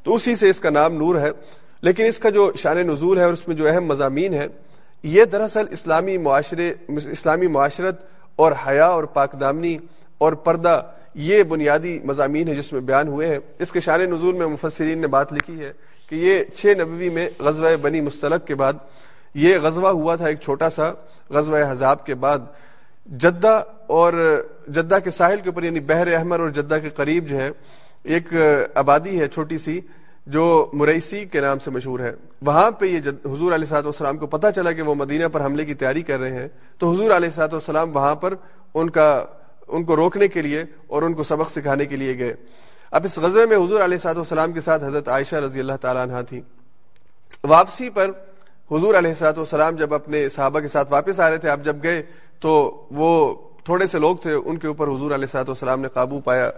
تو 0.04 0.14
اسی 0.14 0.34
سے 0.34 0.50
اس 0.50 0.60
کا 0.60 0.70
نام 0.70 0.94
نور 0.94 1.14
ہے۔ 1.14 1.30
لیکن 1.82 2.04
اس 2.04 2.18
کا 2.18 2.30
جو 2.30 2.52
شان 2.56 2.78
نزول 2.78 3.18
ہے 3.18 3.24
اور 3.24 3.32
اس 3.32 3.48
میں 3.48 3.56
جو 3.56 3.68
اہم 3.68 3.84
مضامین 3.84 4.34
ہے 4.34 4.46
یہ 5.02 5.24
دراصل 5.24 5.64
اسلامی 5.70 6.18
معاشرے، 6.18 6.74
اسلامی 6.88 7.46
معاشرت 7.46 8.00
اور 8.36 8.52
حیا 8.66 8.86
اور 8.86 9.04
پاک 9.04 9.40
دامنی 9.40 9.78
اور 10.18 10.32
پردہ، 10.32 10.82
یہ 11.14 11.42
بنیادی 11.42 11.98
مضامین 12.04 12.48
ہے 12.48 12.54
جس 12.54 12.72
میں 12.72 12.80
بیان 12.80 13.08
ہوئے 13.08 13.28
ہیں۔ 13.28 13.38
اس 13.58 13.72
کے 13.72 13.80
شان 13.80 14.00
نزول 14.00 14.34
میں 14.34 14.46
مفسرین 14.46 14.98
نے 14.98 15.06
بات 15.06 15.32
لکھی 15.32 15.60
ہے 15.60 15.72
کہ 16.08 16.14
یہ 16.14 16.44
چھ 16.56 16.66
نبوی 16.78 17.08
میں 17.08 17.30
غزوہ 17.38 17.76
بنی 17.76 18.00
مستلق 18.00 18.46
کے 18.46 18.54
بعد 18.54 18.72
یہ 19.34 19.58
غزوہ 19.58 19.88
ہوا 19.88 20.16
تھا 20.16 20.26
ایک 20.26 20.40
چھوٹا 20.40 20.70
سا 20.70 20.92
غزوہ 21.30 21.70
حذاب 21.70 22.06
کے 22.06 22.14
بعد۔ 22.14 22.38
جدہ 23.06 23.62
اور 23.86 24.12
جدہ 24.68 24.98
کے 25.04 25.10
ساحل 25.10 25.40
کے 25.40 25.48
اوپر 25.48 25.62
یعنی 25.62 25.80
بحر 25.80 26.06
احمر 26.06 26.40
اور 26.40 26.48
جدہ 26.48 26.78
کے 26.82 26.90
قریب 26.90 27.28
جو 27.28 27.36
ہے، 27.36 27.50
ایک 28.04 28.34
آبادی 28.74 29.20
ہے 29.20 29.28
چھوٹی 29.28 29.58
سی 29.58 29.80
جو 30.26 30.70
مریسی 30.72 31.24
کے 31.24 31.40
نام 31.40 31.58
سے 31.58 31.70
مشہور 31.70 32.00
ہے۔ 32.00 32.12
وہاں 32.42 32.70
پہ 32.70 32.86
یہ 32.86 33.00
جد، 33.00 33.26
حضور 33.26 33.52
علیہ 33.52 33.66
صاحب 33.66 33.86
والسلام 33.86 34.16
کو 34.16 34.26
پتہ 34.26 34.46
چلا 34.56 34.72
کہ 34.72 34.82
وہ 34.82 34.94
مدینہ 34.94 35.24
پر 35.32 35.44
حملے 35.44 35.64
کی 35.64 35.74
تیاری 35.74 36.02
کر 36.02 36.20
رہے 36.20 36.30
ہیں۔ 36.30 36.48
تو 36.78 36.92
حضور 36.92 37.10
علیہ 37.10 37.30
صاحب 37.30 37.52
والسلام 37.52 37.96
وہاں 37.96 38.14
پر 38.14 38.34
ان 38.74 38.90
کا، 38.90 39.24
ان 39.68 39.84
کو 39.84 39.96
روکنے 39.96 40.28
کے 40.28 40.42
لیے 40.42 40.64
اور 40.86 41.02
ان 41.02 41.14
کو 41.14 41.22
سبق 41.22 41.50
سکھانے 41.50 41.86
کے 41.86 41.96
لیے 41.96 42.18
گئے۔ 42.18 42.34
اب 42.90 43.04
اس 43.04 43.18
غزوے 43.18 43.46
میں 43.46 43.56
حضور 43.56 43.80
علیہ 43.80 43.98
صاحب 43.98 44.16
والسلام 44.16 44.52
کے 44.52 44.60
ساتھ 44.60 44.84
حضرت 44.84 45.08
عائشہ 45.08 45.36
رضی 45.36 45.60
اللہ 45.60 45.76
تعالیٰ 45.80 46.02
عنہ 46.02 46.22
تھی 46.28 46.40
واپسی 47.44 47.90
پر 47.90 48.10
حضور 48.70 48.94
علیہ 48.94 49.14
صاحب 49.14 49.38
والسلام 49.38 49.76
جب 49.76 49.94
اپنے 49.94 50.28
صحابہ 50.28 50.60
کے 50.60 50.68
ساتھ 50.68 50.92
واپس 50.92 51.20
آ 51.20 51.30
رہے 51.30 51.38
تھے، 51.38 51.48
آپ 51.48 51.60
جب 51.64 51.76
گئے 51.82 52.02
تو 52.40 52.52
وہ 52.90 53.34
تھوڑے 53.64 53.86
سے 53.86 53.98
لوگ 53.98 54.16
تھے، 54.16 54.32
ان 54.32 54.58
کے 54.58 54.66
اوپر 54.66 54.88
حضور 54.88 55.10
علیہ 55.14 55.26
صاحب 55.26 55.48
والسلام 55.48 55.80
نے 55.80 55.88
قابو 55.94 56.20
پایا 56.24 56.50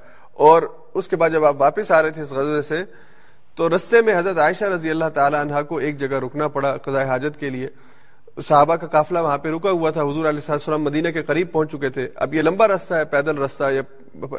اور 0.47 0.63
اس 0.95 1.09
کے 1.09 1.17
بعد 1.17 1.31
جب 1.31 1.45
آپ 1.45 1.61
واپس 1.61 1.91
آ 1.93 2.03
رہے 2.03 2.11
تھے 2.11 2.23
اس 2.23 2.33
غزوے 2.33 2.63
سے، 2.63 2.83
تو 3.57 3.69
رستے 3.69 4.03
میں 4.03 4.19
حضرت 4.19 4.39
عائشہ 4.39 4.65
رضی 4.65 4.91
اللہ 4.91 5.09
تعالی 5.15 5.37
عنہ 5.37 5.63
کو 5.69 5.77
ایک 5.77 5.99
جگہ 6.01 6.21
رکنا 6.25 6.49
پڑا 6.49 6.77
قضاء 6.77 7.05
حاجت 7.07 7.41
کے 7.41 7.51
لیے۔ 7.51 7.69
صحابہ 8.43 8.77
کا 8.77 8.87
قافلہ 8.87 9.19
وہاں 9.19 9.39
پہ 9.39 9.49
رکا 9.51 9.71
ہوا 9.71 9.91
تھا، 9.91 10.03
حضور 10.03 10.29
علیہ 10.29 10.51
السلام 10.51 10.83
مدینہ 10.85 11.09
کے 11.15 11.23
قریب 11.23 11.51
پہنچ 11.53 11.73
چکے 11.73 11.89
تھے۔ 11.91 12.09
اب 12.15 12.35
یہ 12.35 12.43
لمبا 12.43 12.69
رستہ 12.69 12.95
ہے، 12.95 13.05
پیدل 13.05 13.39
رستہ 13.39 13.71
یا 13.73 13.83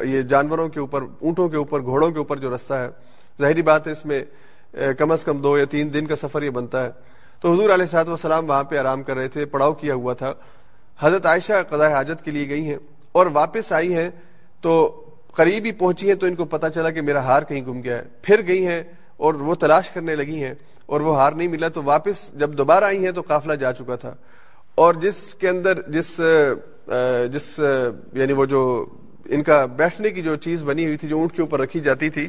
یہ 0.02 0.22
جانوروں 0.22 0.68
کے 0.68 0.80
اوپر، 0.80 1.02
اونٹوں 1.20 1.48
کے 1.48 1.56
اوپر، 1.56 1.80
گھوڑوں 1.80 2.10
کے 2.10 2.18
اوپر 2.18 2.36
جو 2.36 2.54
رستہ 2.54 2.74
ہے۔ 2.74 2.88
ظاہری 3.40 3.62
بات 3.62 3.86
ہے، 3.86 3.92
اس 3.92 4.04
میں 4.06 4.22
کم 4.98 5.10
از 5.12 5.24
کم 5.24 5.40
دو 5.40 5.56
یا 5.58 5.64
تین 5.70 5.92
دن 5.94 6.06
کا 6.06 6.16
سفر 6.16 6.42
یہ 6.42 6.50
بنتا 6.50 6.84
ہے۔ 6.84 6.90
تو 7.44 7.52
حضور 7.52 7.70
علیہ 7.70 7.86
صاحب 7.86 8.08
وسلام 8.08 8.48
وہاں 8.50 8.64
پہ 8.64 8.76
آرام 8.78 9.02
کر 9.02 9.16
رہے 9.16 9.28
تھے، 9.28 9.44
پڑاؤ 9.44 9.72
کیا 9.72 9.94
ہوا 9.94 10.12
تھا۔ 10.14 10.32
حضرت 11.00 11.26
عائشہ 11.26 11.52
قضاء 11.68 11.88
حاجت 11.88 12.24
کے 12.24 12.30
لیے 12.30 12.48
گئی 12.48 12.64
ہیں 12.66 12.76
اور 13.12 13.26
واپس 13.32 13.72
آئی 13.72 13.94
ہیں 13.94 14.08
تو 14.60 14.72
قریب 15.32 15.64
ہی 15.64 15.72
پہنچی 15.72 16.08
ہیں 16.08 16.14
تو 16.14 16.26
ان 16.26 16.34
کو 16.34 16.44
پتا 16.44 16.70
چلا 16.70 16.90
کہ 16.90 17.00
میرا 17.00 17.22
ہار 17.24 17.42
کہیں 17.42 17.60
گم 17.66 17.82
گیا 17.82 17.98
ہے۔ 17.98 18.04
پھر 18.22 18.46
گئی 18.46 18.66
ہیں 18.66 18.82
اور 19.16 19.34
وہ 19.34 19.54
تلاش 19.54 19.90
کرنے 19.90 20.14
لگی 20.16 20.42
ہیں 20.44 20.54
اور 20.86 21.00
وہ 21.00 21.16
ہار 21.16 21.32
نہیں 21.32 21.48
ملا 21.48 21.68
تو 21.68 21.82
واپس 21.82 22.32
جب 22.32 22.56
دوبارہ 22.58 22.84
آئی 22.84 23.04
ہیں 23.04 23.12
تو 23.12 23.20
قافلہ 23.20 23.52
جا 23.52 23.72
چکا 23.72 23.96
تھا۔ 23.96 24.14
اور 24.74 24.94
جس 24.94 25.22
کے 25.34 25.48
اندر 25.48 25.82
جس 25.88 26.20
جس 27.32 27.60
یعنی 28.12 28.32
وہ 28.32 28.44
جو 28.44 28.62
ان 29.26 29.42
کا 29.42 29.66
بیٹھنے 29.66 30.10
کی 30.10 30.22
جو 30.22 30.36
چیز 30.36 30.64
بنی 30.64 30.84
ہوئی 30.84 30.96
تھی، 30.96 31.08
جو 31.08 31.18
اونٹ 31.18 31.32
کے 31.32 31.42
اوپر 31.42 31.60
رکھی 31.60 31.80
جاتی 31.80 32.08
تھی، 32.10 32.28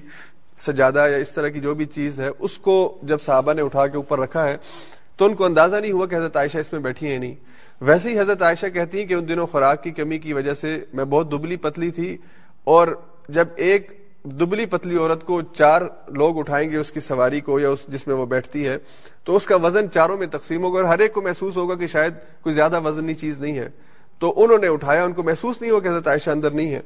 سجادہ 0.57 1.07
یا 1.11 1.17
اس 1.17 1.31
طرح 1.31 1.49
کی 1.49 1.59
جو 1.59 1.73
بھی 1.75 1.85
چیز 1.85 2.19
ہے، 2.19 2.29
اس 2.39 2.57
کو 2.57 2.75
جب 3.03 3.21
صحابہ 3.21 3.53
نے 3.53 3.61
اٹھا 3.61 3.87
کے 3.87 3.97
اوپر 3.97 4.19
رکھا 4.19 4.47
ہے 4.49 4.57
تو 5.17 5.25
ان 5.25 5.35
کو 5.35 5.45
اندازہ 5.45 5.75
نہیں 5.75 5.91
ہوا 5.91 6.05
کہ 6.05 6.15
حضرت 6.15 6.37
عائشہ 6.37 6.57
اس 6.57 6.71
میں 6.71 6.81
بیٹھی 6.81 7.07
ہیں 7.07 7.19
نہیں۔ 7.19 7.35
ویسے 7.81 8.11
ہی 8.11 8.19
حضرت 8.19 8.41
عائشہ 8.41 8.67
کہتی 8.73 8.99
ہیں 8.99 9.05
کہ 9.05 9.13
ان 9.13 9.27
دنوں 9.27 9.47
خوراک 9.47 9.83
کی 9.83 9.91
کمی 9.91 10.19
کی 10.19 10.33
وجہ 10.33 10.53
سے 10.53 10.83
میں 10.93 11.05
بہت 11.05 11.31
دبلی 11.31 11.55
پتلی 11.55 11.91
تھی 11.91 12.17
اور 12.63 12.87
جب 13.29 13.47
ایک 13.55 14.05
دبلی 14.23 14.65
پتلی 14.65 14.97
عورت 14.97 15.23
کو 15.23 15.41
چار 15.41 15.81
لوگ 16.07 16.39
اٹھائیں 16.39 16.71
گے 16.71 16.77
اس 16.77 16.91
کی 16.91 16.99
سواری 16.99 17.39
کو 17.39 17.59
یا 17.59 17.69
اس 17.69 17.87
جس 17.87 18.07
میں 18.07 18.15
وہ 18.15 18.25
بیٹھتی 18.25 18.67
ہے، 18.67 18.77
تو 19.23 19.35
اس 19.35 19.45
کا 19.45 19.55
وزن 19.55 19.91
چاروں 19.91 20.17
میں 20.17 20.27
تقسیم 20.27 20.63
ہوگا 20.63 20.75
اور 20.79 20.83
ہر 20.83 20.99
ایک 20.99 21.13
کو 21.13 21.21
محسوس 21.21 21.57
ہوگا 21.57 21.75
کہ 21.75 21.87
شاید 21.87 22.13
کوئی 22.41 22.55
زیادہ 22.55 22.81
وزنی 22.81 23.13
چیز 23.13 23.41
نہیں 23.41 23.57
ہے۔ 23.57 23.69
تو 24.19 24.43
انہوں 24.43 24.57
نے 24.57 24.67
اٹھایا، 24.67 25.03
ان 25.03 25.13
کو 25.13 25.23
محسوس 25.23 25.61
نہیں 25.61 25.71
ہوا 25.71 25.79
کہ 25.79 25.87
حضرت 25.87 26.07
عائشہ 26.07 26.29
اندر 26.29 26.51
نہیں 26.51 26.75
ہے۔ 26.75 26.81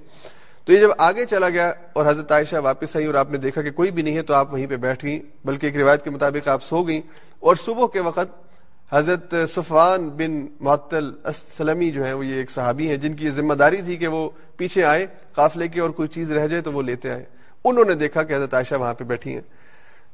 تو 0.65 0.73
یہ 0.73 0.79
جب 0.79 0.89
آگے 0.97 1.25
چلا 1.25 1.49
گیا 1.49 1.73
اور 1.93 2.05
حضرت 2.05 2.31
عائشہ 2.31 2.55
واپس 2.55 2.95
آئی 2.95 3.05
اور 3.05 3.15
آپ 3.15 3.31
نے 3.31 3.37
دیکھا 3.37 3.61
کہ 3.61 3.71
کوئی 3.71 3.91
بھی 3.91 4.03
نہیں 4.03 4.17
ہے 4.17 4.21
تو 4.21 4.33
آپ 4.33 4.53
وہیں 4.53 4.67
پہ 4.67 4.75
بیٹھ 4.75 5.05
گئی 5.05 5.21
بلکہ 5.45 5.65
ایک 5.65 5.77
روایت 5.77 6.03
کے 6.03 6.09
مطابق 6.09 6.47
آپ 6.47 6.63
سو 6.63 6.83
گئیں۔ 6.83 7.01
اور 7.39 7.55
صبح 7.55 7.85
کے 7.93 7.99
وقت 7.99 8.49
حضرت 8.91 9.35
صفوان 9.55 10.09
بن 10.09 10.45
معطل 10.59 11.11
سلمی 11.33 11.91
جو 11.91 12.07
ہے 12.07 12.13
وہ 12.13 12.25
یہ 12.25 12.35
ایک 12.35 12.51
صحابی 12.51 12.89
ہیں 12.89 12.97
جن 12.97 13.13
کی 13.13 13.25
یہ 13.25 13.31
ذمہ 13.31 13.53
داری 13.53 13.81
تھی 13.81 13.97
کہ 13.97 14.07
وہ 14.07 14.29
پیچھے 14.57 14.83
آئے 14.83 15.07
قافلے 15.33 15.67
کی 15.67 15.79
اور 15.79 15.89
کوئی 15.89 16.07
چیز 16.07 16.31
رہ 16.31 16.47
جائے 16.47 16.61
تو 16.61 16.71
وہ 16.71 16.81
لیتے 16.81 17.11
آئے 17.11 17.23
انہوں 17.65 17.85
نے 17.85 17.93
دیکھا 17.93 18.23
کہ 18.23 18.33
حضرت 18.33 18.53
عائشہ 18.53 18.75
وہاں 18.75 18.93
پہ 18.93 19.03
بیٹھی 19.03 19.33
ہیں۔ 19.33 19.41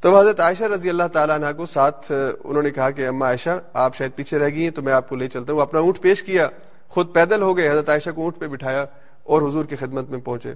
تو 0.02 0.20
حضرت 0.20 0.40
عائشہ 0.40 0.64
رضی 0.64 0.90
اللہ 0.90 1.04
تعالیٰ 1.14 1.36
عنہ 1.36 1.46
کو 1.58 1.66
ساتھ، 1.66 2.12
انہوں 2.44 2.64
نے 2.64 2.70
کہا 2.70 2.90
کہ 2.90 3.08
اما 3.08 3.26
عائشہ، 3.26 3.60
آپ 3.74 3.96
شاید 3.96 4.12
پیچھے 4.16 4.40
رہ 4.40 4.50
گئی 4.50 4.64
ہیں 4.64 4.72
تو 4.72 4.82
میں 4.82 4.94
آپ 4.94 5.10
کو 5.10 5.16
لے 5.16 5.28
چلتا 5.28 5.54
ہوں۔ 5.54 5.62
اپنا 5.62 5.80
اونٹ 5.80 6.02
پیش 6.02 6.24
کیا، 6.24 6.50
خود 6.88 7.14
پیدل 7.14 7.42
ہو 7.42 7.58
گئے، 7.58 7.70
حضرت 7.70 7.90
عائشہ 7.90 8.10
کو 8.10 8.22
اونٹ 8.24 8.40
پہ 8.40 8.48
بٹھایا۔ 8.48 8.86
اور 9.26 9.42
حضور 9.42 9.66
کی 9.66 9.76
خدمت 9.76 10.10
میں 10.10 10.20
پہنچے۔ 10.20 10.54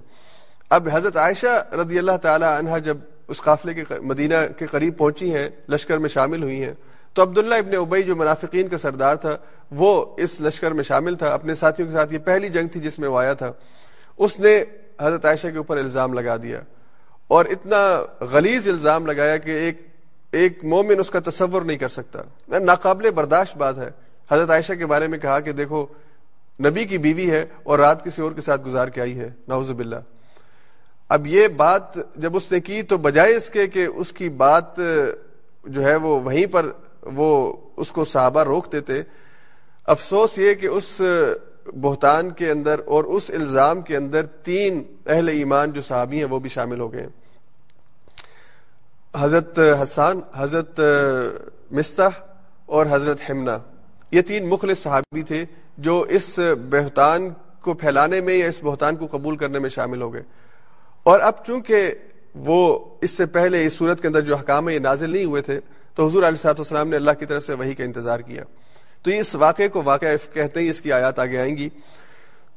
اب 0.70 0.88
حضرت 0.92 1.16
عائشہ 1.16 1.74
رضی 1.74 1.98
اللہ 1.98 2.16
تعالیٰ 2.22 2.58
عنہ 2.58 2.78
جب 2.78 2.96
اس 3.28 3.40
قافلے 3.40 3.74
کے 3.74 3.84
مدینہ 4.02 4.34
کے 4.56 4.66
قریب 4.66 4.98
پہنچی 4.98 5.34
ہیں، 5.34 5.48
لشکر 5.68 5.98
میں 5.98 6.08
شامل 6.08 6.42
ہوئی 6.42 6.64
ہیں، 6.64 6.74
تو 7.14 7.22
عبداللہ 7.22 7.54
ابن 7.54 7.76
ابئی 7.76 8.02
جو 8.02 8.16
منافقین 8.16 8.68
کا 8.68 8.78
سردار 8.78 9.16
تھا، 9.16 9.36
وہ 9.70 10.14
اس 10.16 10.40
لشکر 10.40 10.70
میں 10.70 10.84
شامل 10.84 11.14
تھا۔ 11.14 11.34
اپنے 11.34 11.54
ساتھیوں 11.54 11.88
کے 11.88 11.94
ساتھ 11.94 12.14
یہ 12.14 12.18
پہلی 12.18 12.48
جنگ 12.48 12.68
تھی 12.68 12.80
جس 12.80 12.98
میں 12.98 13.08
وہ 13.08 13.18
آیا 13.18 13.32
تھا۔ 13.32 13.52
اس 14.18 14.40
نے 14.40 14.64
حضرت 15.00 15.24
عائشہ 15.24 15.48
کے 15.48 15.56
اوپر 15.56 15.76
الزام 15.76 16.12
لگا 16.12 16.36
دیا 16.42 16.60
اور 17.28 17.44
اتنا 17.44 18.02
غلیظ 18.20 18.68
الزام 18.68 19.06
لگایا 19.06 19.36
کہ 19.36 19.50
ایک 19.50 19.88
ایک 20.30 20.64
مومن 20.64 20.98
اس 20.98 21.10
کا 21.10 21.18
تصور 21.24 21.62
نہیں 21.62 21.78
کر 21.78 21.88
سکتا۔ 21.88 22.58
ناقابل 22.58 23.10
برداشت 23.10 23.56
بات 23.56 23.78
ہے۔ 23.78 23.90
حضرت 24.30 24.50
عائشہ 24.50 24.72
کے 24.72 24.86
بارے 24.86 25.06
میں 25.06 25.18
کہا 25.18 25.40
کہ 25.40 25.52
دیکھو 25.52 25.86
نبی 26.60 26.84
کی 26.84 26.98
بیوی 26.98 27.30
ہے 27.30 27.44
اور 27.62 27.78
رات 27.78 28.04
کسی 28.04 28.22
اور 28.22 28.32
کے 28.32 28.40
ساتھ 28.40 28.62
گزار 28.62 28.88
کے 28.88 29.00
آئی 29.00 29.18
ہے۔ 29.18 29.30
نعوذ 29.48 29.70
باللہ۔ 29.70 29.96
اب 31.08 31.26
یہ 31.26 31.48
بات 31.48 31.94
جب 32.16 32.36
اس 32.36 32.52
نے 32.52 32.60
کی 32.60 32.82
تو 32.82 32.96
بجائے 32.96 33.36
اس 33.36 33.50
کے 33.50 33.66
کہ 33.66 33.86
اس 33.94 34.12
کی 34.12 34.28
بات 34.28 34.80
جو 35.64 35.84
ہے 35.84 35.96
وہ 35.96 36.20
وہیں 36.20 36.46
پر 36.46 36.70
وہ 37.02 37.56
اس 37.76 37.90
کو 37.92 38.04
صحابہ 38.04 38.42
روک 38.42 38.72
دیتے، 38.72 39.02
افسوس 39.86 40.38
یہ 40.38 40.54
کہ 40.54 40.66
اس 40.66 41.00
بہتان 41.80 42.30
کے 42.30 42.50
اندر 42.50 42.80
اور 42.86 43.04
اس 43.04 43.30
الزام 43.34 43.82
کے 43.82 43.96
اندر 43.96 44.26
تین 44.26 44.82
اہل 45.06 45.28
ایمان 45.28 45.72
جو 45.72 45.80
صحابی 45.80 46.18
ہیں 46.18 46.24
وہ 46.24 46.38
بھی 46.38 46.48
شامل 46.48 46.80
ہو 46.80 46.92
گئے۔ 46.92 47.06
حضرت 49.16 49.58
حسان، 49.82 50.20
حضرت 50.34 50.80
مستح 51.70 52.20
اور 52.66 52.86
حضرت 52.90 53.18
ہمنا 53.30 53.58
یہ 54.10 54.22
تین 54.22 54.48
مخلص 54.48 54.78
صحابی 54.78 55.22
تھے۔ 55.22 55.44
جو 55.80 56.00
اس 56.00 56.38
بہتان 56.70 57.28
کو 57.60 57.74
پھیلانے 57.74 58.20
میں 58.20 58.34
یا 58.34 58.46
اس 58.46 58.62
بہتان 58.62 58.96
کو 58.96 59.06
قبول 59.10 59.36
کرنے 59.36 59.58
میں 59.58 59.68
شامل 59.68 60.02
ہو 60.02 60.14
گئے۔ 60.14 60.22
اور 61.02 61.20
اب 61.20 61.46
چونکہ 61.46 61.94
وہ 62.34 62.78
اس 63.00 63.10
سے 63.10 63.26
پہلے 63.26 63.64
اس 63.64 63.72
صورت 63.72 64.00
کے 64.00 64.08
اندر 64.08 64.20
جو 64.20 64.36
حکام 64.36 64.68
یہ 64.68 64.78
نازل 64.78 65.10
نہیں 65.10 65.24
ہوئے 65.24 65.42
تھے، 65.42 65.60
تو 65.94 66.06
حضور 66.06 66.22
علیہ 66.22 66.38
صاحب 66.38 66.54
والسلام 66.58 66.88
نے 66.88 66.96
اللہ 66.96 67.10
کی 67.18 67.26
طرف 67.26 67.44
سے 67.44 67.54
وہی 67.54 67.74
کا 67.74 67.84
انتظار 67.84 68.20
کیا۔ 68.20 68.44
تو 69.02 69.10
اس 69.10 69.34
واقعے 69.34 69.68
کو 69.68 69.82
واقع 69.84 70.06
کہتے 70.32 70.60
ہیں، 70.60 70.70
اس 70.70 70.80
کی 70.80 70.92
آیات 70.92 71.18
آگے 71.18 71.38
آئیں 71.38 71.56
گی۔ 71.56 71.68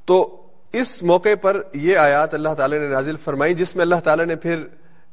تو 0.05 0.41
اس 0.73 1.03
موقع 1.03 1.29
پر 1.41 1.61
یہ 1.73 1.97
آیات 1.97 2.33
اللہ 2.33 2.49
تعالی 2.57 2.79
نے 2.79 2.87
نازل 2.87 3.15
فرمائی 3.15 3.53
جس 3.53 3.75
میں 3.75 3.83
اللہ 3.83 3.95
تعالی 4.03 4.25
نے 4.25 4.35
پھر 4.35 4.63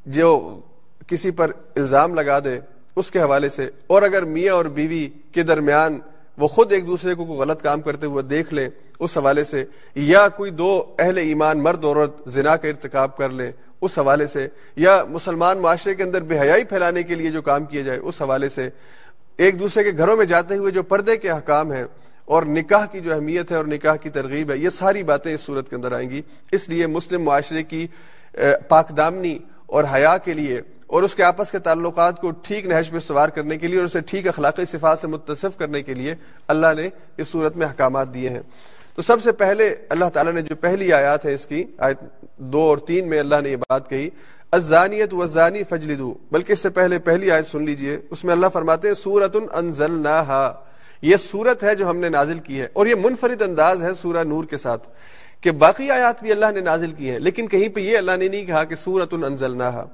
جو 0.07 0.61
کسی 1.07 1.31
پر 1.31 1.51
الزام 1.77 2.15
لگا 2.15 2.39
دے، 2.39 2.61
اس 2.97 3.11
کے 3.11 3.21
حوالے 3.21 3.49
سے۔ 3.49 3.71
اور 3.87 4.03
اگر 4.03 4.25
میاں 4.25 4.55
اور 4.55 4.65
بیوی 4.65 5.09
کے 5.33 5.43
درمیان 5.43 6.01
وہ 6.41 6.47
خود 6.47 6.73
ایک 6.73 6.87
دوسرے 6.87 7.15
کو 7.15 7.25
غلط 7.25 7.63
کام 7.63 7.81
کرتے 7.81 8.07
ہوئے 8.07 8.23
دیکھ 8.25 8.53
لے، 8.55 8.69
اس 8.99 9.17
حوالے 9.17 9.45
سے، 9.45 9.65
یا 9.97 10.27
کوئی 10.37 10.51
دو 10.51 10.71
اہل 10.99 11.19
ایمان 11.19 11.63
مرد 11.63 11.85
عورت 11.85 12.29
زنا 12.31 12.57
کا 12.57 12.69
ارتکاب 12.69 13.17
کر 13.17 13.31
لے، 13.31 13.51
اس 13.81 13.99
حوالے 13.99 14.27
سے، 14.27 14.47
یا 14.77 15.03
مسلمان 15.09 15.59
معاشرے 15.59 15.95
کے 15.95 16.03
اندر 16.03 16.23
بے 16.23 16.39
حیائی 16.41 16.65
پھیلانے 16.65 17.03
کے 17.03 17.15
لیے 17.15 17.31
جو 17.31 17.43
کام 17.43 17.65
کیا 17.65 17.83
جائے، 17.83 17.99
اس 17.99 18.21
حوالے 18.23 18.49
سے 18.49 18.69
ایک 19.37 19.59
دوسرے 19.61 19.85
کے 19.85 19.97
گھروں 19.97 20.17
میں 20.17 20.25
جاتے 20.27 20.57
ہوئے 20.57 20.73
جو 20.73 20.83
پردے 20.83 21.17
کے 21.17 21.31
حکام 21.31 21.73
ہیں 21.73 21.85
اور 22.25 22.43
نکاح 22.43 22.85
کی 22.87 23.01
جو 23.01 23.13
اہمیت 23.13 23.51
ہے 23.51 23.57
اور 23.57 23.65
نکاح 23.65 23.97
کی 23.97 24.11
ترغیب 24.11 24.51
ہے، 24.51 24.57
یہ 24.59 24.71
ساری 24.71 25.03
باتیں 25.03 25.33
اس 25.35 25.41
صورت 25.41 25.69
کے 25.71 25.77
اندر 25.77 25.93
آئیں 25.93 26.09
گی۔ 26.11 26.21
اس 26.53 26.69
لیے 26.69 26.87
مسلم 26.87 27.25
معاشرے 27.25 27.63
کی 27.63 27.87
پاک 28.69 28.97
دامنی 28.97 29.39
اور 29.67 29.85
حیا 29.95 30.17
کے 30.19 30.35
لیے 30.35 30.61
اور 30.91 31.03
اس 31.03 31.15
کے 31.15 31.23
آپس 31.23 31.51
کے 31.51 31.59
تعلقات 31.59 32.21
کو 32.21 32.31
ٹھیک 32.45 32.67
نہج 32.67 32.91
میں 32.91 32.99
استوار 32.99 33.29
کرنے 33.29 33.57
کے 33.59 33.67
لیے 33.67 33.79
اور 33.79 33.85
اسے 33.85 34.01
ٹھیک 34.01 34.29
اخلاقی 34.29 34.65
صفات 34.65 34.99
سے 34.99 35.07
متصف 35.07 35.57
کرنے 35.59 35.83
کے 35.83 35.95
لیے 35.95 36.15
اللہ 36.49 36.75
نے 36.77 36.89
اس 37.17 37.29
صورت 37.29 37.57
میں 37.57 37.67
احکامات 37.67 38.13
دیے 38.15 38.29
ہیں۔ 38.29 38.41
تو 38.95 39.03
سب 39.03 39.23
سے 39.23 39.33
پہلے 39.33 39.75
اللہ 39.89 40.09
تعالیٰ 40.13 40.33
نے 40.33 40.43
جو 40.43 40.57
پہلی 40.57 40.93
آیات 40.93 41.25
ہے 41.27 41.35
اس 41.35 41.47
کی، 41.47 41.63
آیت 41.79 42.01
دو 42.53 42.61
اور 42.61 42.79
تین 42.87 43.09
میں 43.09 43.19
اللہ 43.19 43.41
نے 43.43 43.51
یہ 43.51 43.57
بات 43.69 43.89
کہی 43.91 44.09
ازانیت 44.53 45.15
وزانی 45.15 45.63
فجلدو، 45.63 46.13
بلکہ 46.33 46.53
اس 46.53 46.61
سے 46.61 46.71
پہلے 46.71 46.99
پہلی 46.99 47.31
آیت 47.31 47.47
سن 47.47 47.65
لیجیے، 47.65 47.97
اس 48.11 48.25
میں 48.25 48.33
اللہ 48.33 48.47
فرماتے 48.53 48.89
ہیں 48.89 48.95
سورت 48.95 49.37
انزلناہا، 49.53 50.53
یہ 51.03 51.17
سورت 51.17 51.63
ہے 51.65 51.75
جو 51.75 51.89
ہم 51.91 51.97
نے 51.97 52.09
نازل 52.09 52.39
کی 52.39 52.61
ہے، 52.61 52.69
اور 52.73 52.87
یہ 52.87 52.95
منفرد 52.95 53.43
انداز 53.43 53.83
ہے 53.83 53.93
سورہ 53.95 54.25
نور 54.25 54.45
کے 54.45 54.57
ساتھ 54.57 54.89
کہ 55.41 55.51
باقی 55.51 55.91
آیات 55.91 56.23
بھی 56.23 56.33
اللہ 56.33 56.51
نے 56.55 56.61
نازل 56.61 56.93
کی 56.93 57.11
ہے 57.11 57.19
لیکن 57.19 57.49
کہیں 57.49 57.69
پہ 57.69 57.81
یہ 57.81 57.99
اللہ 57.99 58.17
نے 58.19 58.29
نہیں 58.29 58.45
کہا 58.47 58.65
کہ 58.65 58.75
سورت 58.75 59.15
انزلناہا۔ 59.15 59.85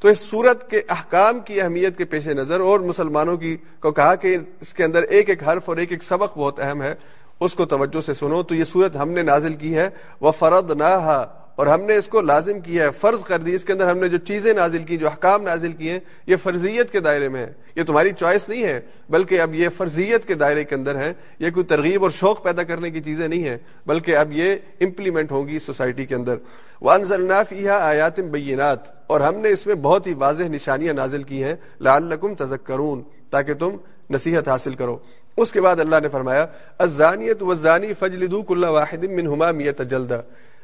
تو 0.00 0.08
اس 0.08 0.18
صورت 0.18 0.70
کے 0.70 0.82
احکام 0.88 1.40
کی 1.40 1.60
اہمیت 1.60 1.96
کے 1.96 2.04
پیش 2.04 2.26
نظر 2.28 2.60
اور 2.60 2.80
مسلمانوں 2.80 3.36
کی 3.36 3.56
کو 3.80 3.90
کہا 3.92 4.14
کہ 4.14 4.36
اس 4.60 4.74
کے 4.74 4.84
اندر 4.84 5.02
ایک 5.02 5.28
ایک 5.28 5.48
حرف 5.48 5.68
اور 5.68 5.76
ایک 5.76 5.92
ایک 5.92 6.02
سبق 6.02 6.38
بہت 6.38 6.60
اہم 6.60 6.82
ہے، 6.82 6.94
اس 7.40 7.54
کو 7.54 7.64
توجہ 7.64 8.00
سے 8.00 8.14
سنو۔ 8.14 8.42
تو 8.42 8.54
یہ 8.54 8.64
سورت 8.64 8.96
ہم 8.96 9.10
نے 9.10 9.22
نازل 9.22 9.54
کی 9.54 9.74
ہے 9.74 9.88
وہ 10.20 10.30
فرد 10.30 10.70
نہ 10.70 10.94
اور 11.56 11.66
ہم 11.66 11.80
نے 11.80 11.96
اس 11.96 12.08
کو 12.08 12.20
لازم 12.20 12.60
کیا 12.60 12.84
ہے، 12.84 12.90
فرض 12.90 13.22
کر 13.24 13.38
دی، 13.38 13.54
اس 13.54 13.64
کے 13.64 13.72
اندر 13.72 13.90
ہم 13.90 13.98
نے 13.98 14.08
جو 14.08 14.18
چیزیں 14.18 14.52
نازل 14.54 14.84
کی، 14.84 14.96
جو 14.96 15.08
حکام 15.08 15.42
نازل 15.42 15.72
کیے 15.72 15.92
ہیں 15.92 16.00
یہ 16.26 16.36
فرضیت 16.42 16.90
کے 16.92 17.00
دائرے 17.00 17.28
میں 17.28 17.46
ہے 17.46 17.52
یہ 17.76 17.82
تمہاری 17.82 18.10
چوائس 18.12 18.48
نہیں 18.48 18.64
ہے، 18.64 18.80
بلکہ 19.10 19.40
اب 19.40 19.54
یہ 19.54 19.68
فرضیت 19.76 20.26
کے 20.26 20.34
دائرے 20.34 20.64
کے 20.64 20.74
اندر 20.74 20.96
ہے 20.96 21.12
یہ 21.38 21.50
کوئی 21.50 21.66
ترغیب 21.66 22.02
اور 22.02 22.10
شوق 22.10 22.42
پیدا 22.42 22.62
کرنے 22.62 22.90
کی 22.90 23.00
چیزیں 23.00 23.28
نہیں 23.28 23.48
ہیں، 23.48 23.58
بلکہ 23.86 24.16
اب 24.16 24.32
یہ 24.32 24.54
امپلیمنٹ 24.80 25.32
ہوگی 25.32 25.58
سوسائٹی 25.58 26.06
کے 26.06 26.14
اندر۔ 26.14 26.36
وہ 26.80 26.92
آیات 27.70 28.20
بینات 28.20 28.78
اور 29.06 29.20
ہم 29.20 29.36
نے 29.36 29.48
اس 29.48 29.66
میں 29.66 29.74
بہت 29.74 30.06
ہی 30.06 30.14
واضح 30.14 30.44
نشانیاں 30.44 30.94
نازل 30.94 31.22
کی 31.22 31.42
ہیں۔ 31.44 31.54
لعلکم 31.80 32.34
تذکرون 32.34 33.02
تاکہ 33.30 33.54
تم 33.54 33.76
نصیحت 34.10 34.48
حاصل 34.48 34.74
کرو۔ 34.74 34.98
اس 35.36 35.52
کے 35.52 35.60
بعد 35.60 35.80
اللہ 35.80 35.96
نے 36.02 36.08
فرمایا 36.08 36.46
الزانیت 36.78 37.42
والزانی 37.42 37.94
فجلدو 37.94 38.42
کل 38.42 38.64
واحد 38.64 39.04
منہما 39.04 39.50
میت 39.50 39.82
جلدہ۔ 39.90 40.20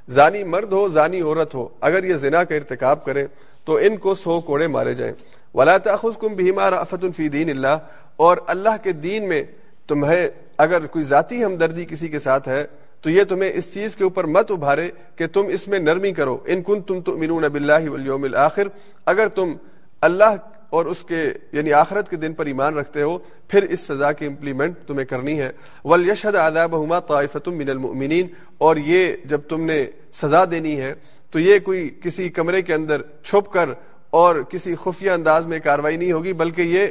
زانی 0.09 0.44
مرد 0.44 0.72
ہو، 0.72 0.88
زانی 0.88 1.20
عورت 1.20 1.55
ہو، 1.55 1.68
اگر 1.80 2.05
یہ 2.05 2.14
زنا 2.14 2.44
کا 2.44 2.55
ارتکاب 2.55 3.05
کریں 3.05 3.26
تو 3.64 3.76
ان 3.76 3.96
کو 3.96 4.14
سو 4.14 4.40
کوڑے 4.40 4.66
مارے 4.66 4.94
جائیں۔ 4.94 5.12
ولا 5.55 5.78
تاخذکم 5.78 6.34
بهما 6.34 6.70
رافت 6.70 7.05
فی 7.16 7.28
دین 7.28 7.50
اللہ 7.50 7.78
اور 8.16 8.36
اللہ 8.46 8.76
کے 8.82 8.92
دین 8.92 9.28
میں 9.28 9.42
تمہیں 9.88 10.28
اگر 10.59 10.86
کوئی 10.86 11.05
ذاتی 11.05 11.44
ہمدردی 11.44 11.84
کسی 11.84 12.09
کے 12.09 12.18
ساتھ 12.18 12.48
ہے، 12.48 12.64
تو 13.00 13.11
یہ 13.11 13.24
تمہیں 13.24 13.50
اس 13.55 13.72
چیز 13.74 13.96
کے 13.96 14.05
اوپر 14.05 14.24
مت 14.24 14.50
ابھارے 14.50 14.90
کہ 15.16 15.26
تم 15.26 15.46
اس 15.46 15.68
میں 15.68 15.78
نرمی 15.78 16.12
کرو۔ 16.12 16.38
ان 16.44 16.62
کن 16.62 16.82
تم 16.82 17.00
تو 17.00 17.12
تؤمنون 17.12 17.42
باللہ 17.42 17.90
والیوم 17.90 18.24
الاخر 18.24 18.68
اگر 19.07 19.28
تم 19.28 19.53
اللہ 20.00 20.36
اور 20.73 20.87
اس 20.87 21.03
کے 21.03 21.33
یعنی 21.53 21.73
آخرت 21.73 22.09
کے 22.11 22.16
دن 22.16 22.33
پر 22.33 22.47
ایمان 22.47 22.79
رکھتے 22.79 23.03
ہو، 23.03 23.18
پھر 23.49 23.62
اس 23.62 23.81
سزا 23.81 24.12
کی 24.12 24.27
امپلیمنٹ 24.27 24.79
تمہیں 24.87 25.05
کرنی 25.05 25.41
ہے۔ 25.41 25.51
ولیشهد 25.85 26.35
عذابهما 26.35 26.99
طائفه 27.01 27.51
من 27.57 27.68
المؤمنین 27.68 28.27
اور 28.59 28.77
یہ 28.77 29.16
جب 29.25 29.41
تم 29.49 29.64
نے 29.64 29.87
سزا 30.12 30.45
دینی 30.51 30.81
ہے، 30.81 30.93
تو 31.31 31.39
یہ 31.41 31.59
کوئی 31.59 31.89
کسی 32.03 32.29
کمرے 32.29 32.62
کے 32.62 32.75
اندر 32.75 33.03
چھپ 33.25 33.53
کر 33.53 33.70
اور 34.11 34.43
کسی 34.43 34.75
خفیہ 34.75 35.11
انداز 35.11 35.47
میں 35.47 35.61
کاروائی 35.61 35.97
نہیں 35.97 36.12
ہوگی، 36.12 36.33
بلکہ 36.33 36.62
یہ 36.62 36.87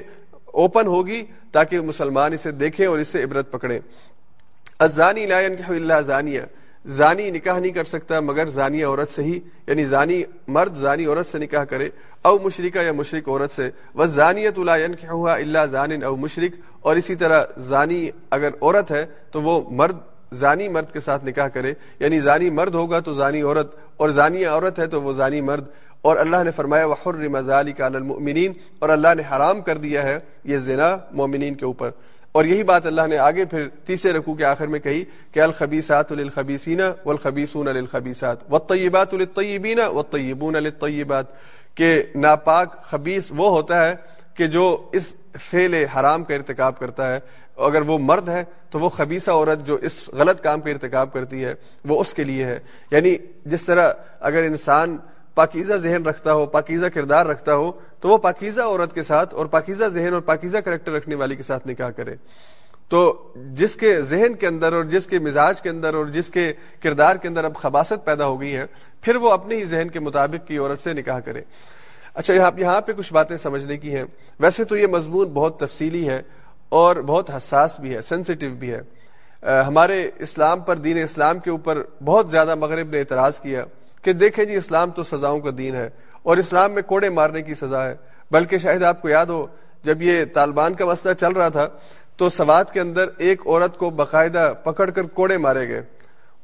اوپن 0.46 0.88
ہوگی 0.88 1.24
تاکہ 1.52 1.82
مسلمان 1.82 2.34
اسے 2.34 2.52
دیکھیں 2.52 2.86
اور 2.86 3.00
اس 3.00 3.08
سے 3.08 3.24
عبرت 3.24 3.52
پکڑیں۔ 3.52 3.80
الزانی 4.80 5.26
لا 5.26 5.42
ينكح 5.42 5.70
الا 5.70 6.02
زانیہ 6.02 6.42
زانی 6.86 7.30
نکاح 7.32 7.60
نہیں 7.60 7.72
کر 7.72 7.84
سکتا، 7.84 8.20
مگر 8.20 8.48
زانی 8.50 8.84
عورت 8.84 9.10
سے 9.10 9.24
ہی 9.24 9.40
یعنی 9.68 9.84
زانی 9.86 10.24
مرد 10.48 10.76
زانی 10.78 11.06
عورت 11.06 11.28
سے 11.28 11.40
نکاح 11.40 11.64
کرے، 11.64 11.90
او 12.26 12.38
مشرکہ 12.40 12.84
یا 12.84 12.92
مشرک 12.92 13.28
عورت 13.30 13.52
سے 13.52 13.70
وہ 13.96 14.06
زانیت 14.06 14.60
لا 14.60 14.76
ينكحها 14.78 15.36
الا 15.36 15.66
زان 15.66 16.04
او 16.04 16.16
مشرک، 16.16 16.56
اور 16.82 16.96
اسی 16.96 17.16
طرح 17.16 17.44
زانی 17.70 18.10
اگر 18.32 18.52
عورت 18.62 18.92
ہے 18.92 19.06
تو 19.32 19.42
وہ 19.42 19.60
مرد، 19.72 19.98
زانی 20.42 20.68
مرد 20.68 20.92
کے 20.94 21.00
ساتھ 21.00 21.26
نکاح 21.26 21.48
کرے 21.54 21.74
یعنی 22.00 22.20
زانی 22.20 22.50
مرد 22.50 22.76
ہوگا 22.76 23.00
تو 23.00 23.14
زانی 23.14 23.42
عورت، 23.42 23.76
اور 23.98 24.10
زانی 24.10 24.46
عورت 24.46 24.80
ہے 24.80 24.88
تو 24.88 25.02
وہ 25.02 25.14
زانی 25.14 25.42
مرد، 25.42 25.66
اور 26.02 26.18
اللہ 26.18 26.44
نے 26.44 26.52
فرمایا 26.52 26.86
وحرم 26.86 27.38
ذلك 27.40 27.82
على 27.82 27.98
المؤمنین 27.98 28.54
اور 28.80 28.90
اللہ 28.90 29.14
نے 29.18 29.24
حرام 29.32 29.62
کر 29.62 29.78
دیا 29.78 30.04
ہے 30.04 30.18
یہ 30.52 30.58
زنا 30.58 30.96
مومنین 31.12 31.56
کے 31.56 31.66
اوپر۔ 31.66 31.90
اور 32.36 32.46
یہی 32.46 32.64
بات 32.64 32.86
اللہ 32.86 33.08
نے 33.08 33.18
آگے 33.20 33.46
پھر 33.46 33.68
تیسرے 33.86 34.12
رکوع 34.14 34.36
کے 34.36 34.46
آخر 34.46 34.68
میں 34.68 34.80
کہی 34.80 35.04
کہ 35.32 35.40
الخبیسات 35.40 36.12
للخبیسین 36.12 36.82
والخبیسون 37.04 37.68
للخبیسات 37.68 38.44
والطیبات 38.46 39.14
للطیبین 39.14 39.80
والطیبون 39.80 40.56
للطیبات 40.56 41.34
کہ 41.76 42.02
ناپاک 42.16 42.82
خبیث 42.84 43.32
وہ 43.32 43.50
ہوتا 43.50 43.86
ہے 43.88 43.94
کہ 44.36 44.48
جو 44.48 44.66
اس 44.92 45.14
فعل 45.42 45.74
حرام 45.96 46.24
کا 46.24 46.34
ارتکاب 46.34 46.80
کرتا 46.80 47.14
ہے 47.14 47.20
اگر 47.58 47.82
وہ 47.82 47.98
مرد 48.00 48.30
ہے 48.30 48.44
تو 48.70 48.80
وہ 48.80 48.90
خبیصہ 48.90 49.32
عورت 49.32 49.66
جو 49.68 49.76
اس 49.82 50.10
غلط 50.14 50.42
کام 50.42 50.62
کا 50.62 50.70
ارتکاب 50.70 51.12
کرتی 51.14 51.44
ہے 51.46 51.54
وہ 51.86 52.00
اس 52.02 52.14
کے 52.14 52.24
لیے 52.24 52.46
ہے 52.46 52.58
یعنی 52.92 53.16
جس 53.46 53.66
طرح 53.66 53.92
اگر 54.20 54.44
انسان 54.44 54.98
پاکیزہ 55.36 55.74
ذہن 55.74 56.06
رکھتا 56.06 56.34
ہو، 56.34 56.46
پاکیزہ 56.46 56.86
کردار 56.86 57.26
رکھتا 57.26 57.56
ہو، 57.56 57.72
تو 58.00 58.10
وہ 58.10 58.18
پاکیزہ 58.18 58.62
عورت 58.62 58.94
کے 58.94 59.04
ساتھ 59.04 59.36
اور 59.36 59.46
پاکیزہ 59.46 59.86
ذہن 59.86 60.14
اور 60.14 60.22
پاکیزہ 60.22 60.58
کریکٹر 60.58 60.92
رکھنے 60.92 61.16
والی 61.16 61.36
کے 61.36 61.44
ساتھ 61.44 61.68
نکاح 61.68 61.90
کرے۔ 61.90 62.16
تو 62.90 63.34
جس 63.36 63.76
کے 63.76 64.02
ذہن 64.02 64.34
کے 64.34 64.48
اندر 64.48 64.74
اور 64.74 64.84
جس 64.84 65.08
کے 65.08 65.20
مزاج 65.20 65.62
کے 65.62 65.70
اندر 65.70 65.94
اور 65.94 66.06
جس 66.06 66.30
کے 66.30 66.54
کردار 66.80 67.16
کے 67.16 67.28
اندر 67.28 67.44
اب 67.44 67.56
خباست 67.56 68.06
پیدا 68.06 68.26
ہو 68.26 68.42
گئی 68.42 68.56
ہے، 68.56 68.66
پھر 69.02 69.16
وہ 69.16 69.32
اپنے 69.32 69.56
ہی 69.56 69.66
ذہن 69.66 69.90
کے 69.90 70.00
مطابق 70.00 70.48
کی 70.48 70.58
عورت 70.58 70.80
سے 70.80 70.94
نکاح 70.94 71.20
کرے۔ 71.20 71.42
اچھا 72.14 72.34
یہاں 72.34 72.52
یہاں 72.58 72.82
پہ 72.82 72.92
کچھ 72.94 73.14
باتیں 73.14 73.38
سمجھنے 73.38 73.78
کی 73.78 73.96
ہیں۔ 73.96 74.04
ویسے 74.40 74.64
تو 74.64 74.78
یہ 74.78 74.88
مضمون 74.88 75.28
بہت 75.28 75.60
تفصیلی 75.60 76.10
ہے 76.10 76.22
اور 76.70 76.96
بہت 76.96 77.30
حساس 77.30 77.80
بھی 77.80 77.96
ہے 77.96 78.02
سینسیٹیو 78.02 78.56
بھی 78.56 78.74
ہے۔ 78.74 78.82
ہمارے 79.68 80.12
اسلام 80.20 80.60
پر، 80.60 80.76
دین 80.76 81.04
اسلام 81.04 81.40
کے 81.40 81.50
اوپر 81.50 81.82
بہت 82.06 82.32
زیادہ 82.32 82.56
مغرب 82.56 82.90
نے 82.90 83.00
اعتراض 83.00 83.40
کیا۔ 83.40 83.66
کہ 84.02 84.14
دیکھیں 84.14 84.46
جی 84.46 84.56
اسلام 84.56 84.92
تو 84.92 85.04
سزاؤں 85.04 85.40
کا 85.40 85.50
دین 85.58 85.76
ہے 85.76 85.90
اور 86.24 86.38
اسلام 86.38 86.72
میں 86.72 86.82
کوڑے 86.82 87.10
مارنے 87.10 87.42
کی 87.42 87.54
سزا 87.54 87.90
ہے۔ 87.90 87.96
بلکہ 88.32 88.58
شاید 88.58 88.84
آپ 88.84 89.02
کو 89.02 89.10
یاد 89.10 89.26
ہو، 89.26 89.48
جب 89.84 90.02
یہ 90.02 90.26
طالبان 90.34 90.74
کا 90.74 90.86
مسئلہ 90.86 91.14
چل 91.14 91.32
رہا 91.32 91.50
تھا، 91.50 91.68
تو 92.18 92.30
سوات 92.30 92.74
کے 92.74 92.80
اندر 92.80 93.10
ایک 93.18 93.48
عورت 93.48 93.78
کو 93.78 93.90
باقاعدہ 93.90 94.54
پکڑ 94.64 94.90
کر 94.90 95.04
کوڑے 95.04 95.38
مارے 95.38 95.68
گئے 95.68 95.82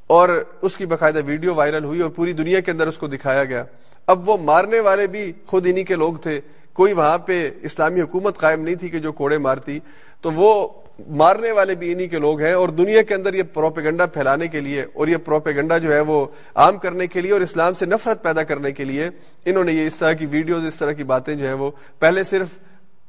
اور 0.08 0.30
اس 0.62 0.78
کی 0.78 0.86
باقاعدہ 0.86 1.20
ویڈیو 1.26 1.55
وائرل 1.55 1.84
ہوئی 1.84 2.01
اور 2.01 2.10
پوری 2.10 2.34
دنیا 2.34 2.60
کے 2.60 2.72
اندر 2.72 2.88
اس 2.88 2.97
کو 2.97 3.08
دکھایا 3.08 3.43
گیا۔ 3.43 3.64
اب 4.08 4.30
وہ 4.30 4.38
مارنے 4.38 4.80
والے 4.80 5.08
بھی 5.08 5.34
خود 5.45 5.68
انہی 5.70 5.84
کے 5.84 5.95
لوگ 5.95 6.14
تھے، 6.14 6.41
کوئی 6.74 6.93
وہاں 6.93 7.18
پہ 7.18 7.51
اسلامی 7.62 8.01
حکومت 8.01 8.38
قائم 8.38 8.62
نہیں 8.62 8.76
تھی 8.76 8.89
کہ 8.89 8.99
جو 8.99 9.12
کوڑے 9.12 9.38
مارتی۔ 9.38 9.80
تو 10.22 10.32
وہ 10.32 10.68
مارنے 11.08 11.52
والے 11.52 11.76
بھی 11.76 11.91
انہی 11.91 12.08
کے 12.08 12.20
لوگ 12.20 12.41
ہیں 12.41 12.54
اور 12.54 12.70
دنیا 12.70 13.02
کے 13.02 13.16
اندر 13.16 13.34
یہ 13.34 13.43
پروپیگنڈا 13.43 14.06
پھیلانے 14.06 14.48
کے 14.48 14.62
لیے 14.62 14.86
اور 14.93 15.08
یہ 15.08 15.18
پروپیگنڈا 15.18 15.78
جو 15.78 15.93
ہے 15.93 16.00
وہ 16.00 16.26
عام 16.56 16.78
کرنے 16.78 17.08
کے 17.08 17.22
لیے 17.22 17.32
اور 17.32 17.41
اسلام 17.41 17.74
سے 17.74 17.86
نفرت 17.86 18.24
پیدا 18.24 18.43
کرنے 18.43 18.72
کے 18.72 18.84
لیے 18.84 19.10
انہوں 19.45 19.64
نے 19.64 19.72
یہ 19.72 19.88
اس 19.88 19.95
طرح 19.95 20.14
کی 20.14 20.26
ویڈیوز، 20.26 20.66
اس 20.66 20.76
طرح 20.76 20.91
کی 20.91 21.04
باتیں 21.04 21.36
جو 21.36 21.45
ہیں 21.45 21.54
وہ 21.54 21.72
پہلے 22.00 22.24
صرف 22.24 22.58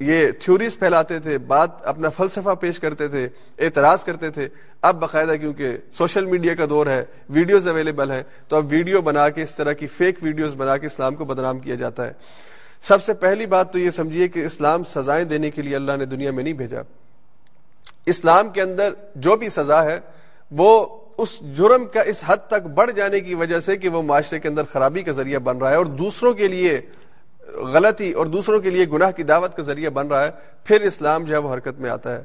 یہ 0.01 0.31
تھیوریز 0.31 0.79
پھیلاتے 0.79 1.19
تھے، 1.19 1.39
بات 1.39 1.87
اپنا 1.87 2.09
فلسفہ 2.09 2.55
پیش 2.61 2.79
کرتے 2.79 3.09
تھے، 3.09 3.29
اعتراض 3.59 4.05
کرتے 4.05 4.31
تھے۔ 4.31 4.49
اب 4.83 5.01
باقاعدہ 5.01 5.37
کیونکہ 5.41 5.77
سوشل 5.93 6.27
میڈیا 6.27 6.55
کا 6.55 6.65
دور 6.71 6.87
ہے، 6.87 7.05
ویڈیوز 7.29 7.69
اویلیبل 7.69 8.11
ہے 8.11 8.23
تو 8.49 8.57
اب 8.57 8.67
ویڈیو 8.71 9.01
بنا 9.01 9.29
کے 9.29 9.43
اس 9.43 9.55
طرح 9.55 9.73
کی 9.73 9.87
فیک 9.87 10.19
ویڈیوز 10.23 10.55
بنا 10.55 10.77
کے 10.77 10.87
اسلام 10.87 11.15
کو 11.15 11.25
بدنام 11.25 11.59
کیا 11.59 11.75
جاتا 11.75 12.07
ہے۔ 12.07 12.13
سب 12.83 13.03
سے 13.03 13.15
پہلی 13.15 13.47
بات 13.47 13.73
تو 13.73 13.79
یہ 13.79 13.91
سمجھیے 13.91 14.29
کہ 14.29 14.45
اسلام 14.45 14.83
سزائیں 14.85 15.25
دینے 15.25 15.51
کے 15.51 15.63
لیے 15.63 15.77
اللہ 15.77 15.97
نے 15.97 16.05
دنیا 16.05 16.31
میں 16.31 16.45
نہیں 16.45 16.55
بھیجا۔ 16.55 16.83
اسلام 18.09 18.49
کے 18.51 18.63
اندر 18.63 18.93
جو 19.17 19.37
بھی 19.37 19.49
سزا 19.49 19.83
ہے، 19.85 19.99
وہ 20.51 20.87
اس 21.19 21.39
جرم 21.57 21.85
کا 21.85 22.01
اس 22.01 22.23
حد 22.27 22.47
تک 22.47 22.67
بڑھ 22.75 22.91
جانے 22.93 23.21
کی 23.21 23.35
وجہ 23.35 23.59
سے 23.61 23.77
کہ 23.77 23.89
وہ 23.89 24.03
معاشرے 24.03 24.39
کے 24.39 24.49
اندر 24.49 24.65
خرابی 24.73 25.03
کا 25.03 25.13
ذریعہ 25.13 25.39
بن 25.39 25.59
رہا 25.59 25.71
ہے 25.71 25.77
اور 25.77 25.87
دوسروں 25.99 26.33
کے 26.35 26.49
لیے 26.49 26.81
غلطی 27.75 28.13
اور 28.13 28.27
دوسروں 28.27 28.61
کے 28.61 28.71
لیے 28.71 28.87
گناہ 28.93 29.11
کی 29.11 29.23
دعوت 29.23 29.57
کا 29.57 29.63
ذریعہ 29.63 29.91
بن 29.91 30.09
رہا 30.09 30.25
ہے، 30.25 30.31
پھر 30.65 30.81
اسلام 30.81 31.25
جو 31.25 31.35
ہے 31.35 31.39
وہ 31.39 31.55
حرکت 31.55 31.81
میں 31.81 31.91
آتا 31.91 32.17
ہے۔ 32.17 32.23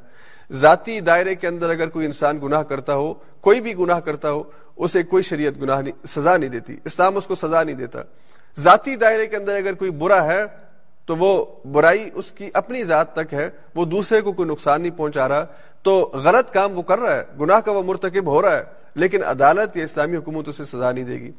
ذاتی 0.52 1.00
دائرے 1.00 1.36
کے 1.36 1.48
اندر 1.48 1.70
اگر 1.70 1.90
کوئی 1.90 2.06
انسان 2.06 2.40
گناہ 2.44 2.64
کرتا 2.64 2.96
ہو، 2.96 3.14
کوئی 3.42 3.62
بھی 3.62 3.78
گناہ 3.78 4.00
کرتا 4.00 4.32
ہو، 4.32 4.44
اسے 4.78 5.04
کوئی 5.04 5.24
شریعت 5.24 5.62
گناہ 5.62 5.82
نہیں، 5.82 6.06
سزا 6.08 6.36
نہیں 6.38 6.50
دیتی، 6.50 6.76
اسلام 6.86 7.18
اس 7.18 7.28
کو 7.28 7.36
سزا 7.36 7.64
نہیں 7.64 7.76
دیتا۔ 7.76 8.02
ذاتی 8.60 8.96
دائرے 8.96 9.28
کے 9.28 9.36
اندر 9.36 9.56
اگر 9.56 9.74
کوئی 9.74 9.92
برا 9.92 10.24
ہے 10.26 10.44
تو 11.06 11.16
وہ 11.16 11.46
برائی 11.72 12.10
اس 12.14 12.32
کی 12.32 12.50
اپنی 12.54 12.84
ذات 12.84 13.14
تک 13.14 13.34
ہے، 13.34 13.50
وہ 13.76 13.86
دوسرے 13.86 14.22
کو 14.22 14.32
کوئی 14.32 14.50
نقصان 14.50 14.82
نہیں 14.82 14.98
پہنچا 14.98 15.30
رہا۔ 15.30 15.46
تو 15.84 16.12
غلط 16.14 16.52
کام 16.52 16.78
وہ 16.78 16.82
کر 16.82 17.00
رہا 17.00 17.16
ہے، 17.16 17.24
گناہ 17.40 17.60
کا 17.60 17.72
وہ 17.72 17.84
مرتکب 17.84 18.28
ہو 18.28 18.42
رہا 18.42 18.58
ہے، 18.58 18.64
لیکن 18.96 19.24
عدالت 19.24 19.78
یا 19.78 19.84
اسلامی 19.84 20.18
حکومت 20.18 20.50
اسے 20.50 20.66
سزا 20.66 20.92
نہیں 20.92 21.04
دے 21.04 21.14
گی۔ 21.14 21.32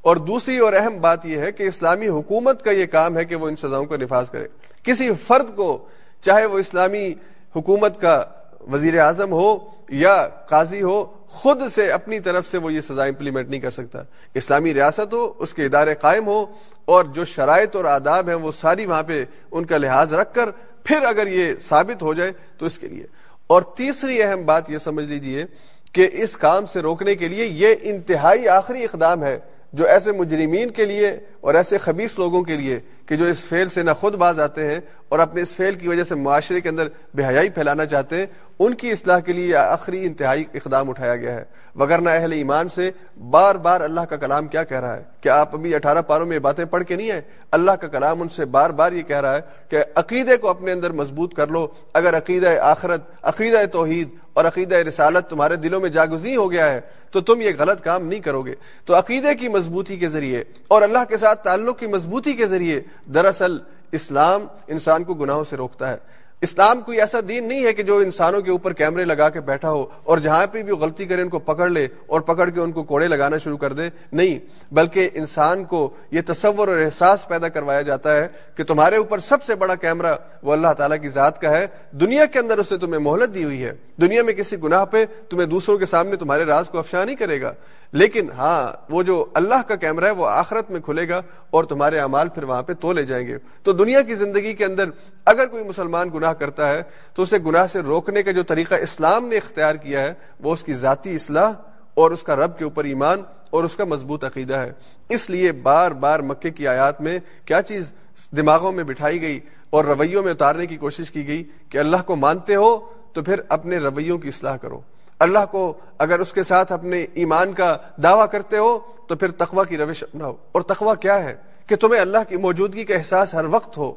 اور 0.00 0.16
دوسری 0.16 0.58
اور 0.58 0.72
اہم 0.72 0.96
بات 1.00 1.26
یہ 1.26 1.36
ہے 1.36 1.52
کہ 1.52 1.62
اسلامی 1.62 2.08
حکومت 2.08 2.62
کا 2.62 2.70
یہ 2.70 2.86
کام 2.86 3.18
ہے 3.18 3.24
کہ 3.24 3.36
وہ 3.36 3.48
ان 3.48 3.56
سزاؤں 3.56 3.86
کا 3.86 3.96
نفاذ 3.96 4.30
کرے۔ 4.30 4.48
کسی 4.82 5.10
فرد 5.26 5.56
کو، 5.56 5.88
چاہے 6.20 6.46
وہ 6.46 6.58
اسلامی 6.58 7.14
حکومت 7.56 8.00
کا 8.00 8.24
وزیر 8.72 8.98
اعظم 8.98 9.32
ہو 9.32 9.58
یا 9.88 10.28
قاضی 10.48 10.82
ہو، 10.82 11.04
خود 11.26 11.62
سے 11.70 11.92
اپنی 11.92 12.20
طرف 12.20 12.46
سے 12.46 12.58
وہ 12.58 12.72
یہ 12.72 12.80
سزا 12.80 13.04
امپلیمنٹ 13.04 13.48
نہیں 13.48 13.60
کر 13.60 13.70
سکتا۔ 13.70 14.02
اسلامی 14.34 14.74
ریاست 14.74 15.14
ہو، 15.14 15.32
اس 15.38 15.54
کے 15.54 15.64
ادارے 15.64 15.94
قائم 15.94 16.26
ہو 16.26 16.46
اور 16.84 17.04
جو 17.04 17.24
شرائط 17.24 17.76
اور 17.76 17.84
آداب 17.84 18.28
ہیں 18.28 18.34
وہ 18.34 18.52
ساری 18.52 18.86
وہاں 18.86 19.02
پہ 19.02 19.24
ان 19.50 19.64
کا 19.64 19.76
لحاظ 19.76 20.14
رکھ 20.14 20.34
کر 20.34 20.50
پھر 20.84 21.02
اگر 21.02 21.26
یہ 21.26 21.54
ثابت 21.60 22.02
ہو 22.02 22.14
جائے 22.14 22.32
تو 22.58 22.66
اس 22.66 22.78
کے 22.78 22.88
لیے۔ 22.88 23.06
اور 23.46 23.62
تیسری 23.62 24.22
اہم 24.22 24.44
بات 24.44 24.70
یہ 24.70 24.78
سمجھ 24.78 25.04
لیجیے 25.04 25.44
کہ 25.92 26.08
اس 26.12 26.36
کام 26.36 26.66
سے 26.66 26.80
روکنے 26.80 27.14
کے 27.14 27.28
لیے 27.28 27.44
یہ 27.44 27.74
انتہائی 27.82 28.48
آخری 28.48 28.84
اقدام 28.84 29.24
ہے 29.24 29.38
جو 29.72 29.86
ایسے 29.86 30.12
مجرمین 30.12 30.70
کے 30.70 30.84
لیے 30.84 31.18
اور 31.40 31.54
ایسے 31.54 31.78
خبیص 31.78 32.18
لوگوں 32.18 32.42
کے 32.42 32.56
لیے 32.56 32.80
کہ 33.06 33.16
جو 33.16 33.24
اس 33.24 33.44
فیل 33.44 33.68
سے 33.68 33.82
نہ 33.82 33.90
خود 34.00 34.14
باز 34.14 34.40
آتے 34.40 34.66
ہیں 34.66 34.80
اور 35.08 35.18
اپنے 35.18 35.42
اس 35.42 35.52
فیل 35.52 35.74
کی 35.74 35.88
وجہ 35.88 36.04
سے 36.04 36.14
معاشرے 36.14 36.60
کے 36.60 36.68
اندر 36.68 36.88
بے 37.14 37.24
حیائی 37.24 37.48
پھیلانا 37.48 37.86
چاہتے 37.86 38.16
ہیں، 38.16 38.26
ان 38.58 38.74
کی 38.74 38.90
اصلاح 38.90 39.18
کے 39.18 39.32
لیے 39.32 39.56
آخری 39.56 40.04
انتہائی 40.04 40.44
اقدام 40.54 40.90
اٹھایا 40.90 41.16
گیا 41.16 41.34
ہے۔ 41.34 41.44
وگرنہ 41.76 42.10
اہل 42.10 42.32
ایمان 42.32 42.68
سے 42.68 42.90
بار 43.30 43.54
بار 43.54 43.80
اللہ 43.80 44.00
کا 44.00 44.16
کلام 44.16 44.46
کیا 44.46 44.64
کہہ 44.64 44.80
رہا 44.80 44.96
ہے۔ 44.96 45.02
کیا 45.20 45.40
آپ 45.40 45.54
ابھی 45.54 45.74
اٹھارہ 45.74 46.02
پاروں 46.02 46.26
میں 46.26 46.38
باتیں 46.38 46.64
پڑھ 46.64 46.84
کے 46.84 46.96
نہیں 46.96 47.12
ہیں 47.12 47.20
اللہ 47.50 47.70
کا 47.70 47.88
کلام 47.88 48.22
ان 48.22 48.28
سے 48.28 48.44
بار 48.44 48.70
بار 48.70 48.92
یہ 48.92 49.02
کہہ 49.02 49.20
رہا 49.20 49.36
ہے 49.36 49.40
کہ 49.68 49.78
عقیدے 49.94 50.36
کو 50.36 50.48
اپنے 50.48 50.72
اندر 50.72 50.90
مضبوط 50.90 51.34
کر 51.34 51.48
لو۔ 51.48 51.66
اگر 51.94 52.16
عقیدہ 52.16 52.48
آخرت، 52.60 53.00
عقیدہ 53.22 53.64
توحید 53.72 54.08
اور 54.32 54.44
عقیدہ 54.44 54.74
رسالت 54.74 55.30
تمہارے 55.30 55.56
دلوں 55.56 55.80
میں 55.80 55.88
جاگزی 55.88 56.36
ہو 56.36 56.52
گیا 56.52 56.72
ہے، 56.72 56.80
تو 57.10 57.20
تم 57.20 57.40
یہ 57.40 57.50
غلط 57.58 57.80
کام 57.80 58.06
نہیں 58.06 58.20
کرو 58.20 58.42
گے۔ 58.42 58.54
تو 58.86 58.98
عقیدے 58.98 59.34
کی 59.34 59.48
مضبوطی 59.48 59.96
کے 59.96 60.08
ذریعے 60.08 60.44
اور 60.68 60.82
اللہ 60.82 60.98
کے 61.08 61.16
ساتھ 61.16 61.44
تعلق 61.44 61.78
کی 61.78 61.86
مضبوطی 61.86 62.32
کے 62.32 62.46
ذریعے 62.46 62.80
دراصل 63.14 63.58
اسلام 63.92 64.46
انسان 64.66 65.04
کو 65.04 65.14
گناہوں 65.14 65.44
سے 65.44 65.56
روکتا 65.56 65.90
ہے۔ 65.90 65.96
اسلام 66.42 66.80
کوئی 66.80 67.00
ایسا 67.00 67.18
دین 67.28 67.48
نہیں 67.48 67.64
ہے 67.64 67.72
کہ 67.72 67.82
جو 67.82 67.96
انسانوں 67.96 68.40
کے 68.40 68.50
اوپر 68.50 68.72
کیمرے 68.72 69.04
لگا 69.04 69.28
کے 69.28 69.40
بیٹھا 69.40 69.70
ہو 69.70 69.86
اور 70.04 70.18
جہاں 70.18 70.46
پہ 70.46 70.62
بھی 70.62 70.72
غلطی 70.72 71.06
کرے 71.06 71.22
ان 71.22 71.28
کو 71.28 71.38
پکڑ 71.38 71.68
لے 71.68 71.88
اور 72.06 72.20
پکڑ 72.20 72.50
کے 72.50 72.60
ان 72.60 72.72
کو 72.72 72.82
کوڑے 72.82 73.08
لگانا 73.08 73.38
شروع 73.38 73.56
کر 73.56 73.72
دے۔ 73.72 73.82
نہیں، 74.12 74.38
بلکہ 74.74 75.10
انسان 75.14 75.64
کو 75.64 75.90
یہ 76.10 76.20
تصور 76.26 76.68
اور 76.68 76.78
احساس 76.78 77.28
پیدا 77.28 77.48
کروایا 77.48 77.82
جاتا 77.82 78.16
ہے 78.16 78.28
کہ 78.56 78.64
تمہارے 78.64 78.96
اوپر 78.96 79.18
سب 79.18 79.42
سے 79.42 79.54
بڑا 79.54 79.74
کیمرہ 79.74 80.14
وہ 80.42 80.52
اللہ 80.52 80.72
تعالیٰ 80.78 80.96
کی 81.02 81.08
ذات 81.08 81.40
کا 81.40 81.50
ہے۔ 81.50 81.66
دنیا 81.92 82.24
کے 82.24 82.38
اندر 82.38 82.58
اس 82.58 82.72
نے 82.72 82.78
تمہیں 82.78 83.00
مہلت 83.00 83.34
دی 83.34 83.44
ہوئی 83.44 83.64
ہے۔ 83.64 83.72
دنیا 84.00 84.22
میں 84.22 84.32
کسی 84.32 84.56
گناہ 84.64 84.84
پہ 84.84 85.04
تمہیں 85.30 85.46
دوسروں 85.46 85.78
کے 85.78 85.86
سامنے 85.86 86.16
تمہارے 86.16 86.44
راز 86.44 86.68
کو 86.68 86.78
افشا 86.78 87.04
نہیں 87.04 87.16
کرے 87.16 87.40
گا۔ 87.40 87.52
لیکن 87.92 88.30
ہاں 88.30 88.92
وہ 88.92 89.02
جو 89.02 89.24
اللہ 89.34 89.62
کا 89.68 89.76
کیمرہ 89.76 90.06
ہے، 90.06 90.10
وہ 90.10 90.26
آخرت 90.26 90.70
میں 90.70 90.80
کھلے 90.80 91.08
گا 91.08 91.22
اور 91.50 91.64
تمہارے 91.64 91.98
اعمال 91.98 92.28
پھر 92.28 92.42
وہاں 92.42 92.62
پہ 92.62 92.72
تو 92.72 92.92
لے 92.92 93.02
جائیں 93.02 93.26
گے۔ 93.26 93.38
تو 93.62 93.72
دنیا 93.72 94.02
کی 94.02 94.14
زندگی 94.14 94.54
کے 94.54 94.64
اندر 94.64 94.84
اگر 95.26 95.46
کوئی 95.46 95.64
مسلمان 95.64 96.08
گناہ 96.14 96.32
کرتا 96.32 96.68
ہے، 96.68 96.82
تو 97.14 97.22
اسے 97.22 97.38
گناہ 97.46 97.66
سے 97.66 97.80
روکنے 97.80 98.22
کا 98.22 98.30
جو 98.30 98.42
طریقہ 98.42 98.74
اسلام 98.74 99.28
نے 99.28 99.36
اختیار 99.36 99.74
کیا 99.74 100.00
ہے، 100.00 100.14
وہ 100.40 100.52
اس 100.52 100.64
کی 100.64 100.72
ذاتی 100.72 101.14
اصلاح 101.14 101.52
اور 101.94 102.10
اس 102.10 102.22
کا 102.22 102.36
رب 102.36 102.58
کے 102.58 102.64
اوپر 102.64 102.84
ایمان 102.84 103.22
اور 103.50 103.64
اس 103.64 103.76
کا 103.76 103.84
مضبوط 103.84 104.24
عقیدہ 104.24 104.56
ہے۔ 104.56 104.72
اس 105.08 105.30
لیے 105.30 105.52
بار 105.52 105.90
بار 105.90 106.20
مکے 106.20 106.50
کی 106.50 106.66
آیات 106.66 107.00
میں 107.00 107.18
کیا 107.44 107.62
چیز 107.62 107.92
دماغوں 108.36 108.72
میں 108.72 108.84
بٹھائی 108.84 109.20
گئی 109.20 109.40
اور 109.70 109.84
رویوں 109.84 110.22
میں 110.22 110.30
اتارنے 110.30 110.66
کی 110.66 110.76
کوشش 110.76 111.10
کی 111.10 111.26
گئی 111.26 111.44
کہ 111.68 111.78
اللہ 111.78 111.96
کو 112.06 112.16
مانتے 112.16 112.54
ہو 112.54 112.78
تو 113.12 113.22
پھر 113.22 113.40
اپنے 113.48 113.78
رویوں 113.78 114.18
کی 114.18 114.28
اصلاح 114.28 114.56
کرو۔ 114.56 114.80
اللہ 115.22 115.38
کو 115.50 115.72
اگر 115.98 116.18
اس 116.18 116.32
کے 116.32 116.42
ساتھ 116.42 116.72
اپنے 116.72 117.06
ایمان 117.14 117.52
کا 117.52 117.76
دعویٰ 118.02 118.26
کرتے 118.30 118.58
ہو 118.58 118.78
تو 119.08 119.16
پھر 119.16 119.30
تقوی 119.30 119.64
کی 119.68 119.76
روش 119.76 120.02
اپناؤ 120.02 120.34
اور 120.52 120.62
تقوی 120.62 120.92
کیا 121.00 121.24
ہے؟ 121.24 121.34
کہ 121.66 121.76
تمہیں 121.76 122.00
اللہ 122.00 122.18
کی 122.28 122.36
موجودگی 122.36 122.84
کا 122.84 122.94
احساس 122.94 123.34
ہر 123.34 123.44
وقت 123.44 123.78
ہو۔ 123.78 123.94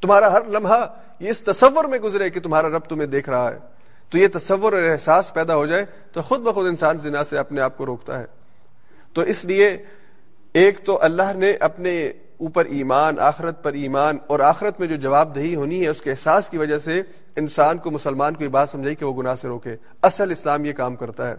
تمہارا 0.00 0.32
ہر 0.32 0.44
لمحہ 0.46 0.86
یہ 1.20 1.30
اس 1.30 1.42
تصور 1.42 1.84
میں 1.84 1.98
گزرے 1.98 2.30
کہ 2.30 2.40
تمہارا 2.40 2.68
رب 2.68 2.78
تمہیں 2.78 3.06
دیکھ 3.06 3.30
رہا 3.30 3.52
ہے۔ 3.52 3.58
تو 4.10 4.18
یہ 4.18 4.28
تصور 4.32 4.72
اور 4.72 4.82
احساس 4.82 5.34
پیدا 5.34 5.56
ہو 5.56 5.66
جائے 5.66 5.84
تو 6.12 6.22
خود 6.22 6.40
بخود 6.40 6.66
انسان 6.66 6.98
زنا 6.98 7.24
سے 7.24 7.38
اپنے 7.38 7.60
آپ 7.60 7.78
کو 7.78 7.86
روکتا 7.86 8.18
ہے۔ 8.18 8.24
تو 9.12 9.20
اس 9.20 9.44
لیے 9.44 9.76
ایک 10.52 10.84
تو 10.84 10.98
اللہ 11.02 11.32
نے 11.34 11.52
اپنے 11.60 12.12
اوپر 12.40 12.64
ایمان، 12.64 13.20
آخرت 13.20 13.62
پر 13.62 13.72
ایمان 13.72 14.16
اور 14.26 14.40
آخرت 14.40 14.80
میں 14.80 14.88
جو 14.88 14.96
جواب 14.96 15.34
دہی 15.34 15.54
ہونی 15.54 15.82
ہے، 15.82 15.88
اس 15.88 16.02
کے 16.02 16.10
احساس 16.10 16.48
کی 16.48 16.58
وجہ 16.58 16.78
سے 16.78 17.02
انسان 17.36 17.78
کو 17.78 17.90
مسلمان 17.90 18.34
کو 18.34 18.44
یہ 18.44 18.48
بات 18.48 18.68
سمجھائی 18.68 18.94
کہ 18.94 19.04
وہ 19.04 19.22
گناہ 19.22 19.34
سے 19.34 19.48
روکے۔ 19.48 19.76
اصل 20.02 20.30
اسلام 20.30 20.64
یہ 20.64 20.72
کام 20.72 20.96
کرتا 20.96 21.30
ہے۔ 21.30 21.34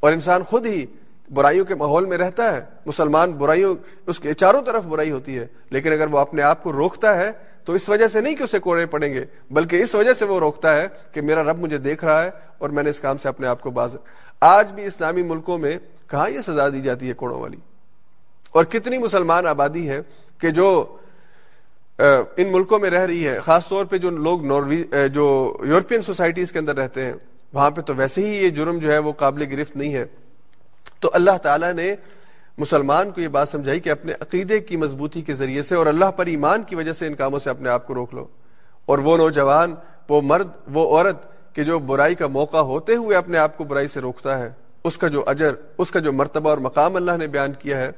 اور 0.00 0.12
انسان 0.12 0.42
خود 0.42 0.66
ہی 0.66 0.86
برائیوں 1.30 1.64
کے 1.64 1.74
ماحول 1.74 2.04
میں 2.04 2.18
رہتا 2.18 2.56
ہے۔ 2.56 2.60
مسلمان 2.86 3.32
برائیوں، 3.32 3.74
اس 4.06 4.20
کے 4.20 4.34
چاروں 4.34 4.62
طرف 4.62 4.84
برائی 4.84 5.10
ہوتی 5.10 5.38
ہے۔ 5.38 5.46
لیکن 5.70 5.92
اگر 5.92 6.06
وہ 6.06 6.18
اپنے 6.18 6.42
آپ 6.42 6.62
کو 6.62 6.72
روکتا 6.72 7.16
ہے، 7.16 7.30
تو 7.64 7.72
اس 7.72 7.88
وجہ 7.88 8.06
سے 8.06 8.20
نہیں 8.20 8.34
کہ 8.34 8.42
اسے 8.42 8.58
کوڑے 8.58 8.86
پڑیں 8.86 9.14
گے، 9.14 9.24
بلکہ 9.50 9.82
اس 9.82 9.94
وجہ 9.94 10.12
سے 10.12 10.24
وہ 10.24 10.40
روکتا 10.40 10.76
ہے 10.76 10.88
کہ 11.12 11.20
میرا 11.20 11.42
رب 11.42 11.58
مجھے 11.58 11.78
دیکھ 11.78 12.04
رہا 12.04 12.24
ہے 12.24 12.30
اور 12.58 12.70
میں 12.70 12.82
نے 12.82 12.90
اس 12.90 13.00
کام 13.00 13.16
سے 13.16 13.28
اپنے 13.28 13.46
آپ 13.46 13.60
کو 13.60 13.70
باز۔ 13.70 13.96
آج 14.40 14.72
بھی 14.72 14.84
اسلامی 14.84 15.22
ملکوں 15.22 15.58
میں 15.58 15.78
کہاں 16.06 16.30
یہ 16.30 16.40
سزا 16.40 16.68
دی 16.68 16.80
جاتی 16.80 17.08
ہے 17.08 17.12
کوڑوں 17.12 17.40
والی؟ 17.40 17.56
اور 18.50 18.64
کتنی 18.64 18.98
مسلمان 18.98 19.46
آبادی 19.46 19.88
ہے 19.88 20.00
کہ 20.40 20.50
جو 20.50 20.96
ان 21.98 22.52
ملکوں 22.52 22.78
میں 22.78 22.90
رہ 22.90 23.06
رہی 23.06 23.26
ہے، 23.28 23.38
خاص 23.40 23.68
طور 23.68 23.84
پہ 23.84 23.98
جو 23.98 24.10
لوگ 24.10 24.40
جو 25.12 25.56
یورپین 25.66 26.02
سوسائٹیز 26.02 26.52
کے 26.52 26.58
اندر 26.58 26.76
رہتے 26.76 27.04
ہیں، 27.04 27.12
وہاں 27.52 27.70
پہ 27.70 27.80
تو 27.80 27.94
ویسے 27.94 28.26
ہی 28.26 28.36
یہ 28.44 28.48
جرم 28.48 28.78
جو 28.78 28.92
ہے 28.92 28.98
وہ 28.98 29.12
قابل 29.12 29.44
گرفت 29.52 29.76
نہیں 29.76 29.94
ہے۔ 29.94 30.04
تو 31.00 31.10
اللہ 31.14 31.36
تعالیٰ 31.42 31.72
نے 31.72 31.94
مسلمان 32.58 33.10
کو 33.10 33.20
یہ 33.20 33.28
بات 33.28 33.48
سمجھائی 33.48 33.80
کہ 33.80 33.90
اپنے 33.90 34.12
عقیدے 34.20 34.58
کی 34.60 34.76
مضبوطی 34.76 35.22
کے 35.22 35.34
ذریعے 35.34 35.62
سے 35.62 35.74
اور 35.74 35.86
اللہ 35.86 36.10
پر 36.16 36.26
ایمان 36.26 36.62
کی 36.62 36.74
وجہ 36.74 36.92
سے 36.92 37.06
ان 37.06 37.14
کاموں 37.14 37.38
سے 37.38 37.50
اپنے 37.50 37.68
آپ 37.70 37.86
کو 37.86 37.94
روک 37.94 38.14
لو۔ 38.14 38.26
اور 38.86 38.98
وہ 38.98 39.16
نوجوان، 39.16 39.74
وہ 40.08 40.20
مرد، 40.22 40.48
وہ 40.72 40.84
عورت 40.96 41.54
کہ 41.54 41.64
جو 41.64 41.78
برائی 41.78 42.14
کا 42.14 42.26
موقع 42.26 42.56
ہوتے 42.56 42.94
ہوئے 42.94 43.16
اپنے 43.16 43.38
آپ 43.38 43.56
کو 43.56 43.64
برائی 43.64 43.88
سے 43.88 44.00
روکتا 44.00 44.38
ہے، 44.38 44.50
اس 44.84 44.96
کا 44.98 45.08
جو 45.08 45.22
اجر، 45.26 45.54
اس 45.78 45.90
کا 45.90 46.00
جو 46.00 46.12
مرتبہ 46.12 46.50
اور 46.50 46.58
مقام 46.58 46.96
اللہ 46.96 47.16
نے 47.18 47.26
بیان 47.26 47.52
کیا 47.52 47.76
ہے 47.76 47.90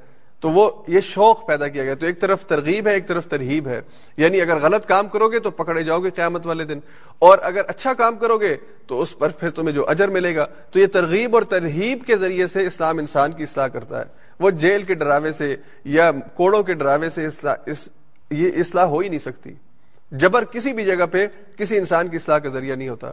تو 0.43 0.51
وہ 0.51 0.70
یہ 0.88 1.01
شوق 1.01 1.47
پیدا 1.47 1.68
کیا 1.68 1.84
گیا 1.84 1.95
تو 1.95 2.07
ایک 2.07 2.20
طرف 2.20 2.45
ترغیب 2.45 2.88
ہے، 2.88 2.93
ایک 2.93 3.09
طرف 3.09 3.26
ترہیب 3.26 3.68
ہے۔ 3.68 3.80
یعنی 4.16 4.40
اگر 4.40 4.57
غلط 4.57 4.86
کام 4.86 5.09
کرو 5.09 5.28
گے 5.28 5.38
تو 5.38 5.51
پکڑے 5.51 5.82
جاؤ 5.82 6.01
گے 6.01 6.11
قیامت 6.11 6.47
والے 6.47 6.64
دن۔ 6.64 6.78
اور 7.18 7.38
اگر 7.43 7.61
اچھا 7.68 7.95
کام 7.95 8.16
کرو 8.16 8.38
گے 8.38 8.57
تو 8.86 9.01
اس 9.01 9.18
پر 9.18 9.28
پھر 9.28 9.51
تمہیں 9.51 9.74
جو 9.74 9.88
اجر 9.88 10.09
ملے 10.09 10.36
گا۔ 10.36 10.47
تو 10.70 10.78
یہ 10.78 10.86
ترغیب 10.86 11.34
اور 11.34 11.43
ترہیب 11.43 12.05
کے 12.07 12.16
ذریعے 12.16 12.47
سے 12.47 12.66
اسلام 12.66 12.99
انسان 12.99 13.32
کی 13.32 13.43
اصلاح 13.43 13.66
کرتا 13.66 13.99
ہے۔ 13.99 14.05
وہ 14.40 14.51
جیل 14.51 14.82
کے 14.82 14.95
ڈراوے 14.95 15.32
سے 15.32 15.57
یا 15.84 16.12
کوڑوں 16.34 16.62
کے 16.62 16.74
ڈراوے 16.74 17.11
سے 17.11 17.26
اصلاح، 17.26 17.55
اس، 17.66 17.88
یہ 18.30 18.51
اصلاح 18.57 18.84
ہو 18.84 18.99
ہی 18.99 19.09
نہیں 19.09 19.18
سکتی۔ 19.18 19.53
جبر 20.12 20.45
کسی 20.45 20.72
بھی 20.72 20.84
جگہ 20.84 21.07
پہ 21.11 21.26
کسی 21.57 21.78
انسان 21.78 22.09
کی 22.09 22.16
اصلاح 22.16 22.38
کا 22.38 22.49
ذریعہ 22.49 22.76
نہیں 22.76 22.88
ہوتا۔ 22.88 23.12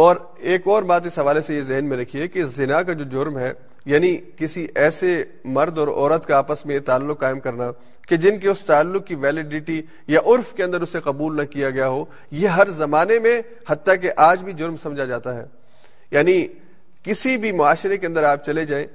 اور 0.00 0.16
ایک 0.50 0.66
اور 0.66 0.82
بات 0.82 1.06
اس 1.06 1.18
حوالے 1.18 1.40
سے 1.40 1.54
یہ 1.54 1.60
ذہن 1.60 1.84
میں 1.84 1.96
رکھیے 1.96 2.28
کہ 2.28 2.44
زنا 2.56 2.82
کا 2.82 2.92
جو 2.92 3.04
جرم 3.04 3.38
ہے 3.38 3.52
یعنی 3.86 4.16
کسی 4.36 4.66
ایسے 4.74 5.22
مرد 5.44 5.78
اور 5.78 5.88
عورت 5.88 6.26
کا 6.26 6.36
آپس 6.38 6.64
میں 6.66 6.74
یہ 6.74 6.80
تعلق 6.86 7.20
قائم 7.20 7.40
کرنا، 7.40 7.70
کہ 8.08 8.16
جن 8.16 8.38
کے 8.38 8.48
اس 8.48 8.60
تعلق 8.60 9.06
کی 9.06 9.14
ویلیڈیٹی 9.14 9.80
یا 10.08 10.20
عرف 10.26 10.52
کے 10.54 10.62
اندر 10.64 10.80
اسے 10.80 11.00
قبول 11.00 11.36
نہ 11.36 11.42
کیا 11.42 11.70
گیا 11.70 11.88
ہو، 11.88 12.04
یہ 12.30 12.48
ہر 12.48 12.68
زمانے 12.70 13.18
میں 13.18 13.40
حتیٰ 13.68 13.94
کہ 14.02 14.10
آج 14.16 14.42
بھی 14.44 14.52
جرم 14.52 14.76
سمجھا 14.76 15.04
جاتا 15.04 15.34
ہے۔ 15.36 15.44
یعنی 16.10 16.46
کسی 17.04 17.36
بھی 17.36 17.52
معاشرے 17.52 17.96
کے 17.96 18.06
اندر 18.06 18.24
آپ 18.24 18.44
چلے 18.44 18.66
جائیں، 18.66 18.86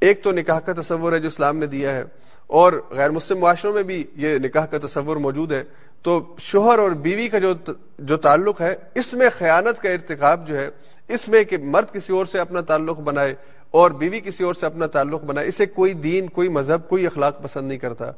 ایک 0.00 0.22
تو 0.22 0.32
نکاح 0.32 0.58
کا 0.58 0.72
تصور 0.80 1.12
ہے 1.12 1.18
جو 1.18 1.28
اسلام 1.28 1.58
نے 1.58 1.66
دیا 1.66 1.94
ہے، 1.94 2.04
اور 2.46 2.72
غیر 2.90 3.10
مسلم 3.10 3.38
معاشروں 3.38 3.72
میں 3.74 3.82
بھی 3.82 4.04
یہ 4.16 4.38
نکاح 4.38 4.66
کا 4.66 4.78
تصور 4.86 5.16
موجود 5.16 5.52
ہے۔ 5.52 5.62
تو 6.04 6.34
شوہر 6.38 6.78
اور 6.78 6.90
بیوی 6.90 7.28
کا 7.28 7.38
جو 7.38 7.52
جو 7.98 8.16
تعلق 8.16 8.60
ہے، 8.60 8.74
اس 8.94 9.12
میں 9.14 9.28
خیانت 9.38 9.82
کا 9.82 9.90
ارتکاب 9.90 10.48
جو 10.48 10.60
ہے، 10.60 10.68
اس 11.08 11.28
میں 11.28 11.44
کہ 11.44 11.58
مرد 11.58 11.92
کسی 11.92 12.12
اور 12.12 12.26
سے 12.26 12.38
اپنا 12.38 12.60
تعلق 12.60 12.98
بنائے 12.98 13.34
اور 13.70 13.90
بیوی 13.90 14.20
کسی 14.20 14.44
اور 14.44 14.54
سے 14.54 14.66
اپنا 14.66 14.86
تعلق 14.86 15.24
بنائے، 15.24 15.48
اسے 15.48 15.66
کوئی 15.66 15.92
دین، 15.92 16.28
کوئی 16.28 16.48
مذہب، 16.48 16.88
کوئی 16.88 17.06
اخلاق 17.06 17.42
پسند 17.42 17.68
نہیں 17.68 17.78
کرتا۔ 17.78 18.10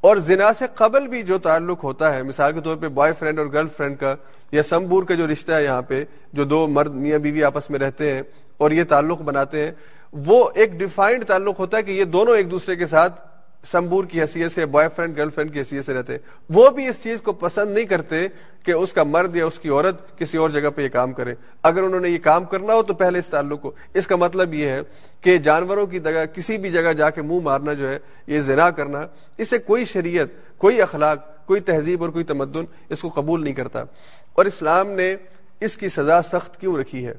اور 0.00 0.16
زنا 0.16 0.52
سے 0.52 0.66
قبل 0.74 1.06
بھی 1.06 1.22
جو 1.22 1.38
تعلق 1.38 1.84
ہوتا 1.84 2.14
ہے، 2.14 2.22
مثال 2.22 2.52
کے 2.52 2.60
طور 2.60 2.76
پہ 2.76 2.88
بوائے 2.88 3.12
فرینڈ 3.18 3.38
اور 3.38 3.46
گرل 3.46 3.68
فرینڈ 3.76 3.98
کا 3.98 4.14
یا 4.52 4.62
سمبور 4.62 5.02
کا 5.02 5.14
جو 5.14 5.26
رشتہ 5.26 5.52
ہے 5.52 5.64
یہاں 5.64 5.82
پہ، 5.82 6.04
جو 6.32 6.44
دو 6.44 6.66
مرد 6.66 6.94
میاں 6.94 7.18
بیوی 7.18 7.44
آپس 7.44 7.70
میں 7.70 7.78
رہتے 7.78 8.14
ہیں 8.14 8.22
اور 8.56 8.70
یہ 8.70 8.84
تعلق 8.84 9.22
بناتے 9.22 9.64
ہیں، 9.64 9.72
وہ 10.12 10.50
ایک 10.54 10.72
ڈیفائنڈ 10.72 11.24
تعلق 11.24 11.60
ہوتا 11.60 11.76
ہے 11.76 11.82
کہ 11.82 11.90
یہ 11.90 12.04
دونوں 12.04 12.36
ایک 12.36 12.50
دوسرے 12.50 12.76
کے 12.76 12.86
ساتھ 12.86 13.27
سمبور 13.64 14.04
کی 14.04 14.20
حیثیت 14.20 14.52
سے 14.52 14.66
بوائے 14.66 14.88
فرینڈ 14.96 15.16
گرل 15.16 15.30
فرینڈ 15.30 15.52
کی 15.52 15.58
حیثیت 15.58 15.84
سے 15.84 15.94
رہتے۔ 15.94 16.16
وہ 16.50 16.70
بھی 16.70 16.88
اس 16.88 17.02
چیز 17.02 17.22
کو 17.22 17.32
پسند 17.32 17.74
نہیں 17.74 17.84
کرتے 17.84 18.28
کہ 18.62 18.72
اس 18.72 18.92
کا 18.92 19.02
مرد 19.02 19.36
یا 19.36 19.46
اس 19.46 19.58
کی 19.58 19.68
عورت 19.68 20.18
کسی 20.18 20.38
اور 20.38 20.50
جگہ 20.50 20.68
پہ 20.70 20.82
یہ 20.82 20.88
کام 20.88 21.12
کرے۔ 21.12 21.34
اگر 21.62 21.82
انہوں 21.82 22.00
نے 22.00 22.08
یہ 22.08 22.18
کام 22.18 22.44
کرنا 22.44 22.74
ہو 22.74 22.82
تو 22.82 22.94
پہلے 22.94 23.18
اس 23.18 23.26
تعلق 23.26 23.62
کو۔ 23.62 23.72
اس 23.94 24.06
کا 24.06 24.16
مطلب 24.16 24.54
یہ 24.54 24.68
ہے 24.68 24.80
کہ 25.20 25.36
جانوروں 25.36 25.86
کی 25.86 26.00
جگہ، 26.00 26.26
کسی 26.34 26.58
بھی 26.58 26.70
جگہ 26.70 26.92
جا 26.92 27.10
کے 27.10 27.22
منہ 27.22 27.40
مارنا 27.40 27.72
جو 27.72 27.88
ہے، 27.88 27.98
یہ 28.26 28.40
زنا 28.40 28.70
کرنا 28.70 29.06
اسے 29.38 29.58
کوئی 29.58 29.84
شریعت، 29.84 30.58
کوئی 30.58 30.82
اخلاق، 30.82 31.46
کوئی 31.46 31.60
تہذیب 31.60 32.02
اور 32.02 32.10
کوئی 32.10 32.24
تمدن 32.24 32.64
اس 32.88 33.00
کو 33.00 33.08
قبول 33.08 33.44
نہیں 33.44 33.54
کرتا۔ 33.54 33.80
اور 34.32 34.44
اسلام 34.44 34.90
نے 34.90 35.16
اس 35.60 35.76
کی 35.76 35.88
سزا 35.88 36.22
سخت 36.22 36.60
کیوں 36.60 36.76
رکھی 36.76 37.06
ہے؟ 37.06 37.14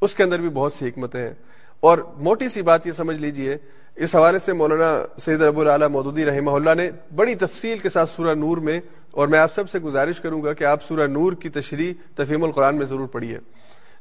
اس 0.00 0.14
کے 0.14 0.22
اندر 0.22 0.38
بھی 0.38 0.48
بہت 0.48 0.72
سی 0.72 0.88
حکمتیں 0.88 1.26
ہیں۔ 1.26 1.34
اور 1.82 1.98
موٹی 2.18 2.48
سی 2.48 2.62
بات 2.62 2.86
یہ 2.86 2.92
سمجھ 2.92 3.18
لیجیے، 3.18 3.56
اس 3.96 4.14
حوالے 4.14 4.38
سے 4.38 4.52
مولانا 4.52 4.90
سید 5.20 5.42
ابو 5.42 5.60
العلیٰ 5.60 5.88
مودودی 5.90 6.24
رحمہ 6.26 6.50
اللہ 6.50 6.74
نے 6.76 6.90
بڑی 7.16 7.34
تفصیل 7.36 7.78
کے 7.78 7.88
ساتھ 7.88 8.08
سورہ 8.08 8.34
نور 8.34 8.58
میں، 8.58 8.80
اور 9.10 9.28
میں 9.28 9.38
آپ 9.38 9.54
سب 9.54 9.70
سے 9.70 9.78
گزارش 9.80 10.20
کروں 10.20 10.42
گا 10.42 10.52
کہ 10.52 10.64
آپ 10.64 10.82
سورہ 10.84 11.06
نور 11.08 11.32
کی 11.42 11.48
تشریح 11.50 11.92
تفہیم 12.16 12.44
القرآن 12.44 12.76
میں 12.76 12.86
ضرور 12.86 13.06
پڑھیے، 13.08 13.38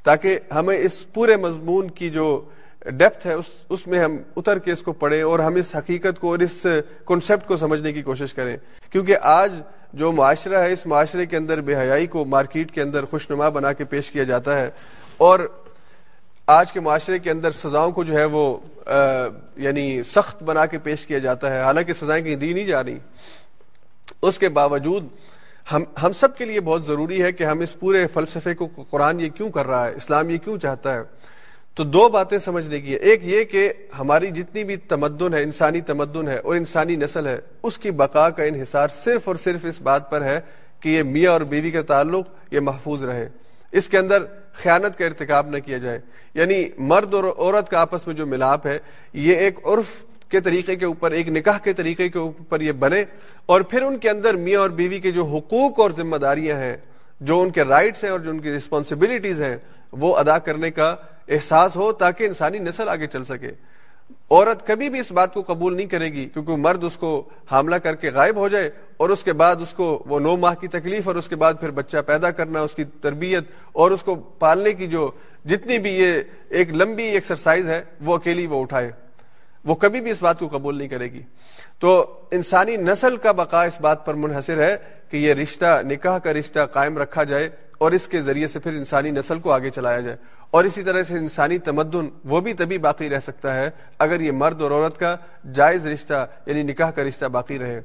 تاکہ 0.05 0.39
ہمیں 0.55 0.77
اس 0.77 1.05
پورے 1.13 1.35
مضمون 1.37 1.89
کی 1.91 2.09
جو 2.09 2.27
ڈیپتھ 2.87 3.25
ہے، 3.27 3.33
اس 3.33 3.49
اس 3.69 3.85
میں 3.87 3.99
ہم 3.99 4.17
اتر 4.37 4.59
کے 4.59 4.71
اس 4.71 4.81
کو 4.81 4.91
پڑھیں 4.93 5.21
اور 5.21 5.39
ہم 5.39 5.55
اس 5.55 5.75
حقیقت 5.75 6.19
کو 6.19 6.29
اور 6.31 6.39
اس 6.39 6.65
کنسپٹ 7.07 7.47
کو 7.47 7.57
سمجھنے 7.57 7.93
کی 7.93 8.01
کوشش 8.01 8.33
کریں۔ 8.33 8.55
کیونکہ 8.91 9.17
آج 9.21 9.61
جو 9.93 10.11
معاشرہ 10.11 10.61
ہے، 10.63 10.71
اس 10.73 10.85
معاشرے 10.85 11.25
کے 11.25 11.37
اندر 11.37 11.61
بے 11.61 11.75
حیائی 11.75 12.07
کو 12.07 12.25
مارکیٹ 12.25 12.71
کے 12.71 12.81
اندر 12.81 13.05
خوشنما 13.05 13.49
بنا 13.49 13.73
کے 13.73 13.83
پیش 13.85 14.11
کیا 14.11 14.23
جاتا 14.23 14.59
ہے، 14.59 14.69
اور 15.17 15.39
آج 16.47 16.71
کے 16.71 16.79
معاشرے 16.79 17.19
کے 17.19 17.31
اندر 17.31 17.51
سزاؤں 17.51 17.91
کو 17.91 18.03
جو 18.03 18.17
ہے 18.17 18.25
وہ 18.25 18.57
یعنی 19.57 20.03
سخت 20.03 20.43
بنا 20.43 20.65
کے 20.65 20.77
پیش 20.77 21.07
کیا 21.07 21.17
جاتا 21.17 21.55
ہے۔ 21.55 21.61
حالانکہ 21.61 21.93
سزائیں 21.93 22.23
کہیں 22.25 22.35
دی 22.35 22.53
نہیں 22.53 22.65
جا 22.65 22.83
رہی۔ 22.83 22.97
اس 24.21 24.39
کے 24.39 24.49
باوجود 24.49 25.07
ہم 25.71 25.83
ہم 26.03 26.11
سب 26.11 26.37
کے 26.37 26.45
لیے 26.45 26.61
بہت 26.61 26.85
ضروری 26.85 27.23
ہے 27.23 27.31
کہ 27.31 27.43
ہم 27.43 27.59
اس 27.59 27.79
پورے 27.79 28.07
فلسفے 28.07 28.53
کو 28.53 28.67
قرآن 28.89 29.19
یہ 29.19 29.29
کیوں 29.29 29.49
کر 29.49 29.67
رہا 29.67 29.87
ہے، 29.87 29.95
اسلام 29.95 30.29
یہ 30.29 30.37
کیوں 30.37 30.57
چاہتا 30.57 30.93
ہے؟ 30.93 31.01
تو 31.75 31.83
دو 31.83 32.09
باتیں 32.09 32.37
سمجھنے 32.37 32.81
کی 32.81 32.91
ہے 32.91 32.97
ایک 32.97 33.19
یہ 33.23 33.43
کہ 33.43 33.73
ہماری 33.99 34.31
جتنی 34.31 34.63
بھی 34.63 34.75
تمدن 34.75 35.33
ہے، 35.33 35.43
انسانی 35.43 35.81
تمدن 35.81 36.27
ہے 36.27 36.37
اور 36.37 36.55
انسانی 36.55 36.95
نسل 36.95 37.27
ہے، 37.27 37.37
اس 37.63 37.77
کی 37.77 37.91
بقا 37.91 38.29
کا 38.29 38.43
انحصار 38.43 38.87
صرف 38.87 39.21
اور 39.27 39.35
صرف 39.35 39.65
اس 39.65 39.81
بات 39.81 40.09
پر 40.09 40.21
ہے 40.21 40.39
کہ 40.79 40.89
یہ 40.89 41.03
میاں 41.03 41.31
اور 41.31 41.41
بیوی 41.41 41.71
کا 41.71 41.81
تعلق، 41.81 42.25
یہ 42.51 42.59
محفوظ 42.59 43.03
رہے۔ 43.03 43.29
اس 43.71 43.89
کے 43.89 43.97
اندر 43.97 44.23
خیانت 44.53 44.97
کا 44.97 45.05
ارتکاب 45.05 45.49
نہ 45.49 45.57
کیا 45.59 45.77
جائے۔ 45.77 45.99
یعنی 46.33 46.69
مرد 46.77 47.13
اور 47.13 47.23
عورت 47.23 47.69
کا 47.69 47.81
آپس 47.81 48.07
میں 48.07 48.15
جو 48.15 48.25
ملاپ 48.25 48.67
ہے، 48.67 48.77
یہ 49.13 49.35
ایک 49.35 49.59
عرف 49.67 50.05
کے 50.29 50.39
طریقے 50.39 50.75
کے 50.75 50.85
اوپر، 50.85 51.11
ایک 51.11 51.27
نکاح 51.27 51.57
کے 51.57 51.73
طریقے 51.73 52.09
کے 52.09 52.19
اوپر 52.19 52.61
یہ 52.61 52.71
بنے 52.71 53.03
اور 53.45 53.61
پھر 53.61 53.81
ان 53.81 53.97
کے 53.97 54.09
اندر 54.09 54.33
میاں 54.33 54.61
اور 54.61 54.69
بیوی 54.69 54.99
کے 54.99 55.11
جو 55.11 55.25
حقوق 55.25 55.79
اور 55.79 55.91
ذمہ 55.91 56.17
داریاں 56.17 56.57
ہیں، 56.57 56.77
جو 57.21 57.41
ان 57.41 57.49
کے 57.49 57.63
رائٹس 57.63 58.03
ہیں 58.03 58.11
اور 58.11 58.19
جو 58.19 58.29
ان 58.29 58.39
کی 58.39 58.51
رسپانسبلٹیز 58.51 59.41
ہیں، 59.41 59.57
وہ 59.91 60.17
ادا 60.17 60.39
کرنے 60.39 60.71
کا 60.71 60.95
احساس 61.27 61.75
ہو 61.75 61.91
تاکہ 61.91 62.23
انسانی 62.23 62.59
نسل 62.59 62.89
آگے 62.89 63.07
چل 63.07 63.23
سکے۔ 63.23 63.51
عورت 64.31 64.67
کبھی 64.67 64.89
بھی 64.89 64.99
اس 64.99 65.11
بات 65.11 65.33
کو 65.33 65.43
قبول 65.47 65.75
نہیں 65.75 65.85
کرے 65.85 66.05
گی 66.05 66.29
کیونکہ 66.29 66.55
مرد 66.55 66.83
اس 66.83 66.97
کو 66.97 67.29
حاملہ 67.51 67.75
کر 67.75 67.95
کے 67.95 68.09
غائب 68.09 68.35
ہو 68.35 68.47
جائے 68.47 68.69
اور 68.97 69.09
اس 69.09 69.23
کے 69.23 69.33
بعد 69.33 69.55
اس 69.61 69.73
کو 69.73 70.03
وہ 70.07 70.19
نو 70.19 70.37
ماہ 70.37 70.53
کی 70.53 70.67
تکلیف 70.67 71.07
اور 71.07 71.15
اس 71.15 71.27
کے 71.27 71.35
بعد 71.35 71.53
پھر 71.59 71.71
بچہ 71.71 71.97
پیدا 72.05 72.31
کرنا، 72.31 72.61
اس 72.61 72.75
کی 72.75 72.83
تربیت 72.83 73.43
اور 73.71 73.91
اس 73.91 74.03
کو 74.03 74.15
پالنے 74.15 74.73
کی 74.73 74.87
جو 74.87 75.11
جتنی 75.45 75.79
بھی 75.79 75.91
یہ 75.91 76.21
ایک 76.49 76.73
لمبی 76.73 77.03
ایکسرسائز 77.03 77.69
ہے، 77.69 77.83
وہ 78.01 78.15
اکیلی 78.15 78.47
وہ 78.47 78.61
اٹھائے۔ 78.61 78.91
وہ 79.65 79.75
کبھی 79.75 80.01
بھی 80.01 80.11
اس 80.11 80.21
بات 80.23 80.39
کو 80.39 80.47
قبول 80.47 80.77
نہیں 80.77 80.87
کرے 80.87 81.11
گی۔ 81.11 81.21
تو 81.79 82.19
انسانی 82.31 82.75
نسل 82.75 83.17
کا 83.17 83.31
بقا 83.31 83.63
اس 83.63 83.81
بات 83.81 84.05
پر 84.05 84.13
منحصر 84.13 84.63
ہے 84.63 84.77
کہ 85.09 85.17
یہ 85.17 85.33
رشتہ، 85.33 85.81
نکاح 85.83 86.17
کا 86.17 86.33
رشتہ 86.33 86.59
قائم 86.73 86.97
رکھا 86.97 87.23
جائے 87.23 87.49
اور 87.77 87.91
اس 87.91 88.07
کے 88.07 88.21
ذریعے 88.21 88.47
سے 88.47 88.59
پھر 88.59 88.71
انسانی 88.71 89.11
نسل 89.11 89.39
کو 89.39 89.51
آگے 89.51 89.69
چلایا 89.69 89.99
جائے۔ 89.99 90.17
اور 90.51 90.63
اسی 90.63 90.83
طرح 90.83 91.03
سے 91.03 91.17
انسانی 91.17 91.57
تمدن 91.57 92.09
وہ 92.25 92.41
بھی 92.41 92.53
تبھی 92.53 92.77
باقی 92.77 93.09
رہ 93.09 93.19
سکتا 93.19 93.55
ہے 93.55 93.69
اگر 93.99 94.19
یہ 94.19 94.31
مرد 94.31 94.61
اور 94.61 94.71
عورت 94.71 94.99
کا 94.99 95.15
جائز 95.53 95.87
رشتہ 95.87 96.27
یعنی 96.45 96.63
نکاح 96.63 96.91
کا 96.91 97.03
رشتہ 97.03 97.25
باقی 97.25 97.59
رہے۔ 97.59 97.81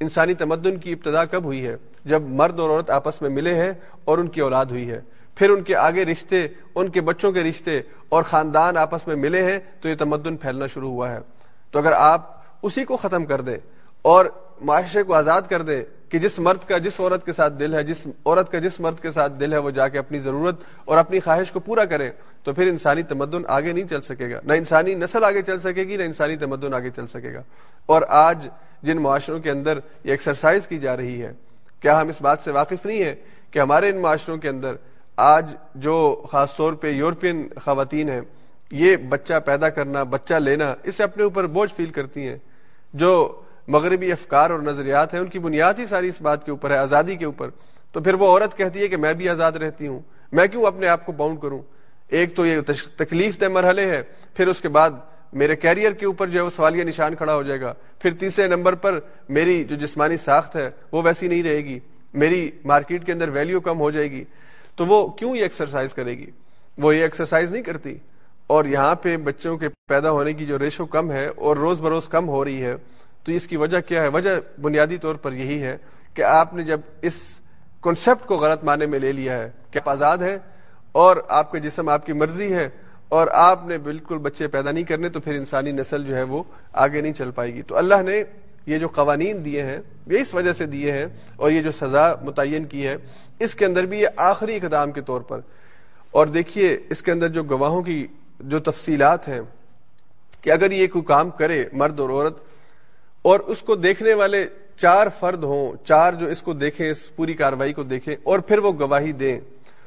انسانی 0.00 0.34
تمدن 0.34 0.76
کی 0.76 0.92
ابتدا 0.92 1.24
کب 1.24 1.44
ہوئی 1.44 1.66
ہے؟ 1.66 1.76
جب 2.04 2.22
مرد 2.22 2.60
اور 2.60 2.70
عورت 2.70 2.90
آپس 2.90 3.22
میں 3.22 3.30
ملے 3.30 3.54
ہیں 3.54 3.72
اور 4.04 4.18
ان 4.18 4.28
کی 4.28 4.40
اولاد 4.40 4.66
ہوئی 4.66 4.90
ہے۔ 4.90 5.00
پھر 5.34 5.50
ان 5.50 5.62
کے 5.62 5.76
آگے 5.76 6.04
رشتے، 6.04 6.48
ان 6.74 6.88
کے 6.88 7.00
بچوں 7.00 7.32
کے 7.32 7.42
رشتے 7.42 7.80
اور 8.08 8.22
خاندان 8.22 8.76
آپس 8.76 9.06
میں 9.06 9.16
ملے 9.16 9.42
ہیں 9.42 9.58
تو 9.80 9.88
یہ 9.88 9.94
تمدن 9.94 10.36
پھیلنا 10.36 10.66
شروع 10.66 10.90
ہوا 10.90 11.12
ہے۔ 11.12 11.18
تو 11.70 11.78
اگر 11.78 11.92
آپ 11.92 12.36
اسی 12.62 12.84
کو 12.84 12.96
ختم 12.96 13.24
کر 13.24 13.40
دیں 13.40 13.56
اور 14.02 14.26
معاشرے 14.60 15.02
کو 15.02 15.14
آزاد 15.14 15.42
کر 15.48 15.62
دیں 15.62 15.84
کہ 16.16 16.20
جس 16.20 16.38
مرد 16.38 16.68
کا 16.68 16.78
جس 16.78 17.00
عورت 17.00 17.26
کے 17.26 17.32
ساتھ 17.32 17.54
دل 17.54 17.74
ہے، 17.74 17.82
جس 17.82 18.06
عورت 18.26 18.52
کا 18.52 18.58
جس 18.58 18.80
مرد 18.80 19.02
کے 19.02 19.10
ساتھ 19.10 19.32
دل 19.40 19.52
ہے، 19.52 19.58
وہ 19.58 19.70
جا 19.70 19.88
کے 19.88 19.98
اپنی 19.98 20.18
ضرورت 20.18 20.60
اور 20.84 20.98
اپنی 20.98 21.20
خواہش 21.20 21.52
کو 21.52 21.60
پورا 21.60 21.84
کرے، 21.84 22.10
تو 22.42 22.52
پھر 22.52 22.66
انسانی 22.66 23.02
تمدن 23.02 23.42
آگے 23.48 23.72
نہیں 23.72 23.84
چل 23.84 24.00
سکے 24.00 24.30
گا۔ 24.30 24.40
نہ 24.44 24.52
انسانی 24.52 24.94
نسل 24.94 25.24
آگے 25.24 25.42
چل 25.42 25.58
سکے 25.58 25.84
گی، 25.84 25.96
نہ 25.96 26.02
انسانی 26.02 26.36
تمدن 26.36 26.74
آگے 26.74 26.90
چل 26.96 27.06
سکے 27.06 27.34
گا۔ 27.34 27.42
اور 27.86 28.02
آج 28.08 28.48
جن 28.82 28.96
معاشروں 28.96 29.40
کے 29.40 29.50
اندر 29.50 29.78
یہ 30.04 30.10
ایکسرسائز 30.10 30.66
کی 30.66 30.78
جا 30.78 30.96
رہی 30.96 31.22
ہے، 31.22 31.32
کیا 31.80 32.00
ہم 32.00 32.08
اس 32.08 32.22
بات 32.22 32.38
سے 32.40 32.50
واقف 32.50 32.86
نہیں 32.86 33.04
ہے 33.04 33.14
کہ 33.50 33.58
ہمارے 33.58 33.90
ان 33.90 33.96
معاشروں 33.96 34.36
کے 34.36 34.48
اندر 34.48 34.74
آج 35.16 35.54
جو 35.74 36.24
خاص 36.32 36.56
طور 36.56 36.72
پہ 36.72 36.90
یورپین 36.90 37.48
خواتین 37.64 38.08
ہیں، 38.08 38.20
یہ 38.70 38.96
بچہ 38.96 39.34
پیدا 39.44 39.68
کرنا، 39.68 40.02
بچہ 40.02 40.34
لینا، 40.34 40.74
اسے 40.82 41.02
اپنے 41.02 41.22
اوپر 41.22 41.46
بوجھ 41.46 41.74
فیل 41.76 41.90
کرتی 41.90 42.28
ہیں۔ 42.28 42.38
جو 42.94 43.40
مغربی 43.68 44.12
افکار 44.12 44.50
اور 44.50 44.58
نظریات 44.58 45.14
ہیں، 45.14 45.20
ان 45.20 45.26
کی 45.26 45.38
بنیاد 45.38 45.74
ہی 45.78 45.86
ساری 45.86 46.08
اس 46.08 46.20
بات 46.20 46.44
کے 46.44 46.50
اوپر 46.50 46.70
ہے، 46.70 46.76
آزادی 46.76 47.16
کے 47.16 47.24
اوپر۔ 47.24 47.50
تو 47.92 48.00
پھر 48.00 48.14
وہ 48.14 48.26
عورت 48.26 48.56
کہتی 48.56 48.80
ہے 48.80 48.88
کہ 48.88 48.96
میں 48.96 49.12
بھی 49.12 49.28
آزاد 49.28 49.52
رہتی 49.52 49.86
ہوں۔ 49.86 50.00
میں 50.32 50.46
کیوں 50.46 50.64
اپنے 50.64 50.88
آپ 50.88 51.06
کو 51.06 51.12
باؤنڈ 51.12 51.40
کروں؟ 51.40 51.62
ایک 52.08 52.36
تو 52.36 52.46
یہ 52.46 52.60
تکلیف 52.96 53.40
دہ 53.40 53.48
مرحلے 53.48 53.86
ہے 53.86 54.02
پھر 54.34 54.48
اس 54.48 54.60
کے 54.60 54.68
بعد 54.68 54.90
میرے 55.32 55.56
کیریئر 55.56 55.92
کے 55.92 56.06
اوپر 56.06 56.26
جو 56.26 56.38
ہے 56.38 56.44
وہ 56.44 56.50
سوالیہ 56.50 56.84
نشان 56.84 57.14
کھڑا 57.14 57.34
ہو 57.34 57.42
جائے 57.42 57.60
گا۔ 57.60 57.74
پھر 57.98 58.10
تیسرے 58.10 58.46
نمبر 58.46 58.74
پر 58.74 59.00
میری 59.28 59.64
جو 59.64 59.76
جسمانی 59.76 60.16
ساخت 60.16 60.56
ہے 60.56 60.70
وہ 60.92 61.02
ویسی 61.04 61.28
نہیں 61.28 61.42
رہے 61.42 61.56
گی۔ 61.56 61.78
میری 62.14 62.50
مارکیٹ 62.64 63.06
کے 63.06 63.12
اندر 63.12 63.28
ویلیو 63.28 63.60
کم 63.60 63.80
ہو 63.80 63.90
جائے 63.90 64.10
گی۔ 64.10 64.24
تو 64.76 64.86
وہ 64.86 65.08
کیوں 65.08 65.36
یہ 65.36 65.42
ایکسرسائز 65.42 65.94
کرے 65.94 66.18
گی؟ 66.18 66.26
وہ 66.78 66.96
یہ 66.96 67.02
ایکسرسائز 67.02 67.50
نہیں 67.52 67.62
کرتی۔ 67.62 67.98
اور 68.46 68.64
یہاں 68.64 68.94
پہ 68.94 69.16
بچوں 69.16 69.58
کے 69.58 69.68
پیدا 69.68 70.10
ہونے 70.10 70.32
کی 70.32 70.46
جو 70.46 70.58
ریشو 70.58 70.86
کم 70.86 71.12
ہے 71.12 71.26
اور 71.26 71.56
روز 71.56 71.80
بروز 71.80 72.08
کم 72.08 72.28
ہو 72.28 72.44
رہی 72.44 72.62
ہے 72.62 72.76
تو 73.26 73.32
اس 73.32 73.46
کی 73.46 73.56
وجہ 73.56 73.80
کیا 73.80 74.02
ہے؟ 74.02 74.08
وجہ 74.08 74.30
بنیادی 74.60 74.98
طور 74.98 75.14
پر 75.14 75.32
یہی 75.32 75.62
ہے 75.62 75.76
کہ 76.14 76.22
آپ 76.22 76.54
نے 76.54 76.62
جب 76.62 76.80
اس 77.02 77.40
کنسپٹ 77.82 78.26
کو 78.26 78.36
غلط 78.36 78.64
معنی 78.64 78.86
میں 78.86 78.98
لے 78.98 79.12
لیا 79.12 79.38
ہے 79.38 79.50
کہ 79.70 79.78
آپ 79.78 79.88
آزاد 79.88 80.18
ہے 80.18 80.38
اور 80.92 81.16
آپ 81.28 81.52
کا 81.52 81.58
جسم 81.58 81.88
آپ 81.88 82.06
کی 82.06 82.12
مرضی 82.12 82.54
ہے 82.54 82.68
اور 83.08 83.26
آپ 83.32 83.66
نے 83.66 83.78
بالکل 83.78 84.18
بچے 84.18 84.48
پیدا 84.48 84.70
نہیں 84.70 84.84
کرنے 84.84 85.08
تو 85.08 85.20
پھر 85.20 85.34
انسانی 85.34 85.72
نسل 85.72 86.04
جو 86.04 86.16
ہے 86.16 86.22
وہ 86.22 86.42
آگے 86.72 87.00
نہیں 87.00 87.12
چل 87.12 87.30
پائے 87.30 87.54
گی۔ 87.54 87.62
تو 87.62 87.76
اللہ 87.76 88.02
نے 88.02 88.22
یہ 88.66 88.78
جو 88.78 88.88
قوانین 88.88 89.44
دیے 89.44 89.62
ہیں، 89.62 89.78
یہ 90.06 90.18
اس 90.18 90.34
وجہ 90.34 90.52
سے 90.52 90.66
دیے 90.66 90.92
ہیں 90.92 91.06
اور 91.36 91.50
یہ 91.50 91.62
جو 91.62 91.72
سزا 91.72 92.14
متعین 92.22 92.64
کی 92.64 92.86
ہے، 92.86 92.96
اس 93.38 93.54
کے 93.54 93.64
اندر 93.64 93.86
بھی 93.86 94.00
یہ 94.00 94.08
آخری 94.16 94.56
اقدام 94.56 94.92
کے 94.92 95.00
طور 95.00 95.20
پر۔ 95.20 95.40
اور 96.10 96.26
دیکھیے، 96.26 96.78
اس 96.90 97.02
کے 97.02 97.12
اندر 97.12 97.28
جو 97.28 97.42
گواہوں 97.42 97.82
کی 97.82 98.06
جو 98.40 98.60
تفصیلات 98.60 99.28
ہیں 99.28 99.40
کہ 100.40 100.50
اگر 100.50 100.70
یہ 100.70 100.86
کوئی 100.86 101.04
کام 101.04 101.30
کرے 101.30 101.64
مرد 101.72 102.00
اور 102.00 102.10
عورت 102.10 102.38
اور 103.26 103.40
اس 103.40 103.62
کو 103.62 103.74
دیکھنے 103.74 104.14
والے 104.14 104.46
چار 104.76 105.06
فرد 105.20 105.44
ہوں، 105.44 105.86
چار 105.86 106.12
جو 106.12 106.26
اس 106.26 106.42
کو 106.42 106.52
دیکھیں، 106.52 106.90
اس 106.90 107.16
پوری 107.16 107.34
کاروائی 107.34 107.72
کو 107.72 107.82
دیکھیں، 107.82 108.16
اور 108.22 108.38
پھر 108.38 108.58
وہ 108.58 108.72
گواہی 108.80 109.12
دیں۔ 109.12 109.40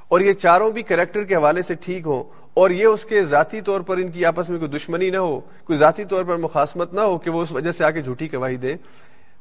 اور 0.08 0.22
یہ 0.22 0.34
چاروں 0.34 0.72
بھی 0.72 0.84
کریکٹر 0.84 1.24
کے 1.24 1.36
حوالے 1.36 1.62
سے 1.62 1.74
ٹھیک 1.74 2.06
ہوں۔ 2.06 2.24
اور 2.54 2.70
یہ 2.70 2.86
اس 2.86 3.06
کے 3.06 3.26
ذاتی 3.26 3.62
طور 3.62 3.82
پر 3.82 3.98
ان 3.98 4.08
کی 4.08 4.26
آپس 4.26 4.50
میں 4.50 4.60
کوئی 4.60 4.72
دشمنی 4.72 5.10
نہ 5.10 5.18
ہو، 5.18 5.40
کوئی 5.40 5.78
ذاتی 5.78 6.06
طور 6.06 6.24
پر 6.24 6.38
مخاسمت 6.38 6.94
نہ 6.94 7.02
ہو 7.02 7.18
کہ 7.18 7.30
وہ 7.30 7.42
اس 7.42 7.52
وجہ 7.52 7.72
سے 7.72 7.84
آ 7.84 7.92
کے 7.92 8.02
جھوٹی 8.02 8.34
گواہی 8.34 8.56
دیں۔ 8.56 8.78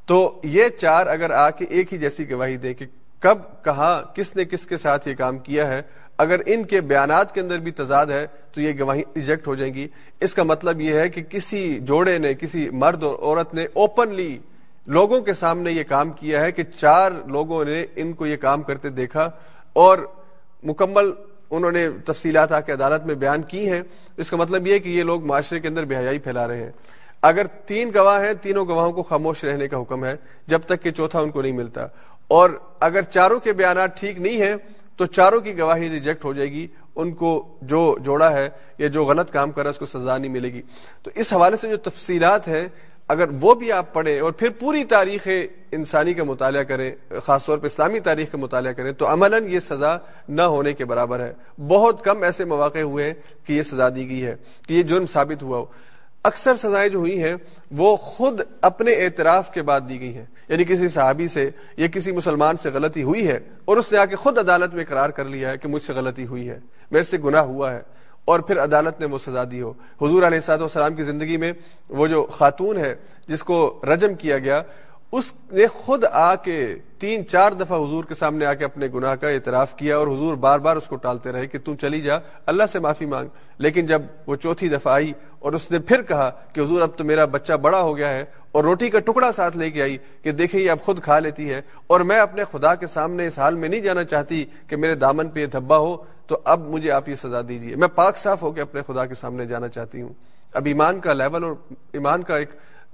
تو 0.07 0.41
یہ 0.45 0.69
چار 0.69 1.07
اگر 1.07 1.31
آ 1.31 1.51
کے 1.51 1.65
ایک 1.65 1.93
ہی 1.93 1.99
جیسی 1.99 2.31
گواہی 2.31 2.57
دیں 2.57 2.75
کہ 2.75 2.87
کب، 3.21 3.39
کہاں، 3.65 4.17
کس 4.17 4.37
نے 4.37 4.45
کس 4.45 4.67
کے 4.67 4.77
ساتھ 4.77 5.09
یہ 5.09 5.15
کام 5.15 5.39
کیا 5.39 5.69
ہے 5.69 5.83
اگر 6.19 6.41
ان 6.47 6.65
کے 6.65 6.81
بیانات 6.81 7.35
کے 7.35 7.41
اندر 7.41 7.59
بھی 7.59 7.71
تضاد 7.71 8.07
ہے 8.07 8.27
تو 8.53 8.61
یہ 8.61 8.73
گواہی 8.81 9.03
ریجیکٹ 9.17 9.47
ہو 9.47 9.55
جائیں 9.55 9.75
گی۔ 9.75 9.89
اس 10.21 10.35
کا 10.35 10.43
مطلب 10.43 10.81
یہ 10.81 10.99
ہے 10.99 11.09
کہ 11.09 11.23
کسی 11.23 11.79
جوڑے 11.81 12.19
نے، 12.19 12.35
کسی 12.35 12.71
مرد 12.71 13.05
اور 13.05 13.19
عورت 13.19 13.55
نے 13.55 13.67
اوپنلی 13.73 14.39
لوگوں 14.87 15.21
کے 15.21 15.33
سامنے 15.33 15.73
یہ 15.73 15.85
کام 15.85 16.11
کیا 16.11 16.41
ہے 16.41 16.53
کہ 16.53 16.63
چار 16.63 17.13
لوگوں 17.27 17.65
نے 17.65 17.87
ان 17.97 18.13
کو 18.13 18.27
یہ 18.27 18.37
کام 18.37 18.63
کرتے 18.63 18.89
دیکھا 18.89 19.31
اور 19.73 19.99
مکمل 20.63 21.13
انہوں 21.51 21.73
نے 21.73 21.89
تفصیلات 22.05 22.53
آ 22.53 22.61
کے 22.61 22.73
عدالت 22.73 23.07
میں 23.07 23.15
بیان 23.15 23.43
کی 23.43 23.71
ہیں۔ 23.71 23.83
اس 24.17 24.31
کا 24.31 24.37
مطلب 24.37 24.67
یہ 24.67 24.73
ہے 24.73 24.79
کہ 24.79 24.89
یہ 24.89 25.03
لوگ 25.03 25.27
معاشرے 25.27 25.61
کے 25.61 25.69
اندر 25.69 25.85
بے 25.85 25.97
حیائی 25.97 26.19
پھیلا 26.19 26.49
رہے 26.49 26.65
ہیں۔ 26.65 26.71
اگر 27.23 27.47
تین 27.47 27.91
گواہ 27.95 28.25
ہیں، 28.25 28.33
تینوں 28.33 28.67
گواہوں 28.67 28.93
کو 28.93 29.03
خاموش 29.03 29.45
رہنے 29.45 29.69
کا 29.69 29.81
حکم 29.81 30.05
ہے 30.05 30.15
جب 30.47 30.61
تک 30.67 30.83
کہ 30.83 30.91
چوتھا 30.91 31.21
ان 31.21 31.31
کو 31.31 31.43
نہیں 31.43 31.53
ملتا۔ 31.53 31.87
اور 32.29 32.51
اگر 32.81 33.03
چاروں 33.03 33.41
کے 33.41 33.53
بیانات 33.53 34.01
ٹھیک 34.01 34.21
نہیں 34.21 34.43
ہیں 34.43 34.57
تو 34.99 35.07
چاروں 35.07 35.41
کی 35.41 35.59
گواہی 35.59 35.91
ریجیکٹ 35.91 36.25
ہو 36.25 36.33
جائے 36.33 36.51
گی، 36.53 36.67
ان 36.97 37.13
کو 37.13 37.31
جو 37.63 37.97
جوڑا 38.01 38.33
ہے 38.33 38.49
یا 38.79 38.87
جو 38.87 39.05
غلط 39.05 39.31
کام 39.31 39.53
کر 39.53 39.63
رہا 39.63 39.69
ہے، 39.69 39.71
اس 39.71 39.79
کو 39.79 39.87
سزا 39.87 40.19
نہیں 40.19 40.33
ملے 40.33 40.53
گی۔ 40.53 40.63
تو 41.03 41.11
اس 41.15 41.33
حوالے 41.33 41.57
سے 41.57 41.69
جو 41.69 41.77
تفصیلات 41.77 42.49
ہیں، 42.49 42.69
اگر 43.09 43.29
وہ 43.41 43.55
بھی 43.55 43.73
آپ 43.73 43.93
پڑھیں 43.93 44.21
اور 44.21 44.33
پھر 44.33 44.51
پوری 44.51 44.85
تاریخ 44.85 45.29
انسانی 45.73 46.15
کا 46.15 46.25
مطالعہ 46.25 46.63
کریں، 46.63 46.91
خاص 47.25 47.47
طور 47.47 47.59
پہ 47.59 47.67
اسلامی 47.67 48.01
تاریخ 48.01 48.31
کا 48.33 48.39
مطالعہ 48.39 48.73
کریں، 48.73 48.93
تو 48.93 49.13
عملاً 49.13 49.49
یہ 49.49 49.61
سزا 49.61 49.97
نہ 50.29 50.43
ہونے 50.43 50.73
کے 50.73 50.85
برابر 50.85 51.21
ہے۔ 51.21 51.33
بہت 51.69 52.05
کم 52.05 52.23
ایسے 52.23 52.45
مواقع 52.45 52.79
ہوئے 52.79 53.07
ہیں 53.07 53.15
کہ 53.45 53.53
یہ 53.53 53.63
سزا 53.63 53.89
دی 53.89 54.09
گئی 54.09 54.25
ہے، 54.27 54.37
کہ 54.67 54.75
یہ 54.75 54.83
جرم 54.83 55.07
ثابت 55.07 55.43
ہوا 55.43 55.59
ہو۔ 55.59 55.65
اکثر 56.25 56.57
سزائیں 56.57 56.89
جو 56.89 56.99
ہوئی 56.99 57.23
ہیں، 57.23 57.35
وہ 57.71 57.97
خود 57.97 58.41
اپنے 58.63 58.93
اعتراف 58.93 59.53
کے 59.53 59.63
بعد 59.63 59.81
دی 59.89 60.01
گئی 60.01 60.15
ہیں۔ 60.15 60.25
یعنی 60.49 60.65
کسی 60.65 60.89
صحابی 60.89 61.29
سے 61.29 61.51
یا 61.77 61.87
کسی 61.87 62.13
مسلمان 62.13 62.57
سے 62.57 62.71
غلطی 62.71 63.03
ہوئی 63.03 63.29
ہے 63.29 63.39
اور 63.65 63.77
اس 63.77 63.93
نے 63.93 63.99
آ 63.99 64.05
کے 64.05 64.17
خود 64.17 64.39
عدالت 64.39 64.75
میں 64.75 64.85
قرار 64.89 65.11
کر 65.11 65.25
لیا 65.25 65.51
ہے 65.51 65.59
کہ 65.59 65.69
مجھ 65.69 65.83
سے 65.83 65.93
غلطی 65.93 66.27
ہوئی 66.27 66.49
ہے، 66.49 66.59
میرے 66.91 67.03
سے 67.03 67.19
گناہ 67.25 67.43
ہوا 67.43 67.71
ہے 67.71 67.81
اور 68.25 68.41
پھر 68.41 68.65
عدالت 68.65 69.01
نے 69.01 69.07
وہ 69.07 69.19
سزا 69.19 69.45
دی 69.51 69.63
ہو۔ 69.63 69.71
حضور 70.03 70.23
علیہ 70.23 70.41
سعد 70.41 70.59
والسلام 70.59 70.95
کی 70.95 71.03
زندگی 71.03 71.37
میں 71.37 71.53
وہ 71.89 72.07
جو 72.07 72.27
خاتون 72.31 72.77
ہے، 72.77 72.95
جس 73.29 73.43
کو 73.43 73.81
رجم 73.83 74.15
کیا 74.15 74.39
گیا 74.39 74.63
اس 75.13 75.33
نے 75.53 75.67
خود 75.67 76.05
آ 76.13 76.35
کے 76.35 76.77
تین 76.99 77.27
چار 77.27 77.53
دفعہ 77.53 77.79
حضور 77.79 78.05
کے 78.05 78.15
سامنے 78.15 78.47
آ 78.47 78.55
کے 78.55 78.65
اپنے 78.65 78.89
گناہ 78.95 79.15
کا 79.15 79.29
اعتراف 79.29 79.77
کیا 79.77 79.97
اور 79.97 80.07
حضور 80.07 80.35
بار 80.35 80.59
بار 80.59 80.77
اس 80.77 80.87
کو 80.87 80.97
ٹالتے 80.97 81.33
رہے 81.33 81.47
کہ 81.47 81.59
تم 81.65 81.77
چلی 81.77 82.01
جا، 82.01 82.19
اللہ 82.47 82.63
سے 82.73 82.79
معافی 82.79 83.07
مانگ۔ 83.07 83.29
لیکن 83.59 83.87
جب 83.87 84.03
وہ 84.27 84.37
چوتھی 84.37 84.69
دفعہ 84.69 84.93
آئی 84.93 85.13
اور 85.39 85.53
اس 85.53 85.71
نے 85.71 85.79
پھر 85.79 86.03
کہا 86.03 86.31
کہ 86.53 86.61
حضور 86.61 86.83
اب 86.83 86.91
تو 86.97 87.05
میرا 87.05 87.25
بچہ 87.25 87.53
بڑا 87.53 87.81
ہو 87.81 87.97
گیا 87.97 88.13
ہے 88.13 88.25
اور 88.53 88.65
روٹی 88.65 88.91
کا 88.91 88.99
ٹکڑا 88.99 89.33
ساتھ 89.33 89.57
لے 89.57 89.71
کے 89.71 89.83
آئی 89.83 89.99
کہ 90.23 90.33
دیکھیں 90.33 90.61
یہ 90.61 90.71
اب 90.71 90.81
خود 90.83 91.03
کھا 91.03 91.19
لیتی 91.19 91.51
ہے 91.51 91.61
اور 91.87 92.01
میں 92.01 92.19
اپنے 92.19 92.45
خدا 92.53 92.75
کے 92.75 92.87
سامنے 92.87 93.27
اس 93.27 93.39
حال 93.39 93.55
میں 93.55 93.69
نہیں 93.69 93.81
جانا 93.81 94.05
چاہتی 94.05 94.45
کہ 94.67 94.77
میرے 94.77 94.95
دامن 94.95 95.29
پہ 95.29 95.41
یہ 95.41 95.47
دھبا 95.47 95.77
ہو، 95.77 95.97
تو 96.27 96.39
اب 96.45 96.61
مجھے 96.61 96.91
آپ 96.91 97.09
یہ 97.09 97.15
سزا 97.15 97.41
دیجیے 97.49 97.77
میں 97.77 97.89
پاک 97.89 98.17
صاف 98.17 98.43
ہو 98.43 98.51
کے 98.51 98.61
اپنے 98.61 98.81
خدا 98.87 99.07
کے 99.07 99.15
سامنے 99.15 99.47
جانا 99.47 99.69
چاہتی 99.69 100.03
ہوں۔ 100.03 100.13
اب 100.55 100.67
ایمان 100.67 101.01
کا 101.01 101.13
لیول 101.13 101.45
اور 101.45 101.53
ایمان 101.93 102.23
کا 102.23 102.37
ایک 102.37 102.49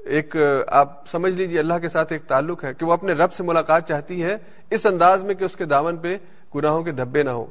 ایک، 0.04 0.36
آپ 0.66 1.08
سمجھ 1.10 1.36
لیجیے 1.36 1.58
اللہ 1.58 1.74
کے 1.82 1.88
ساتھ 1.88 2.12
ایک 2.12 2.22
تعلق 2.24 2.64
ہے 2.64 2.74
کہ 2.74 2.86
وہ 2.86 2.92
اپنے 2.92 3.12
رب 3.12 3.32
سے 3.32 3.42
ملاقات 3.42 3.88
چاہتی 3.88 4.22
ہے 4.22 4.36
اس 4.70 4.86
انداز 4.86 5.24
میں 5.24 5.34
کہ 5.34 5.44
اس 5.44 5.56
کے 5.56 5.64
دامن 5.64 5.96
پہ 5.96 6.18
گناہوں 6.54 6.82
کے 6.82 6.92
دھبے 6.92 7.22
نہ 7.22 7.30
ہو 7.30 7.46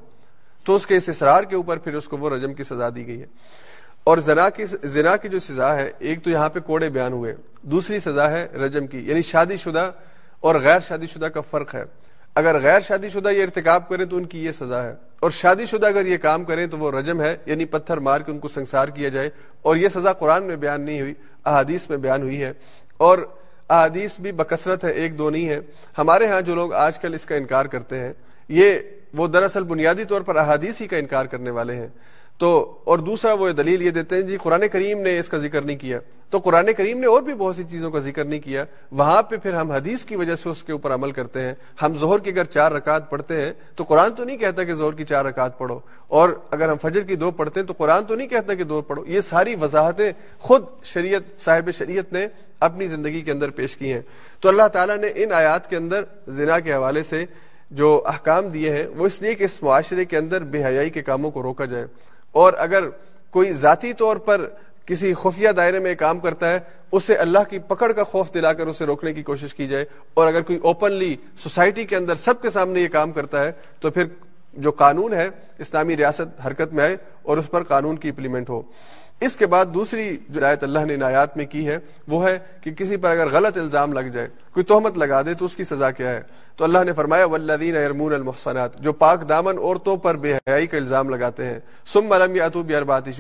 تو 0.65 0.75
اس 0.75 0.87
کے 0.87 0.95
اس 0.95 1.09
اصرار 1.09 1.43
کے 1.43 1.55
اوپر 1.55 1.77
پھر 1.77 1.93
اس 1.93 2.07
کو 2.07 2.17
وہ 2.17 2.29
رجم 2.29 2.53
کی 2.53 2.63
سزا 2.63 2.89
دی 2.95 3.07
گئی 3.07 3.21
ہے۔ 3.21 3.25
اور 4.03 4.17
زنا 4.17 4.49
کی 4.49 4.65
زنا 4.65 5.17
کی 5.17 5.29
جو 5.29 5.39
سزا 5.39 5.75
ہے، 5.75 5.91
ایک 5.99 6.23
تو 6.23 6.29
یہاں 6.29 6.49
پہ 6.49 6.59
کوڑے 6.59 6.89
بیان 6.89 7.13
ہوئے۔ 7.13 7.35
دوسری 7.61 7.99
سزا 7.99 8.31
ہے 8.31 8.47
رجم 8.53 8.87
کی 8.87 9.09
یعنی 9.09 9.21
شادی 9.21 9.57
شدہ 9.57 9.91
اور 10.39 10.55
غیر 10.55 10.79
شادی 10.79 11.05
شدہ 11.05 11.25
کا 11.25 11.41
فرق 11.41 11.75
ہے۔ 11.75 11.83
اگر 12.36 12.59
غیر 12.59 12.79
شادی 12.79 13.09
شدہ 13.09 13.29
یہ 13.29 13.43
ارتکاب 13.43 13.89
کریں 13.89 14.05
تو 14.05 14.17
ان 14.17 14.25
کی 14.25 14.45
یہ 14.45 14.51
سزا 14.51 14.84
ہے۔ 14.84 14.93
اور 15.19 15.29
شادی 15.29 15.65
شدہ 15.65 15.88
اگر 15.88 16.05
یہ 16.05 16.17
کام 16.17 16.43
کریں 16.43 16.67
تو 16.67 16.77
وہ 16.77 16.91
رجم 16.91 17.21
ہے 17.21 17.38
یعنی 17.45 17.65
پتھر 17.65 17.97
مار 17.97 18.21
کے 18.21 18.31
ان 18.31 18.39
کو 18.39 18.47
سنسار 18.47 18.88
کیا 18.88 19.09
جائے۔ 19.09 19.29
اور 19.61 19.75
یہ 19.75 19.88
سزا 19.88 20.13
قرآن 20.13 20.43
میں 20.43 20.55
بیان 20.55 20.81
نہیں 20.81 21.01
ہوئی، 21.01 21.13
احادیث 21.45 21.89
میں 21.89 21.97
بیان 21.97 22.21
ہوئی 22.21 22.43
ہے۔ 22.43 22.53
اور 22.97 23.17
احادیث 23.69 24.19
بھی 24.19 24.31
بکثرت 24.31 24.84
ہے، 24.84 24.91
ایک 24.91 25.17
دو 25.17 25.29
نہیں 25.29 25.49
ہے۔ 25.49 25.59
ہمارے 25.97 26.27
ہاں 26.27 26.41
جو 26.41 26.55
لوگ 26.55 26.73
آج 26.73 26.99
کل 26.99 27.13
اس 27.13 27.25
کا 27.25 27.36
انکار 27.36 27.65
کرتے 27.65 27.99
ہیں، 27.99 28.13
یہ 28.49 28.79
وہ 29.13 29.27
دراصل 29.27 29.63
بنیادی 29.63 30.03
طور 30.03 30.21
پر 30.21 30.36
احادیث 30.36 30.81
ہی 30.81 30.88
کا 30.88 30.97
انکار 30.97 31.25
کرنے 31.25 31.49
والے 31.49 31.75
ہیں۔ 31.75 31.88
تو، 32.38 32.77
اور 32.84 32.99
دوسرا 32.99 33.34
وہ 33.34 33.49
دلیل 33.49 33.81
یہ 33.81 33.89
دیتے 33.89 34.15
ہیں 34.15 34.21
جی 34.21 34.38
قرآن 34.38 34.67
کریم 34.71 35.01
نے 35.01 35.19
اس 35.19 35.29
کا 35.29 35.38
ذکر 35.38 35.61
نہیں 35.61 35.77
کیا۔ 35.77 35.99
تو 36.34 36.39
قرآن 36.39 36.73
کریم 36.77 36.99
نے 36.99 37.07
اور 37.07 37.21
بھی 37.21 37.34
بہت 37.34 37.55
سی 37.55 37.63
چیزوں 37.63 37.91
کا 37.91 37.99
ذکر 37.99 38.25
نہیں 38.25 38.39
کیا۔ 38.39 38.65
وہاں 38.91 39.23
پہ 39.23 39.38
پھر 39.38 39.53
ہم 39.53 39.71
حدیث 39.71 40.05
کی 40.05 40.15
وجہ 40.15 40.36
سے 40.36 40.49
اس 40.49 40.63
کے 40.63 40.71
اوپر 40.71 40.93
عمل 40.93 41.11
کرتے 41.11 41.41
ہیں۔ 41.41 41.53
ہم 41.81 41.93
زہر 41.93 42.17
کی 42.17 42.29
اگر 42.29 42.43
چار 42.43 42.71
رکعت 42.71 43.09
پڑھتے 43.09 43.41
ہیں 43.41 43.53
تو 43.75 43.84
قرآن 43.84 44.15
تو 44.15 44.23
نہیں 44.23 44.38
کہتا 44.38 44.63
کہ 44.63 44.73
زہر 44.73 44.91
کی 44.91 45.05
چار 45.05 45.25
رکعت 45.25 45.57
پڑھو۔ 45.57 45.79
اور 46.07 46.29
اگر 46.51 46.69
ہم 46.69 46.77
فجر 46.81 47.01
کی 47.01 47.15
دو 47.15 47.31
پڑھتے 47.31 47.59
ہیں 47.59 47.67
تو 47.67 47.73
قرآن 47.77 48.05
تو 48.05 48.15
نہیں 48.15 48.27
کہتا 48.27 48.53
کہ 48.53 48.63
دو 48.63 48.81
پڑھو۔ 48.81 49.03
یہ 49.07 49.21
ساری 49.21 49.55
وضاحتیں 49.61 50.11
خود 50.39 50.65
شریعت، 50.84 51.41
صاحب 51.41 51.69
شریعت 51.71 52.13
نے 52.13 52.27
اپنی 52.59 52.88
زندگی 52.88 53.21
کے 53.21 53.31
اندر 53.31 53.49
پیش 53.49 53.77
کی 53.77 53.93
ہیں۔ 53.93 54.01
تو 54.39 54.49
اللہ 54.49 54.67
تعالیٰ 54.67 54.97
نے 54.97 55.07
ان 55.15 55.31
آیات 55.31 55.69
کے 55.69 55.75
اندر 55.75 56.03
زنا 56.27 56.59
کے 56.59 56.73
حوالے 56.73 57.03
سے 57.03 57.25
جو 57.71 58.03
احکام 58.05 58.47
دیے 58.47 58.69
ہیں، 58.69 58.88
وہ 58.88 59.05
اس 59.05 59.21
لیے 59.21 59.36
کہ 59.36 59.43
اس 59.43 59.63
معاشرے 59.63 60.05
کے 60.05 60.17
اندر 60.17 60.43
بے 60.43 60.65
حیائی 60.65 60.89
کے 60.89 61.01
کاموں 61.01 61.31
کو 61.31 61.43
روکا 61.43 61.65
جائے۔ 61.65 61.86
اور 62.31 62.53
اگر 62.57 62.84
کوئی 63.29 63.53
ذاتی 63.53 63.93
طور 63.93 64.17
پر 64.17 64.49
کسی 64.86 65.13
خفیہ 65.13 65.49
دائرے 65.49 65.79
میں 65.79 65.95
کام 65.95 66.19
کرتا 66.19 66.49
ہے، 66.49 66.59
اسے 66.91 67.15
اللہ 67.15 67.39
کی 67.49 67.59
پکڑ 67.59 67.91
کا 67.91 68.03
خوف 68.03 68.34
دلا 68.34 68.53
کر 68.53 68.67
اسے 68.67 68.86
روکنے 68.86 69.13
کی 69.13 69.23
کوشش 69.23 69.53
کی 69.53 69.67
جائے۔ 69.67 69.86
اور 70.13 70.27
اگر 70.27 70.41
کوئی 70.41 70.59
اوپنلی 70.59 71.15
سوسائٹی 71.38 71.84
کے 71.84 71.95
اندر 71.95 72.15
سب 72.15 72.41
کے 72.41 72.49
سامنے 72.49 72.81
یہ 72.81 72.88
کام 72.88 73.11
کرتا 73.11 73.43
ہے، 73.43 73.51
تو 73.79 73.91
پھر 73.91 74.03
جو 74.53 74.71
قانون 74.71 75.13
ہے، 75.13 75.29
اسلامی 75.57 75.97
ریاست 75.97 76.45
حرکت 76.45 76.73
میں 76.73 76.84
آئے 76.84 76.97
اور 77.21 77.38
اس 77.38 77.51
پر 77.51 77.63
قانون 77.63 77.97
کی 77.97 78.09
امپلیمنٹ 78.09 78.49
ہو۔ 78.49 78.61
اس 79.20 79.38
کے 79.38 79.45
بعد 79.45 79.66
دوسری 79.66 80.18
جو 80.30 80.45
آیت 80.45 80.64
اللہ 80.64 80.80
نے 80.80 81.03
آیات 81.03 81.38
میں 81.38 81.45
کی 81.45 81.68
ہے، 81.68 81.78
وہ 82.07 82.30
ہے 82.30 82.39
کہ 82.61 82.72
کسی 82.72 82.97
پر 82.97 83.09
اگر 83.09 83.28
غلط 83.32 83.57
الزام 83.57 83.93
لگ 83.93 83.99
جائے، 83.99 84.28
کوئی 84.53 84.64
تہمت 84.64 84.97
لگا 84.97 85.22
دے 85.22 85.34
تو 85.34 85.45
اس 85.45 85.55
کی 85.55 85.64
سزا 85.64 85.91
کیا 85.91 86.09
ہے؟ 86.09 86.22
تو 86.55 86.64
اللہ 86.64 86.78
نے 86.86 86.93
فرمایا 86.93 87.26
ولدین 87.26 87.78
ارمون 87.78 88.14
المحسنات 88.14 88.80
جو 88.80 88.93
پاک 88.93 89.30
دامن 89.30 89.57
عورتوں 89.57 89.97
پر 89.97 90.16
بے 90.16 90.34
حیائی 90.34 90.68
کا 90.68 90.78
الزام 90.78 91.09
لگاتے 91.09 91.45
ہیں 91.45 91.59
سم 91.86 92.05
ملم 92.05 92.36
یا 92.36 92.47
تو 92.47 92.64
بیارباتی 92.64 93.11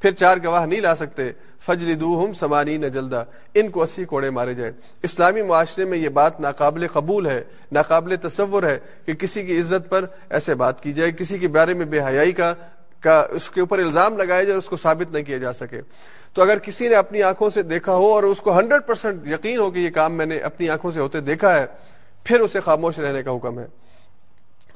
پھر 0.00 0.10
چار 0.10 0.36
گواہ 0.44 0.66
نہیں 0.66 0.80
لا 0.80 0.94
سکتے۔ 0.94 1.32
فجر 1.66 1.94
دو 1.94 2.32
سمانی 2.32 2.78
جلدا۔ 2.78 3.22
ان 3.54 3.68
کو 3.68 3.82
اسی 3.82 4.04
کوڑے 4.04 4.30
مارے 4.30 4.54
جائیں۔ 4.54 4.72
اسلامی 5.02 5.42
معاشرے 5.42 5.84
میں 5.84 5.98
یہ 5.98 6.08
بات 6.08 6.40
ناقابل 6.40 6.86
قبول 6.86 7.26
ہے، 7.26 7.44
ناقابل 7.72 8.16
تصور 8.16 8.62
ہے 8.62 8.78
کہ 9.06 9.14
کسی 9.14 9.42
کی 9.42 9.60
عزت 9.60 9.90
پر 9.90 10.04
ایسے 10.30 10.54
بات 10.54 10.82
کی 10.82 10.92
جائے، 10.92 11.12
کسی 11.12 11.38
کے 11.38 11.48
بارے 11.48 11.74
میں 11.74 11.86
بے 11.86 12.00
حیائی 12.00 12.32
کا 12.32 12.54
کا 13.06 13.26
اس 13.30 13.50
کے 13.50 13.60
اوپر 13.60 13.78
الزام 13.78 14.16
لگایا 14.16 14.42
جائے 14.42 14.58
اس 14.58 14.64
کو 14.64 14.76
ثابت 14.76 15.14
نہ 15.14 15.22
کیا 15.22 15.38
جا 15.38 15.52
سکے۔ 15.52 15.80
تو 16.34 16.42
اگر 16.42 16.58
کسی 16.58 16.88
نے 16.88 16.94
اپنی 16.94 17.22
آنکھوں 17.22 17.50
سے 17.50 17.62
دیکھا 17.62 17.94
ہو 17.94 18.12
اور 18.12 18.22
اس 18.22 18.40
کو 18.40 18.58
ہنڈریڈ 18.58 18.82
پرسینٹ 18.86 19.26
یقین 19.26 19.58
ہو 19.58 19.70
کہ 19.70 19.78
یہ 19.78 19.90
کام 19.90 20.12
میں 20.12 20.26
نے 20.26 20.38
اپنی 20.38 20.68
آنکھوں 20.68 20.90
سے 20.90 21.00
ہوتے 21.00 21.20
دیکھا 21.20 21.58
ہے، 21.58 21.66
پھر 22.24 22.40
اسے 22.40 22.60
خاموش 22.60 22.98
رہنے 22.98 23.22
کا 23.22 23.30
حکم 23.30 23.58
ہے۔ 23.58 23.66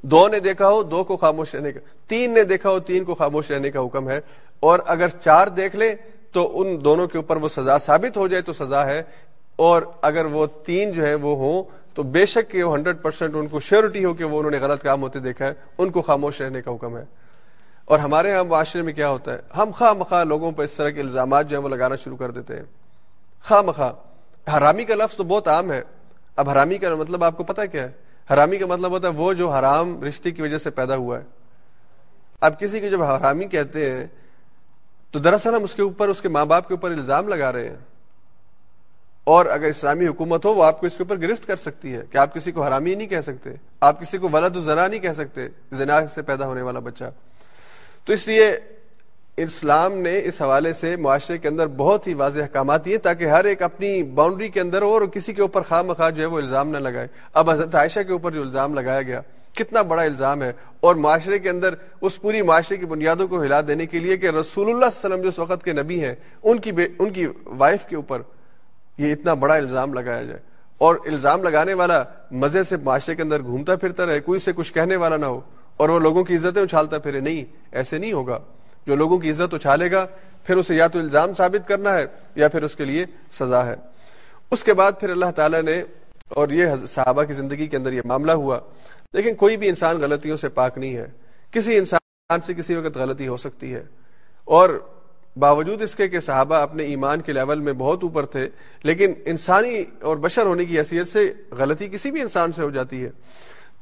دو 0.03 0.28
نے 0.28 0.41
دیکھا 0.41 0.68
ہو، 0.68 0.83
دو 0.83 1.05
کو 1.05 1.16
خاموش 1.16 1.55
رہنے 1.55 1.72
کا، 1.72 1.81
تین 2.09 2.35
نے 2.35 2.45
دیکھا 2.45 2.70
ہو، 2.70 2.81
تین 2.81 3.05
کو 3.05 3.14
خاموش 3.14 3.51
رہنے 3.51 3.70
کا 3.70 3.81
حکم 3.81 4.11
ہے۔ 4.11 4.20
اور 4.61 4.78
اگر 4.87 5.09
چار 5.09 5.47
دیکھ 5.47 5.76
لے 5.76 5.95
تو 6.33 6.61
ان 6.61 6.85
دونوں 6.85 7.09
کے 7.09 7.18
اوپر 7.18 7.37
وہ 7.37 7.49
سزا 7.49 7.78
ثابت 7.78 8.16
ہو 8.16 8.28
جائے 8.28 8.43
تو 8.43 8.53
سزا 8.53 8.87
ہے۔ 8.87 9.03
اور 9.57 9.83
اگر 10.03 10.24
وہ 10.24 10.47
تین 10.64 10.93
جو 10.93 11.07
ہے 11.07 11.14
وہ 11.14 11.37
ہوں 11.37 11.62
تو 11.95 12.03
بے 12.03 12.26
شک 12.26 12.51
کہ 12.51 12.62
وہ 12.62 12.76
ہنڈریڈ 12.76 12.97
پرسینٹ 13.03 13.37
ان 13.37 13.47
کو 13.47 13.61
شیورٹی 13.61 14.05
ہو 14.05 14.14
کہ 14.14 14.24
وہ 14.24 14.39
انہوں 14.39 14.51
نے 14.51 14.59
غلط 14.59 14.83
کام 14.83 15.03
ہوتے 15.03 15.18
دیکھا 15.18 15.47
ہے، 15.47 15.53
ان 15.78 15.91
کو 15.91 16.03
خاموش 16.03 16.41
رہنے 16.41 16.62
کا 16.62 16.74
حکم 16.74 16.97
ہے۔ 16.97 17.05
اور 17.91 17.99
ہمارے 17.99 18.30
یہاں 18.30 18.45
معاشرے 18.45 18.82
میں 18.82 18.93
کیا 18.93 19.09
ہوتا 19.09 19.32
ہے؟ 19.32 19.38
ہم 19.57 19.70
خواہ 19.76 19.93
مخواہ 19.93 20.24
لوگوں 20.24 20.53
پر 20.53 20.64
اس 20.64 20.72
طرح 20.72 20.91
کے 20.91 21.01
الزامات 21.01 21.49
جو 21.49 21.57
ہیں 21.57 21.64
وہ 21.64 21.68
لگانا 21.68 21.97
شروع 21.97 22.16
کر 22.16 22.30
دیتے 22.30 22.57
ہیں۔ 22.57 22.62
خواہ 23.45 23.62
مخواہ۔ 23.62 23.93
حرامی 24.57 24.84
کا 24.84 24.95
لفظ 24.95 25.16
تو 25.16 25.24
بہت 25.24 25.49
عام 25.49 25.72
ہے۔ 25.72 25.82
اب 26.36 26.51
حرامی 26.51 26.78
کا 26.78 26.95
مطلب 26.95 27.24
آپ 27.24 27.36
کو 27.36 27.45
پتا 27.45 27.66
کیا 27.66 27.82
ہے؟ 27.82 27.93
حرامی 28.32 28.59
کا 28.59 28.66
مطلب 28.66 28.91
ہوتا 28.91 29.09
ہے 29.09 29.12
وہ 29.12 29.32
جو 29.32 29.51
حرام 29.51 30.03
رشتے 30.03 30.30
کی 30.30 30.43
وجہ 30.43 30.59
سے 30.59 30.70
پیدا 30.70 30.97
ہوا 30.97 31.18
ہے۔ 31.18 31.24
اب 32.41 32.61
کسی 32.61 32.80
کی 32.80 32.91
جب 32.91 33.03
حرامی 33.03 33.45
کہتے 33.45 33.91
ہیں، 33.91 34.07
تو 35.11 35.18
دراصل 35.18 35.55
ہم 35.55 35.62
اس 35.62 35.74
کے 35.74 35.82
اوپر، 35.82 36.09
اس 36.09 36.20
کے 36.20 36.28
ماں 36.28 36.45
باپ 36.45 36.68
کے 36.68 36.74
اوپر 36.74 36.91
الزام 36.91 37.28
لگا 37.28 37.53
رہے 37.53 37.68
ہیں۔ 37.68 37.76
اور 39.24 39.47
اگر 39.47 39.66
اسلامی 39.66 40.07
حکومت 40.07 40.45
ہو، 40.45 40.55
وہ 40.55 40.64
آپ 40.64 40.80
کو 40.80 40.86
اس 40.86 40.97
کے 40.97 41.03
اوپر 41.03 41.20
گرفت 41.20 41.47
کر 41.47 41.57
سکتی 41.57 41.95
ہے 41.95 42.03
کہ 42.11 42.18
آپ 42.18 42.34
کسی 42.34 42.53
کو 42.53 42.64
حرامی 42.64 42.95
نہیں 42.95 43.09
کہہ 43.09 43.20
سکتے۔ 43.20 43.51
آپ 43.80 44.01
کسی 44.01 44.18
کو 44.18 44.28
ولد 44.32 44.57
و 44.57 44.61
زنا 44.61 44.88
نہیں 44.88 45.01
کہہ 45.01 45.12
سکتے۔ 45.12 45.49
زنا 45.72 46.07
سے 46.07 46.22
پیدا 46.22 46.47
ہونے 46.47 46.62
والا 46.62 46.78
بچہ۔ 46.78 47.05
تو 48.05 48.12
اس 48.12 48.28
لیے 48.28 48.57
اسلام 49.36 49.92
نے 49.92 50.20
اس 50.24 50.42
حوالے 50.42 50.72
سے 50.72 50.96
معاشرے 50.96 51.38
کے 51.38 51.48
اندر 51.48 51.66
بہت 51.66 52.07
ہی 52.07 52.14
واضح 52.14 52.42
احکامات 52.42 52.84
دیے 52.84 52.98
تاکہ 52.98 53.24
ہر 53.24 53.44
ایک 53.44 53.62
اپنی 53.62 54.03
باؤنڈری 54.03 54.48
کے 54.48 54.61
اندر 54.61 54.82
ہو 54.82 54.92
اور 54.92 55.03
کسی 55.03 55.32
کے 55.32 55.42
اوپر 55.42 55.62
خواہ 55.62 55.82
مخواہ 55.82 56.11
جو 56.11 56.22
ہے 56.22 56.26
وہ 56.26 56.36
الزام 56.36 56.68
نہ 56.68 56.78
لگائے۔ 56.78 57.07
اب 57.34 57.51
حضرت 57.51 57.74
عائشہ 57.74 58.01
کے 58.01 58.12
اوپر 58.12 58.30
جو 58.30 58.42
الزام 58.42 58.74
لگایا 58.74 59.03
گیا، 59.03 59.20
کتنا 59.55 59.82
بڑا 59.82 60.03
الزام 60.03 60.42
ہے۔ 60.42 60.53
اور 60.80 60.94
معاشرے 60.94 61.38
کے 61.38 61.51
اندر 61.51 61.74
اس 62.01 62.20
پوری 62.20 62.42
معاشرے 62.42 62.76
کی 62.76 62.86
بنیادوں 62.86 63.28
کو 63.28 63.42
ہلا 63.42 63.61
دینے 63.68 63.86
کے 63.86 63.98
لیے 63.98 64.16
کہ 64.16 64.26
رسول 64.26 64.34
اللہ 64.34 64.44
صلی 64.51 64.72
اللہ 64.74 64.80
علیہ 64.80 64.86
وسلم 64.86 65.20
جو 65.20 65.28
اس 65.28 65.38
وقت 65.38 65.64
کے 65.64 65.72
نبی 65.72 66.05
ہیں، 66.05 66.14
ان 66.42 66.59
کی 66.59 66.72
ان 66.98 67.11
کی 67.11 67.26
وائف 67.46 67.86
کے 67.86 67.96
اوپر 67.96 68.22
یہ 68.98 69.12
اتنا 69.12 69.34
بڑا 69.34 69.55
الزام 69.55 69.94
لگایا 69.94 70.22
جائے۔ 70.22 70.40
اور 70.78 70.96
الزام 71.05 71.42
لگانے 71.42 71.74
والا 71.74 72.05
مزے 72.30 72.62
سے 72.62 72.76
معاشرے 72.76 73.14
کے 73.14 73.22
اندر 73.22 73.42
گھومتا 73.42 73.76
پھرتا 73.76 74.07
رہے، 74.07 74.20
کوئی 74.20 74.40
سے 74.40 74.53
کچھ 74.53 74.74
کہنے 74.74 74.96
والا 74.96 75.16
نہ 75.16 75.26
ہو۔ 75.26 75.40
اور 75.81 75.89
وہ 75.89 75.99
لوگوں 75.99 76.24
کی 76.24 76.35
عزتیں 76.35 76.62
اچھالتا 76.62 76.99
پھرے 76.99 77.20
نہیں، 77.20 77.45
ایسے 77.72 77.99
نہیں 77.99 78.12
ہوگا۔ 78.12 78.39
جو 78.87 78.97
لوگوں 78.97 79.18
کی 79.18 79.31
عزت 79.31 79.55
اچھالے 79.55 79.93
گا، 79.93 80.07
پھر 80.45 80.57
اسے 80.57 80.74
یا 80.74 80.87
تو 80.87 80.99
الزام 80.99 81.35
ثابت 81.35 81.68
کرنا 81.68 81.95
ہے، 81.95 82.07
یا 82.35 82.49
پھر 82.49 82.62
اس 82.62 82.76
کے 82.76 82.85
لیے 82.85 83.05
سزا 83.31 83.66
ہے۔ 83.66 83.74
اس 84.51 84.64
کے 84.64 84.74
بعد 84.74 84.93
پھر 85.01 85.11
اللہ 85.11 85.31
تعالیٰ 85.37 85.62
نے، 85.62 85.83
اور 86.28 86.49
یہ 86.49 86.66
صحابہ 86.89 87.22
کی 87.22 87.33
زندگی 87.33 87.66
کے 87.66 87.76
اندر 87.76 87.93
یہ 87.93 88.01
معاملہ 88.05 88.33
ہوا۔ 88.33 88.59
لیکن 89.12 89.35
کوئی 89.35 89.57
بھی 89.57 89.68
انسان 89.68 90.01
غلطیوں 90.01 90.37
سے 90.37 90.49
پاک 90.49 90.78
نہیں 90.78 90.97
ہے۔ 90.97 91.07
کسی 91.51 91.78
انسان 91.78 92.41
سے 92.41 92.55
کسی 92.55 92.74
وقت 92.74 92.97
غلطی 92.97 93.28
ہو 93.28 93.37
سکتی 93.37 93.74
ہے۔ 93.74 93.83
اور 94.45 94.87
باوجود 95.37 95.83
اس 95.83 95.95
کے 95.95 96.09
کہ 96.09 96.20
صحابہ 96.20 96.55
اپنے 96.55 96.83
ایمان 96.85 97.20
کے 97.20 97.33
لیول 97.33 97.61
میں 97.61 97.72
بہت 97.72 98.03
اوپر 98.03 98.26
تھے، 98.26 98.49
لیکن 98.83 99.12
انسانی 99.24 99.85
اور 100.01 100.16
بشر 100.16 100.43
ہونے 100.43 100.64
کی 100.64 100.78
حیثیت 100.78 101.09
سے 101.09 101.33
غلطی 101.51 101.89
کسی 101.89 102.11
بھی 102.11 102.20
انسان 102.20 102.53
سے 102.53 102.62
ہو 102.62 102.70
جاتی 102.70 103.05
ہے۔ 103.05 103.11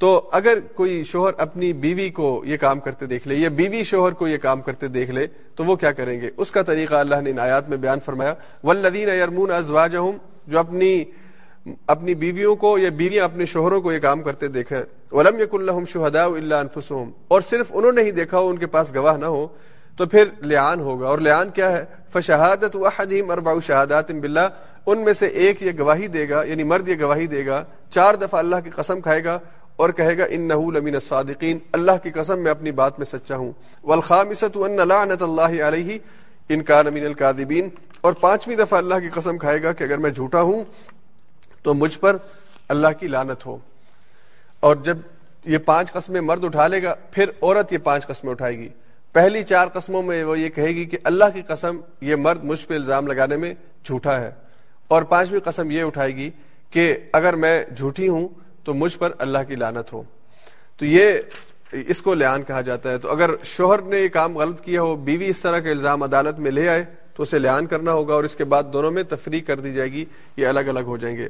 تو 0.00 0.28
اگر 0.32 0.58
کوئی 0.74 1.02
شوہر 1.04 1.32
اپنی 1.38 1.72
بیوی 1.72 2.08
کو 2.18 2.42
یہ 2.46 2.56
کام 2.56 2.80
کرتے 2.80 3.06
دیکھ 3.06 3.26
لے، 3.28 3.34
یا 3.34 3.48
بیوی 3.48 3.82
شوہر 3.84 4.12
کو 4.18 4.28
یہ 4.28 4.38
کام 4.38 4.60
کرتے 4.62 4.88
دیکھ 4.88 5.10
لے، 5.10 5.26
تو 5.56 5.64
وہ 5.64 5.76
کیا 5.76 5.92
کریں 5.92 6.20
گے؟ 6.20 6.30
اس 6.36 6.50
کا 6.50 6.62
طریقہ 6.62 6.94
اللہ 6.94 7.20
نے 7.22 7.32
آیات 7.40 7.68
میں 7.68 7.76
بیان 7.76 7.98
فرمایا 8.04 8.34
ولدین 8.64 9.10
ارمون 9.10 9.50
ازواجہم 9.52 10.16
جو 10.46 10.58
اپنی 10.58 11.04
اپنی 11.86 12.14
بیویوں 12.14 12.54
کو 12.56 12.76
یا 12.78 12.90
بیویاں 12.96 13.24
اپنے 13.24 13.44
شوہروں 13.44 13.80
کو 13.80 13.92
یہ 13.92 13.98
کام 14.00 14.22
کرتے 14.22 14.48
دیکھیں 14.48 14.78
ولم 15.12 15.40
یق 15.40 15.54
الحم 15.54 15.84
شہدا 15.84 16.24
اللہ 16.24 16.54
انفسهم 16.54 17.10
اور 17.28 17.40
صرف 17.48 17.72
انہوں 17.74 17.92
نے 17.92 18.02
ہی 18.02 18.10
دیکھا 18.20 18.38
ہو 18.38 18.48
ان 18.48 18.56
کے 18.58 18.66
پاس 18.66 18.94
گواہ 18.94 19.16
نہ 19.16 19.26
ہو، 19.26 19.46
تو 19.98 20.06
پھر 20.06 20.24
لیان 20.42 20.80
ہوگا۔ 20.80 21.06
اور 21.08 21.18
لیان 21.18 21.50
کیا 21.54 21.70
ہے؟ 21.72 21.84
فشہادت 22.12 22.76
احدہم 22.76 23.30
اربع 23.30 23.54
شہادات 23.66 24.10
باللہ 24.10 24.48
ان 24.86 25.04
میں 25.04 25.12
سے 25.12 25.26
ایک 25.26 25.62
یہ 25.62 25.72
گواہی 25.78 26.06
دے 26.08 26.28
گا 26.28 26.42
یعنی 26.44 26.64
مرد 26.64 26.88
یہ 26.88 26.96
گواہی 27.00 27.26
دے 27.26 27.44
گا، 27.46 27.62
چار 27.90 28.14
دفعہ 28.22 28.38
اللہ 28.38 28.56
کی 28.64 28.70
قسم 28.76 29.00
کھائے 29.00 29.24
گا 29.24 29.38
اور 29.78 29.90
کہے 29.90 30.18
گا 30.18 30.24
ان 30.28 30.48
لمن 30.48 30.94
الصادقین. 30.94 31.58
اللہ 31.72 31.92
کی 32.02 32.10
قسم 32.10 32.38
میں 32.38 32.50
اپنی 32.50 32.70
بات 32.70 32.98
میں 32.98 33.06
سچا 33.06 33.36
ہوں. 33.36 33.52
والخامسۃ 33.84 34.56
ان 34.56 34.88
لعنت 34.88 35.22
اللہ 35.22 35.62
علیہ، 35.62 35.98
ان 36.48 36.62
کان 36.62 36.86
من 36.86 37.68
اور 38.00 38.12
پانچویں 38.12 38.56
دفعہ 38.56 38.78
اللہ 38.78 38.94
کی 38.94 39.08
قسم 39.08 39.38
کھائے 39.38 39.62
گا 39.62 39.72
کہ 39.72 39.84
اگر 39.84 39.98
میں 39.98 40.10
جھوٹا 40.10 40.42
ہوں 40.42 40.64
تو 41.62 41.74
مجھ 41.74 41.98
پر 41.98 42.16
اللہ 42.68 42.88
کی 43.00 43.08
لعنت 43.08 43.46
ہو۔ 43.46 43.56
اور 44.60 44.76
جب 44.76 44.98
یہ 45.44 45.58
پانچ 45.58 45.92
قسمیں 45.92 46.20
مرد 46.20 46.44
اٹھا 46.44 46.66
لے 46.66 46.82
گا، 46.82 46.94
پھر 47.10 47.30
عورت 47.42 47.72
یہ 47.72 47.78
پانچ 47.78 48.06
قسمیں 48.06 48.32
اٹھائے 48.32 48.58
گی۔ 48.58 48.68
پہلی 49.12 49.42
چار 49.42 49.66
قسموں 49.66 50.02
میں 50.02 50.24
وہ 50.24 50.38
یہ 50.38 50.48
کہے 50.48 50.66
گی 50.66 50.84
کہ 50.84 50.98
اللہ 51.04 51.24
کی 51.34 51.42
قسم 51.42 51.80
یہ 52.00 52.16
مرد 52.16 52.44
مجھ 52.44 52.66
پہ 52.66 52.74
الزام 52.74 53.06
لگانے 53.06 53.36
میں 53.36 53.54
جھوٹا 53.84 54.20
ہے۔ 54.20 54.30
اور 54.88 55.02
پانچویں 55.02 55.40
قسم 55.40 55.70
یہ 55.70 55.82
اٹھائے 55.82 56.16
گی 56.16 56.30
کہ 56.70 56.96
اگر 57.12 57.34
میں 57.34 57.64
جھوٹی 57.76 58.08
ہوں 58.08 58.28
تو 58.68 58.74
مجھ 58.74 58.98
پر 58.98 59.12
اللہ 59.18 59.38
کی 59.48 59.56
لانت 59.56 59.92
ہو۔ 59.92 60.02
تو 60.76 60.86
یہ 60.86 61.12
اس 61.72 62.02
کو 62.02 62.14
لیان 62.14 62.42
کہا 62.42 62.60
جاتا 62.60 62.90
ہے۔ 62.90 62.98
تو 62.98 63.10
اگر 63.10 63.30
شوہر 63.44 63.82
نے 63.82 64.00
یہ 64.00 64.08
کام 64.08 64.36
غلط 64.38 64.60
کیا 64.60 64.82
ہو، 64.82 64.94
بیوی 64.96 65.28
اس 65.28 65.40
طرح 65.40 65.58
کا 65.58 65.70
الزام 65.70 66.02
عدالت 66.02 66.38
میں 66.38 66.50
لے 66.50 66.68
آئے 66.68 66.84
تو 67.14 67.22
اسے 67.22 67.38
لیان 67.38 67.66
کرنا 67.66 67.92
ہوگا 67.92 68.14
اور 68.14 68.24
اس 68.24 68.36
کے 68.36 68.44
بعد 68.44 68.72
دونوں 68.72 68.90
میں 68.90 69.02
تفریح 69.02 69.40
کر 69.46 69.60
دی 69.60 69.72
جائے 69.72 69.92
گی، 69.92 70.04
یہ 70.36 70.46
الگ 70.46 70.68
الگ 70.72 70.86
ہو 70.86 70.96
جائیں 70.96 71.16
گے۔ 71.16 71.28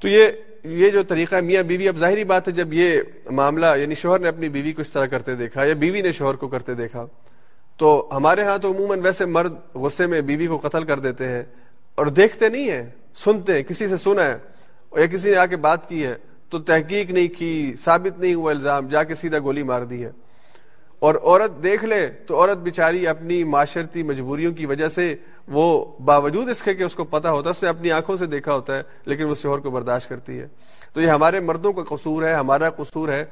تو 0.00 0.08
یہ 0.08 0.28
یہ 0.64 0.90
جو 0.90 1.02
طریقہ 1.02 1.36
میاں 1.36 1.62
بیوی، 1.62 1.88
اب 1.88 1.96
ظاہری 1.96 2.24
بات 2.24 2.48
ہے 2.48 2.52
جب 2.52 2.72
یہ 2.72 3.00
معاملہ 3.30 3.66
یعنی 3.76 3.94
شوہر 3.94 4.20
نے 4.20 4.28
اپنی 4.28 4.48
بیوی 4.48 4.72
کو 4.72 4.80
اس 4.82 4.90
طرح 4.90 5.06
کرتے 5.06 5.34
دیکھا 5.34 5.64
یا 5.64 5.74
بیوی 5.74 6.00
نے 6.00 6.12
شوہر 6.12 6.34
کو 6.34 6.48
کرتے 6.48 6.74
دیکھا، 6.74 7.06
تو 7.76 8.08
ہمارے 8.12 8.42
ہاں 8.42 8.58
تو 8.58 8.72
عموماً 8.72 9.00
ویسے 9.00 9.24
مرد 9.26 9.54
غصے 9.74 10.06
میں 10.06 10.20
بیوی 10.20 10.46
کو 10.46 10.58
قتل 10.58 10.84
کر 10.84 10.98
دیتے 10.98 11.28
ہیں 11.28 11.42
اور 11.94 12.06
دیکھتے 12.06 12.48
نہیں 12.48 12.70
ہیں، 12.70 12.84
سنتے 13.16 13.52
ہیں، 13.52 13.62
کسی 13.62 13.88
سے 13.88 13.96
سنا 13.96 14.24
ہے 14.26 14.36
یا 14.96 15.06
کسی 15.06 15.30
نے 15.30 15.36
آ 15.36 15.46
کے 15.46 15.56
بات 15.56 15.88
کی 15.88 16.06
ہے۔ 16.06 16.14
تو 16.54 16.60
تحقیق 16.60 17.10
نہیں 17.10 17.28
کی، 17.38 17.74
ثابت 17.78 18.20
نہیں 18.20 18.34
ہوا 18.34 18.50
الزام، 18.50 18.88
جا 18.88 19.04
کے 19.04 19.14
سیدھا 19.14 19.38
گولی 19.38 19.62
مار 19.62 19.82
دی 19.82 20.04
ہے۔ 20.04 20.10
اور 20.98 21.14
عورت 21.14 21.62
دیکھ 21.62 21.84
لے 21.84 22.08
تو 22.26 22.36
عورت 22.36 22.58
بیچاری 22.58 23.06
اپنی 23.06 23.44
معاشرتی 23.44 24.02
مجبوریوں 24.02 24.52
کی 24.52 24.66
وجہ 24.66 24.88
سے 24.88 25.16
وہ 25.48 25.84
باوجود 26.04 26.50
اس 26.50 26.62
کے 26.62 26.74
کہ 26.74 26.82
اس 26.82 26.94
کو 26.94 27.04
پتا 27.04 27.30
ہوتا 27.30 27.50
ہے، 27.50 27.50
اس 27.50 27.62
نے 27.62 27.68
اپنی 27.68 27.92
آنکھوں 27.92 28.16
سے 28.16 28.26
دیکھا 28.26 28.54
ہوتا 28.54 28.76
ہے، 28.76 28.82
لیکن 29.06 29.24
وہ 29.24 29.34
شوہر 29.34 29.58
کو 29.58 29.70
برداشت 29.70 30.08
کرتی 30.08 30.38
ہے۔ 30.40 30.46
تو 30.92 31.00
یہ 31.00 31.06
ہمارے 31.06 31.40
مردوں 31.40 31.72
کا 31.72 31.96
قصور 31.96 32.22
ہے، 32.22 32.32
ہمارا 32.32 32.70
قصور 32.70 33.08
ہے۔ 33.08 33.24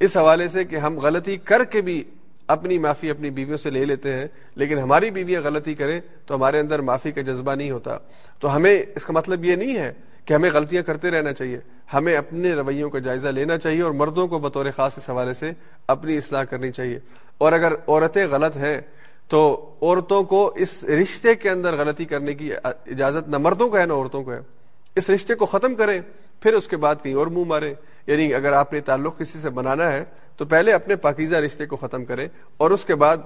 اس 0.00 0.16
حوالے 0.16 0.48
سے 0.48 0.64
کہ 0.64 0.76
ہم 0.76 0.98
غلطی 0.98 1.36
کر 1.36 1.64
کے 1.64 1.80
بھی 1.80 2.04
اپنی 2.48 2.78
معافی 2.78 3.10
اپنی 3.10 3.30
بیویوں 3.30 3.56
سے 3.56 3.70
لے 3.70 3.84
لیتے 3.84 4.12
ہیں، 4.12 4.26
لیکن 4.54 4.78
ہماری 4.78 5.10
بیویاں 5.10 5.42
غلطی 5.42 5.74
کریں 5.74 6.00
تو 6.26 6.34
ہمارے 6.34 6.58
اندر 6.58 6.80
معافی 6.80 7.12
کا 7.12 7.20
جذبہ 7.20 7.54
نہیں 7.54 7.70
ہوتا۔ 7.70 7.98
تو 8.40 8.56
ہمیں 8.56 8.82
اس 8.96 9.04
کا 9.04 9.12
مطلب 9.12 9.44
یہ 9.44 9.56
نہیں 9.56 9.76
ہے 9.76 9.92
کہ 10.24 10.34
ہمیں 10.34 10.50
غلطیاں 10.52 10.82
کرتے 10.82 11.10
رہنا 11.10 11.32
چاہیے۔ 11.32 11.58
ہمیں 11.94 12.16
اپنے 12.16 12.54
رویوں 12.54 12.90
کا 12.90 12.98
جائزہ 12.98 13.28
لینا 13.28 13.58
چاہیے 13.58 13.82
اور 13.82 13.92
مردوں 13.92 14.28
کو 14.28 14.38
بطور 14.38 14.66
خاص 14.76 14.98
اس 14.98 15.10
حوالے 15.10 15.34
سے 15.34 15.50
اپنی 15.88 16.16
اصلاح 16.16 16.44
کرنی 16.44 16.72
چاہیے۔ 16.72 16.98
اور 17.38 17.52
اگر 17.52 17.72
عورتیں 17.88 18.26
غلط 18.30 18.56
ہیں، 18.56 18.80
تو 19.28 19.70
عورتوں 19.82 20.22
کو 20.22 20.52
اس 20.56 20.84
رشتے 20.84 21.34
کے 21.34 21.50
اندر 21.50 21.76
غلطی 21.76 22.04
کرنے 22.04 22.34
کی 22.34 22.52
اجازت، 22.64 23.28
نہ 23.28 23.38
مردوں 23.38 23.68
کو 23.68 23.78
ہے 23.78 23.86
نہ 23.86 23.92
عورتوں 23.92 24.24
کو 24.24 24.32
ہے۔ 24.32 24.40
اس 24.96 25.10
رشتے 25.10 25.34
کو 25.34 25.46
ختم 25.46 25.74
کریں، 25.74 26.00
پھر 26.40 26.54
اس 26.54 26.68
کے 26.68 26.76
بعد 26.76 26.94
کہیں 27.02 27.14
اور 27.14 27.26
منہ 27.26 27.44
مارے 27.44 27.74
یعنی 28.06 28.34
اگر 28.34 28.52
آپ 28.52 28.72
نے 28.72 28.80
تعلق 28.80 29.18
کسی 29.18 29.38
سے 29.38 29.50
بنانا 29.50 29.92
ہے، 29.92 30.04
تو 30.36 30.44
پہلے 30.44 30.72
اپنے 30.72 30.96
پاکیزہ 30.96 31.36
رشتے 31.36 31.66
کو 31.66 31.76
ختم 31.76 32.04
کریں 32.04 32.28
اور 32.56 32.70
اس 32.70 32.84
کے 32.84 32.94
بعد 32.94 33.16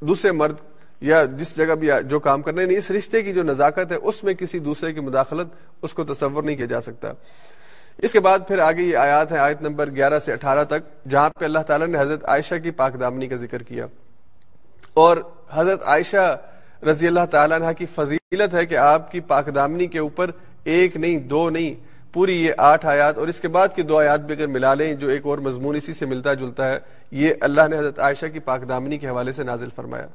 دوسرے 0.00 0.32
مرد 0.32 0.54
یا 1.00 1.24
جس 1.24 1.56
جگہ 1.56 1.74
بھی 1.74 1.88
جو 2.04 2.20
کام 2.20 2.42
کرنے 2.42 2.56
نہیں 2.56 2.66
یعنی 2.66 2.76
اس 2.76 2.90
رشتے 2.90 3.22
کی 3.22 3.32
جو 3.32 3.42
نزاکت 3.42 3.92
ہے، 3.92 3.96
اس 3.96 4.24
میں 4.24 4.34
کسی 4.34 4.58
دوسرے 4.58 4.92
کی 4.92 5.00
مداخلت، 5.00 5.48
اس 5.82 5.94
کو 5.94 6.04
تصور 6.04 6.42
نہیں 6.42 6.56
کیا 6.56 6.66
جا 6.66 6.80
سکتا۔ 6.80 7.12
اس 8.02 8.12
کے 8.12 8.20
بعد 8.20 8.38
پھر 8.48 8.58
آگے 8.58 8.82
یہ 8.82 8.96
آیات 8.96 9.32
ہے 9.32 9.38
آیت 9.38 9.62
نمبر 9.62 9.90
گیارہ 9.90 10.18
سے 10.18 10.32
اٹھارہ 10.32 10.64
تک، 10.64 11.08
جہاں 11.08 11.30
پہ 11.30 11.44
اللہ 11.44 11.58
تعالیٰ 11.58 11.86
نے 11.86 11.98
حضرت 11.98 12.24
عائشہ 12.24 12.54
کی 12.62 12.70
پاک 12.70 13.00
دامنی 13.00 13.28
کا 13.28 13.36
ذکر 13.36 13.62
کیا۔ 13.62 13.86
اور 14.94 15.16
حضرت 15.50 15.82
عائشہ 15.82 16.36
رضی 16.82 17.06
اللہ 17.06 17.26
تعالیٰ 17.30 17.62
عنہ 17.62 17.72
کی 17.78 17.86
فضیلت 17.86 18.54
ہے 18.54 18.66
کہ 18.66 18.76
آپ 18.76 19.12
کی 19.12 19.20
پاک 19.20 19.54
دامنی 19.54 19.86
کے 19.86 19.98
اوپر 19.98 20.30
ایک 20.64 20.96
نہیں، 20.96 21.18
دو 21.18 21.50
نہیں، 21.50 21.74
پوری 22.12 22.44
یہ 22.44 22.52
آٹھ 22.58 22.86
آیات، 22.86 23.18
اور 23.18 23.28
اس 23.28 23.40
کے 23.40 23.48
بعد 23.48 23.68
کی 23.74 23.82
دو 23.82 23.98
آیات 23.98 24.20
بھی 24.20 24.34
اگر 24.34 24.46
ملا 24.46 24.74
لیں، 24.74 24.94
جو 24.94 25.08
ایک 25.08 25.26
اور 25.26 25.38
مضمون 25.38 25.76
اسی 25.76 25.92
سے 25.92 26.06
ملتا 26.06 26.34
جلتا 26.34 26.70
ہے، 26.70 26.78
یہ 27.10 27.34
اللہ 27.40 27.68
نے 27.68 27.76
حضرت 27.78 27.98
عائشہ 27.98 28.26
کی 28.26 28.38
پاک 28.38 28.68
دامنی 28.68 28.98
کے 28.98 29.08
حوالے 29.08 29.32
سے 29.32 29.44
نازل 29.44 29.68
فرمایا۔ 29.76 30.06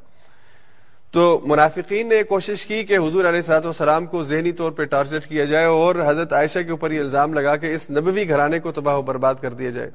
تو 1.12 1.40
منافقین 1.44 2.10
نے 2.10 2.24
کوشش 2.24 2.66
کی 2.66 2.84
کہ 2.84 2.98
حضور 2.98 3.26
علیہ 3.26 3.42
صاحب 3.42 3.66
والسلام 3.66 4.06
کو 4.06 4.24
ذہنی 4.24 4.52
طور 4.52 4.72
پہ 4.72 4.84
ٹارچر 4.84 5.20
کیا 5.20 5.46
جائے 5.46 5.66
اور 5.66 5.96
حضرت 6.06 6.34
عائشہ 6.34 6.60
کے 6.60 6.72
اوپر 6.72 6.92
یہ 6.92 7.00
الزام 7.00 7.34
لگا 7.34 7.56
کہ 7.56 7.76
اس 7.76 7.90
نبوی 7.90 8.30
گھرانے 8.30 8.60
کو 8.60 8.72
تباہ 8.72 8.96
و 8.96 9.02
برباد 9.02 9.36
کر 9.42 9.54
دیا 9.54 9.70
جائے۔ 9.70 9.90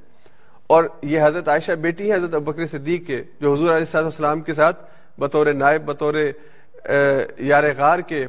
اور 0.66 0.84
یہ 1.02 1.20
حضرت 1.22 1.48
عائشہ 1.48 1.72
بیٹی 1.72 2.10
ہے 2.10 2.16
حضرت 2.16 2.34
ابکر 2.34 2.66
صدیق 2.66 3.06
کے، 3.06 3.22
جو 3.40 3.54
حضور 3.54 3.76
علیہ 3.76 3.84
صاحب 3.84 4.04
والسلام 4.04 4.40
کے 4.40 4.54
ساتھ 4.54 4.84
بطور 5.20 5.46
نائب، 5.46 5.84
بطور 5.84 6.14
یار 7.38 7.64
غار 7.78 7.98
کے 7.98 8.26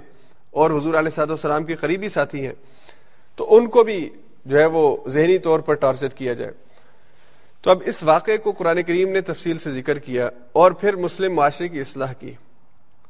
اور 0.51 0.71
حضور 0.71 0.93
علیہ 0.93 1.09
صاحب 1.09 1.29
والسلام 1.29 1.63
کے 1.63 1.75
قریبی 1.75 2.09
ساتھی 2.09 2.45
ہیں۔ 2.45 2.53
تو 3.35 3.55
ان 3.55 3.67
کو 3.67 3.83
بھی 3.83 4.09
جو 4.45 4.59
ہے 4.59 4.65
وہ 4.65 4.97
ذہنی 5.07 5.37
طور 5.37 5.59
پر 5.59 5.73
ٹارچر 5.73 6.07
کیا 6.07 6.33
جائے۔ 6.33 6.51
تو 7.61 7.71
اب 7.71 7.81
اس 7.85 8.03
واقعے 8.03 8.37
کو 8.37 8.51
قرآن 8.51 8.83
کریم 8.83 9.09
نے 9.09 9.21
تفصیل 9.21 9.57
سے 9.57 9.71
ذکر 9.71 9.99
کیا 9.99 10.29
اور 10.51 10.71
پھر 10.71 10.95
مسلم 10.95 11.33
معاشرے 11.33 11.67
کی 11.67 11.79
اصلاح 11.79 12.13
کی۔ 12.13 12.33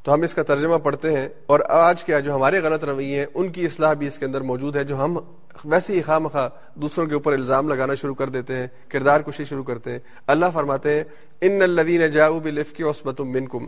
تو 0.06 0.14
ہم 0.14 0.22
اس 0.22 0.34
کا 0.34 0.44
ترجمہ 0.44 0.78
پڑھتے 0.78 1.18
ہیں 1.18 1.30
اور 1.46 1.60
آج 1.70 2.04
کیا 2.04 2.20
جو 2.20 2.36
ہمارے 2.36 2.60
غلط 2.60 2.84
رویے 2.86 3.20
ہیں، 3.20 3.26
ان 3.34 3.50
کی 3.50 3.66
اصلاح 3.66 3.94
بھی 3.94 4.08
اس 4.08 4.18
کے 4.20 4.26
اندر 4.26 4.42
موجود 4.42 4.76
ہے، 4.76 4.84
جو 4.84 5.04
ہم 5.06 5.18
ویسے 5.66 5.94
ہی 5.94 6.02
خواہ 6.02 6.20
مخواہ 6.20 6.50
دوسروں 6.76 7.08
کے 7.08 7.14
اوپر 7.14 7.34
الزام 7.34 7.70
لگانا 7.70 7.94
شروع 7.94 8.16
کر 8.16 8.30
دیتے 8.30 8.56
ہیں، 8.56 8.68
کردار 8.88 9.22
کشی 9.22 9.44
شروع 9.44 9.64
کرتے 9.64 9.92
ہیں۔ 9.92 10.00
اللہ 10.28 10.46
فرماتے 10.54 10.94
ہیں، 10.94 11.04
ان 11.42 11.62
الدین 11.62 12.08
جاؤ 12.08 12.40
بلف 12.40 12.74
کی 12.74 12.84
عصبت 12.84 13.22
منکم 13.22 13.66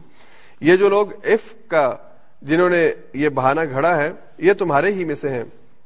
یہ 0.62 0.76
جو 0.76 0.90
لوگ 0.90 1.08
اف 1.24 1.54
کا، 1.68 1.96
جنہوں 2.42 2.70
نے 2.70 2.92
یہ 3.14 3.30
بہانہ 3.30 3.62
گھڑا 3.72 3.98
ہے، 3.98 4.12
یہ 4.38 4.54
تمہارے 4.54 4.92
ہی 4.92 5.06
میں 5.06 5.16
سے 5.16 5.30
ہیں۔ 5.30 5.44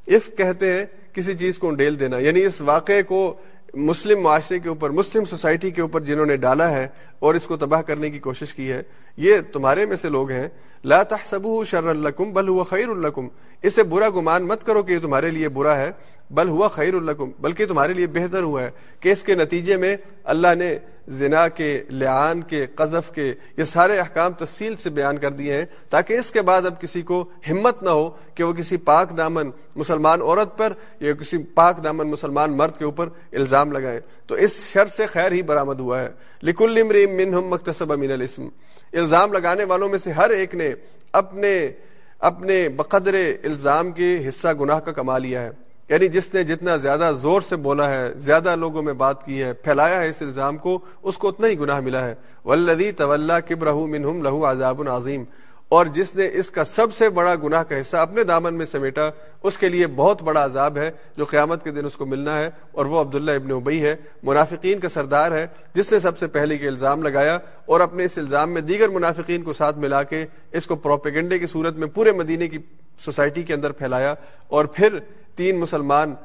اف 0.08 0.30
کہتے 0.38 0.74
ہیں، 0.74 0.86
کسی 1.14 1.34
چیز 1.34 1.60
کو 1.60 1.72
ڈیل 1.72 2.00
دینا 2.00 2.18
یعنی 2.18 2.44
اس 2.44 2.62
واقعے 2.62 3.04
کو 3.04 3.36
مسلم 3.74 4.22
معاشرے 4.22 4.60
کے 4.60 4.70
اوپر، 4.70 4.90
مسلم 4.90 5.26
سوسائٹی 5.26 5.72
کے 5.72 5.82
اوپر 5.82 6.02
جنہوں 6.02 6.26
نے 6.26 6.38
ڈالا 6.38 6.72
ہے 6.72 6.88
اور 7.20 7.36
اس 7.36 7.48
کو 7.48 7.58
تباہ 7.58 7.82
کرنے 7.82 8.10
کی 8.10 8.20
کوشش 8.20 8.54
کی 8.54 8.72
ہے، 8.72 8.84
یہ 9.18 9.34
تمہارے 9.54 9.86
میں 9.86 9.98
سے 9.98 10.10
لوگ 10.10 10.32
ہیں۔ 10.32 10.48
لا 10.86 11.04
تحسبوه 11.04 11.64
شر 11.64 11.94
لکم 11.94 12.34
بل 12.34 12.50
هو 12.50 12.64
خیر 12.64 12.88
لکم۔ 12.88 13.28
اسے 13.62 13.84
برا 13.84 14.10
گمان 14.10 14.44
مت 14.44 14.66
کرو 14.66 14.84
کہ 14.84 14.94
یہ 14.94 15.00
تمہارے 15.00 15.30
لیے 15.30 15.50
برا 15.50 15.76
ہے۔ 15.76 15.92
بل 16.32 16.50
ہوا 16.50 16.68
خیر 16.68 16.94
الکم 16.94 17.32
بلکہ 17.40 17.66
تمہارے 17.66 17.94
لیے 17.94 18.08
بہتر 18.08 18.44
ہوا 18.44 18.64
ہے۔ 18.64 18.70
کہ 19.00 19.12
اس 19.12 19.24
کے 19.24 19.36
نتیجے 19.36 19.78
میں 19.78 19.96
اللہ 20.24 20.56
نے 20.58 20.78
زنا 21.08 21.48
کے 21.48 21.84
لعان 21.90 22.42
کے، 22.42 22.66
قذف 22.76 23.12
کے، 23.12 23.34
یہ 23.58 23.64
سارے 23.64 24.00
احکام 24.00 24.32
تفصیل 24.32 24.76
سے 24.76 24.90
بیان 24.90 25.18
کر 25.18 25.32
دیے 25.32 25.54
ہیں، 25.54 25.66
تاکہ 25.90 26.14
اس 26.14 26.32
کے 26.32 26.42
بعد 26.42 26.66
اب 26.66 26.82
کسی 26.82 27.02
کو 27.02 27.30
ہمت 27.50 27.84
نہ 27.84 27.90
ہو 27.90 28.10
کہ 28.36 28.44
وہ 28.44 28.54
کسی 28.54 28.78
پاک 28.78 29.18
دامن 29.18 29.52
مسلمان 29.76 30.22
عورت 30.22 30.58
پر 30.58 30.74
یا 31.00 31.14
کسی 31.14 31.38
پاک 31.38 31.84
دامن 31.84 32.08
مسلمان 32.08 32.58
مرد 32.58 32.78
کے 32.78 32.86
اوپر 32.86 33.10
الزام 33.32 33.72
لگائے۔ 33.72 34.02
تو 34.28 34.36
اس 34.36 34.72
شر 34.74 34.86
سے 34.86 35.06
خیر 35.06 35.32
ہی 35.32 35.42
برآمد 35.42 35.80
ہوا 35.80 36.02
ہے۔ 36.02 36.10
لکل 36.44 36.82
امریم 36.82 37.16
منہم 37.16 37.48
مکتسب 37.48 37.92
من 37.92 38.12
الاسم۔ 38.12 38.48
الزام 38.94 39.34
لگانے 39.34 39.64
والوں 39.64 39.90
میں 39.90 39.98
سے 39.98 40.12
ہر 40.12 40.30
ایک 40.30 40.56
نے 40.56 40.72
اپنے 41.14 41.72
اپنے 42.20 42.70
بقدر 42.70 43.14
الزام 43.44 43.92
کے 43.92 44.28
حصہ 44.28 44.48
گناہ 44.60 44.80
کا 44.80 44.92
کما 44.92 45.18
لیا 45.18 45.42
ہے۔ 45.42 45.71
یعنی 45.92 46.08
جس 46.08 46.34
نے 46.34 46.44
جتنا 46.44 46.76
زیادہ 46.76 47.12
زور 47.22 47.42
سے 47.42 47.56
بولا 47.56 47.90
ہے، 47.90 48.14
زیادہ 48.16 48.56
لوگوں 48.56 48.82
میں 48.82 48.94
بات 48.94 49.26
کی 49.26 49.44
ہے، 49.44 49.54
پھیلایا 49.54 50.02
ہے 50.02 50.10
اس 50.10 50.22
الزام 50.22 50.58
کو، 50.58 50.80
اس 51.04 51.18
کو 51.18 51.28
اتنا 51.28 51.48
ہی 51.48 51.60
گناہ 51.60 51.80
ملا 51.80 52.08
ہے۔ 52.08 52.16
ولدی 52.46 52.92
طول 52.92 53.32
کب 53.48 53.64
منہم 53.64 54.24
لہو 54.24 54.52
عذاب 54.52 54.82
عظیم 54.90 55.24
اور 55.70 55.86
جس 55.86 56.16
نے 56.16 56.30
اس 56.34 56.52
کا 56.52 56.64
سب 56.64 56.94
سے 56.94 57.10
بڑا 57.10 57.36
گناہ 57.44 57.64
کا 57.64 57.82
حصہ 57.82 57.98
اپنے 57.98 58.24
دامن 58.24 58.54
میں 58.54 58.66
سمیٹا، 58.66 59.10
اس 59.44 59.58
کے 59.58 59.70
لیے 59.70 59.88
بہت 59.88 60.24
بڑا 60.24 60.46
عذاب 60.46 60.78
ہے 60.78 60.92
جو 61.18 61.26
قیامت 61.26 61.64
کے 61.64 61.72
دن 61.72 61.86
اس 61.86 61.94
کو 61.94 62.06
ملنا 62.06 62.40
ہے۔ 62.40 62.50
اور 62.72 62.86
وہ 62.86 63.02
عبداللہ 63.02 63.32
ابن 63.32 63.52
ابئی 63.52 63.84
ہے، 63.84 63.96
منافقین 64.24 64.80
کا 64.80 64.90
سردار 64.90 65.32
ہے، 65.32 65.48
جس 65.74 65.94
نے 65.94 66.00
سب 66.00 66.18
سے 66.18 66.28
پہلے 66.28 66.58
کے 66.58 66.68
الزام 66.68 67.04
لگایا 67.04 67.38
اور 67.66 67.80
اپنے 67.80 68.04
اس 68.04 68.18
الزام 68.18 68.52
میں 68.52 68.62
دیگر 68.62 68.90
منافقین 68.90 69.44
کو 69.44 69.54
ساتھ 69.54 69.78
ملا 69.78 70.04
کے 70.04 70.26
اس 70.52 70.68
کو 70.68 70.76
پروپیگنڈے 70.76 71.40
کی 71.40 71.48
صورت 71.48 71.76
میں 71.76 71.88
پورے 71.88 72.12
مدینے 72.12 72.48
کی 72.48 72.58
سوسائٹی 73.00 73.44
کے 73.44 73.54
اندر 73.54 73.72
پھیلایا۔ 73.72 74.14
اور 74.48 74.66
پھر 74.66 75.00
تین 75.36 75.60
مسلمان 75.60 76.16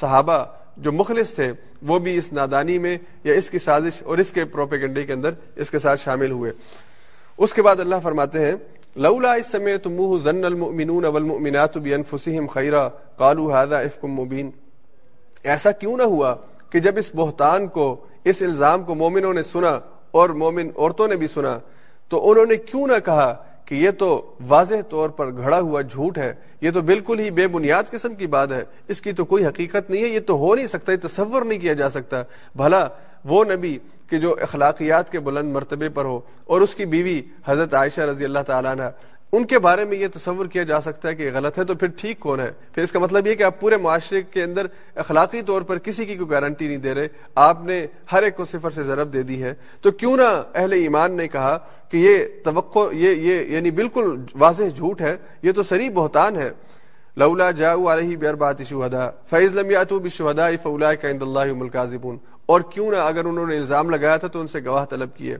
صحابہ 0.00 0.44
جو 0.76 0.92
مخلص 0.92 1.34
تھے، 1.34 1.52
وہ 1.82 1.98
بھی 1.98 2.16
اس 2.16 2.32
نادانی 2.32 2.78
میں 2.78 2.98
یا 3.24 3.34
اس 3.34 3.50
کی 3.50 3.58
سازش 3.58 4.02
اور 4.02 4.18
اس 4.18 4.32
کے 4.32 4.44
پروپیگنڈے 4.44 5.04
کے 5.06 5.12
اندر 5.12 5.30
اس 5.56 5.70
کے 5.70 5.78
ساتھ 5.78 6.00
شامل 6.00 6.30
ہوئے۔ 6.30 6.52
اس 7.38 7.54
کے 7.54 7.62
بعد 7.62 7.80
اللہ 7.80 7.96
فرماتے 8.02 8.40
ہیں، 8.40 8.54
لولا 8.96 9.32
اس 9.32 9.46
سمے 9.46 9.78
تمہ 9.78 10.18
ضن 10.18 10.44
المؤمنون 10.44 11.04
والمؤمنات 11.04 11.76
بانفسهم 11.76 12.46
خیرا، 12.46 12.88
قالوا 13.16 13.62
هذا 13.62 13.78
افک 13.78 14.04
مبین۔ 14.04 14.50
ایسا 15.42 15.70
کیوں 15.70 15.96
نہ 15.96 16.02
ہوا 16.02 16.34
کہ 16.70 16.78
جب 16.78 16.94
اس 16.96 17.14
بہتان 17.14 17.66
کو، 17.66 18.04
اس 18.24 18.42
الزام 18.42 18.84
کو 18.84 18.94
مومنوں 18.94 19.34
نے 19.34 19.42
سنا 19.42 19.80
اور 20.10 20.28
مومن 20.28 20.70
عورتوں 20.76 21.08
نے 21.08 21.16
بھی 21.16 21.26
سنا، 21.26 21.58
تو 22.08 22.30
انہوں 22.30 22.46
نے 22.46 22.56
کیوں 22.56 22.86
نہ 22.86 22.98
کہا 23.04 23.44
کہ 23.66 23.74
یہ 23.74 23.90
تو 23.90 24.34
واضح 24.48 24.74
طور 24.88 25.08
پر 25.08 25.32
گھڑا 25.32 25.60
ہوا 25.60 25.80
جھوٹ 25.80 26.18
ہے، 26.18 26.34
یہ 26.60 26.70
تو 26.70 26.80
بالکل 26.80 27.20
ہی 27.20 27.30
بے 27.30 27.46
بنیاد 27.48 27.90
قسم 27.90 28.14
کی 28.14 28.26
بات 28.26 28.52
ہے۔ 28.52 28.62
اس 28.88 29.00
کی 29.00 29.12
تو 29.12 29.24
کوئی 29.24 29.46
حقیقت 29.46 29.90
نہیں 29.90 30.02
ہے، 30.02 30.08
یہ 30.08 30.20
تو 30.20 30.36
ہو 30.36 30.54
نہیں 30.54 30.66
سکتا، 30.66 30.92
یہ 30.92 31.06
تصور 31.06 31.42
نہیں 31.42 31.58
کیا 31.58 31.72
جا 31.72 31.90
سکتا۔ 31.90 32.22
بھلا 32.56 32.88
وہ 33.24 33.44
نبی 33.44 33.78
کہ 34.10 34.18
جو 34.18 34.34
اخلاقیات 34.42 35.12
کے 35.12 35.18
بلند 35.18 35.52
مرتبے 35.52 35.88
پر 35.88 36.04
ہو 36.04 36.20
اور 36.44 36.60
اس 36.60 36.74
کی 36.74 36.84
بیوی 36.84 37.22
حضرت 37.46 37.74
عائشہ 37.74 38.00
رضی 38.00 38.24
اللہ 38.24 38.38
تعالیٰ 38.46 38.72
عنہ 38.72 38.82
ان 39.36 39.44
کے 39.44 39.58
بارے 39.58 39.84
میں 39.84 39.96
یہ 39.96 40.08
تصور 40.14 40.46
کیا 40.46 40.62
جا 40.62 40.80
سکتا 40.80 41.08
ہے 41.08 41.14
کہ 41.14 41.30
غلط 41.34 41.58
ہے، 41.58 41.64
تو 41.64 41.74
پھر 41.74 41.88
ٹھیک 41.88 42.20
کون 42.20 42.40
ہے؟ 42.40 42.50
پھر 42.72 42.82
اس 42.82 42.92
کا 42.92 42.98
مطلب 42.98 43.26
یہ 43.26 43.34
کہ 43.34 43.42
آپ 43.42 43.60
پورے 43.60 43.76
معاشرے 43.76 44.22
کے 44.22 44.42
اندر 44.42 44.66
اخلاقی 44.94 45.42
طور 45.42 45.62
پر 45.62 45.78
کسی 45.78 46.04
کی 46.04 46.16
کوئی 46.16 46.30
گارنٹی 46.30 46.68
نہیں 46.68 46.78
دے 46.78 46.94
رہے، 46.94 47.08
آپ 47.34 47.64
نے 47.64 47.86
ہر 48.12 48.22
ایک 48.22 48.36
کو 48.36 48.44
صفر 48.44 48.70
سے 48.70 48.82
ضرب 48.82 49.12
دے 49.12 49.22
دی 49.22 49.42
ہے۔ 49.42 49.54
تو 49.80 49.90
کیوں 49.90 50.16
نہ 50.16 50.42
اہل 50.54 50.72
ایمان 50.72 51.12
نے 51.12 51.28
کہا 51.28 51.58
کہ 51.88 51.96
یہ 51.96 52.26
توقع، 52.44 52.92
یہ 52.92 53.10
یہ 53.10 53.54
یعنی 53.54 53.70
بالکل 53.70 54.16
واضح 54.34 54.64
جھوٹ 54.76 55.00
ہے، 55.00 55.16
یہ 55.42 55.52
تو 55.52 55.62
سری 55.62 55.88
بہتان 55.88 56.36
ہے۔ 56.36 56.50
لولا 57.16 57.50
جاؤ 57.50 57.86
علیہ 57.86 58.16
بیر 58.16 58.34
بات 58.34 58.62
شہدا 58.62 59.10
فیض 59.30 59.54
لمیات 59.54 59.92
بشہدا 59.92 60.48
فولا 60.62 60.94
کا 60.94 61.08
اللہ 61.08 61.52
ملکازبون 61.52 62.16
اور 62.46 62.60
کیوں 62.60 62.90
نہ 62.90 62.96
اگر 62.96 63.24
انہوں 63.24 63.46
نے 63.46 63.56
الزام 63.56 63.90
لگایا 63.90 64.16
تھا 64.16 64.28
تو 64.28 64.40
ان 64.40 64.48
سے 64.48 64.64
گواہ 64.64 64.84
طلب 64.84 65.16
کیے۔ 65.16 65.36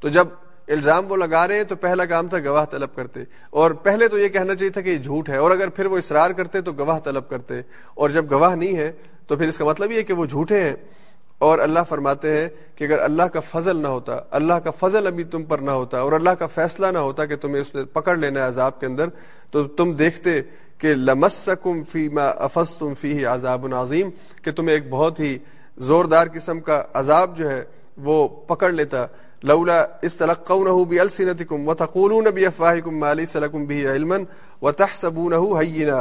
تو 0.00 0.08
جب 0.08 0.26
الزام 0.68 1.04
وہ 1.08 1.16
لگا 1.16 1.48
رہے 1.48 1.56
ہیں 1.56 1.64
تو 1.64 1.76
پہلا 1.76 2.04
کام 2.04 2.28
تھا 2.28 2.38
گواہ 2.38 2.64
طلب 2.64 2.94
کرتے۔ 2.94 3.20
اور 3.50 3.70
پہلے 3.70 4.08
تو 4.08 4.18
یہ 4.18 4.28
کہنا 4.28 4.54
چاہیے 4.54 4.70
تھا 4.70 4.80
کہ 4.80 4.90
یہ 4.90 4.98
جھوٹ 4.98 5.28
ہے 5.28 5.36
اور 5.36 5.50
اگر 5.50 5.68
پھر 5.68 5.86
وہ 5.86 5.98
اصرار 5.98 6.30
کرتے 6.30 6.60
تو 6.60 6.72
گواہ 6.72 6.98
طلب 6.98 7.28
کرتے۔ 7.28 7.54
اور 7.94 8.10
جب 8.10 8.30
گواہ 8.30 8.54
نہیں 8.54 8.76
ہے 8.76 8.92
تو 9.26 9.36
پھر 9.36 9.48
اس 9.48 9.58
کا 9.58 9.64
مطلب 9.64 9.92
یہ 9.92 10.02
کہ 10.02 10.14
وہ 10.14 10.26
جھوٹے 10.26 10.60
ہیں۔ 10.60 10.76
اور 11.38 11.58
اللہ 11.58 11.80
فرماتے 11.88 12.40
ہیں 12.40 12.48
کہ 12.74 12.84
اگر 12.84 12.98
اللہ 12.98 13.22
کا 13.22 13.40
فضل 13.40 13.76
نہ 13.76 13.88
ہوتا، 13.88 14.16
اللہ 14.30 14.54
کا 14.54 14.70
فضل 14.70 15.06
ابھی 15.06 15.24
تم 15.24 15.44
پر 15.44 15.58
نہ 15.58 15.70
ہوتا 15.70 15.98
اور 15.98 16.12
اللہ 16.12 16.30
کا 16.30 16.46
فیصلہ 16.46 16.86
نہ 16.86 16.98
ہوتا 16.98 17.24
کہ 17.24 17.36
تمہیں 17.36 17.60
اس 17.60 17.74
نے 17.74 17.84
پکڑ 17.84 18.16
لینا 18.16 18.42
ہے 18.42 18.46
عذاب 18.46 18.80
کے 18.80 18.86
اندر، 18.86 19.08
تو 19.50 19.64
تم 19.64 19.92
دیکھتے 19.92 20.40
کہ 20.78 20.94
لمسکم 20.94 21.82
فی 21.82 22.08
ما 22.08 22.26
افس 22.26 22.74
تم 22.74 22.94
فی 22.94 23.24
عذاب 23.24 23.74
عظیم، 23.74 24.10
کہ 24.42 24.52
تمہیں 24.52 24.70
ایک 24.70 24.90
بہت 24.90 25.20
ہی 25.20 25.38
زوردار 25.76 26.26
قسم 26.34 26.60
کا 26.60 26.84
عذاب 26.94 27.36
جو 27.36 27.50
ہے 27.50 27.64
وہ 27.96 28.28
پکڑ 28.28 28.72
لیتا۔ 28.72 29.06
لولا 29.46 29.80
استلقونه 30.04 30.84
بألسنتكم 30.84 31.68
وتقولون 31.68 32.30
بأفواهكم 32.30 32.94
ما 33.00 33.14
ليس 33.14 33.36
لكم 33.36 33.66
به 33.66 33.92
علما 33.94 34.18
وتحسبونه 34.62 35.42
هينا۔ 35.60 36.00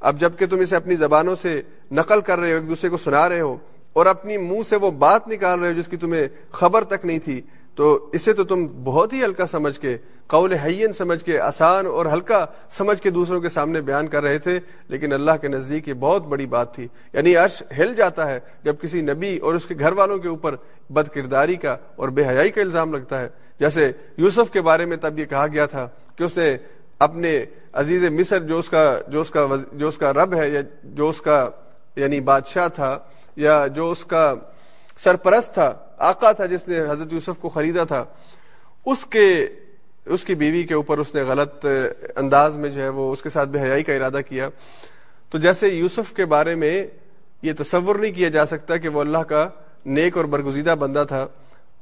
اب 0.00 0.20
جبکہ 0.20 0.46
تم 0.46 0.60
اسے 0.60 0.76
اپنی 0.76 0.96
زبانوں 0.96 1.34
سے 1.42 1.60
نقل 1.90 2.20
کر 2.20 2.40
رہے 2.40 2.52
ہو، 2.52 2.58
ایک 2.58 2.68
دوسرے 2.68 2.90
کو 2.90 2.96
سنا 2.96 3.28
رہے 3.28 3.40
ہو، 3.40 3.56
اور 3.92 4.06
اپنی 4.06 4.36
منہ 4.36 4.62
سے 4.68 4.76
وہ 4.76 4.90
بات 5.04 5.28
نکال 5.28 5.60
رہے 5.60 5.68
ہو 5.68 5.80
جس 5.80 5.88
کی 5.88 5.96
تمہیں 5.96 6.26
خبر 6.60 6.84
تک 6.92 7.04
نہیں 7.04 7.18
تھی 7.24 7.40
تو 7.74 8.10
اسے 8.12 8.32
تو 8.32 8.44
تم 8.44 8.66
بہت 8.84 9.12
ہی 9.12 9.24
ہلکا 9.24 9.46
سمجھ 9.46 9.80
کے، 9.80 9.96
قول 10.26 10.52
حین 10.52 10.92
سمجھ 10.92 11.24
کے، 11.24 11.40
آسان 11.40 11.86
اور 11.86 12.06
ہلکا 12.06 12.46
سمجھ 12.70 13.02
کے 13.02 13.10
دوسروں 13.10 13.40
کے 13.40 13.48
سامنے 13.48 13.80
بیان 13.80 14.06
کر 14.06 14.22
رہے 14.22 14.38
تھے، 14.38 14.60
لیکن 14.88 15.12
اللہ 15.12 15.30
کے 15.40 15.48
نزدیک 15.48 15.88
یہ 15.88 15.94
بہت 15.94 16.26
بڑی 16.26 16.46
بات 16.46 16.74
تھی۔ 16.74 16.88
یعنی 17.12 17.36
عرش 17.36 17.62
ہل 17.78 17.94
جاتا 17.94 18.30
ہے 18.30 18.38
جب 18.62 18.76
کسی 18.80 19.00
نبی 19.00 19.38
اور 19.38 19.54
اس 19.54 19.66
کے 19.66 19.74
گھر 19.78 19.92
والوں 19.92 20.18
کے 20.18 20.28
اوپر 20.28 20.56
بد 20.90 21.08
کرداری 21.08 21.56
کا 21.56 21.76
اور 21.96 22.08
بے 22.08 22.28
حیائی 22.28 22.50
کا 22.50 22.60
الزام 22.60 22.94
لگتا 22.94 23.20
ہے۔ 23.20 23.28
جیسے 23.60 23.92
یوسف 24.16 24.50
کے 24.50 24.60
بارے 24.60 24.84
میں 24.84 24.96
تب 24.96 25.18
یہ 25.18 25.24
کہا 25.24 25.46
گیا 25.46 25.66
تھا 25.66 25.88
کہ 26.16 26.24
اس 26.24 26.36
نے 26.36 26.56
اپنے 26.98 27.44
عزیز 27.72 28.04
مصر 28.04 28.38
جو 28.38 28.58
اس 28.58 28.68
کا، 28.68 29.00
جو 29.08 29.20
اس 29.20 29.30
کا 29.30 29.46
جو 29.72 29.88
اس 29.88 29.98
کا 29.98 30.12
رب 30.12 30.34
ہے 30.34 30.48
یا 30.48 30.60
جو 30.84 31.08
اس 31.08 31.20
کا 31.20 31.50
یعنی 31.96 32.20
بادشاہ 32.20 32.68
تھا 32.68 32.98
یا 33.36 33.66
جو 33.66 33.90
اس 33.90 34.04
کا 34.04 34.34
سرپرست 34.98 35.54
تھا 35.54 35.74
آقا 36.02 36.32
تھا 36.32 36.46
جس 36.46 36.68
نے 36.68 36.80
حضرت 36.80 37.12
یوسف 37.12 37.38
کو 37.40 37.48
خریدا 37.48 37.84
تھا، 37.84 38.04
اس 38.86 39.04
کے، 39.04 39.46
اس 40.06 40.24
کی 40.24 40.34
بیوی 40.34 40.62
کے 40.62 40.74
اوپر 40.74 40.98
اس 40.98 41.14
نے 41.14 41.22
غلط 41.22 41.66
انداز 42.16 42.56
میں 42.56 42.70
جو 42.70 42.82
ہے 42.82 42.88
وہ 42.88 43.12
اس 43.12 43.22
کے 43.22 43.30
ساتھ 43.30 43.48
بے 43.48 43.60
حیائی 43.60 43.82
کا 43.82 43.92
ارادہ 43.92 44.20
کیا۔ 44.28 44.48
تو 45.30 45.38
جیسے 45.38 45.68
یوسف 45.68 46.12
کے 46.12 46.24
بارے 46.24 46.54
میں 46.54 46.86
یہ 47.42 47.52
تصور 47.58 47.96
نہیں 47.96 48.12
کیا 48.12 48.28
جا 48.28 48.46
سکتا 48.46 48.76
کہ 48.76 48.88
وہ 48.88 49.00
اللہ 49.00 49.18
کا 49.18 49.48
نیک 49.86 50.16
اور 50.16 50.24
برگزیدہ 50.24 50.74
بندہ 50.78 51.04
تھا، 51.08 51.26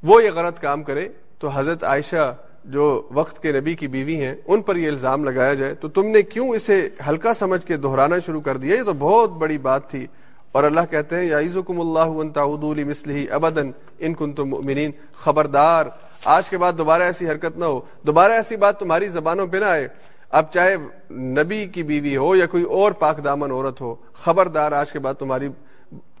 وہ 0.03 0.23
یہ 0.23 0.31
غلط 0.31 0.59
کام 0.59 0.83
کرے 0.83 1.07
تو 1.39 1.47
حضرت 1.47 1.83
عائشہ 1.83 2.35
جو 2.65 3.07
وقت 3.11 3.41
کے 3.41 3.51
نبی 3.51 3.75
کی 3.75 3.87
بیوی 3.87 4.15
ہیں، 4.15 4.35
ان 4.47 4.61
پر 4.61 4.75
یہ 4.75 4.87
الزام 4.87 5.23
لگایا 5.23 5.53
جائے۔ 5.53 5.75
تو 5.75 5.87
تم 5.89 6.05
نے 6.07 6.21
کیوں 6.21 6.49
اسے 6.49 6.89
ہلکا 7.09 7.33
سمجھ 7.33 7.65
کے 7.65 7.77
دہرانا 7.77 8.19
شروع 8.19 8.41
کر 8.41 8.57
دیا؟ 8.57 8.75
یہ 8.75 8.83
تو 8.83 8.93
بہت 8.93 9.29
بڑی 9.29 9.57
بات 9.57 9.89
تھی۔ 9.89 10.07
اور 10.51 10.63
اللہ 10.63 10.85
کہتے 10.89 11.15
ہیں 11.15 11.23
یعزکم 11.23 11.79
اللہ 11.79 12.83
مسلح 12.87 13.33
ابدن 13.35 13.71
ان 13.99 14.13
کن 14.13 14.33
تم 14.33 14.53
خبردار، 15.13 15.85
آج 16.25 16.49
کے 16.49 16.57
بعد 16.57 16.73
دوبارہ 16.77 17.03
ایسی 17.03 17.29
حرکت 17.29 17.57
نہ 17.57 17.65
ہو، 17.65 17.79
دوبارہ 18.07 18.31
ایسی 18.31 18.55
بات 18.55 18.79
تمہاری 18.79 19.07
زبانوں 19.07 19.47
پہ 19.47 19.57
نہ 19.57 19.65
آئے۔ 19.65 19.87
اب 20.29 20.51
چاہے 20.51 20.75
نبی 21.11 21.65
کی 21.65 21.83
بیوی 21.83 22.15
ہو 22.17 22.35
یا 22.35 22.45
کوئی 22.45 22.63
اور 22.63 22.91
پاک 22.91 23.23
دامن 23.23 23.51
عورت 23.51 23.81
ہو، 23.81 23.95
خبردار، 24.13 24.71
آج 24.71 24.91
کے 24.91 24.99
بعد 24.99 25.13
تمہاری، 25.13 25.49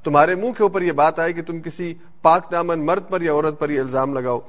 تمہارے 0.03 0.35
منہ 0.35 0.51
کے 0.51 0.63
اوپر 0.63 0.81
یہ 0.81 0.91
بات 0.91 1.19
آئے 1.19 1.33
کہ 1.33 1.41
تم 1.41 1.61
کسی 1.61 1.93
پاک 2.21 2.51
دامن 2.51 2.85
مرد 2.85 3.09
پر 3.09 3.21
یا 3.21 3.33
عورت 3.33 3.59
پر 3.59 3.69
یہ 3.69 3.79
الزام 3.79 4.13
لگاؤ۔ 4.13 4.39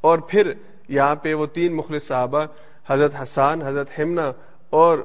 اور 0.00 0.18
پھر 0.18 0.52
یہاں 0.88 1.14
پہ 1.22 1.34
وہ 1.34 1.46
تین 1.46 1.76
مخلص 1.76 2.06
صحابہ، 2.08 2.44
حضرت 2.88 3.14
حسان، 3.22 3.62
حضرت 3.62 3.98
ہمنا 3.98 4.30
اور 4.70 4.98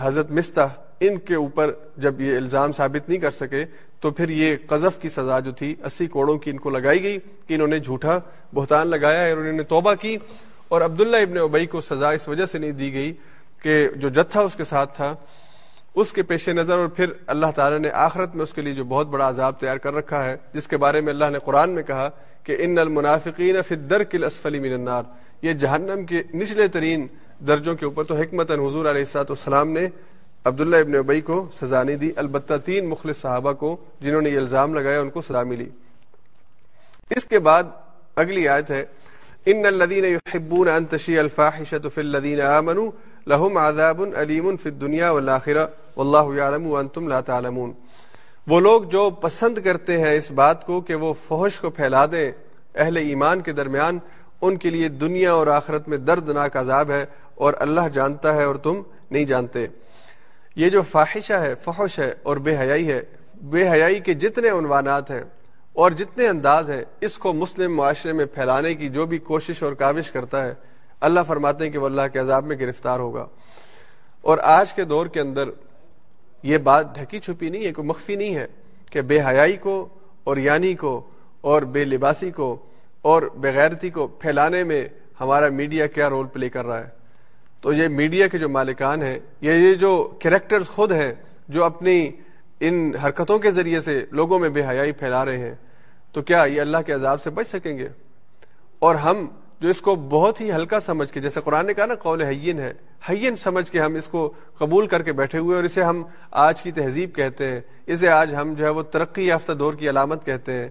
حضرت 0.00 0.30
مستح 0.30 0.76
ان 1.00 1.18
کے 1.18 1.34
اوپر 1.34 1.70
جب 1.96 2.20
یہ 2.20 2.36
الزام 2.36 2.72
ثابت 2.72 3.08
نہیں 3.08 3.18
کر 3.18 3.30
سکے، 3.30 3.64
تو 4.00 4.10
پھر 4.10 4.28
یہ 4.28 4.56
قذف 4.66 5.00
کی 5.00 5.08
سزا 5.08 5.38
جو 5.40 5.52
تھی، 5.52 5.74
اسی 5.84 6.06
کوڑوں 6.06 6.38
کی 6.38 6.50
ان 6.50 6.58
کو 6.58 6.70
لگائی 6.70 7.02
گئی 7.02 7.18
کہ 7.46 7.54
انہوں 7.54 7.68
نے 7.68 7.78
جھوٹا 7.78 8.18
بہتان 8.54 8.88
لگایا 8.88 9.26
ہے 9.26 9.30
اور 9.30 9.38
انہوں 9.38 9.52
نے 9.52 9.62
توبہ 9.62 9.94
کی۔ 9.94 10.16
اور 10.68 10.80
عبداللہ 10.80 11.16
ابن 11.16 11.38
ابئی 11.38 11.66
کو 11.66 11.80
سزا 11.80 12.10
اس 12.10 12.28
وجہ 12.28 12.44
سے 12.44 12.58
نہیں 12.58 12.72
دی 12.72 12.92
گئی 12.92 13.12
کہ 13.62 13.88
جو 13.96 14.08
جتھا 14.08 14.40
اس 14.40 14.54
کے 14.54 14.64
ساتھ 14.64 14.96
تھا، 14.96 15.14
اس 15.94 16.12
کے 16.12 16.22
پیش 16.22 16.48
نظر 16.48 16.78
اور 16.78 16.88
پھر 16.88 17.12
اللہ 17.26 17.46
تعالیٰ 17.54 17.78
نے 17.78 17.90
آخرت 17.90 18.34
میں 18.34 18.42
اس 18.42 18.52
کے 18.52 18.62
لیے 18.62 18.74
جو 18.74 18.84
بہت 18.84 19.06
بڑا 19.06 19.28
عذاب 19.28 19.60
تیار 19.60 19.76
کر 19.76 19.94
رکھا 19.94 20.24
ہے، 20.24 20.36
جس 20.52 20.68
کے 20.68 20.76
بارے 20.76 21.00
میں 21.00 21.12
اللہ 21.12 21.30
نے 21.30 21.38
قرآن 21.44 21.70
میں 21.70 21.82
کہا 21.82 22.08
کہ 22.44 22.56
ان 22.58 22.78
المنافقین 22.78 23.62
فی 23.62 23.74
الدرک 23.74 24.14
الاسفل 24.14 24.58
من 24.58 24.72
النار۔ 24.72 25.02
یہ 25.42 25.52
جہنم 25.52 26.04
کے 26.06 26.22
نچلے 26.34 26.68
ترین 26.68 27.06
درجوں 27.48 27.74
کے 27.74 27.84
اوپر 27.84 28.04
تو 28.04 28.14
حکمت 28.14 28.50
حضور 28.50 28.86
علیہ 28.86 29.02
السلاط 29.02 29.30
والسلام 29.30 29.70
نے 29.70 29.86
عبداللہ 30.48 30.76
ابن 30.76 30.94
ابئی 30.94 31.20
کو 31.20 31.48
سزا 31.52 31.82
نہیں 31.82 31.96
دی، 31.96 32.10
البتہ 32.16 32.54
تین 32.64 32.88
مخلص 32.88 33.20
صحابہ 33.20 33.52
کو 33.52 33.76
جنہوں 34.00 34.22
نے 34.22 34.30
یہ 34.30 34.38
الزام 34.38 34.74
لگایا، 34.74 35.00
ان 35.00 35.10
کو 35.10 35.22
سزا 35.22 35.42
ملی۔ 35.42 35.68
اس 37.16 37.24
کے 37.24 37.38
بعد 37.38 37.64
اگلی 38.16 38.48
آیت 38.48 38.70
ہے، 38.70 38.84
ان 39.46 39.66
الذين 39.66 40.04
يحبون 40.04 40.68
ان 40.68 40.84
تشيع 40.86 41.20
الفاحشه 41.20 41.88
في 41.94 42.00
الذين 42.00 42.40
امنوا 42.40 42.90
لهم 43.26 43.58
عذاب 43.58 44.00
اليم 44.14 44.56
في 44.56 44.68
الدنيا 44.68 45.10
والاخره 45.10 45.66
والله 45.96 46.36
يعلم 46.36 46.66
وانتم 46.66 47.08
لا 47.08 47.20
تعلمون۔ 47.20 47.72
وہ 48.46 48.60
لوگ 48.60 48.82
جو 48.82 49.10
پسند 49.10 49.58
کرتے 49.64 50.00
ہیں 50.00 50.14
اس 50.16 50.30
بات 50.30 50.66
کو 50.66 50.80
کہ 50.80 50.94
وہ 50.94 51.12
فحش 51.28 51.60
کو 51.60 51.70
پھیلا 51.70 52.06
دیں، 52.12 52.32
اہل 52.74 52.96
ایمان 52.96 53.40
کے 53.40 53.52
درمیان 53.52 53.98
ان 54.40 54.56
کے 54.56 54.70
لیے 54.70 54.88
دنیا 54.88 55.32
اور 55.32 55.46
آخرت 55.46 55.88
میں 55.88 55.98
دردناک 55.98 56.56
عذاب 56.56 56.90
ہے 56.90 57.04
اور 57.34 57.54
اللہ 57.58 57.88
جانتا 57.92 58.34
ہے 58.34 58.44
اور 58.44 58.54
تم 58.54 58.82
نہیں 59.10 59.24
جانتے۔ 59.24 59.66
یہ 60.58 60.68
جو 60.68 60.82
فاحشہ 60.82 61.32
ہے، 61.32 61.54
فحش 61.54 61.98
ہے 61.98 62.14
اور 62.22 62.36
بے 62.36 62.56
حیائی 62.58 62.88
ہے، 62.88 63.02
بے 63.42 63.70
حیائی 63.70 64.00
کے 64.00 64.14
جتنے 64.14 64.48
عنوانات 64.48 65.10
ہیں 65.10 65.22
اور 65.72 65.90
جتنے 65.90 66.28
انداز 66.28 66.70
ہیں، 66.70 66.84
اس 67.00 67.18
کو 67.18 67.32
مسلم 67.32 67.76
معاشرے 67.76 68.12
میں 68.12 68.24
پھیلانے 68.24 68.74
کی 68.74 68.88
جو 68.88 69.06
بھی 69.06 69.18
کوشش 69.18 69.62
اور 69.62 69.72
کاوش 69.72 70.10
کرتا 70.10 70.46
ہے، 70.46 70.54
اللہ 71.00 71.20
فرماتے 71.26 71.64
ہیں 71.64 71.72
کہ 71.72 71.78
وہ 71.78 71.86
اللہ 71.86 72.02
کے 72.12 72.18
عذاب 72.18 72.46
میں 72.46 72.56
گرفتار 72.60 73.00
ہوگا۔ 73.00 73.26
اور 74.20 74.38
آج 74.42 74.72
کے 74.72 74.84
دور 74.84 75.06
کے 75.06 75.20
اندر 75.20 75.48
یہ 76.42 76.58
بات 76.58 76.94
ڈھکی 76.94 77.18
چھپی 77.18 77.50
نہیں 77.50 77.66
ہے 77.66 77.72
کوئی 77.72 77.88
مخفی 77.88 78.16
نہیں 78.16 78.34
ہے 78.34 78.46
کہ 78.90 79.00
بے 79.00 79.20
حیائی 79.20 79.56
کو 79.56 79.88
اور 80.24 80.36
یعنی 80.36 80.74
کو 80.74 81.08
اور 81.40 81.62
بے 81.62 81.84
لباسی 81.84 82.30
کو 82.30 82.66
اور 83.02 83.22
بغیرتی 83.22 83.90
کو 83.90 84.06
پھیلانے 84.06 84.64
میں 84.64 84.88
ہمارا 85.20 85.48
میڈیا 85.48 85.86
کیا 85.86 86.10
رول 86.10 86.26
پلے 86.26 86.48
کر 86.48 86.66
رہا 86.66 86.80
ہے۔ 86.80 86.97
تو 87.62 87.72
یہ 87.72 87.88
میڈیا 87.88 88.26
کے 88.28 88.38
جو 88.38 88.48
مالکان 88.48 89.02
ہیں، 89.02 89.18
یا 89.40 89.52
یہ 89.52 89.74
جو 89.74 89.92
کریکٹرز 90.22 90.68
خود 90.68 90.92
ہیں، 90.92 91.12
جو 91.48 91.64
اپنی 91.64 92.10
ان 92.60 92.90
حرکتوں 93.04 93.38
کے 93.38 93.50
ذریعے 93.50 93.80
سے 93.80 94.04
لوگوں 94.12 94.38
میں 94.38 94.48
بے 94.48 94.62
حیائی 94.68 94.92
پھیلا 94.92 95.24
رہے 95.24 95.38
ہیں، 95.38 95.54
تو 96.14 96.22
کیا 96.22 96.44
یہ 96.44 96.60
اللہ 96.60 96.78
کے 96.86 96.92
عذاب 96.92 97.22
سے 97.22 97.30
بچ 97.30 97.46
سکیں 97.46 97.76
گے؟ 97.78 97.88
اور 98.78 98.94
ہم 98.94 99.26
جو 99.60 99.68
اس 99.68 99.80
کو 99.80 99.94
بہت 100.10 100.40
ہی 100.40 100.50
ہلکا 100.52 100.80
سمجھ 100.80 101.10
کے، 101.12 101.20
جیسے 101.20 101.40
قرآن 101.40 101.66
نے 101.66 101.74
کہا 101.74 101.86
نا، 101.86 101.94
قول 101.94 102.22
حین 102.22 102.58
ہے، 102.58 102.72
حین 103.08 103.36
سمجھ 103.36 103.70
کے 103.70 103.80
ہم 103.80 103.94
اس 103.94 104.08
کو 104.08 104.32
قبول 104.58 104.86
کر 104.86 105.02
کے 105.02 105.12
بیٹھے 105.12 105.38
ہوئے 105.38 105.56
اور 105.56 105.64
اسے 105.64 105.82
ہم 105.82 106.02
آج 106.30 106.62
کی 106.62 106.72
تہذیب 106.72 107.14
کہتے 107.14 107.46
ہیں، 107.46 107.60
اسے 107.86 108.08
آج 108.08 108.34
ہم 108.34 108.54
جو 108.54 108.64
ہے 108.64 108.70
وہ 108.70 108.82
ترقی 108.82 109.26
یافتہ 109.26 109.52
دور 109.52 109.74
کی 109.74 109.88
علامت 109.88 110.24
کہتے 110.24 110.52
ہیں، 110.52 110.68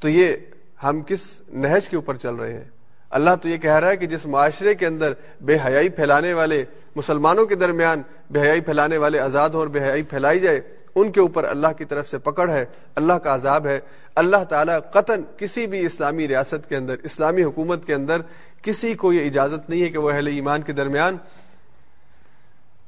تو 0.00 0.08
یہ 0.08 0.36
ہم 0.82 1.00
کس 1.06 1.40
نہج 1.48 1.88
کے 1.88 1.96
اوپر 1.96 2.16
چل 2.16 2.34
رہے 2.34 2.52
ہیں؟ 2.52 2.64
اللہ 3.10 3.30
تو 3.42 3.48
یہ 3.48 3.56
کہہ 3.56 3.74
رہا 3.74 3.88
ہے 3.88 3.96
کہ 3.96 4.06
جس 4.06 4.26
معاشرے 4.26 4.74
کے 4.74 4.86
اندر 4.86 5.12
بے 5.40 5.56
حیائی 5.64 5.88
پھیلانے 5.88 6.32
والے 6.32 6.64
مسلمانوں 6.96 7.46
کے 7.46 7.54
درمیان 7.54 8.02
بے 8.30 8.40
حیائی 8.40 8.60
پھیلانے 8.60 8.96
والے 8.96 9.18
آزاد 9.18 9.50
ہوں 9.50 9.60
اور 9.60 9.68
بے 9.68 9.80
حیائی 9.80 10.02
پھیلائی 10.02 10.40
جائے، 10.40 10.60
ان 10.94 11.12
کے 11.12 11.20
اوپر 11.20 11.44
اللہ 11.44 11.68
کی 11.78 11.84
طرف 11.84 12.08
سے 12.08 12.18
پکڑ 12.18 12.50
ہے، 12.50 12.64
اللہ 12.94 13.12
کا 13.12 13.34
عذاب 13.34 13.66
ہے۔ 13.66 13.80
اللہ 14.14 14.44
تعالیٰ 14.44 14.78
قطن 14.92 15.22
کسی 15.36 15.66
بھی 15.66 15.86
اسلامی 15.86 16.28
ریاست 16.28 16.68
کے 16.68 16.76
اندر، 16.76 16.94
اسلامی 17.02 17.42
حکومت 17.42 17.86
کے 17.86 17.94
اندر 17.94 18.20
کسی 18.62 18.94
کو 18.94 19.12
یہ 19.12 19.26
اجازت 19.26 19.70
نہیں 19.70 19.82
ہے 19.82 19.88
کہ 19.88 19.98
وہ 19.98 20.10
اہل 20.10 20.26
ایمان 20.26 20.62
کے 20.62 20.72
درمیان 20.72 21.16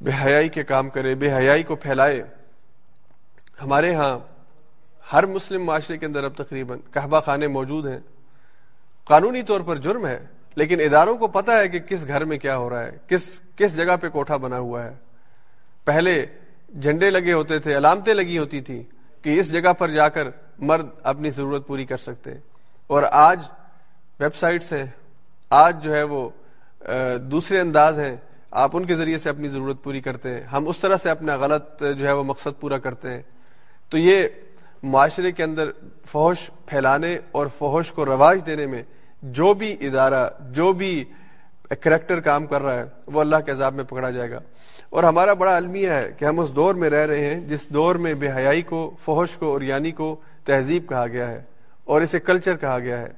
بے 0.01 0.10
حیائی 0.24 0.48
کے 0.48 0.64
کام 0.64 0.90
کرے، 0.90 1.14
بے 1.14 1.34
حیائی 1.34 1.62
کو 1.62 1.76
پھیلائے۔ 1.76 2.22
ہمارے 3.62 3.94
ہاں 3.94 4.18
ہر 5.12 5.26
مسلم 5.26 5.64
معاشرے 5.64 5.98
کے 5.98 6.06
اندر 6.06 6.24
اب 6.24 6.32
تقریباً 6.36 6.78
کہبہ 6.92 7.20
خانے 7.20 7.47
موجود 7.47 7.86
ہیں۔ 7.86 7.98
قانونی 9.10 9.42
طور 9.42 9.60
پر 9.60 9.76
جرم 9.76 10.06
ہے، 10.06 10.18
لیکن 10.54 10.80
اداروں 10.80 11.16
کو 11.16 11.28
پتا 11.28 11.58
ہے 11.58 11.68
کہ 11.68 11.78
کس 11.78 12.08
گھر 12.08 12.24
میں 12.24 12.38
کیا 12.38 12.56
ہو 12.56 12.70
رہا 12.70 12.86
ہے، 12.86 12.96
کس 13.08 13.40
کس 13.56 13.76
جگہ 13.76 13.96
پہ 14.00 14.08
کوٹھا 14.08 14.36
بنا 14.36 14.58
ہوا 14.58 14.84
ہے۔ 14.84 14.90
پہلے 15.84 16.26
جھنڈے 16.80 17.10
لگے 17.10 17.32
ہوتے 17.32 17.58
تھے، 17.58 17.76
علامتیں 17.76 18.14
لگی 18.14 18.38
ہوتی 18.38 18.60
تھی 18.60 18.82
کہ 19.22 19.38
اس 19.38 19.52
جگہ 19.52 19.72
پر 19.72 19.90
جا 19.90 20.08
کر 20.08 20.28
مرد 20.58 20.86
اپنی 21.02 21.30
ضرورت 21.30 21.66
پوری 21.66 21.84
کر 21.84 21.96
سکتے۔ 21.96 22.30
اور 22.86 23.02
آج 23.10 23.40
ویب 24.20 24.34
سائٹس 24.34 24.72
ہیں، 24.72 24.86
آج 25.50 25.84
جو 25.84 25.94
ہے 25.94 26.02
وہ 26.02 26.28
دوسرے 27.32 27.60
انداز 27.60 27.98
ہیں۔ 27.98 28.16
آپ 28.50 28.76
ان 28.76 28.84
کے 28.84 28.94
ذریعے 28.96 29.18
سے 29.18 29.30
اپنی 29.30 29.48
ضرورت 29.48 29.82
پوری 29.82 30.00
کرتے 30.00 30.30
ہیں۔ 30.30 30.42
ہم 30.42 30.68
اس 30.68 30.78
طرح 30.78 30.96
سے 30.96 31.10
اپنا 31.10 31.36
غلط 31.36 31.82
جو 31.98 32.06
ہے 32.06 32.12
وہ 32.12 32.24
مقصد 32.24 32.60
پورا 32.60 32.78
کرتے 32.78 33.10
ہیں۔ 33.10 33.22
تو 33.88 33.98
یہ 33.98 34.28
معاشرے 34.82 35.32
کے 35.32 35.44
اندر 35.44 35.70
فحش 36.06 36.50
پھیلانے 36.66 37.18
اور 37.32 37.46
فحش 37.58 37.92
کو 37.92 38.04
رواج 38.06 38.40
دینے 38.46 38.66
میں 38.66 38.82
جو 39.22 39.55
بھی 39.55 39.76
ادارہ، 39.80 40.28
جو 40.40 40.72
بھی 40.72 41.05
کریکٹر 41.80 42.20
کام 42.20 42.47
کر 42.47 42.62
رہا 42.62 42.74
ہے، 42.74 42.84
وہ 43.06 43.20
اللہ 43.20 43.36
کے 43.36 43.52
عذاب 43.52 43.74
میں 43.74 43.84
پکڑا 43.84 44.10
جائے 44.10 44.30
گا۔ 44.30 44.38
اور 44.90 45.02
ہمارا 45.05 45.34
بڑا 45.34 45.56
المیہ 45.56 45.90
ہے 45.90 46.12
کہ 46.18 46.24
ہم 46.24 46.40
اس 46.40 46.56
دور 46.56 46.74
میں 46.74 46.90
رہ 46.90 47.06
رہے 47.06 47.24
ہیں 47.24 47.40
جس 47.40 47.68
دور 47.68 47.94
میں 47.94 48.14
بے 48.14 48.32
حیائی 48.32 48.62
کو، 48.62 48.97
فحش 49.05 49.36
کو 49.36 49.52
اور 49.52 49.60
یعنی 49.60 49.90
کو 49.90 50.16
تہذیب 50.44 50.88
کہا 50.88 51.06
گیا 51.06 51.28
ہے 51.28 51.42
اور 51.84 52.01
اسے 52.01 52.20
کلچر 52.20 52.56
کہا 52.56 52.78
گیا 52.78 52.98
ہے۔ 52.98 53.09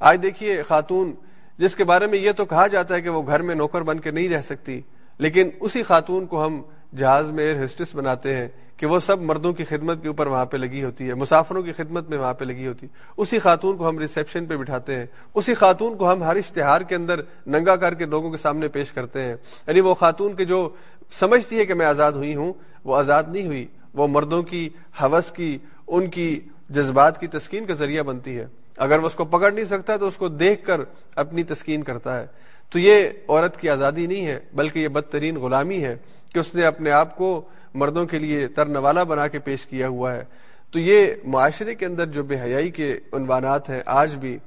آج 0.00 0.18
دیکھیے 0.22 0.62
خاتون، 0.62 1.14
جس 1.58 1.76
کے 1.76 1.84
بارے 1.84 2.06
میں 2.06 2.18
یہ 2.18 2.32
تو 2.32 2.44
کہا 2.44 2.66
جاتا 2.66 2.94
ہے 2.94 3.00
کہ 3.00 3.08
وہ 3.08 3.26
گھر 3.26 3.42
میں 3.42 3.54
نوکر 3.54 3.82
بن 3.82 4.00
کے 4.00 4.10
نہیں 4.10 4.28
رہ 4.28 4.40
سکتی، 4.40 4.80
لیکن 5.18 5.50
اسی 5.60 5.82
خاتون 5.82 6.26
کو 6.26 6.46
ہم 6.46 6.62
جہاز 6.96 7.32
میں 7.32 7.44
ایئر 7.44 7.64
ہسٹس 7.64 7.94
بناتے 7.94 8.36
ہیں 8.36 8.48
کہ 8.76 8.86
وہ 8.86 8.98
سب 8.98 9.22
مردوں 9.22 9.52
کی 9.52 9.64
خدمت 9.64 10.02
کے 10.02 10.08
اوپر 10.08 10.26
وہاں 10.26 10.46
پہ 10.46 10.56
لگی 10.56 10.84
ہوتی 10.84 11.08
ہے، 11.08 11.14
مسافروں 11.14 11.62
کی 11.62 11.72
خدمت 11.72 12.10
میں 12.10 12.18
وہاں 12.18 12.34
پہ 12.34 12.44
لگی 12.44 12.66
ہوتی 12.66 12.86
ہے۔ 12.86 12.96
اسی 13.16 13.38
خاتون 13.38 13.76
کو 13.76 13.88
ہم 13.88 13.98
ریسیپشن 13.98 14.46
پہ 14.46 14.56
بٹھاتے 14.56 14.94
ہیں۔ 14.94 15.06
اسی 15.34 15.54
خاتون 15.54 15.96
کو 15.96 16.12
ہم 16.12 16.22
ہر 16.22 16.36
اشتہار 16.36 16.80
کے 16.80 16.94
اندر 16.94 17.20
ننگا 17.46 17.76
کر 17.76 17.94
کے 17.94 18.04
لوگوں 18.04 18.30
کے 18.30 18.36
سامنے 18.36 18.68
پیش 18.68 18.92
کرتے 18.92 19.22
ہیں۔ 19.22 19.36
یعنی 19.66 19.80
وہ 19.80 19.94
خاتون 19.94 20.34
کے 20.34 20.44
جو 20.44 20.68
سمجھتی 21.10 21.58
ہے 21.58 21.66
کہ 21.66 21.74
میں 21.74 21.86
آزاد 21.86 22.12
ہوئی 22.12 22.34
ہوں، 22.34 22.52
وہ 22.84 22.96
آزاد 22.96 23.24
نہیں 23.28 23.46
ہوئی۔ 23.46 23.66
وہ 23.94 24.06
مردوں 24.06 24.42
کی 24.42 24.68
حوث 25.02 25.32
کی، 25.32 25.58
ان 25.86 26.06
کی 26.10 26.40
جذبات 26.68 27.20
کی 27.20 27.26
تسکین 27.26 27.66
کا 27.66 27.74
ذریعہ 27.74 28.02
بنتی 28.02 28.38
ہے۔ 28.38 28.46
اگر 28.76 28.98
وہ 28.98 29.06
اس 29.06 29.14
کو 29.14 29.24
پکڑ 29.24 29.52
نہیں 29.52 29.64
سکتا 29.64 29.96
تو 29.96 30.06
اس 30.06 30.16
کو 30.16 30.28
دیکھ 30.28 30.66
کر 30.66 30.80
اپنی 31.14 31.42
تسکین 31.42 31.82
کرتا 31.82 32.20
ہے۔ 32.20 32.26
تو 32.70 32.78
یہ 32.78 33.08
عورت 33.28 33.56
کی 33.56 33.70
آزادی 33.70 34.06
نہیں 34.06 34.26
ہے، 34.26 34.40
بلکہ 34.54 34.78
یہ 34.78 34.88
بدترین 34.88 35.36
غلامی 35.36 35.84
ہے۔ 35.84 35.96
کہ 36.34 36.38
اس 36.38 36.54
نے 36.54 36.64
اپنے 36.64 36.90
آپ 36.90 37.16
کو 37.16 37.42
مردوں 37.74 38.06
کے 38.06 38.18
لیے 38.18 38.46
ترنوالا 38.46 39.02
بنا 39.02 39.28
کے 39.28 39.38
پیش 39.38 39.66
کیا 39.66 39.88
ہوا 39.88 40.14
ہے۔ 40.14 40.24
تو 40.70 40.78
یہ 40.78 41.06
معاشرے 41.24 41.74
کے 41.74 41.86
اندر 41.86 42.06
جو 42.06 42.22
بے 42.22 42.40
حیائی 42.40 42.70
کے 42.70 42.98
عنوانات 43.12 43.70
ہیں 43.70 43.80
آج 43.86 44.14
بھی، 44.14 44.38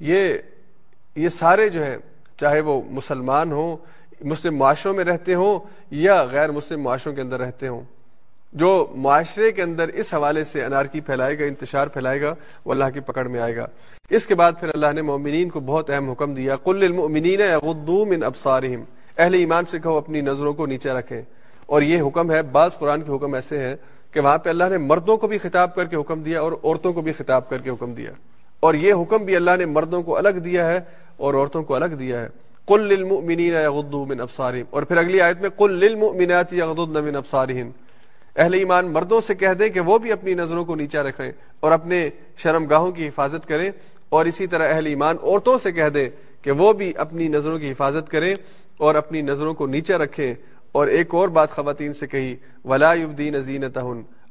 یہ 0.00 0.34
یہ 1.16 1.28
سارے 1.28 1.68
جو 1.68 1.84
ہیں، 1.84 1.96
چاہے 2.40 2.60
وہ 2.60 2.82
مسلمان 2.90 3.52
ہوں، 3.52 3.76
مسلم 4.20 4.56
معاشروں 4.56 4.94
میں 4.94 5.04
رہتے 5.04 5.34
ہوں 5.34 5.58
یا 5.90 6.22
غیر 6.22 6.50
مسلم 6.50 6.82
معاشروں 6.82 7.14
کے 7.14 7.20
اندر 7.20 7.40
رہتے 7.40 7.68
ہوں۔ 7.68 7.80
جو 8.52 8.92
معاشرے 8.94 9.52
کے 9.52 9.62
اندر 9.62 9.88
اس 9.88 10.14
حوالے 10.14 10.44
سے 10.44 10.64
انارکی 10.64 11.00
پھیلائے 11.00 11.38
گا، 11.38 11.44
انتشار 11.44 11.86
پھیلائے 11.86 12.22
گا، 12.22 12.34
وہ 12.64 12.72
اللہ 12.72 12.84
کی 12.94 13.00
پکڑ 13.00 13.28
میں 13.28 13.40
آئے 13.40 13.56
گا۔ 13.56 13.66
اس 14.10 14.26
کے 14.26 14.34
بعد 14.34 14.52
پھر 14.60 14.68
اللہ 14.74 14.86
نے 14.94 15.02
مومنین 15.02 15.48
کو 15.48 15.60
بہت 15.60 15.90
اہم 15.90 16.10
حکم 16.10 16.34
دیا 16.34 16.56
کل 16.56 16.82
المؤمنین 16.82 17.40
یغضوا 17.40 18.04
من 18.04 18.24
اہل 19.18 19.34
ایمان 19.34 19.64
سے 19.64 19.78
کہو، 19.78 19.96
اپنی 19.96 20.20
نظروں 20.20 20.54
کو 20.54 20.66
نیچے 20.66 20.90
رکھیں۔ 20.90 21.22
اور 21.66 21.82
یہ 21.82 22.02
حکم 22.02 22.30
ہے، 22.30 22.42
بعض 22.42 22.78
قرآن 22.78 23.02
کے 23.02 23.12
حکم 23.12 23.34
ایسے 23.34 23.58
ہیں 23.58 23.76
کہ 24.10 24.20
وہاں 24.20 24.38
پہ 24.38 24.50
اللہ 24.50 24.64
نے 24.70 24.78
مردوں 24.78 25.16
کو 25.16 25.28
بھی 25.28 25.38
خطاب 25.38 25.74
کر 25.74 25.84
کے 25.84 25.96
حکم 25.96 26.22
دیا 26.22 26.40
اور 26.40 26.52
عورتوں 26.52 26.92
کو 26.92 27.00
بھی 27.00 27.12
خطاب 27.12 27.48
کر 27.48 27.58
کے 27.58 27.70
حکم 27.70 27.94
دیا۔ 27.94 28.10
اور 28.60 28.74
یہ 28.74 28.94
حکم 28.94 29.24
بھی 29.24 29.36
اللہ 29.36 29.50
نے 29.58 29.64
مردوں 29.64 30.02
کو 30.02 30.16
الگ 30.16 30.28
دیا 30.28 30.68
ہے 30.68 30.80
اور 31.16 31.34
عورتوں 31.34 31.62
کو 31.62 31.74
الگ 31.74 31.84
دیا 31.84 32.20
ہے۔ 32.20 32.28
کل 32.68 32.80
للمؤمنین 32.80 33.52
یغضوا 33.52 34.04
من 34.04 34.20
ابصارهم 34.20 34.66
اور 34.70 34.82
پھر 34.82 34.96
اگلی 34.96 35.20
آیت 35.20 35.40
میں 35.40 35.50
کل 35.58 35.72
للمؤمنات 35.72 36.52
یغضضن 36.52 37.04
من 37.04 37.16
ابصارهن 37.16 37.70
اہل 38.36 38.54
ایمان 38.54 38.86
مردوں 38.86 39.20
سے 39.20 39.34
کہہ 39.34 39.54
دیں 39.58 39.68
کہ 39.68 39.80
وہ 39.80 39.98
بھی 39.98 40.12
اپنی 40.12 40.34
نظروں 40.34 40.64
کو 40.64 40.74
نیچا 40.74 41.02
رکھیں 41.02 41.32
اور 41.60 41.72
اپنے 41.72 42.10
شرم 42.36 42.66
گاہوں 42.66 42.92
کی 42.92 43.08
حفاظت 43.08 43.48
کریں۔ 43.48 43.70
اور 44.08 44.26
اسی 44.26 44.46
طرح 44.46 44.74
اہل 44.74 44.86
ایمان 44.86 45.16
عورتوں 45.22 45.58
سے 45.58 45.72
کہہ 45.72 45.88
دیں 45.88 46.10
کہ 46.42 46.50
وہ 46.50 46.72
بھی 46.72 46.92
اپنی 46.96 47.28
نظروں 47.28 47.58
کی 47.58 47.70
حفاظت 47.70 48.10
کریں۔ 48.10 48.34
اور 48.76 48.94
اپنی 48.94 49.22
نظروں 49.22 49.54
کو 49.54 49.66
نیچا 49.66 49.98
رکھیں 49.98 50.34
اور 50.72 50.86
ایک 50.86 51.14
اور 51.14 51.28
بات 51.28 51.50
خواتین 51.50 51.92
سے 51.92 52.06
کہی، 52.06 52.36
ولا 52.64 52.94
یبدین 52.94 53.40
زینت 53.40 53.78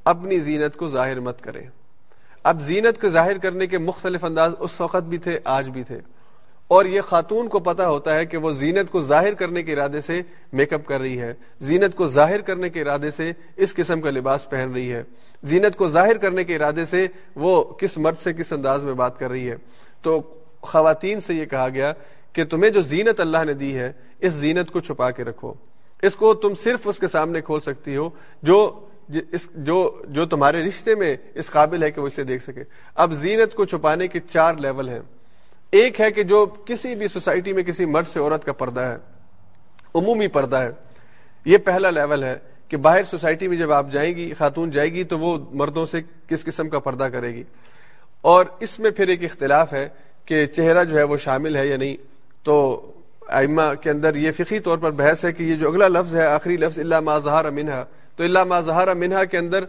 اپنی 0.05 0.39
زینت 0.39 0.77
کو 0.77 0.87
ظاہر 0.87 1.19
مت 1.19 1.41
کریں۔ 1.41 1.69
اب 2.43 2.61
زینت 2.61 3.01
کو 3.01 3.09
ظاہر 3.09 3.37
کرنے 3.37 3.67
کے 3.67 3.77
مختلف 3.77 4.23
انداز 4.23 4.53
اس 4.59 4.81
وقت 4.81 5.03
بھی 5.03 5.17
تھے، 5.17 5.39
آج 5.43 5.69
بھی 5.69 5.83
تھے۔ 5.83 5.99
اور 6.67 6.85
یہ 6.85 7.01
خاتون 7.01 7.47
کو 7.47 7.59
پتا 7.59 7.89
ہوتا 7.89 8.15
ہے 8.15 8.25
کہ 8.25 8.37
وہ 8.37 8.51
زینت 8.51 8.91
کو 8.91 9.01
ظاہر 9.01 9.33
کرنے 9.33 9.63
کے 9.63 9.73
ارادے 9.73 10.01
سے 10.01 10.21
میک 10.53 10.73
اپ 10.73 10.85
کر 10.85 10.99
رہی 10.99 11.21
ہے۔ 11.21 11.33
زینت 11.59 11.95
کو 11.95 12.07
ظاہر 12.07 12.41
کرنے 12.41 12.69
کے 12.69 12.81
ارادے 12.81 13.11
سے 13.11 13.31
اس 13.55 13.75
قسم 13.75 14.01
کا 14.01 14.11
لباس 14.11 14.49
پہن 14.49 14.71
رہی 14.73 14.93
ہے۔ 14.93 15.03
زینت 15.43 15.77
کو 15.77 15.89
ظاہر 15.89 16.17
کرنے 16.17 16.43
کے 16.43 16.55
ارادے 16.55 16.85
سے 16.85 17.07
وہ 17.35 17.63
کس 17.63 17.97
مرد 17.97 18.17
سے 18.17 18.33
کس 18.33 18.53
انداز 18.53 18.85
میں 18.85 18.93
بات 18.93 19.19
کر 19.19 19.29
رہی 19.29 19.49
ہے۔ 19.49 19.55
تو 20.01 20.21
خواتین 20.61 21.19
سے 21.19 21.33
یہ 21.33 21.45
کہا 21.45 21.69
گیا 21.73 21.93
کہ 22.33 22.43
تمہیں 22.43 22.71
جو 22.71 22.81
زینت 22.81 23.19
اللہ 23.19 23.43
نے 23.45 23.53
دی 23.53 23.75
ہے، 23.75 23.91
اس 24.19 24.33
زینت 24.33 24.71
کو 24.71 24.79
چھپا 24.79 25.11
کے 25.11 25.23
رکھو۔ 25.23 25.53
اس 26.01 26.15
کو 26.15 26.33
تم 26.33 26.53
صرف 26.55 26.79
اس 26.85 26.99
کے 26.99 27.07
سامنے 27.07 27.41
کھول 27.41 27.59
سکتی 27.59 27.97
ہو، 27.97 28.09
جو 28.43 28.87
اس، 29.31 29.49
جو 29.53 30.01
جو 30.07 30.25
تمہارے 30.25 30.63
رشتے 30.63 30.95
میں 30.95 31.17
اس 31.35 31.51
قابل 31.51 31.83
ہے 31.83 31.91
کہ 31.91 32.01
وہ 32.01 32.07
اسے 32.07 32.23
دیکھ 32.23 32.43
سکے۔ 32.43 32.63
اب 32.95 33.13
زینت 33.13 33.53
کو 33.53 33.65
چھپانے 33.65 34.07
کے 34.07 34.19
چار 34.29 34.53
لیول 34.55 34.89
ہیں۔ 34.89 34.99
ایک 35.71 36.01
ہے 36.01 36.11
کہ 36.11 36.23
جو 36.23 36.45
کسی 36.45 36.95
بھی 36.95 37.07
سوسائٹی 37.07 37.53
میں 37.53 37.63
کسی 37.63 37.85
مرد 37.85 38.07
سے 38.07 38.19
عورت 38.19 38.45
کا 38.45 38.53
پردہ 38.53 38.79
ہے، 38.79 38.97
عمومی 39.95 40.27
پردہ 40.27 40.55
ہے، 40.55 40.69
یہ 41.45 41.57
پہلا 41.57 41.89
لیول 41.89 42.23
ہے 42.23 42.37
کہ 42.67 42.77
باہر 42.77 43.03
سوسائٹی 43.03 43.47
میں 43.47 43.57
جب 43.57 43.71
آپ 43.71 43.91
جائیں 43.91 44.15
گی، 44.15 44.33
خاتون 44.33 44.71
جائے 44.71 44.93
گی 44.93 45.03
تو 45.03 45.19
وہ 45.19 45.37
مردوں 45.51 45.85
سے 45.85 46.01
کس 46.27 46.43
قسم 46.45 46.69
کا 46.69 46.79
پردہ 46.79 47.03
کرے 47.03 47.35
گی۔ 47.35 47.43
اور 48.21 48.45
اس 48.59 48.79
میں 48.79 48.91
پھر 48.91 49.07
ایک 49.07 49.23
اختلاف 49.23 49.73
ہے 49.73 49.89
کہ 50.25 50.45
چہرہ 50.45 50.83
جو 50.83 50.97
ہے 50.97 51.03
وہ 51.03 51.17
شامل 51.17 51.55
ہے 51.55 51.67
یا 51.67 51.77
نہیں۔ 51.77 52.10
تو 52.43 52.87
ائمہ 53.27 53.61
کے 53.81 53.89
اندر 53.89 54.15
یہ 54.15 54.31
فقی 54.31 54.59
طور 54.59 54.77
پر 54.77 54.91
بحث 54.91 55.25
ہے 55.25 55.33
کہ 55.33 55.43
یہ 55.43 55.55
جو 55.55 55.69
اگلا 55.69 55.87
لفظ 55.87 56.15
ہے، 56.15 56.25
آخری 56.25 56.57
لفظ 56.57 56.79
اللہ 56.79 56.99
ما 56.99 57.17
ظہار 57.17 57.45
منہا۔ 57.45 57.85
تو 58.15 58.23
اللہ 58.23 58.43
ما 58.43 58.61
ظہار 58.61 58.87
منہا 58.95 59.23
کے 59.23 59.37
اندر 59.37 59.63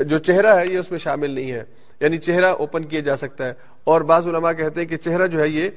جو 0.00 0.18
چہرہ 0.18 0.58
ہے، 0.58 0.66
یہ 0.66 0.78
اس 0.78 0.90
میں 0.90 0.98
شامل 0.98 1.30
نہیں 1.30 1.52
ہے۔ 1.52 1.64
یعنی 2.00 2.18
چہرہ 2.18 2.46
اوپن 2.46 2.84
کیا 2.84 3.00
جا 3.00 3.16
سکتا 3.16 3.46
ہے۔ 3.46 3.54
اور 3.84 4.00
بعض 4.00 4.28
علماء 4.28 4.52
کہتے 4.52 4.80
ہیں 4.80 4.88
کہ 4.88 4.96
چہرہ 4.96 5.26
جو 5.26 5.40
ہے 5.40 5.48
یہ 5.48 5.70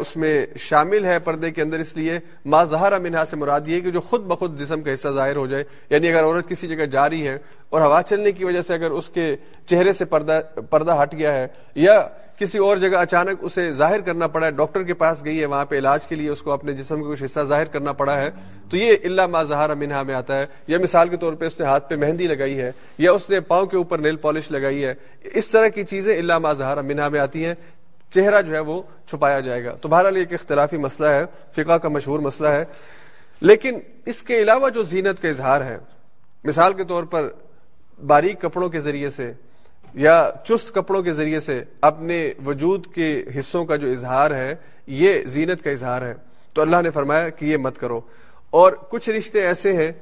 اس 0.00 0.16
میں 0.16 0.46
شامل 0.58 1.04
ہے 1.04 1.18
پردے 1.18 1.50
کے 1.50 1.62
اندر، 1.62 1.78
اس 1.78 1.96
لیے 1.96 2.18
ما 2.44 2.64
ظہر 2.64 3.00
منہا 3.00 3.24
سے 3.24 3.36
مراد 3.36 3.60
یہ 3.66 3.80
کہ 3.80 3.90
جو 3.90 4.00
خود 4.00 4.20
بخود 4.20 4.60
جسم 4.60 4.80
کا 4.80 4.94
حصہ 4.94 5.08
ظاہر 5.08 5.36
ہو 5.36 5.46
جائے۔ 5.46 5.64
یعنی 5.90 6.08
اگر 6.08 6.24
عورت 6.24 6.48
کسی 6.48 6.68
جگہ 6.68 6.84
جا 6.84 7.10
رہی 7.10 7.28
ہے 7.28 7.38
اور 7.68 7.80
ہوا 7.80 8.02
چلنے 8.02 8.32
کی 8.32 8.44
وجہ 8.44 8.60
سے 8.60 8.74
اگر 8.74 8.90
اس 8.90 9.08
کے 9.08 9.36
چہرے 9.66 9.92
سے 9.92 10.04
پردہ 10.04 10.40
پردہ 10.70 11.02
ہٹ 11.02 11.14
گیا 11.14 11.32
ہے، 11.32 11.46
یا 11.74 12.08
کسی 12.38 12.58
اور 12.58 12.76
جگہ 12.76 12.96
اچانک 12.96 13.38
اسے 13.40 13.72
ظاہر 13.72 14.00
کرنا 14.00 14.26
پڑا 14.26 14.46
ہے، 14.46 14.50
ڈاکٹر 14.50 14.82
کے 14.82 14.94
پاس 14.94 15.24
گئی 15.24 15.40
ہے، 15.40 15.44
وہاں 15.44 15.64
پہ 15.64 15.78
علاج 15.78 16.06
کے 16.06 16.14
لیے 16.14 16.28
اس 16.28 16.42
کو 16.42 16.50
اپنے 16.50 16.72
جسم 16.72 17.02
کا 17.02 17.10
کچھ 17.10 17.24
حصہ 17.24 17.40
ظاہر 17.40 17.64
کرنا 17.64 17.92
پڑا 17.92 18.16
ہے۔ 18.16 18.30
تو 18.70 18.76
یہ 18.76 18.96
اللہ 19.04 19.26
ما 19.26 19.42
ظہر 19.42 19.74
منہا 19.74 20.02
میں 20.02 20.14
آتا 20.14 20.38
ہے۔ 20.38 20.46
یا 20.66 20.78
مثال 20.78 21.08
کے 21.08 21.16
طور 21.16 21.32
پہ 21.32 21.46
اس 21.46 21.60
نے 21.60 21.66
ہاتھ 21.66 21.88
پہ 21.88 21.96
مہندی 21.96 22.26
لگائی 22.26 22.60
ہے، 22.60 22.72
یا 22.98 23.12
اس 23.12 23.30
نے 23.30 23.40
پاؤں 23.40 23.66
کے 23.66 23.76
اوپر 23.76 23.98
نیل 23.98 24.16
پالش 24.16 24.50
لگائی 24.50 24.84
ہے۔ 24.84 24.94
اس 25.22 25.48
طرح 25.48 25.68
کی 25.68 25.84
چیزیں 25.84 26.18
اللہ 26.18 26.38
ما 26.38 26.52
ظہر 26.52 26.82
منہا 26.82 27.08
میں 27.08 27.20
آتی 27.20 27.44
ہیں۔ 27.44 27.54
چہرہ 28.14 28.42
جو 28.42 28.54
ہے 28.54 28.58
وہ 28.58 28.82
چھپایا 29.06 29.40
جائے 29.40 29.64
گا۔ 29.64 29.74
تو 29.80 29.88
بہرحال 29.88 30.16
ایک 30.16 30.32
اختلافی 30.32 30.76
مسئلہ 30.76 31.08
ہے، 31.08 31.24
فقہ 31.52 31.72
کا 31.72 31.88
مشہور 31.88 32.18
مسئلہ 32.18 32.48
ہے۔ 32.48 32.64
لیکن 33.40 33.78
اس 34.06 34.22
کے 34.22 34.42
علاوہ 34.42 34.70
جو 34.70 34.82
زینت 34.82 35.22
کا 35.22 35.28
اظہار 35.28 35.60
ہے، 35.60 35.78
مثال 36.44 36.72
کے 36.72 36.84
طور 36.84 37.04
پر 37.04 37.28
باریک 38.06 38.40
کپڑوں 38.40 38.68
کے 38.68 38.80
ذریعے 38.80 39.10
سے 39.10 39.32
یا 39.98 40.30
چست 40.44 40.74
کپڑوں 40.74 41.02
کے 41.02 41.12
ذریعے 41.12 41.40
سے 41.40 41.64
اپنے 41.80 42.32
وجود 42.46 42.86
کے 42.94 43.24
حصوں 43.38 43.64
کا 43.64 43.76
جو 43.76 43.90
اظہار 43.90 44.30
ہے، 44.30 44.54
یہ 44.86 45.22
زینت 45.24 45.62
کا 45.62 45.70
اظہار 45.70 46.02
ہے۔ 46.02 46.14
تو 46.54 46.62
اللہ 46.62 46.82
نے 46.82 46.90
فرمایا 46.90 47.28
کہ 47.28 47.44
یہ 47.44 47.56
مت 47.56 47.78
کرو۔ 47.78 48.00
اور 48.50 48.72
کچھ 48.72 49.10
رشتے 49.10 49.42
ایسے 49.42 49.72
ہیں 49.72 49.92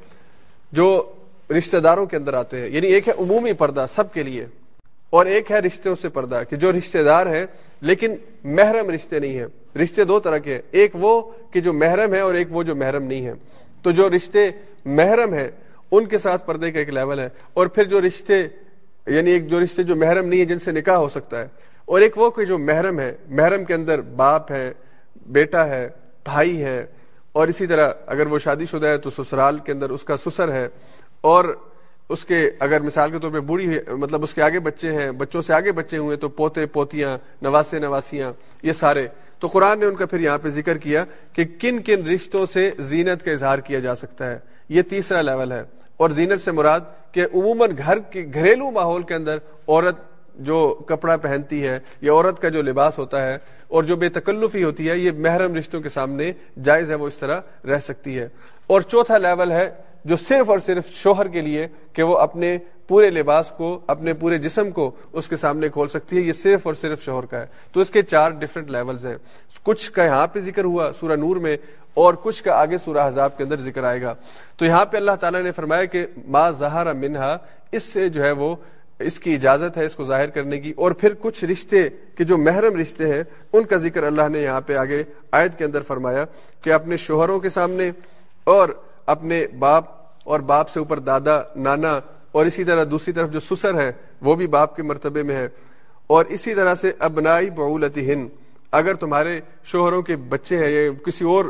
جو 0.73 1.13
رشتہ 1.59 1.77
داروں 1.77 2.07
کے 2.07 2.17
اندر 2.17 2.35
آتے 2.35 2.61
ہیں۔ 2.61 2.69
یعنی 2.69 2.87
ایک 2.87 3.09
ہے 3.09 3.13
عمومی 3.19 3.53
پردہ 3.53 3.87
سب 3.89 4.13
کے 4.13 4.23
لیے، 4.23 4.47
اور 5.11 5.27
ایک 5.27 5.53
ہے 5.53 5.59
رشتے 5.59 5.91
سے 6.03 6.09
پردہ 6.09 6.43
کہ 6.51 6.57
جو 6.57 6.73
رشتے 6.73 7.03
دار 7.03 7.27
ہیں 7.27 7.47
لیکن 7.81 8.15
محرم 8.45 8.91
رشتے 8.91 9.19
نہیں 9.19 9.39
ہیں۔ 9.39 9.79
رشتے 9.83 10.05
دو 10.05 10.21
طرح 10.21 10.39
کے 10.39 10.55
ہیں۔ 10.55 10.63
ایک 10.71 10.91
وہ 10.95 11.31
کہ 11.51 11.61
جو 11.61 11.73
محرم 11.73 12.15
ہے 12.15 12.21
اور 12.21 12.35
ایک 12.35 12.49
وہ 12.51 12.63
جو 12.63 12.77
محرم 12.77 13.03
نہیں 13.03 13.27
ہے 13.27 13.33
تو 13.83 13.91
جو 13.91 14.11
رشتے 14.11 14.51
محرم 14.85 15.35
ہے 15.35 15.51
ان 15.91 16.07
کے 16.07 16.19
ساتھ 16.19 16.47
پردے 16.47 16.73
کا 16.73 16.79
ایک 16.79 16.89
لیول 16.89 17.19
ہے۔ 17.19 17.29
اور 17.55 17.67
پھر 17.67 17.85
جو 17.85 18.01
رشتے 18.01 18.47
یعنی 19.07 19.31
ایک 19.31 19.49
جو 19.49 19.63
رشتے 19.63 19.83
جو 19.83 19.97
محرم 19.97 20.29
نہیں 20.29 20.41
ہے 20.41 20.45
جن 20.45 20.59
سے 20.59 20.73
نکاح 20.73 20.97
ہو 20.97 21.09
سکتا 21.09 21.41
ہے، 21.41 21.47
اور 21.85 22.01
ایک 22.01 22.19
وہ 22.19 22.31
کہ 22.31 22.45
جو 22.45 22.59
محرم 22.59 23.01
ہے، 23.01 23.13
محرم 23.29 23.65
کے 23.65 23.75
اندر 23.75 24.01
باپ 24.17 24.51
ہے، 24.53 24.73
بیٹا 25.27 25.67
ہے، 25.69 25.89
بھائی 26.25 26.63
ہے، 26.63 26.85
اور 27.33 27.49
اسی 27.49 27.67
طرح 27.67 27.93
اگر 28.07 28.27
وہ 28.27 28.39
شادی 28.39 28.65
شدہ 28.65 28.87
ہے 28.87 28.99
تو 28.99 29.11
سسرال 29.11 29.59
کے 29.59 29.73
اندر 29.73 29.91
اس 29.91 30.05
کا 30.05 30.17
سسر 30.17 30.53
ہے، 30.53 30.69
اور 31.21 31.55
اس 32.09 32.25
کے 32.25 32.39
اگر 32.61 32.81
مثال 32.81 33.11
کے 33.11 33.19
طور 33.19 33.31
پہ 33.31 33.41
بوڑھی 33.47 33.69
مطلب 33.89 34.23
اس 34.23 34.35
کے 34.35 34.43
آگے 34.43 34.59
بچے 34.61 34.91
ہیں، 34.93 35.11
بچوں 35.13 35.43
سے 35.43 35.53
آگے 35.53 35.73
بچے 35.73 35.97
ہوئے 35.97 36.17
تو 36.17 36.29
پوتے، 36.29 36.67
پوتیاں، 36.67 37.17
نواسے، 37.43 37.79
نواسیاں، 37.79 38.33
یہ 38.63 38.73
سارے۔ 38.73 39.07
تو 39.41 39.47
قرآن 39.47 39.81
نے 39.81 39.87
ان 39.87 39.95
کا 39.95 40.07
پھر 40.07 40.21
یہاں 40.21 40.39
پہ 40.39 40.49
ذکر 40.49 40.79
کیا 40.79 41.05
کہ 41.33 41.45
کن 41.61 41.83
کن 41.83 42.07
رشتوں 42.09 42.45
سے 42.47 42.71
زینت 42.79 43.25
کا 43.25 43.31
اظہار 43.31 43.59
کیا 43.59 43.79
جا 43.79 43.95
سکتا 43.95 44.31
ہے۔ 44.31 44.39
یہ 44.69 44.83
تیسرا 44.83 45.21
لیول 45.23 45.53
ہے۔ 45.53 45.63
اور 45.97 46.11
زینت 46.11 46.41
سے 46.41 46.53
مراد 46.53 46.81
کہ 47.13 47.27
عموماً 47.35 47.71
گھر 47.79 47.99
کے 47.99 48.27
گھریلو 48.35 48.71
ماحول 48.71 49.03
کے 49.03 49.15
اندر 49.15 49.39
عورت 49.69 49.97
جو 50.35 50.83
کپڑا 50.87 51.17
پہنتی 51.17 51.67
ہے 51.67 51.79
یا 52.01 52.13
عورت 52.13 52.43
کا 52.43 52.49
جو 52.49 52.63
لباس 52.63 52.99
ہوتا 52.99 53.27
ہے 53.27 53.39
اور 53.69 53.83
جو 53.83 53.97
بے 53.97 54.09
تکلفی 54.09 54.65
ہوتی 54.65 54.91
ہے، 54.91 54.99
یہ 54.99 55.11
محرم 55.17 55.55
رشتوں 55.55 55.81
کے 55.81 55.89
سامنے 55.89 56.33
جائز 56.63 56.91
ہے، 56.91 56.95
وہ 56.95 57.07
اس 57.07 57.15
طرح 57.15 57.41
رہ 57.65 57.79
سکتی 57.79 58.19
ہے۔ 58.19 58.29
اور 58.67 58.81
چوتھا 58.81 59.19
لیول 59.19 59.53
ہے 59.53 59.71
جو 60.07 60.17
صرف 60.17 60.51
اور 60.51 60.59
صرف 60.59 60.89
شوہر 60.89 61.29
کے 61.29 61.41
لیے 61.41 61.67
کہ 61.93 62.03
وہ 62.03 62.19
اپنے 62.19 62.59
پورے 62.89 63.11
لباس 63.11 63.53
کو، 63.57 63.81
اپنے 63.87 64.13
پورے 64.13 64.39
جسم 64.39 64.71
کو 64.71 64.91
اس 65.13 65.29
کے 65.29 65.37
سامنے 65.37 65.69
کھول 65.69 65.89
سکتی 65.89 66.17
ہے، 66.17 66.23
یہ 66.23 66.33
صرف 66.33 66.61
اور 66.63 66.75
صرف 66.75 67.05
شوہر 67.05 67.27
کا 67.27 67.41
ہے۔ 67.41 67.47
تو 67.73 67.81
اس 67.81 67.91
کے 67.91 68.03
چار 68.03 68.31
ڈفرنٹ 68.31 68.71
لیولز 68.71 69.07
ہیں۔ 69.07 69.17
کچھ 69.63 69.93
کا 69.93 70.05
یہاں 70.05 70.27
پہ 70.27 70.41
ذکر 70.41 70.65
ہوا 70.65 70.91
سورہ 71.01 71.17
نور 71.17 71.37
میں 71.37 71.57
اور 71.95 72.15
کچھ 72.23 72.45
کا 72.45 72.55
آگے 72.55 72.79
سورہ 72.79 73.09
حذاب 73.09 73.37
کے 73.37 73.45
اندر 73.45 73.57
ذکر 73.57 73.85
آئے 73.85 74.03
گا۔ 74.03 74.15
تو 74.57 74.65
یہاں 74.65 74.85
پہ 74.85 74.97
اللہ 74.97 75.11
تعالیٰ 75.21 75.43
نے 75.43 75.53
فرمایا 75.53 75.85
کہ 75.85 76.07
ما 76.27 76.51
ظہر 76.51 76.93
منہا 76.93 77.37
اس 77.73 77.83
سے 77.83 78.09
جو 78.09 78.25
ہے 78.25 78.31
وہ 78.31 78.57
اس 78.99 79.21
کی 79.21 79.35
اجازت 79.35 79.77
ہے 79.77 79.87
اس 79.87 79.95
کو 79.95 80.05
ظاہر 80.05 80.27
کرنے 80.27 80.61
کی۔ 80.61 80.73
اور 80.77 80.91
پھر 80.91 81.15
کچھ 81.21 81.45
رشتے 81.45 81.89
کہ 82.15 82.25
جو 82.25 82.39
محرم 82.39 82.81
رشتے 82.81 83.15
ہیں، 83.15 83.23
ان 83.53 83.65
کا 83.65 83.77
ذکر 83.77 84.03
اللہ 84.03 84.29
نے 84.29 84.39
یہاں 84.39 84.61
پہ 84.61 84.75
آگے 84.75 85.03
آیت 85.33 85.59
کے 85.59 85.65
اندر 85.65 85.83
فرمایا 85.83 86.25
کہ 86.63 86.73
اپنے 86.73 86.97
شوہروں 86.97 87.41
کے 87.41 87.51
سامنے 87.51 87.91
اور 88.45 88.69
اپنے 89.07 89.47
باپ 89.59 89.96
اور 90.27 90.41
باپ 90.41 90.69
سے 90.69 90.79
اوپر 90.81 90.99
دادا، 90.99 91.41
نانا 91.57 91.99
اور 92.33 92.47
اسی 92.47 92.65
طرح 92.65 92.85
دوسری 92.91 93.13
طرف 93.13 93.31
جو 93.31 93.41
سسر 93.41 93.81
ہے 93.81 93.91
وہ 94.23 94.35
بھی 94.35 94.47
باپ 94.47 94.75
کے 94.77 94.83
مرتبے 94.83 95.23
میں 95.23 95.37
ہے 95.37 95.49
اور 96.07 96.25
اسی 96.29 96.55
طرح 96.55 96.75
سے 96.75 96.93
ابنائی 97.09 97.51
بولتی 97.51 98.11
ہند 98.11 98.29
اگر 98.73 98.95
تمہارے 98.95 99.41
شوہروں 99.65 100.03
کے 100.03 100.17
بچے 100.17 100.57
ہیں 100.59 100.71
یا 100.71 100.91
کسی 101.07 101.25
اور 101.25 101.45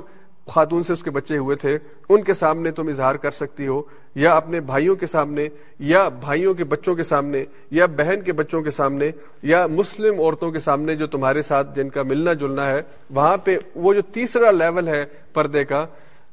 خاتون 0.48 0.82
سے 0.82 0.92
اس 0.92 1.02
کے 1.02 1.10
بچے 1.10 1.36
ہوئے 1.36 1.56
تھے، 1.56 1.78
ان 2.08 2.22
کے 2.22 2.34
سامنے 2.34 2.70
تم 2.70 2.88
اظہار 2.88 3.14
کر 3.14 3.30
سکتی 3.30 3.66
ہو، 3.66 3.82
یا 4.14 4.34
اپنے 4.36 4.60
بھائیوں 4.60 4.94
کے 4.96 5.06
سامنے، 5.06 5.48
یا 5.78 6.08
بھائیوں 6.08 6.52
کے 6.54 6.64
بچوں 6.64 6.94
کے 6.94 7.02
سامنے، 7.02 7.44
یا 7.70 7.86
بہن 7.86 8.22
کے 8.22 8.32
بچوں 8.32 8.62
کے 8.62 8.70
سامنے، 8.70 9.10
یا 9.42 9.66
مسلم 9.66 10.20
عورتوں 10.20 10.50
کے 10.50 10.60
سامنے 10.60 10.94
جو 10.96 11.06
تمہارے 11.06 11.42
ساتھ 11.42 11.74
جن 11.76 11.88
کا 11.88 12.02
ملنا 12.02 12.32
جلنا 12.32 12.68
ہے، 12.70 12.82
وہاں 13.10 13.36
پہ 13.36 13.56
وہ 13.74 13.94
جو 13.94 14.02
تیسرا 14.02 14.50
لیول 14.50 14.88
ہے 14.88 15.04
پردے 15.32 15.64
کا 15.64 15.86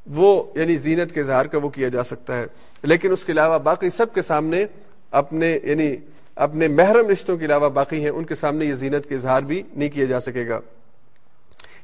وہ 0.05 0.43
یعنی 0.55 0.75
زینت 0.75 1.11
کے 1.13 1.19
اظہار 1.19 1.45
کا 1.45 1.57
وہ 1.57 1.69
کیا 1.69 1.89
جا 1.89 2.03
سکتا 2.03 2.39
ہے۔ 2.39 2.45
لیکن 2.84 3.11
اس 3.11 3.25
کے 3.25 3.31
علاوہ 3.31 3.59
باقی 3.59 3.89
سب 3.89 4.13
کے 4.13 4.21
سامنے 4.21 4.65
اپنے 5.11 5.59
یعنی 5.63 5.95
اپنے 6.35 6.67
محرم 6.67 7.09
رشتوں 7.09 7.38
کے 7.38 7.45
علاوہ 7.45 7.69
باقی 7.69 8.01
ہیں، 8.01 8.09
ان 8.09 8.23
کے 8.23 8.35
سامنے 8.35 8.65
یہ 8.65 8.73
زینت 8.73 9.09
کے 9.09 9.15
اظہار 9.15 9.41
بھی 9.41 9.63
نہیں 9.75 9.89
کیا 9.89 10.05
جا 10.05 10.19
سکے 10.19 10.47
گا۔ 10.47 10.59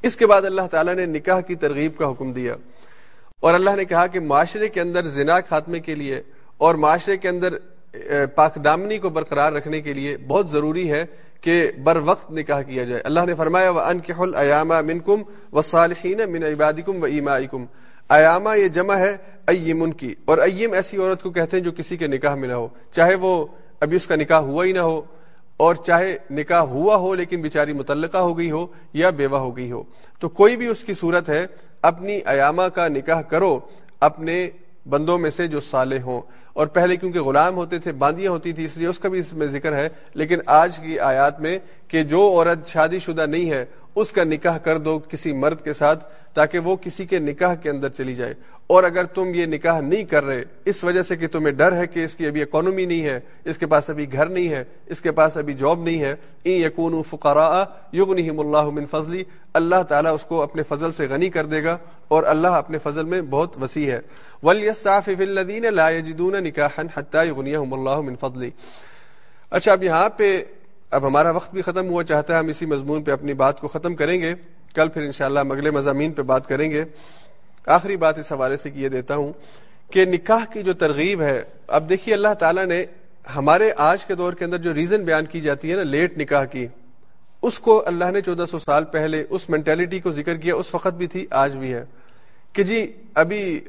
اس 0.02 0.16
کے 0.16 0.26
بعد 0.26 0.42
اللہ 0.42 0.62
تعالیٰ 0.70 0.94
نے 0.94 1.06
نکاح 1.06 1.40
کی 1.40 1.54
ترغیب 1.54 1.96
کا 1.96 2.10
حکم 2.10 2.32
دیا۔ 2.32 2.56
اور 3.40 3.54
اللہ 3.54 3.70
نے 3.76 3.84
کہا 3.84 4.06
کہ 4.06 4.20
معاشرے 4.20 4.68
کے 4.68 4.80
اندر 4.80 5.04
زنا 5.04 5.40
خاتمے 5.48 5.80
کے 5.80 5.94
لیے 5.94 6.22
اور 6.56 6.74
معاشرے 6.74 7.16
کے 7.16 7.28
اندر 7.28 7.54
پاک 8.34 8.64
دامنی 8.64 8.98
کو 8.98 9.08
برقرار 9.08 9.52
رکھنے 9.52 9.80
کے 9.80 9.92
لیے 9.92 10.16
بہت 10.16 10.50
ضروری 10.50 10.90
ہے 10.90 11.04
کہ 11.40 11.70
بر 11.84 11.96
وقت 11.96 12.30
نکاح 12.30 12.62
کیا 12.62 12.84
جائے۔ 12.84 13.00
اللہ 13.00 13.20
نے 13.26 13.34
فرمایا 13.34 13.70
وہ 13.70 13.80
ان 13.80 14.34
ایامہ 14.36 14.80
من 14.80 14.98
کم 14.98 15.22
و 15.52 15.62
صالحین 15.62 16.20
من 16.32 16.42
عبادکم 16.42 17.02
و 17.02 17.04
ایمائکم 17.04 17.64
ایامہ 18.10 18.56
یہ 18.58 18.68
جمع 18.68 18.96
ہے 18.96 19.16
ایمن 19.46 19.92
کی، 19.92 20.14
اور 20.24 20.38
ایم 20.38 20.72
ایسی 20.72 20.96
عورت 20.96 21.22
کو 21.22 21.30
کہتے 21.30 21.56
ہیں 21.56 21.64
جو 21.64 21.72
کسی 21.76 21.96
کے 21.96 22.06
نکاح 22.06 22.34
میں 22.34 22.48
نہ 22.48 22.52
ہو، 22.52 22.66
چاہے 22.92 23.14
وہ 23.14 23.46
ابھی 23.80 23.96
اس 23.96 24.06
کا 24.06 24.16
نکاح 24.16 24.38
ہوا 24.38 24.64
ہی 24.64 24.72
نہ 24.72 24.78
ہو، 24.78 25.00
اور 25.56 25.74
چاہے 25.74 26.16
نکاح 26.30 26.60
ہوا 26.60 26.96
ہو 26.96 27.14
لیکن 27.14 27.40
بیچاری 27.42 27.72
متعلقہ 27.72 28.18
ہو 28.18 28.36
گئی 28.38 28.50
ہو 28.50 28.66
یا 28.92 29.10
بیوہ 29.10 29.38
ہو 29.38 29.56
گئی 29.56 29.70
ہو۔ 29.72 29.82
تو 30.20 30.28
کوئی 30.28 30.56
بھی 30.56 30.66
اس 30.66 30.84
کی 30.84 30.92
صورت 30.92 31.28
ہے، 31.28 31.46
اپنی 31.82 32.20
ایامہ 32.26 32.62
کا 32.74 32.88
نکاح 32.88 33.20
کرو 33.22 33.58
اپنے 34.00 34.48
بندوں 34.88 35.18
میں 35.18 35.30
سے 35.30 35.46
جو 35.46 35.60
سالے 35.60 36.00
ہوں۔ 36.00 36.20
اور 36.52 36.66
پہلے 36.66 36.96
کیونکہ 36.96 37.20
غلام 37.22 37.56
ہوتے 37.56 37.78
تھے، 37.78 37.92
باندیاں 37.92 38.32
ہوتی 38.32 38.52
تھی 38.52 38.64
اس 38.64 38.76
لیے 38.76 38.86
اس 38.86 38.98
کا 38.98 39.08
بھی 39.08 39.18
اس 39.18 39.32
میں 39.32 39.46
ذکر 39.46 39.76
ہے۔ 39.76 39.88
لیکن 40.14 40.38
آج 40.46 40.78
کی 40.78 40.98
آیات 41.00 41.40
میں 41.40 41.58
کہ 41.88 42.02
جو 42.02 42.20
عورت 42.30 42.66
شادی 42.68 42.98
شدہ 42.98 43.26
نہیں 43.26 43.50
ہے، 43.50 43.64
اس 43.94 44.12
کا 44.12 44.24
نکاح 44.24 44.58
کر 44.58 44.78
دو 44.78 44.98
کسی 44.98 45.32
مرد 45.32 45.62
کے 45.64 45.72
ساتھ 45.72 46.04
تاکہ 46.34 46.58
وہ 46.58 46.76
کسی 46.76 47.06
کے 47.06 47.18
نکاح 47.18 47.54
کے 47.54 47.70
اندر 47.70 47.88
چلی 47.88 48.14
جائے۔ 48.14 48.34
اور 48.66 48.84
اگر 48.84 49.04
تم 49.04 49.34
یہ 49.34 49.46
نکاح 49.46 49.80
نہیں 49.80 50.04
کر 50.04 50.24
رہے، 50.24 50.44
اس 50.64 50.84
وجہ 50.84 51.02
سے 51.02 51.16
کہ 51.16 51.26
تمہیں 51.26 51.52
ڈر 51.52 51.76
ہے 51.76 51.86
کہ 51.86 52.04
اس 52.04 52.14
کی 52.14 52.26
ابھی 52.26 52.42
اکانومی 52.42 52.84
نہیں 52.84 53.02
ہے، 53.02 53.20
اس 53.44 53.58
کے 53.58 53.66
پاس 53.66 53.90
ابھی 53.90 54.12
گھر 54.12 54.26
نہیں 54.26 54.48
ہے، 54.48 54.64
اس 54.86 55.00
کے 55.00 55.10
پاس 55.10 55.36
ابھی 55.36 55.54
جاب 55.54 55.82
نہیں 55.82 56.00
ہے 56.00 56.14
این 56.42 56.62
یقون 56.62 57.02
فقراء 57.10 57.64
یغنیہم 57.92 58.40
اللہ 58.40 58.70
من 58.70 58.86
فضلی، 58.86 59.24
اللہ 59.54 59.82
تعالیٰ 59.82 60.14
اس 60.14 60.22
کو 60.22 60.42
اپنے 60.42 60.62
فضل 60.62 60.92
سے 60.92 61.06
غنی 61.06 61.30
کر 61.30 61.46
دے 61.46 61.64
گا 61.64 61.78
اور 62.08 62.22
اللہ 62.22 62.48
اپنے 62.48 62.78
فضل 62.78 63.04
میں 63.04 63.22
بہت 63.22 63.62
وسیع 63.62 63.92
ہے۔ 63.92 64.00
وَلْيَسْتَعْفِفِ 64.42 65.22
الَّذِينَ 65.22 65.66
لَا 65.70 65.90
يَجِدُونَ 65.90 66.36
نِكَاحًا 66.36 67.00
حَتَّى 67.00 67.28
يُغْنِيَهُمُ 67.28 67.78
اللَّهُ 67.78 68.02
مِن 68.02 68.16
فَضْلِ 68.20 68.50
اچھا 69.50 69.72
اب 69.72 69.82
یہاں 69.82 70.08
پہ، 70.08 70.44
اب 70.90 71.06
ہمارا 71.06 71.30
وقت 71.30 71.52
بھی 71.52 71.62
ختم 71.62 71.88
ہوا، 71.88 72.04
چاہتا 72.04 72.34
ہے 72.34 72.38
ہم 72.38 72.46
اسی 72.46 72.66
مضمون 72.66 73.02
پہ 73.02 73.10
اپنی 73.10 73.34
بات 73.34 73.60
کو 73.60 73.68
ختم 73.68 73.94
کریں 73.94 74.20
گے۔ 74.20 74.34
کل 74.74 74.88
پھر 74.88 75.02
انشاءاللہ 75.02 75.40
شاء 75.44 75.50
اگلے 75.50 75.70
مضامین 75.70 76.12
پہ 76.12 76.22
بات 76.22 76.46
کریں 76.46 76.70
گے۔ 76.70 76.84
آخری 77.66 77.96
بات 77.96 78.18
اس 78.18 78.32
حوالے 78.32 78.56
سے 78.56 78.70
کیے 78.70 78.88
دیتا 78.88 79.16
ہوں 79.16 79.32
کہ 79.92 80.04
نکاح 80.04 80.44
کی 80.52 80.62
جو 80.62 80.72
ترغیب 80.72 81.22
ہے، 81.22 81.42
اب 81.66 81.88
دیکھیے 81.88 82.14
اللہ 82.14 82.34
تعالیٰ 82.38 82.66
نے 82.66 82.84
ہمارے 83.36 83.72
آج 83.76 84.06
کے 84.06 84.14
دور 84.14 84.32
کے 84.32 84.44
اندر 84.44 84.58
جو 84.58 84.74
ریزن 84.74 85.04
بیان 85.04 85.24
کی 85.24 85.40
جاتی 85.40 85.70
ہے 85.70 85.76
نا 85.76 85.82
لیٹ 85.82 86.18
نکاح 86.18 86.44
کی، 86.44 86.66
اس 87.42 87.58
کو 87.58 87.82
اللہ 87.86 88.04
نے 88.04 88.20
چودہ 88.20 88.44
سو 88.50 88.58
سال 88.58 88.84
پہلے 88.84 89.24
اس 89.30 89.50
مینٹیلٹی 89.50 90.00
کو 90.00 90.10
ذکر 90.10 90.36
کیا، 90.36 90.54
اس 90.54 90.74
وقت 90.74 90.94
بھی 90.94 91.06
تھی، 91.06 91.26
آج 91.30 91.56
بھی 91.56 91.74
ہے۔ 91.74 91.84
کہ 92.52 92.62
جی 92.62 92.92
ابھی 93.14 93.60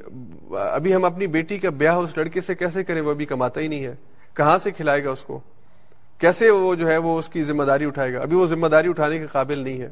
ابھی 0.51 0.95
ہم 0.95 1.05
اپنی 1.05 1.27
بیٹی 1.27 1.59
کا 1.59 1.69
بیاہ 1.69 1.95
اس 1.95 2.17
لڑکے 2.17 2.41
سے 2.41 2.55
کیسے 2.55 2.83
کریں، 2.83 3.01
وہ 3.01 3.11
ابھی 3.11 3.25
کماتا 3.25 3.61
ہی 3.61 3.67
نہیں 3.67 3.85
ہے۔ 3.85 3.95
کہاں 4.33 4.57
سے 4.57 4.71
کھلائے 4.71 5.05
گا 5.05 5.11
اس 5.11 5.23
کو؟ 5.23 5.39
کیسے 6.17 6.49
وہ 6.49 6.75
جو 6.75 6.91
ہے 6.91 6.97
وہ 6.97 7.19
اس 7.19 7.29
کی 7.29 7.43
ذمہ 7.43 7.63
داری 7.63 7.85
اٹھائے 7.85 8.13
گا؟ 8.13 8.19
ابھی 8.19 8.37
وہ 8.37 8.45
ذمہ 8.45 8.67
داری 8.67 8.89
اٹھانے 8.89 9.19
کے 9.19 9.27
قابل 9.27 9.59
نہیں 9.59 9.81
ہے۔ 9.81 9.89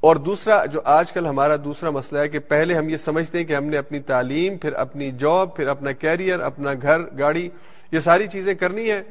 اور 0.00 0.16
دوسرا 0.16 0.64
جو 0.64 0.80
آج 0.84 1.12
کل 1.12 1.26
ہمارا 1.26 1.56
دوسرا 1.64 1.90
مسئلہ 1.90 2.20
ہے 2.20 2.28
کہ 2.28 2.38
پہلے 2.38 2.74
ہم 2.74 2.88
یہ 2.88 2.96
سمجھتے 2.96 3.38
ہیں 3.38 3.44
کہ 3.44 3.56
ہم 3.56 3.64
نے 3.64 3.76
اپنی 3.76 4.00
تعلیم، 4.00 4.58
پھر 4.58 4.72
اپنی 4.72 5.10
جاب، 5.10 5.56
پھر 5.56 5.66
اپنا 5.66 5.92
کیریئر 5.92 6.40
اپنا 6.40 6.70
گھر، 6.82 7.00
گاڑی، 7.18 7.48
یہ 7.92 8.00
ساری 8.00 8.26
چیزیں 8.26 8.54
کرنی 8.54 8.90
ہے 8.90 9.02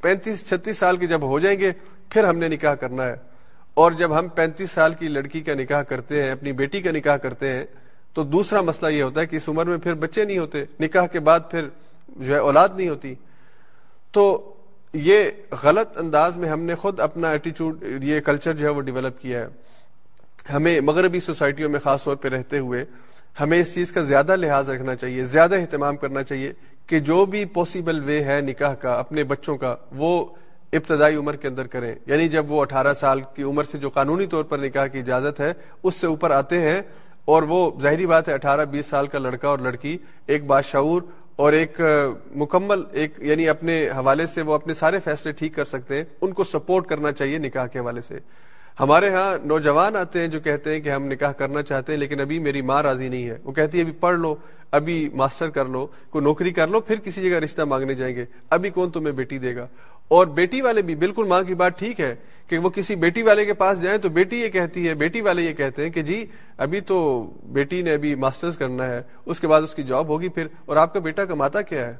پینتیس، 0.00 0.48
چھتیس 0.48 0.78
سال 0.78 0.96
کے 0.96 1.06
جب 1.06 1.22
ہو 1.22 1.38
جائیں 1.38 1.60
گے، 1.60 1.72
پھر 2.10 2.24
ہم 2.24 2.38
نے 2.38 2.48
نکاح 2.48 2.74
کرنا 2.74 3.04
ہے۔ 3.04 3.16
اور 3.74 3.92
جب 3.92 4.18
ہم 4.18 4.28
پینتیس 4.28 4.70
سال 4.70 4.94
کی 4.94 5.08
لڑکی 5.08 5.40
کا 5.40 5.54
نکاح 5.54 5.82
کرتے 5.82 6.22
ہیں، 6.22 6.30
اپنی 6.30 6.52
بیٹی 6.52 6.82
کا 6.82 6.90
نکاح 6.90 7.16
کرتے 7.16 7.48
ہیں، 7.48 7.64
تو 8.12 8.22
دوسرا 8.22 8.60
مسئلہ 8.60 8.90
یہ 8.90 9.02
ہوتا 9.02 9.20
ہے 9.20 9.26
کہ 9.26 9.36
اس 9.36 9.48
عمر 9.48 9.66
میں 9.66 9.78
پھر 9.78 9.94
بچے 9.94 10.24
نہیں 10.24 10.38
ہوتے۔ 10.38 10.64
نکاح 10.80 11.06
کے 11.06 11.20
بعد 11.20 11.40
پھر 11.50 11.68
جو 12.08 12.34
ہے 12.34 12.38
اولاد 12.38 12.68
نہیں 12.76 12.88
ہوتی۔ 12.88 13.14
تو 14.12 14.54
یہ 14.92 15.30
غلط 15.62 15.98
انداز 15.98 16.36
میں 16.36 16.48
ہم 16.48 16.60
نے 16.60 16.74
خود 16.74 17.00
اپنا 17.00 17.30
ایٹیچیوڈ 17.30 17.84
یہ 18.02 18.20
کلچر 18.20 18.52
جو 18.52 18.66
ہے 18.66 18.72
وہ 18.72 18.80
ڈیولپ 18.80 19.20
کیا 19.20 19.40
ہے۔ 19.40 19.46
ہمیں 20.52 20.80
مغربی 20.80 21.20
سوسائٹیوں 21.20 21.70
میں 21.70 21.80
خاص 21.80 22.04
طور 22.04 22.16
پہ 22.16 22.28
رہتے 22.28 22.58
ہوئے 22.58 22.84
ہمیں 23.40 23.60
اس 23.60 23.74
چیز 23.74 23.92
کا 23.92 24.00
زیادہ 24.00 24.36
لحاظ 24.36 24.70
رکھنا 24.70 24.96
چاہیے، 24.96 25.24
زیادہ 25.24 25.54
اہتمام 25.54 25.96
کرنا 25.96 26.22
چاہیے 26.22 26.52
کہ 26.86 27.00
جو 27.00 27.26
بھی 27.26 27.44
پاسبل 27.44 28.00
وے 28.04 28.24
ہے 28.24 28.40
نکاح 28.40 28.74
کا، 28.74 28.92
اپنے 28.92 29.24
بچوں 29.24 29.56
کا، 29.56 29.76
وہ 29.92 30.26
ابتدائی 30.72 31.16
عمر 31.16 31.36
کے 31.36 31.48
اندر 31.48 31.66
کریں۔ 31.66 31.94
یعنی 32.06 32.28
جب 32.28 32.50
وہ 32.50 32.60
اٹھارہ 32.60 32.94
سال 32.94 33.20
کی 33.34 33.42
عمر 33.42 33.64
سے 33.64 33.78
جو 33.78 33.88
قانونی 33.88 34.26
طور 34.26 34.44
پر 34.44 34.58
نکاح 34.58 34.86
کی 34.86 34.98
اجازت 34.98 35.40
ہے، 35.40 35.52
اس 35.82 35.94
سے 35.94 36.06
اوپر 36.06 36.30
آتے 36.30 36.60
ہیں 36.60 36.82
اور 37.24 37.42
وہ 37.42 37.70
ظاہری 37.80 38.06
بات 38.06 38.28
ہے، 38.28 38.34
اٹھارہ 38.34 38.64
بیس 38.64 38.86
سال 38.86 39.06
کا 39.06 39.18
لڑکا 39.18 39.48
اور 39.48 39.58
لڑکی، 39.58 39.98
ایک 40.26 40.44
بادشعور 40.44 41.02
اور 41.36 41.52
ایک 41.52 41.80
مکمل، 42.34 42.82
ایک 42.92 43.12
یعنی 43.18 43.48
اپنے 43.48 43.88
حوالے 43.88 44.26
سے 44.26 44.42
وہ 44.42 44.54
اپنے 44.54 44.74
سارے 44.74 45.00
فیصلے 45.00 45.32
ٹھیک 45.32 45.54
کر 45.54 45.64
سکتے 45.64 45.96
ہیں، 45.96 46.04
ان 46.20 46.32
کو 46.32 46.44
سپورٹ 46.44 46.86
کرنا 46.86 47.12
چاہیے 47.12 47.38
نکاح 47.38 47.66
کے 47.66 47.78
حوالے 47.78 48.00
سے۔ 48.00 48.18
ہمارے 48.80 49.08
ہاں 49.10 49.38
نوجوان 49.44 49.96
آتے 49.96 50.20
ہیں 50.20 50.28
جو 50.28 50.40
کہتے 50.40 50.72
ہیں 50.74 50.80
کہ 50.80 50.88
ہم 50.88 51.04
نکاح 51.04 51.32
کرنا 51.32 51.62
چاہتے 51.62 51.92
ہیں، 51.92 51.98
لیکن 51.98 52.20
ابھی 52.20 52.38
میری 52.38 52.62
ماں 52.62 52.82
راضی 52.82 53.08
نہیں 53.08 53.28
ہے۔ 53.28 53.38
وہ 53.44 53.52
کہتی 53.52 53.78
ہے، 53.78 53.82
ابھی 53.82 53.92
پڑھ 53.92 54.18
لو، 54.18 54.34
ابھی 54.72 55.08
ماسٹر 55.14 55.50
کر 55.50 55.64
لو، 55.64 55.86
کوئی 56.10 56.24
نوکری 56.24 56.52
کر 56.52 56.68
لو، 56.68 56.80
پھر 56.80 56.96
کسی 56.96 57.30
جگہ 57.30 57.36
رشتہ 57.36 57.62
مانگنے 57.62 57.94
جائیں 57.94 58.16
گے۔ 58.16 58.24
ابھی 58.50 58.70
کون 58.70 58.90
تمہیں 58.90 59.12
بیٹی 59.12 59.38
دے 59.38 59.56
گا؟ 59.56 59.66
اور 60.08 60.26
بیٹی 60.26 60.60
والے 60.60 60.82
بھی، 60.82 60.94
بالکل 60.94 61.24
ماں 61.24 61.42
کی 61.42 61.54
بات 61.54 61.78
ٹھیک 61.78 62.00
ہے 62.00 62.14
کہ 62.48 62.58
وہ 62.58 62.70
کسی 62.70 62.94
بیٹی 62.94 63.22
والے 63.22 63.44
کے 63.44 63.52
پاس 63.52 63.82
جائیں 63.82 63.98
تو 63.98 64.08
بیٹی 64.08 64.40
یہ 64.40 64.48
کہتی 64.48 64.88
ہے، 64.88 64.94
بیٹی 64.94 65.20
والے 65.20 65.42
یہ 65.42 65.52
کہتے 65.52 65.82
ہیں 65.82 65.90
کہ 65.90 66.02
جی 66.02 66.26
ابھی 66.58 66.80
تو 66.80 67.30
بیٹی 67.44 67.82
نے 67.82 67.92
ابھی 67.92 68.14
ماسٹرز 68.14 68.58
کرنا 68.58 68.86
ہے، 68.86 69.02
اس 69.26 69.40
کے 69.40 69.46
بعد 69.46 69.62
اس 69.62 69.74
کی 69.74 69.82
جاب 69.82 70.08
ہوگی 70.08 70.28
پھر، 70.28 70.46
اور 70.64 70.76
آپ 70.76 70.92
کا 70.92 71.00
بیٹا 71.00 71.24
کماتا 71.24 71.62
کیا 71.62 71.86
ہے؟ 71.88 71.96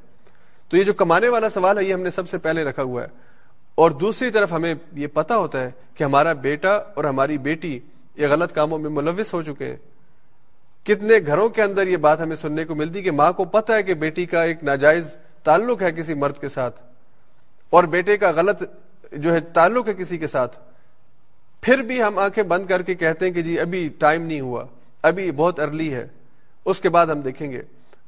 تو 0.69 0.77
یہ 0.77 0.85
جو 0.85 0.93
کمانے 0.93 1.29
والا 1.29 1.49
سوال 1.49 1.79
ہے، 1.79 1.85
یہ 1.85 1.95
ہم 1.95 2.03
نے 2.03 2.11
سب 2.11 2.29
سے 2.29 2.39
پہلے 2.39 2.65
رکھا 2.65 2.83
ہوا 2.83 3.03
ہے۔ 3.03 3.34
اور 3.75 3.91
دوسری 3.91 4.31
طرف 4.31 4.53
ہمیں 4.53 4.75
یہ 4.93 5.07
پتا 5.07 5.37
ہوتا 5.37 5.61
ہے 5.61 5.71
کہ 5.95 6.05
ہمارا 6.05 6.33
بیٹا 6.33 6.71
اور 6.71 7.05
ہماری 7.05 7.39
بیٹی 7.39 7.81
یہ 8.17 8.27
غلط 8.27 8.53
کاموں 8.53 8.79
میں 8.79 8.91
ملوث 8.91 9.35
ہو 9.35 9.43
چکے 9.43 9.67
ہیں۔ 9.67 9.77
کتنے 10.85 11.15
گھروں 11.27 11.49
کے 11.49 11.63
اندر 11.63 11.87
یہ 11.87 11.97
بات 11.97 12.21
ہمیں 12.21 12.37
سننے 12.37 12.65
کو 12.65 12.75
ملتی 12.75 13.03
کہ 13.03 13.11
ماں 13.11 13.33
کو 13.33 13.45
پتا 13.45 13.77
ہے 13.77 13.83
کہ 13.83 13.95
بیٹی 13.95 14.27
کا 14.27 14.43
ایک 14.43 14.65
ناجائز 14.65 15.17
تعلق 15.43 15.83
ہے 15.83 15.93
کسی 15.93 16.15
مرد 16.15 16.39
کے 16.41 16.49
ساتھ 16.49 16.81
اور 17.71 17.85
بیٹے 17.85 18.17
کا 18.17 18.31
غلط 18.31 18.63
جو 19.13 19.33
ہے 19.33 19.41
تعلق 19.41 19.89
ہے 19.89 19.95
کسی 19.95 20.19
کے 20.19 20.27
ساتھ۔ 20.27 20.59
پھر 21.63 21.79
بھی 21.79 22.03
ہم 22.03 22.19
آنکھیں 22.19 22.45
بند 22.45 22.67
کر 22.67 22.83
کے 22.83 22.95
کہتے 22.95 23.27
ہیں 23.27 23.33
کہ 23.33 23.43
جی 23.43 23.61
ابھی 23.61 23.89
ٹائم 23.99 24.23
نہیں 24.23 24.41
ہوا، 24.41 24.65
ابھی 25.03 25.31
بہت 25.31 25.61
ارلی 25.61 25.95
ہے، 25.95 26.07
اس 26.65 26.81
کے 26.81 26.89
بعد 26.89 27.07
ہم 27.07 27.21
دیکھیں 27.21 27.51
گے۔ 27.53 27.63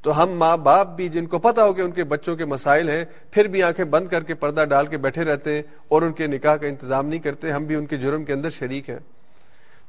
تو 0.04 0.22
ہم 0.22 0.30
ماں 0.38 0.56
باپ 0.56 0.94
بھی 0.96 1.08
جن 1.08 1.26
کو 1.26 1.38
پتا 1.38 1.64
ہو 1.64 1.72
کہ 1.72 1.80
ان 1.80 1.90
کے 1.90 2.04
بچوں 2.04 2.36
کے 2.36 2.44
مسائل 2.44 2.88
ہیں، 2.88 3.04
پھر 3.30 3.46
بھی 3.48 3.62
آنکھیں 3.62 3.84
بند 3.84 4.08
کر 4.08 4.22
کے 4.22 4.34
پردہ 4.34 4.64
ڈال 4.64 4.86
کے 4.86 4.96
بیٹھے 4.96 5.24
رہتے 5.24 5.54
ہیں 5.54 5.62
اور 5.88 6.02
ان 6.02 6.12
کے 6.12 6.26
نکاح 6.26 6.56
کا 6.56 6.66
انتظام 6.66 7.06
نہیں 7.06 7.20
کرتے، 7.20 7.50
ہم 7.52 7.64
بھی 7.64 7.74
ان 7.74 7.86
کے 7.86 7.96
جرم 7.96 8.24
کے 8.24 8.32
اندر 8.32 8.50
شریک 8.50 8.90
ہیں۔ 8.90 8.98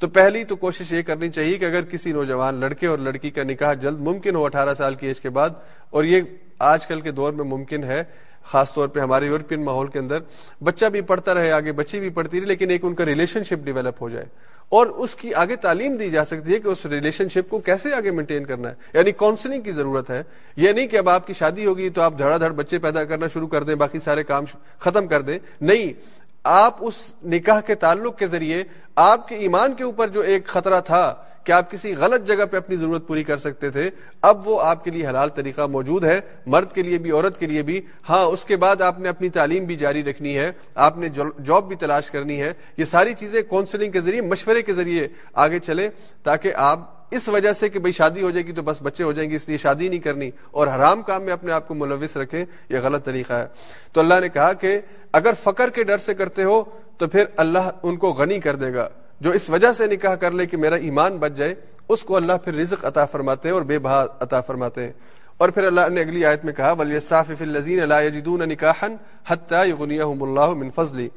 تو 0.02 0.08
پہلی 0.08 0.44
تو 0.44 0.56
کوشش 0.56 0.92
یہ 0.94 1.02
کرنی 1.02 1.30
چاہیے 1.30 1.58
کہ 1.58 1.66
اگر 1.66 1.84
کسی 1.84 2.12
نوجوان 2.12 2.56
لڑکے 2.56 2.88
اور 2.88 2.98
لڑکی 2.98 3.30
کا 3.30 3.44
نکاح 3.44 3.74
جلد 3.74 4.00
ممکن 4.00 4.36
ہو 4.36 4.44
اٹھارہ 4.46 4.74
سال 4.74 4.96
کی 4.96 5.08
ایج 5.08 5.20
کے 5.20 5.30
بعد، 5.30 5.50
اور 5.90 6.04
یہ 6.04 6.22
آج 6.60 6.86
کل 6.88 7.02
کے 7.02 7.12
دور 7.12 7.34
میں 7.34 7.46
ممکن 7.46 7.84
ہے، 7.84 8.04
خاص 8.44 8.74
طور 8.74 8.88
پہ 8.88 9.00
ہمارے 9.00 9.26
یورپین 9.26 9.64
ماحول 9.64 9.88
کے 9.88 10.00
اندر، 10.00 10.20
بچہ 10.64 10.86
بھی 10.86 11.02
پڑھتا 11.02 11.34
رہے، 11.34 11.52
آگے 11.52 11.72
بچی 11.72 12.00
بھی 12.00 12.10
پڑھتی 12.10 12.40
رہے، 12.40 12.48
لیکن 12.48 12.70
ایک 12.70 12.86
ان 12.86 12.96
کا 12.96 13.06
ریلیشن 13.06 13.44
شپ 13.44 13.66
ڈیولپ 13.66 14.02
ہو 14.02 14.10
جائے۔ 14.10 14.26
اور 14.70 14.88
اس 14.88 15.16
کی 15.16 15.34
آگے 15.34 15.56
تعلیم 15.56 15.96
دی 15.96 16.12
جا 16.12 16.26
سکتی 16.26 16.54
ہے 16.54 16.60
کہ 16.60 16.68
اس 16.68 16.86
ریلیشن 16.86 17.30
شپ 17.30 17.50
کو 17.50 17.60
کیسے 17.60 17.94
آگے 17.94 18.12
مینٹین 18.12 18.46
کرنا 18.46 18.70
ہے؟ 18.70 18.74
یعنی 18.94 19.12
کاؤنسلنگ 19.12 19.62
کی 19.62 19.72
ضرورت 19.72 20.10
ہے۔ 20.10 20.24
یہ 20.56 20.72
نہیں 20.72 20.88
کہ 20.88 20.98
اب 20.98 21.10
آپ 21.10 21.28
کی 21.28 21.34
شادی 21.34 21.66
ہوگی 21.66 21.90
تو 21.90 22.02
آپ 22.02 22.14
دھڑا 22.18 22.38
دھڑ 22.38 22.50
بچے 22.50 22.80
پیدا 22.80 23.04
کرنا 23.04 23.28
شروع 23.28 23.48
کر 23.48 23.64
دیں، 23.64 23.76
باقی 23.76 24.00
سارے 24.00 24.24
کام 24.24 24.44
ختم 24.80 25.08
کر 25.08 25.22
دیں۔ 25.22 25.40
نہیں 25.62 26.17
آپ 26.48 26.76
اس 26.80 27.14
نکاح 27.24 27.60
کے 27.60 27.76
تعلق 27.76 28.18
کے 28.18 28.28
ذریعے 28.28 28.64
آپ 28.96 29.28
کے 29.28 29.36
ایمان 29.36 29.74
کے 29.74 29.84
اوپر 29.84 30.08
جو 30.08 30.22
ایک 30.22 30.48
خطرہ 30.48 30.82
تھا 30.82 31.16
کہ 31.44 31.52
آپ 31.52 31.72
کسی 31.72 31.94
غلط 31.96 32.28
جگہ 32.28 32.46
پہ 32.46 32.58
اپنی 32.58 32.76
ضرورت 32.76 33.08
پوری 33.08 33.24
کر 33.24 33.38
سکتے 33.38 33.70
تھے، 33.70 33.90
اب 34.22 34.48
وہ 34.48 34.62
آپ 34.62 34.84
کے 34.84 34.92
لیے 34.92 35.08
حلال 35.08 35.30
طریقہ 35.30 35.68
موجود 35.68 36.04
ہے، 36.04 36.20
مرد 36.46 36.72
کے 36.72 36.82
لیے 36.82 36.98
بھی، 36.98 37.12
عورت 37.12 37.40
کے 37.40 37.46
لیے 37.46 37.62
بھی۔ 37.62 37.82
ہاں 38.10 38.24
اس 38.26 38.46
کے 38.46 38.56
بعد 38.56 38.82
آپ 38.82 39.00
نے 39.00 39.10
اپنی 39.10 39.30
تعلیم 39.30 39.66
بھی 39.66 39.76
جاری 39.76 40.04
رکھنی 40.04 40.38
ہے، 40.38 40.52
آپ 40.76 40.98
نے 40.98 41.10
جاب 41.44 41.68
بھی 41.68 41.76
تلاش 41.76 42.12
کرنی 42.12 42.42
ہے۔ 42.42 42.54
یہ 42.78 42.86
ساری 42.86 43.14
چیزیں 43.14 43.42
کاؤنسلنگ 43.42 43.92
کے 43.92 44.02
ذریعے، 44.02 44.22
مشورے 44.22 44.62
کے 44.62 44.74
ذریعے 44.74 45.08
آگے 45.34 45.60
چلے 45.60 45.90
تاکہ 46.24 46.54
آپ 46.56 46.97
اس 47.12 47.30
وجہ 47.30 47.54
سے 47.54 47.70
کہ 47.70 47.80
بھائی 47.80 47.92
شادی 47.92 48.22
ہو 48.22 48.32
جائے 48.32 48.46
گی 48.46 48.52
تو 48.52 48.62
بس 48.62 48.78
بچے 48.82 49.04
ہو 49.04 49.12
جائیں 49.12 49.30
گے، 49.30 49.36
اس 49.36 49.48
لیے 49.48 49.58
شادی 49.58 49.88
نہیں 49.88 50.00
کرنی 50.00 50.32
اور 50.52 50.68
حرام 50.68 51.02
کام 51.02 51.24
میں 51.24 51.34
اپنے 51.34 51.52
آپ 51.52 51.68
کو 51.68 51.74
ملوث 51.74 52.18
رکھیں 52.18 52.46
یہ 52.70 52.78
غلط 52.84 53.06
طریقہ 53.06 53.34
ہے۔ 53.34 53.46
تو 53.92 54.02
اللہ 54.02 54.14
نے 54.22 54.30
کہا 54.30 54.54
کہ 54.54 54.80
اگر 55.14 55.32
فقر 55.44 55.70
کے 55.70 55.84
ڈر 55.84 55.98
سے 55.98 56.14
کرتے 56.14 56.44
ہو 56.44 56.64
تو 56.98 57.08
پھر 57.08 57.26
اللہ 57.38 57.70
ان 57.84 57.98
کو 57.98 58.12
غنی 58.12 58.40
کر 58.40 58.56
دے 58.56 58.74
گا۔ 58.74 58.90
جو 59.22 59.32
اس 59.32 59.50
وجہ 59.50 59.72
سے 59.72 59.88
نکاح 59.88 60.16
کر 60.16 60.32
لے 60.32 60.46
کہ 60.46 60.58
میرا 60.58 60.76
ایمان 60.76 61.18
بچ 61.18 61.32
جائے، 61.32 61.56
اس 61.90 62.02
کو 62.02 62.16
اللہ 62.16 62.34
پھر 62.44 62.54
رزق 62.54 62.86
عطا 62.86 63.06
فرماتے 63.06 63.50
ہیں 63.50 63.54
اور 63.54 63.62
بے 63.62 63.80
بہا 63.80 64.06
عطا 64.20 64.42
فرماتے 64.42 64.84
ہیں۔ 64.84 64.92
اور 65.38 65.50
پھر 65.50 65.64
اللہ 65.64 65.90
نے 65.90 66.02
اگلی 66.02 66.26
آیت 66.26 66.46
میں 66.46 66.54
کہا 66.54 66.72
ولی 66.72 66.92
ولیصاف 66.92 67.32
الذین 67.40 67.80
لا 67.80 68.02
یجدون 68.02 68.50
نکاحا 68.50 68.88
حتى 69.28 69.70
یغنیہم 69.70 70.24
اللہ 70.24 70.54
من 70.54 70.70
فضلی 70.76 71.10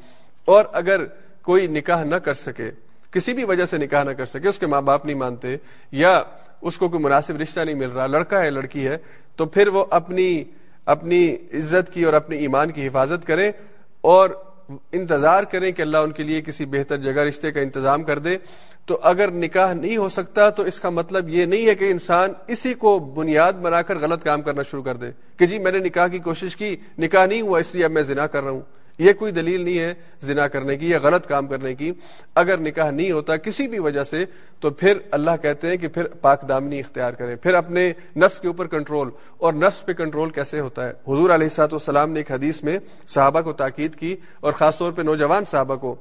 اور 0.44 0.64
اگر 0.72 1.04
کوئی 1.42 1.66
نکاح 1.66 2.04
نہ 2.04 2.16
کر 2.16 2.34
سکے 2.34 2.70
کسی 3.10 3.32
بھی 3.32 3.44
وجہ 3.44 3.64
سے 3.64 3.78
نکاح 3.78 4.02
نہ 4.04 4.10
کر 4.10 4.24
سکے، 4.24 4.48
اس 4.48 4.58
کے 4.58 4.66
ماں 4.66 4.82
باپ 4.82 5.06
نہیں 5.06 5.16
مانتے 5.16 5.56
یا 5.92 6.22
اس 6.62 6.76
کو 6.76 6.88
کوئی 6.88 7.02
مناسب 7.02 7.40
رشتہ 7.40 7.60
نہیں 7.60 7.74
مل 7.74 7.90
رہا، 7.90 8.06
لڑکا 8.06 8.42
ہے، 8.42 8.50
لڑکی 8.50 8.86
ہے، 8.86 8.96
تو 9.36 9.46
پھر 9.46 9.68
وہ 9.68 9.84
اپنی 9.90 10.44
اپنی 10.86 11.36
عزت 11.52 11.92
کی 11.92 12.04
اور 12.04 12.12
اپنے 12.12 12.36
ایمان 12.36 12.70
کی 12.70 12.86
حفاظت 12.86 13.26
کرے 13.26 13.50
اور 14.00 14.30
انتظار 14.92 15.44
کریں 15.44 15.72
کہ 15.72 15.82
اللہ 15.82 15.98
ان 15.98 16.12
کے 16.12 16.22
لیے 16.22 16.42
کسی 16.42 16.64
بہتر 16.64 16.96
جگہ 16.96 17.20
رشتے 17.20 17.52
کا 17.52 17.60
انتظام 17.60 18.02
کر 18.02 18.18
دے۔ 18.18 18.38
تو 18.86 18.98
اگر 19.02 19.30
نکاح 19.30 19.72
نہیں 19.72 19.96
ہو 19.96 20.08
سکتا 20.08 20.50
تو 20.50 20.62
اس 20.62 20.80
کا 20.80 20.90
مطلب 20.90 21.28
یہ 21.28 21.44
نہیں 21.44 21.66
ہے 21.66 21.74
کہ 21.74 21.90
انسان 21.90 22.32
اسی 22.46 22.74
کو 22.74 22.98
بنیاد 22.98 23.52
بنا 23.52 23.82
کر 23.82 23.98
غلط 23.98 24.24
کام 24.24 24.42
کرنا 24.42 24.62
شروع 24.62 24.82
کر 24.82 24.96
دے 24.96 25.10
کہ 25.36 25.46
جی 25.46 25.58
میں 25.58 25.72
نے 25.72 25.78
نکاح 25.78 26.06
کی 26.06 26.18
کوشش 26.18 26.56
کی، 26.56 26.76
نکاح 26.98 27.26
نہیں 27.26 27.42
ہوا، 27.42 27.58
اس 27.58 27.74
لیے 27.74 27.84
اب 27.84 27.90
میں 27.90 28.02
زنا 28.02 28.26
کر 28.26 28.42
رہا 28.42 28.50
ہوں۔ 28.50 28.60
یہ 29.00 29.12
کوئی 29.12 29.32
دلیل 29.32 29.60
نہیں 29.60 29.78
ہے 29.78 29.94
زنا 30.20 30.48
کرنے 30.48 30.76
کی 30.76 30.90
یا 30.90 30.98
غلط 31.02 31.26
کام 31.26 31.46
کرنے 31.46 31.74
کی۔ 31.74 31.92
اگر 32.34 32.58
نکاح 32.58 32.90
نہیں 32.90 33.12
ہوتا 33.12 33.36
کسی 33.36 33.68
بھی 33.68 33.78
وجہ 33.78 34.04
سے، 34.04 34.24
تو 34.60 34.70
پھر 34.70 34.98
اللہ 35.10 35.30
کہتے 35.42 35.68
ہیں 35.68 35.76
کہ 35.76 35.88
پھر 35.88 36.06
پاک 36.06 36.48
دامنی 36.48 36.80
اختیار 36.80 37.12
کریں۔ 37.12 37.36
پھر 37.36 37.54
اپنے 37.54 37.92
نفس 38.16 38.40
کے 38.40 38.48
اوپر 38.48 38.66
کنٹرول۔ 38.66 39.10
اور 39.38 39.52
نفس 39.52 39.86
پہ 39.86 39.92
کنٹرول 39.92 40.30
کیسے 40.30 40.60
ہوتا 40.60 40.88
ہے؟ 40.88 40.90
حضور 40.90 41.30
علیہ 41.30 41.48
سات 41.48 41.72
والسلام 41.72 42.10
نے 42.10 42.20
ایک 42.20 42.30
حدیث 42.32 42.62
میں 42.62 42.78
صحابہ 43.08 43.40
کو 43.40 43.52
تاکید 43.52 43.94
کی 43.94 44.16
اور 44.40 44.52
خاص 44.52 44.78
طور 44.78 44.92
پہ 44.92 45.02
نوجوان 45.02 45.44
صحابہ 45.44 45.76
کو 45.76 45.94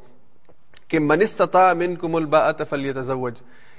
کہ 0.88 0.99
منستتا 0.99 1.73
من 1.73 1.95
کم 1.95 2.15
البا 2.15 2.51
فلیتزوج، 2.69 3.34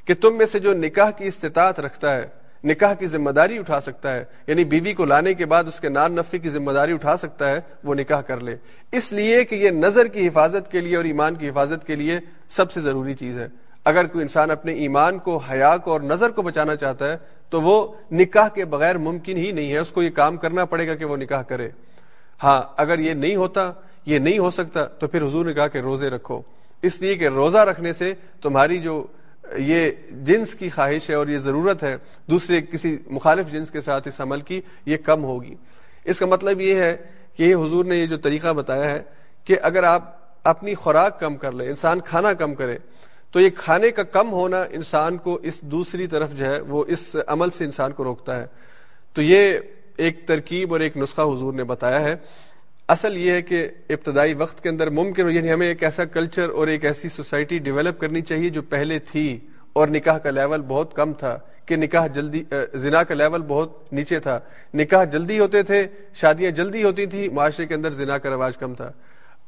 کہ 0.05 0.15
تم 0.15 0.39
میں 0.39 0.47
سے 0.47 0.59
جو 0.59 0.75
نکاح 0.75 1.11
کی 1.11 1.27
استطاعت 1.27 1.81
رکھتا 1.81 2.17
ہے 2.17 2.40
نکاح 2.65 2.95
کی 2.95 3.07
ذمہ 3.07 3.31
داری 3.31 3.59
اٹھا 3.59 3.81
سکتا 3.81 4.17
ہے 4.17 4.25
یعنی 4.47 4.65
بیوی 4.65 4.93
کو 4.93 5.05
لانے 5.05 5.35
کے 5.35 5.47
بعد 5.47 5.65
اس 5.65 5.81
کے 5.81 5.89
نان 5.89 6.13
نفقے 6.13 6.39
کی 6.39 6.51
ذمہ 6.51 6.73
داری 6.73 6.93
اٹھا 6.93 7.17
سکتا 7.17 7.49
ہے، 7.49 7.61
وہ 7.85 7.95
نکاح 7.95 8.21
کر 8.21 8.41
لے۔ 8.41 8.57
اس 8.93 9.13
لیے 9.13 9.45
کہ 9.45 9.55
یہ 9.55 9.71
نظر 9.71 10.07
کی 10.07 10.29
حفاظت 10.29 10.71
کے 10.71 10.81
لیے 10.81 10.97
اور 10.97 11.05
ایمان 11.05 11.35
کی 11.35 11.49
حفاظت 11.49 11.87
کے 11.87 11.97
لیے 11.97 12.21
سب 12.49 12.73
سے 12.73 12.81
ضروری 12.81 13.15
چیز 13.15 13.39
ہے۔ 13.39 13.49
اگر 13.85 14.07
کوئی 14.07 14.23
انسان 14.23 14.51
اپنے 14.51 14.73
ایمان 14.73 15.19
کو، 15.19 15.37
حیا 15.37 15.77
کو 15.77 15.93
اور 15.93 16.01
نظر 16.01 16.31
کو 16.31 16.43
بچانا 16.43 16.77
چاہتا 16.77 17.13
ہے، 17.13 17.17
تو 17.51 17.63
وہ 17.63 17.95
نکاح 18.13 18.49
کے 18.49 18.65
بغیر 18.65 18.99
ممکن 18.99 19.37
ہی 19.37 19.53
نہیں 19.53 19.73
ہے۔ 19.73 19.79
اس 19.79 19.91
کو 19.91 20.03
یہ 20.03 20.11
کام 20.11 20.37
کرنا 20.37 20.65
پڑے 20.65 20.89
گا 20.89 20.95
کہ 20.95 21.05
وہ 21.05 21.17
نکاح 21.17 21.43
کرے۔ 21.43 21.69
ہاں 22.43 22.63
اگر 22.77 22.99
یہ 22.99 23.15
نہیں 23.15 23.37
ہوتا، 23.37 23.73
یہ 24.07 24.19
نہیں 24.19 24.39
ہو 24.39 24.51
سکتا، 24.51 24.85
تو 24.85 25.07
پھر 25.07 25.27
حضور 25.27 25.47
نے 25.47 25.53
کہا 25.53 25.69
کہ 25.69 25.79
روزے 25.79 26.11
رکھو۔ 26.11 26.43
اس 26.83 27.01
لیے 27.01 27.15
کہ 27.15 27.29
روزہ 27.29 27.59
رکھنے 27.59 27.93
سے 27.93 28.15
تمہاری 28.43 28.79
جو 28.79 29.07
یہ 29.57 29.91
جنس 30.11 30.55
کی 30.55 30.71
خواہش 30.71 31.11
ہے 31.11 31.15
اور 31.15 31.27
یہ 31.27 31.39
ضرورت 31.39 31.83
ہے، 31.83 31.97
دوسرے 32.31 32.61
کسی 32.61 32.97
مخالف 33.07 33.53
جنس 33.53 33.71
کے 33.71 33.81
ساتھ 33.81 34.09
اس 34.09 34.21
عمل 34.21 34.41
کی 34.41 34.61
یہ 34.87 34.97
کم 34.97 35.25
ہوگی۔ 35.25 35.55
اس 36.05 36.19
کا 36.19 36.27
مطلب 36.27 36.61
یہ 36.61 36.75
ہے 36.75 36.97
کہ 37.37 37.43
یہ 37.43 37.55
حضور 37.55 37.85
نے 37.85 37.97
یہ 37.97 38.07
جو 38.07 38.17
طریقہ 38.17 38.53
بتایا 38.53 38.91
ہے 38.91 39.03
کہ 39.45 39.57
اگر 39.63 39.85
آپ 39.85 40.17
اپنی 40.45 40.75
خوراک 40.75 41.21
کم 41.21 41.37
کر 41.37 41.53
لیں، 41.53 41.69
انسان 41.69 42.01
کھانا 42.01 42.33
کم 42.33 42.55
کرے، 42.55 42.79
تو 43.33 43.41
یہ 43.41 43.51
کھانے 43.57 43.91
کا 43.91 44.03
کم 44.03 44.31
ہونا 44.31 44.63
انسان 44.71 45.17
کو 45.17 45.39
اس 45.43 45.61
دوسری 45.61 46.07
طرف 46.07 46.33
جو 46.33 46.47
ہے 46.47 46.61
وہ 46.61 46.85
اس 46.89 47.17
عمل 47.27 47.51
سے 47.51 47.65
انسان 47.65 47.93
کو 47.93 48.05
روکتا 48.05 48.43
ہے۔ 48.43 48.47
تو 49.15 49.23
یہ 49.23 49.59
ایک 49.97 50.27
ترکیب 50.27 50.73
اور 50.73 50.81
ایک 50.81 50.97
نسخہ 50.97 51.21
حضور 51.21 51.53
نے 51.53 51.65
بتایا 51.65 52.01
ہے۔ 52.01 52.17
اصل 52.93 53.17
یہ 53.17 53.33
ہے 53.33 53.43
کہ 53.43 53.69
ابتدائی 53.89 54.35
وقت 54.35 54.63
کے 54.63 54.69
اندر 54.69 54.91
ممکن 54.91 55.23
ہو 55.23 55.31
یعنی 55.31 55.53
ہمیں 55.53 55.67
ایک 55.67 55.83
ایسا 55.85 56.05
کلچر 56.05 56.49
اور 56.49 56.69
ایک 56.69 56.85
ایسی 56.85 57.09
سوسائٹی 57.09 57.59
ڈیولپ 57.59 58.01
کرنی 58.01 58.23
چاہیے 58.23 58.49
جو 58.51 58.63
پہلے 58.63 58.99
تھی 59.11 59.27
اور 59.73 59.89
نکاح 59.89 60.19
کا 60.19 60.31
لیول 60.31 60.63
بہت 60.69 60.95
کم 60.95 61.13
تھا، 61.13 61.37
کہ 61.67 61.77
نکاح 61.77 62.07
جلدی 62.07 62.43
زنا 62.75 63.03
کا 63.03 63.15
لیول 63.15 63.43
بہت 63.49 63.93
نیچے 63.93 64.19
تھا۔ 64.21 64.39
نکاح 64.75 65.05
جلدی 65.05 65.39
ہوتے 65.39 65.63
تھے، 65.63 65.87
شادیاں 66.15 66.51
جلدی 66.51 66.83
ہوتی 66.85 67.07
تھی 67.07 67.29
معاشرے 67.29 67.67
کے 67.67 67.75
اندر 67.75 67.91
زنا 67.91 68.19
کا 68.19 68.31
رواج 68.31 68.57
کم 68.57 68.75
تھا۔ 68.75 68.91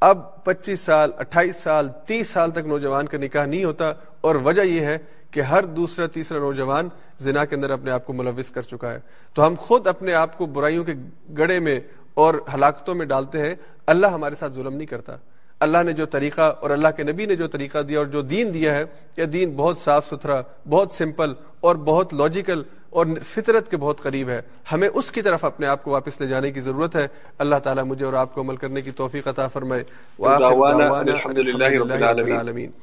اب 0.00 0.44
پچیس 0.44 0.80
سال، 0.80 1.10
اٹھائیس 1.18 1.56
سال، 1.56 1.88
تیس 2.06 2.28
سال 2.28 2.50
تک 2.50 2.66
نوجوان 2.66 3.06
کا 3.06 3.18
نکاح 3.18 3.46
نہیں 3.46 3.64
ہوتا 3.64 3.92
اور 4.20 4.34
وجہ 4.44 4.62
یہ 4.62 4.80
ہے 4.80 4.96
کہ 5.30 5.40
ہر 5.40 5.64
دوسرا، 5.76 6.06
تیسرا 6.06 6.38
نوجوان 6.38 6.88
زنا 7.18 7.44
کے 7.44 7.56
اندر 7.56 7.70
اپنے 7.70 7.90
آپ 7.90 8.06
کو 8.06 8.12
ملوث 8.12 8.50
کر 8.50 8.62
چکا 8.62 8.92
ہے۔ 8.94 8.98
تو 9.34 9.46
ہم 9.46 9.54
خود 9.58 9.86
اپنے 9.86 10.12
آپ 10.14 10.36
کو 10.38 10.46
برائیوں 10.46 10.84
کے 10.84 10.92
گڑے 11.38 11.58
میں 11.58 11.78
اور 12.14 12.34
ہلاکتوں 12.54 12.94
میں 12.94 13.06
ڈالتے 13.06 13.40
ہیں، 13.40 13.54
اللہ 13.86 14.06
ہمارے 14.06 14.34
ساتھ 14.34 14.52
ظلم 14.52 14.74
نہیں 14.74 14.86
کرتا۔ 14.86 15.16
اللہ 15.60 15.82
نے 15.82 15.92
جو 15.92 16.06
طریقہ 16.06 16.54
اور 16.60 16.70
اللہ 16.70 16.88
کے 16.96 17.02
نبی 17.02 17.26
نے 17.26 17.36
جو 17.36 17.48
طریقہ 17.48 17.78
دیا 17.78 17.98
اور 17.98 18.06
جو 18.06 18.22
دین 18.22 18.54
دیا 18.54 18.78
ہے، 18.78 18.84
یہ 19.16 19.24
دین 19.24 19.50
بہت 19.56 19.78
صاف 19.78 20.06
ستھرا، 20.06 20.42
بہت 20.68 20.92
سمپل 20.92 21.32
اور 21.60 21.76
بہت 21.76 22.14
لاجیکل 22.14 22.62
اور 22.90 23.06
فطرت 23.28 23.70
کے 23.70 23.76
بہت 23.76 24.00
قریب 24.02 24.28
ہے۔ 24.28 24.40
ہمیں 24.72 24.88
اس 24.94 25.10
کی 25.10 25.22
طرف 25.22 25.44
اپنے 25.44 25.66
آپ 25.66 25.84
کو 25.84 25.90
واپس 25.90 26.20
لے 26.20 26.26
جانے 26.26 26.50
کی 26.50 26.60
ضرورت 26.60 26.96
ہے۔ 26.96 27.08
اللہ 27.38 27.56
تعالیٰ 27.56 27.84
مجھے 27.84 28.06
اور 28.06 28.14
آپ 28.14 28.34
کو 28.34 28.40
عمل 28.40 28.56
کرنے 28.56 28.80
کی 28.80 28.90
توفیق 28.90 29.28
عطا 29.28 29.48
فرمائے۔ 29.48 29.84